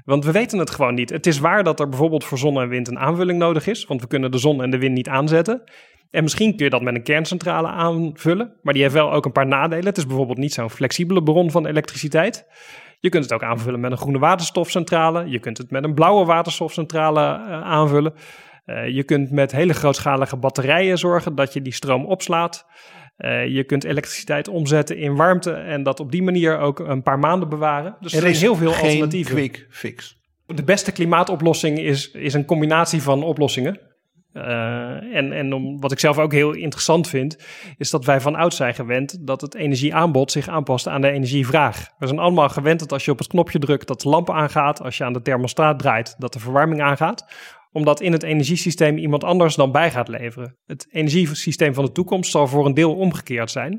Want 0.07 0.24
we 0.24 0.33
weten 0.33 0.59
het 0.59 0.70
gewoon 0.70 0.95
niet. 0.95 1.11
Het 1.11 1.27
is 1.27 1.39
waar 1.39 1.65
dat 1.65 1.81
er 1.81 1.89
bijvoorbeeld 1.89 2.24
voor 2.24 2.39
zon 2.39 2.61
en 2.61 2.69
wind 2.69 2.89
een 2.89 2.99
aanvulling 2.99 3.39
nodig 3.39 3.66
is. 3.66 3.85
Want 3.85 4.01
we 4.01 4.07
kunnen 4.07 4.31
de 4.31 4.39
zon 4.39 4.62
en 4.62 4.70
de 4.70 4.78
wind 4.78 4.95
niet 4.95 5.09
aanzetten. 5.09 5.62
En 6.11 6.23
misschien 6.23 6.57
kun 6.57 6.65
je 6.65 6.70
dat 6.70 6.83
met 6.83 6.95
een 6.95 7.03
kerncentrale 7.03 7.69
aanvullen. 7.69 8.53
Maar 8.62 8.73
die 8.73 8.83
heeft 8.83 8.95
wel 8.95 9.12
ook 9.12 9.24
een 9.24 9.33
paar 9.33 9.47
nadelen. 9.47 9.85
Het 9.85 9.97
is 9.97 10.07
bijvoorbeeld 10.07 10.39
niet 10.39 10.53
zo'n 10.53 10.70
flexibele 10.70 11.23
bron 11.23 11.51
van 11.51 11.66
elektriciteit. 11.66 12.47
Je 13.01 13.09
kunt 13.09 13.24
het 13.24 13.33
ook 13.33 13.43
aanvullen 13.43 13.81
met 13.81 13.91
een 13.91 13.99
groene 13.99 14.19
waterstofcentrale. 14.19 15.28
Je 15.28 15.39
kunt 15.39 15.59
het 15.59 15.70
met 15.70 15.85
een 15.85 15.95
blauwe 15.95 16.24
waterstofcentrale 16.24 17.20
eh, 17.20 17.62
aanvullen. 17.62 18.15
Eh, 18.65 18.89
je 18.89 19.05
kunt 19.05 19.31
met 19.31 19.53
hele 19.53 19.74
grootschalige 19.74 20.37
batterijen 20.37 20.99
zorgen 20.99 21.35
dat 21.35 21.53
je 21.53 21.62
die 21.62 21.74
stroom 21.74 22.05
opslaat. 22.05 22.66
Eh, 23.16 23.47
je 23.47 23.64
kunt 23.64 23.84
elektriciteit 23.84 24.48
omzetten 24.48 24.97
in 24.97 25.16
warmte 25.16 25.52
en 25.52 25.82
dat 25.82 26.01
op 26.01 26.10
die 26.10 26.22
manier 26.22 26.59
ook 26.59 26.78
een 26.78 27.02
paar 27.02 27.18
maanden 27.18 27.48
bewaren. 27.48 27.97
Dus 28.01 28.12
er, 28.12 28.20
zijn 28.20 28.34
heel 28.34 28.56
veel 28.56 28.72
geen 28.72 28.84
alternatieven. 28.84 29.34
quick 29.34 29.66
fix. 29.70 30.20
De 30.47 30.64
beste 30.64 30.93
klimaatoplossing 30.93 31.78
is, 31.78 32.10
is 32.10 32.34
een 32.34 32.44
combinatie 32.44 33.02
van 33.02 33.22
oplossingen. 33.22 33.80
Eh, 34.32 35.14
en 35.14 35.32
en 35.32 35.52
om, 35.52 35.80
wat 35.80 35.93
ik 35.93 35.98
zelf 35.98 36.18
ook 36.18 36.32
heel 36.32 36.52
interessant 36.52 37.09
vind, 37.09 37.38
is 37.76 37.90
dat 37.90 38.05
wij 38.05 38.20
van 38.20 38.34
oud 38.34 38.55
zijn 38.55 38.74
gewend 38.74 39.26
dat 39.26 39.40
het 39.40 39.55
energieaanbod 39.55 40.32
zich 40.32 40.48
aanpast 40.48 40.88
aan 40.88 41.01
de 41.01 41.10
energievraag. 41.10 41.88
We 41.98 42.06
zijn 42.06 42.18
allemaal 42.18 42.48
gewend 42.48 42.78
dat 42.78 42.93
als 42.93 43.05
je 43.05 43.10
op 43.10 43.18
het 43.18 43.28
knopje 43.28 43.59
drukt 43.59 43.86
dat 43.86 44.01
de 44.01 44.09
lamp 44.09 44.30
aangaat, 44.30 44.82
als 44.82 44.97
je 44.97 45.05
aan 45.05 45.12
de 45.12 45.22
thermostaat 45.22 45.78
draait 45.78 46.14
dat 46.18 46.32
de 46.32 46.38
verwarming 46.38 46.82
aangaat 46.82 47.26
omdat 47.77 48.01
in 48.01 48.12
het 48.12 48.23
energiesysteem 48.23 48.98
iemand 48.98 49.24
anders 49.24 49.55
dan 49.55 49.73
bij 49.73 49.90
gaat 49.90 50.09
leveren. 50.09 50.57
Het 50.66 50.86
energiesysteem 50.90 51.74
van 51.74 51.85
de 51.85 51.93
toekomst 51.93 52.31
zal 52.31 52.47
voor 52.47 52.66
een 52.66 52.74
deel 52.74 52.94
omgekeerd 52.94 53.51
zijn. 53.51 53.73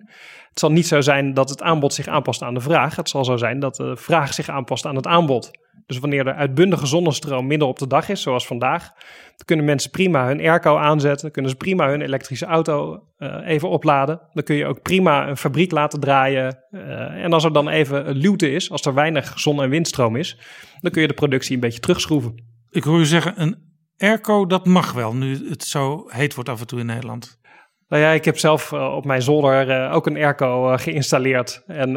Het 0.50 0.60
zal 0.60 0.72
niet 0.72 0.88
zo 0.88 1.02
zijn 1.02 1.34
dat 1.34 1.50
het 1.50 1.62
aanbod 1.62 1.94
zich 1.94 2.08
aanpast 2.08 2.42
aan 2.42 2.54
de 2.54 2.60
vraag. 2.60 2.96
Het 2.96 3.10
zal 3.10 3.26
zo 3.26 3.38
zijn 3.38 3.60
dat 3.60 3.76
de 3.76 3.96
vraag 3.96 4.34
zich 4.34 4.50
aanpast 4.50 4.86
aan 4.86 4.96
het 4.96 5.08
aanbod. 5.08 5.52
Dus 5.86 6.00
wanneer 6.00 6.28
er 6.28 6.34
uitbundige 6.34 6.86
zonnestroom 6.86 7.48
midden 7.48 7.68
op 7.68 7.80
de 7.80 7.88
dag 7.88 8.10
is, 8.10 8.22
zoals 8.22 8.48
vandaag, 8.48 8.84
dan 9.36 9.46
kunnen 9.46 9.66
mensen 9.66 9.92
prima 9.92 10.28
hun 10.28 10.40
airco 10.40 10.78
aanzetten, 10.78 11.32
kunnen 11.32 11.52
ze 11.52 11.58
prima 11.58 11.90
hun 11.90 12.02
elektrische 12.02 12.46
auto 12.46 13.04
eh, 13.18 13.36
even 13.46 13.70
opladen. 13.70 14.22
Dan 14.34 14.44
kun 14.44 14.56
je 14.56 14.66
ook 14.66 14.82
prima 14.82 15.28
een 15.28 15.38
fabriek 15.38 15.72
laten 15.72 16.00
draaien. 16.00 16.60
Eh, 16.70 17.24
en 17.24 17.34
als 17.34 17.44
er 17.44 17.54
dan 17.54 17.70
even 17.70 18.12
luwte 18.16 18.52
is, 18.52 18.72
als 18.72 18.86
er 18.86 18.94
weinig 18.94 19.40
zon- 19.40 19.62
en 19.62 19.70
windstroom 19.70 20.16
is, 20.16 20.40
dan 20.82 20.92
kun 20.92 21.02
je 21.02 21.08
de 21.08 21.14
productie 21.14 21.56
een 21.56 21.62
beetje 21.62 21.80
terugschroeven. 21.80 22.46
Ik 22.70 22.84
hoor 22.84 23.00
u 23.00 23.06
zeggen, 23.06 23.42
een 23.42 23.68
airco, 23.98 24.46
dat 24.46 24.66
mag 24.66 24.94
wel, 24.94 25.14
nu 25.14 25.50
het 25.50 25.64
zo 25.64 26.04
heet 26.08 26.36
wordt 26.36 26.50
af 26.50 26.60
en 26.60 26.68
toe 26.68 26.80
in 26.80 26.86
Nederland. 26.86 27.40
Nou 27.90 28.04
ja, 28.04 28.12
ik 28.12 28.26
heb 28.26 28.38
zelf 28.38 28.72
eh, 28.72 28.94
op 28.96 29.06
mijn 29.06 29.22
zolder 29.22 29.70
eh, 29.70 29.94
ook 29.94 30.06
een 30.06 30.16
airco 30.16 30.72
uh, 30.72 30.78
geïnstalleerd. 30.78 31.64
En 31.68 31.94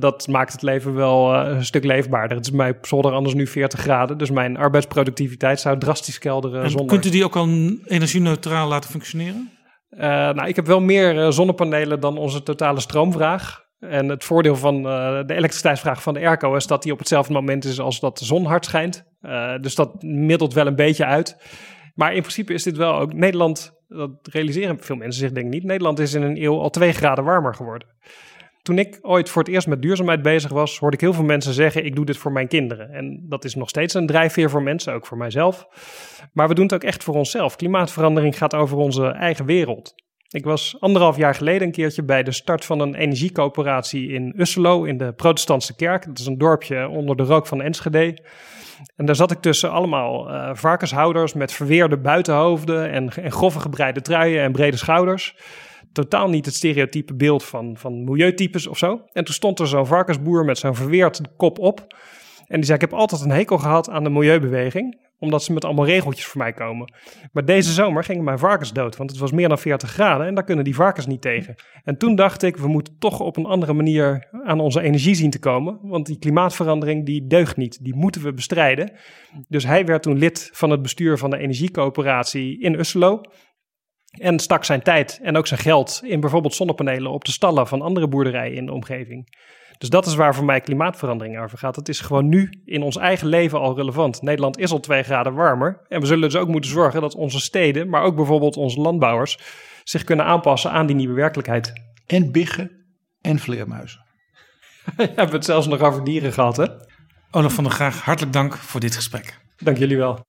dat 0.00 0.28
maakt 0.28 0.52
het 0.52 0.62
leven 0.62 0.94
wel 0.94 1.34
een 1.34 1.64
stuk 1.64 1.84
leefbaarder. 1.84 2.36
Het 2.36 2.46
is 2.46 2.52
op 2.52 2.86
zolder 2.86 3.12
anders 3.12 3.34
nu 3.34 3.46
40 3.46 3.80
graden. 3.80 4.18
Dus 4.18 4.30
mijn 4.30 4.56
arbeidsproductiviteit 4.56 5.60
zou 5.60 5.78
drastisch 5.78 6.18
kelderen 6.18 6.62
en 6.62 6.70
zonder... 6.70 6.86
Kunt 6.86 7.06
u 7.06 7.10
die 7.10 7.24
ook 7.24 7.36
al 7.36 7.48
energie-neutraal 7.84 8.68
laten 8.68 8.90
functioneren? 8.90 9.50
Nou, 9.90 10.46
ik 10.46 10.56
heb 10.56 10.66
wel 10.66 10.80
meer 10.80 11.32
zonnepanelen 11.32 12.00
dan 12.00 12.18
onze 12.18 12.42
totale 12.42 12.80
stroomvraag. 12.80 13.66
En 13.78 14.08
het 14.08 14.24
voordeel 14.24 14.56
van 14.56 14.76
uh, 14.76 14.82
de 15.26 15.34
elektriciteitsvraag 15.34 16.02
van 16.02 16.14
de 16.14 16.20
airco 16.20 16.54
is 16.54 16.66
dat 16.66 16.82
die 16.82 16.92
op 16.92 16.98
hetzelfde 16.98 17.32
moment 17.32 17.64
is 17.64 17.80
als 17.80 18.00
dat 18.00 18.18
de 18.18 18.24
zon 18.24 18.44
hard 18.44 18.64
schijnt. 18.64 19.04
Uh, 19.22 19.58
dus 19.60 19.74
dat 19.74 20.02
middelt 20.02 20.54
wel 20.54 20.66
een 20.66 20.76
beetje 20.76 21.04
uit. 21.04 21.36
Maar 21.94 22.14
in 22.14 22.20
principe 22.20 22.52
is 22.52 22.62
dit 22.62 22.76
wel 22.76 22.94
ook 22.94 23.12
Nederland, 23.12 23.72
dat 23.88 24.10
realiseren 24.22 24.78
veel 24.78 24.96
mensen 24.96 25.20
zich 25.20 25.32
denk 25.32 25.46
ik 25.46 25.52
niet. 25.52 25.64
Nederland 25.64 25.98
is 25.98 26.14
in 26.14 26.22
een 26.22 26.42
eeuw 26.42 26.58
al 26.58 26.70
twee 26.70 26.92
graden 26.92 27.24
warmer 27.24 27.54
geworden. 27.54 27.88
Toen 28.62 28.78
ik 28.78 28.98
ooit 29.02 29.28
voor 29.28 29.42
het 29.42 29.50
eerst 29.50 29.66
met 29.66 29.82
duurzaamheid 29.82 30.22
bezig 30.22 30.50
was, 30.50 30.78
hoorde 30.78 30.96
ik 30.96 31.02
heel 31.02 31.12
veel 31.12 31.24
mensen 31.24 31.52
zeggen: 31.52 31.84
Ik 31.84 31.94
doe 31.94 32.04
dit 32.04 32.16
voor 32.16 32.32
mijn 32.32 32.48
kinderen. 32.48 32.90
En 32.90 33.24
dat 33.28 33.44
is 33.44 33.54
nog 33.54 33.68
steeds 33.68 33.94
een 33.94 34.06
drijfveer 34.06 34.50
voor 34.50 34.62
mensen, 34.62 34.94
ook 34.94 35.06
voor 35.06 35.18
mijzelf. 35.18 35.66
Maar 36.32 36.48
we 36.48 36.54
doen 36.54 36.64
het 36.64 36.74
ook 36.74 36.84
echt 36.84 37.04
voor 37.04 37.14
onszelf. 37.14 37.56
Klimaatverandering 37.56 38.38
gaat 38.38 38.54
over 38.54 38.76
onze 38.76 39.06
eigen 39.06 39.44
wereld. 39.44 39.94
Ik 40.30 40.44
was 40.44 40.76
anderhalf 40.80 41.16
jaar 41.16 41.34
geleden 41.34 41.66
een 41.66 41.72
keertje 41.72 42.02
bij 42.02 42.22
de 42.22 42.32
start 42.32 42.64
van 42.64 42.80
een 42.80 42.94
energiecoöperatie 42.94 44.08
in 44.08 44.32
Usselo 44.36 44.84
in 44.84 44.98
de 44.98 45.12
Protestantse 45.12 45.76
Kerk. 45.76 46.06
Dat 46.06 46.18
is 46.18 46.26
een 46.26 46.38
dorpje 46.38 46.88
onder 46.88 47.16
de 47.16 47.22
rook 47.22 47.46
van 47.46 47.62
Enschede. 47.62 48.18
En 48.96 49.06
daar 49.06 49.14
zat 49.14 49.30
ik 49.30 49.40
tussen 49.40 49.70
allemaal 49.70 50.30
uh, 50.30 50.50
varkenshouders 50.52 51.32
met 51.32 51.52
verweerde 51.52 51.98
buitenhoofden 51.98 52.90
en, 52.90 53.08
en 53.08 53.32
grove 53.32 53.60
gebreide 53.60 54.00
truien 54.00 54.42
en 54.42 54.52
brede 54.52 54.76
schouders. 54.76 55.36
Totaal 55.92 56.28
niet 56.28 56.44
het 56.44 56.54
stereotype 56.54 57.14
beeld 57.14 57.44
van, 57.44 57.76
van 57.76 58.04
milieutypes 58.04 58.66
of 58.66 58.78
zo. 58.78 59.02
En 59.12 59.24
toen 59.24 59.34
stond 59.34 59.58
er 59.58 59.66
zo'n 59.66 59.86
varkensboer 59.86 60.44
met 60.44 60.58
zo'n 60.58 60.74
verweerd 60.74 61.20
kop 61.36 61.58
op. 61.58 61.94
En 62.46 62.56
die 62.56 62.64
zei: 62.64 62.74
Ik 62.74 62.90
heb 62.90 62.98
altijd 62.98 63.20
een 63.20 63.30
hekel 63.30 63.58
gehad 63.58 63.90
aan 63.90 64.04
de 64.04 64.10
milieubeweging 64.10 65.07
omdat 65.18 65.42
ze 65.42 65.52
met 65.52 65.64
allemaal 65.64 65.86
regeltjes 65.86 66.26
voor 66.26 66.40
mij 66.40 66.52
komen. 66.52 66.92
Maar 67.32 67.44
deze 67.44 67.72
zomer 67.72 68.04
gingen 68.04 68.24
mijn 68.24 68.38
varkens 68.38 68.72
dood, 68.72 68.96
want 68.96 69.10
het 69.10 69.18
was 69.18 69.32
meer 69.32 69.48
dan 69.48 69.58
40 69.58 69.90
graden 69.90 70.26
en 70.26 70.34
daar 70.34 70.44
kunnen 70.44 70.64
die 70.64 70.74
varkens 70.74 71.06
niet 71.06 71.20
tegen. 71.20 71.54
En 71.84 71.98
toen 71.98 72.14
dacht 72.14 72.42
ik, 72.42 72.56
we 72.56 72.68
moeten 72.68 72.98
toch 72.98 73.20
op 73.20 73.36
een 73.36 73.46
andere 73.46 73.72
manier 73.72 74.28
aan 74.44 74.60
onze 74.60 74.80
energie 74.80 75.14
zien 75.14 75.30
te 75.30 75.38
komen, 75.38 75.78
want 75.82 76.06
die 76.06 76.18
klimaatverandering 76.18 77.06
die 77.06 77.26
deugt 77.26 77.56
niet, 77.56 77.84
die 77.84 77.94
moeten 77.94 78.22
we 78.22 78.32
bestrijden. 78.32 78.92
Dus 79.48 79.64
hij 79.64 79.84
werd 79.84 80.02
toen 80.02 80.18
lid 80.18 80.50
van 80.52 80.70
het 80.70 80.82
bestuur 80.82 81.18
van 81.18 81.30
de 81.30 81.38
energiecoöperatie 81.38 82.60
in 82.60 82.78
Usselo. 82.78 83.20
En 84.08 84.38
stak 84.38 84.64
zijn 84.64 84.82
tijd 84.82 85.20
en 85.22 85.36
ook 85.36 85.46
zijn 85.46 85.60
geld 85.60 86.00
in 86.04 86.20
bijvoorbeeld 86.20 86.54
zonnepanelen 86.54 87.12
op 87.12 87.24
de 87.24 87.30
stallen 87.30 87.66
van 87.66 87.82
andere 87.82 88.08
boerderijen 88.08 88.56
in 88.56 88.66
de 88.66 88.72
omgeving. 88.72 89.28
Dus 89.78 89.88
dat 89.88 90.06
is 90.06 90.14
waar 90.14 90.34
voor 90.34 90.44
mij 90.44 90.60
klimaatverandering 90.60 91.38
over 91.38 91.58
gaat. 91.58 91.76
Het 91.76 91.88
is 91.88 92.00
gewoon 92.00 92.28
nu 92.28 92.62
in 92.64 92.82
ons 92.82 92.96
eigen 92.96 93.28
leven 93.28 93.58
al 93.60 93.76
relevant. 93.76 94.22
Nederland 94.22 94.58
is 94.58 94.70
al 94.70 94.80
twee 94.80 95.02
graden 95.02 95.34
warmer. 95.34 95.80
En 95.88 96.00
we 96.00 96.06
zullen 96.06 96.30
dus 96.30 96.40
ook 96.40 96.48
moeten 96.48 96.70
zorgen 96.70 97.00
dat 97.00 97.14
onze 97.14 97.40
steden, 97.40 97.88
maar 97.88 98.02
ook 98.02 98.16
bijvoorbeeld 98.16 98.56
onze 98.56 98.80
landbouwers, 98.80 99.38
zich 99.84 100.04
kunnen 100.04 100.26
aanpassen 100.26 100.70
aan 100.70 100.86
die 100.86 100.96
nieuwe 100.96 101.14
werkelijkheid. 101.14 101.72
En 102.06 102.32
biggen 102.32 102.70
en 103.20 103.38
vleermuizen. 103.38 104.06
We 104.96 105.02
hebben 105.02 105.30
het 105.30 105.44
zelfs 105.44 105.66
nog 105.66 105.80
over 105.80 106.04
dieren 106.04 106.32
gehad, 106.32 106.56
hè? 106.56 106.66
Olaf 107.30 107.54
van 107.54 107.64
der 107.64 107.72
Graag, 107.72 108.00
hartelijk 108.00 108.32
dank 108.32 108.56
voor 108.56 108.80
dit 108.80 108.94
gesprek. 108.94 109.38
Dank 109.56 109.76
jullie 109.76 109.96
wel. 109.96 110.26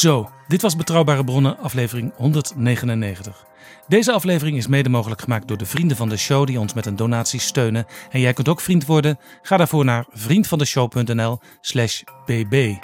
Zo, 0.00 0.30
dit 0.48 0.62
was 0.62 0.76
Betrouwbare 0.76 1.24
Bronnen, 1.24 1.58
aflevering 1.58 2.12
199. 2.16 3.44
Deze 3.88 4.12
aflevering 4.12 4.56
is 4.56 4.66
mede 4.66 4.88
mogelijk 4.88 5.20
gemaakt 5.20 5.48
door 5.48 5.56
de 5.56 5.66
vrienden 5.66 5.96
van 5.96 6.08
de 6.08 6.16
show 6.16 6.46
die 6.46 6.60
ons 6.60 6.74
met 6.74 6.86
een 6.86 6.96
donatie 6.96 7.40
steunen. 7.40 7.86
En 8.10 8.20
jij 8.20 8.32
kunt 8.32 8.48
ook 8.48 8.60
vriend 8.60 8.86
worden. 8.86 9.18
Ga 9.42 9.56
daarvoor 9.56 9.84
naar 9.84 10.06
vriendvandeshow.nl/slash 10.10 12.02
bb. 12.26 12.74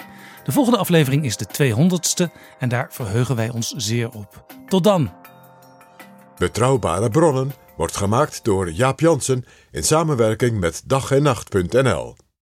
De 0.43 0.51
volgende 0.51 0.77
aflevering 0.77 1.25
is 1.25 1.37
de 1.37 1.47
200ste 1.63 2.33
en 2.59 2.69
daar 2.69 2.87
verheugen 2.91 3.35
wij 3.35 3.49
ons 3.49 3.73
zeer 3.75 4.09
op. 4.09 4.45
Tot 4.67 4.83
dan! 4.83 5.11
Betrouwbare 6.37 7.09
Bronnen 7.09 7.53
wordt 7.77 7.97
gemaakt 7.97 8.43
door 8.43 8.71
Jaap 8.71 8.99
Jansen 8.99 9.45
in 9.71 9.83
samenwerking 9.83 10.59
met 10.59 10.81
dag 10.85 11.11
en 11.11 11.23
nacht.nl. 11.23 12.15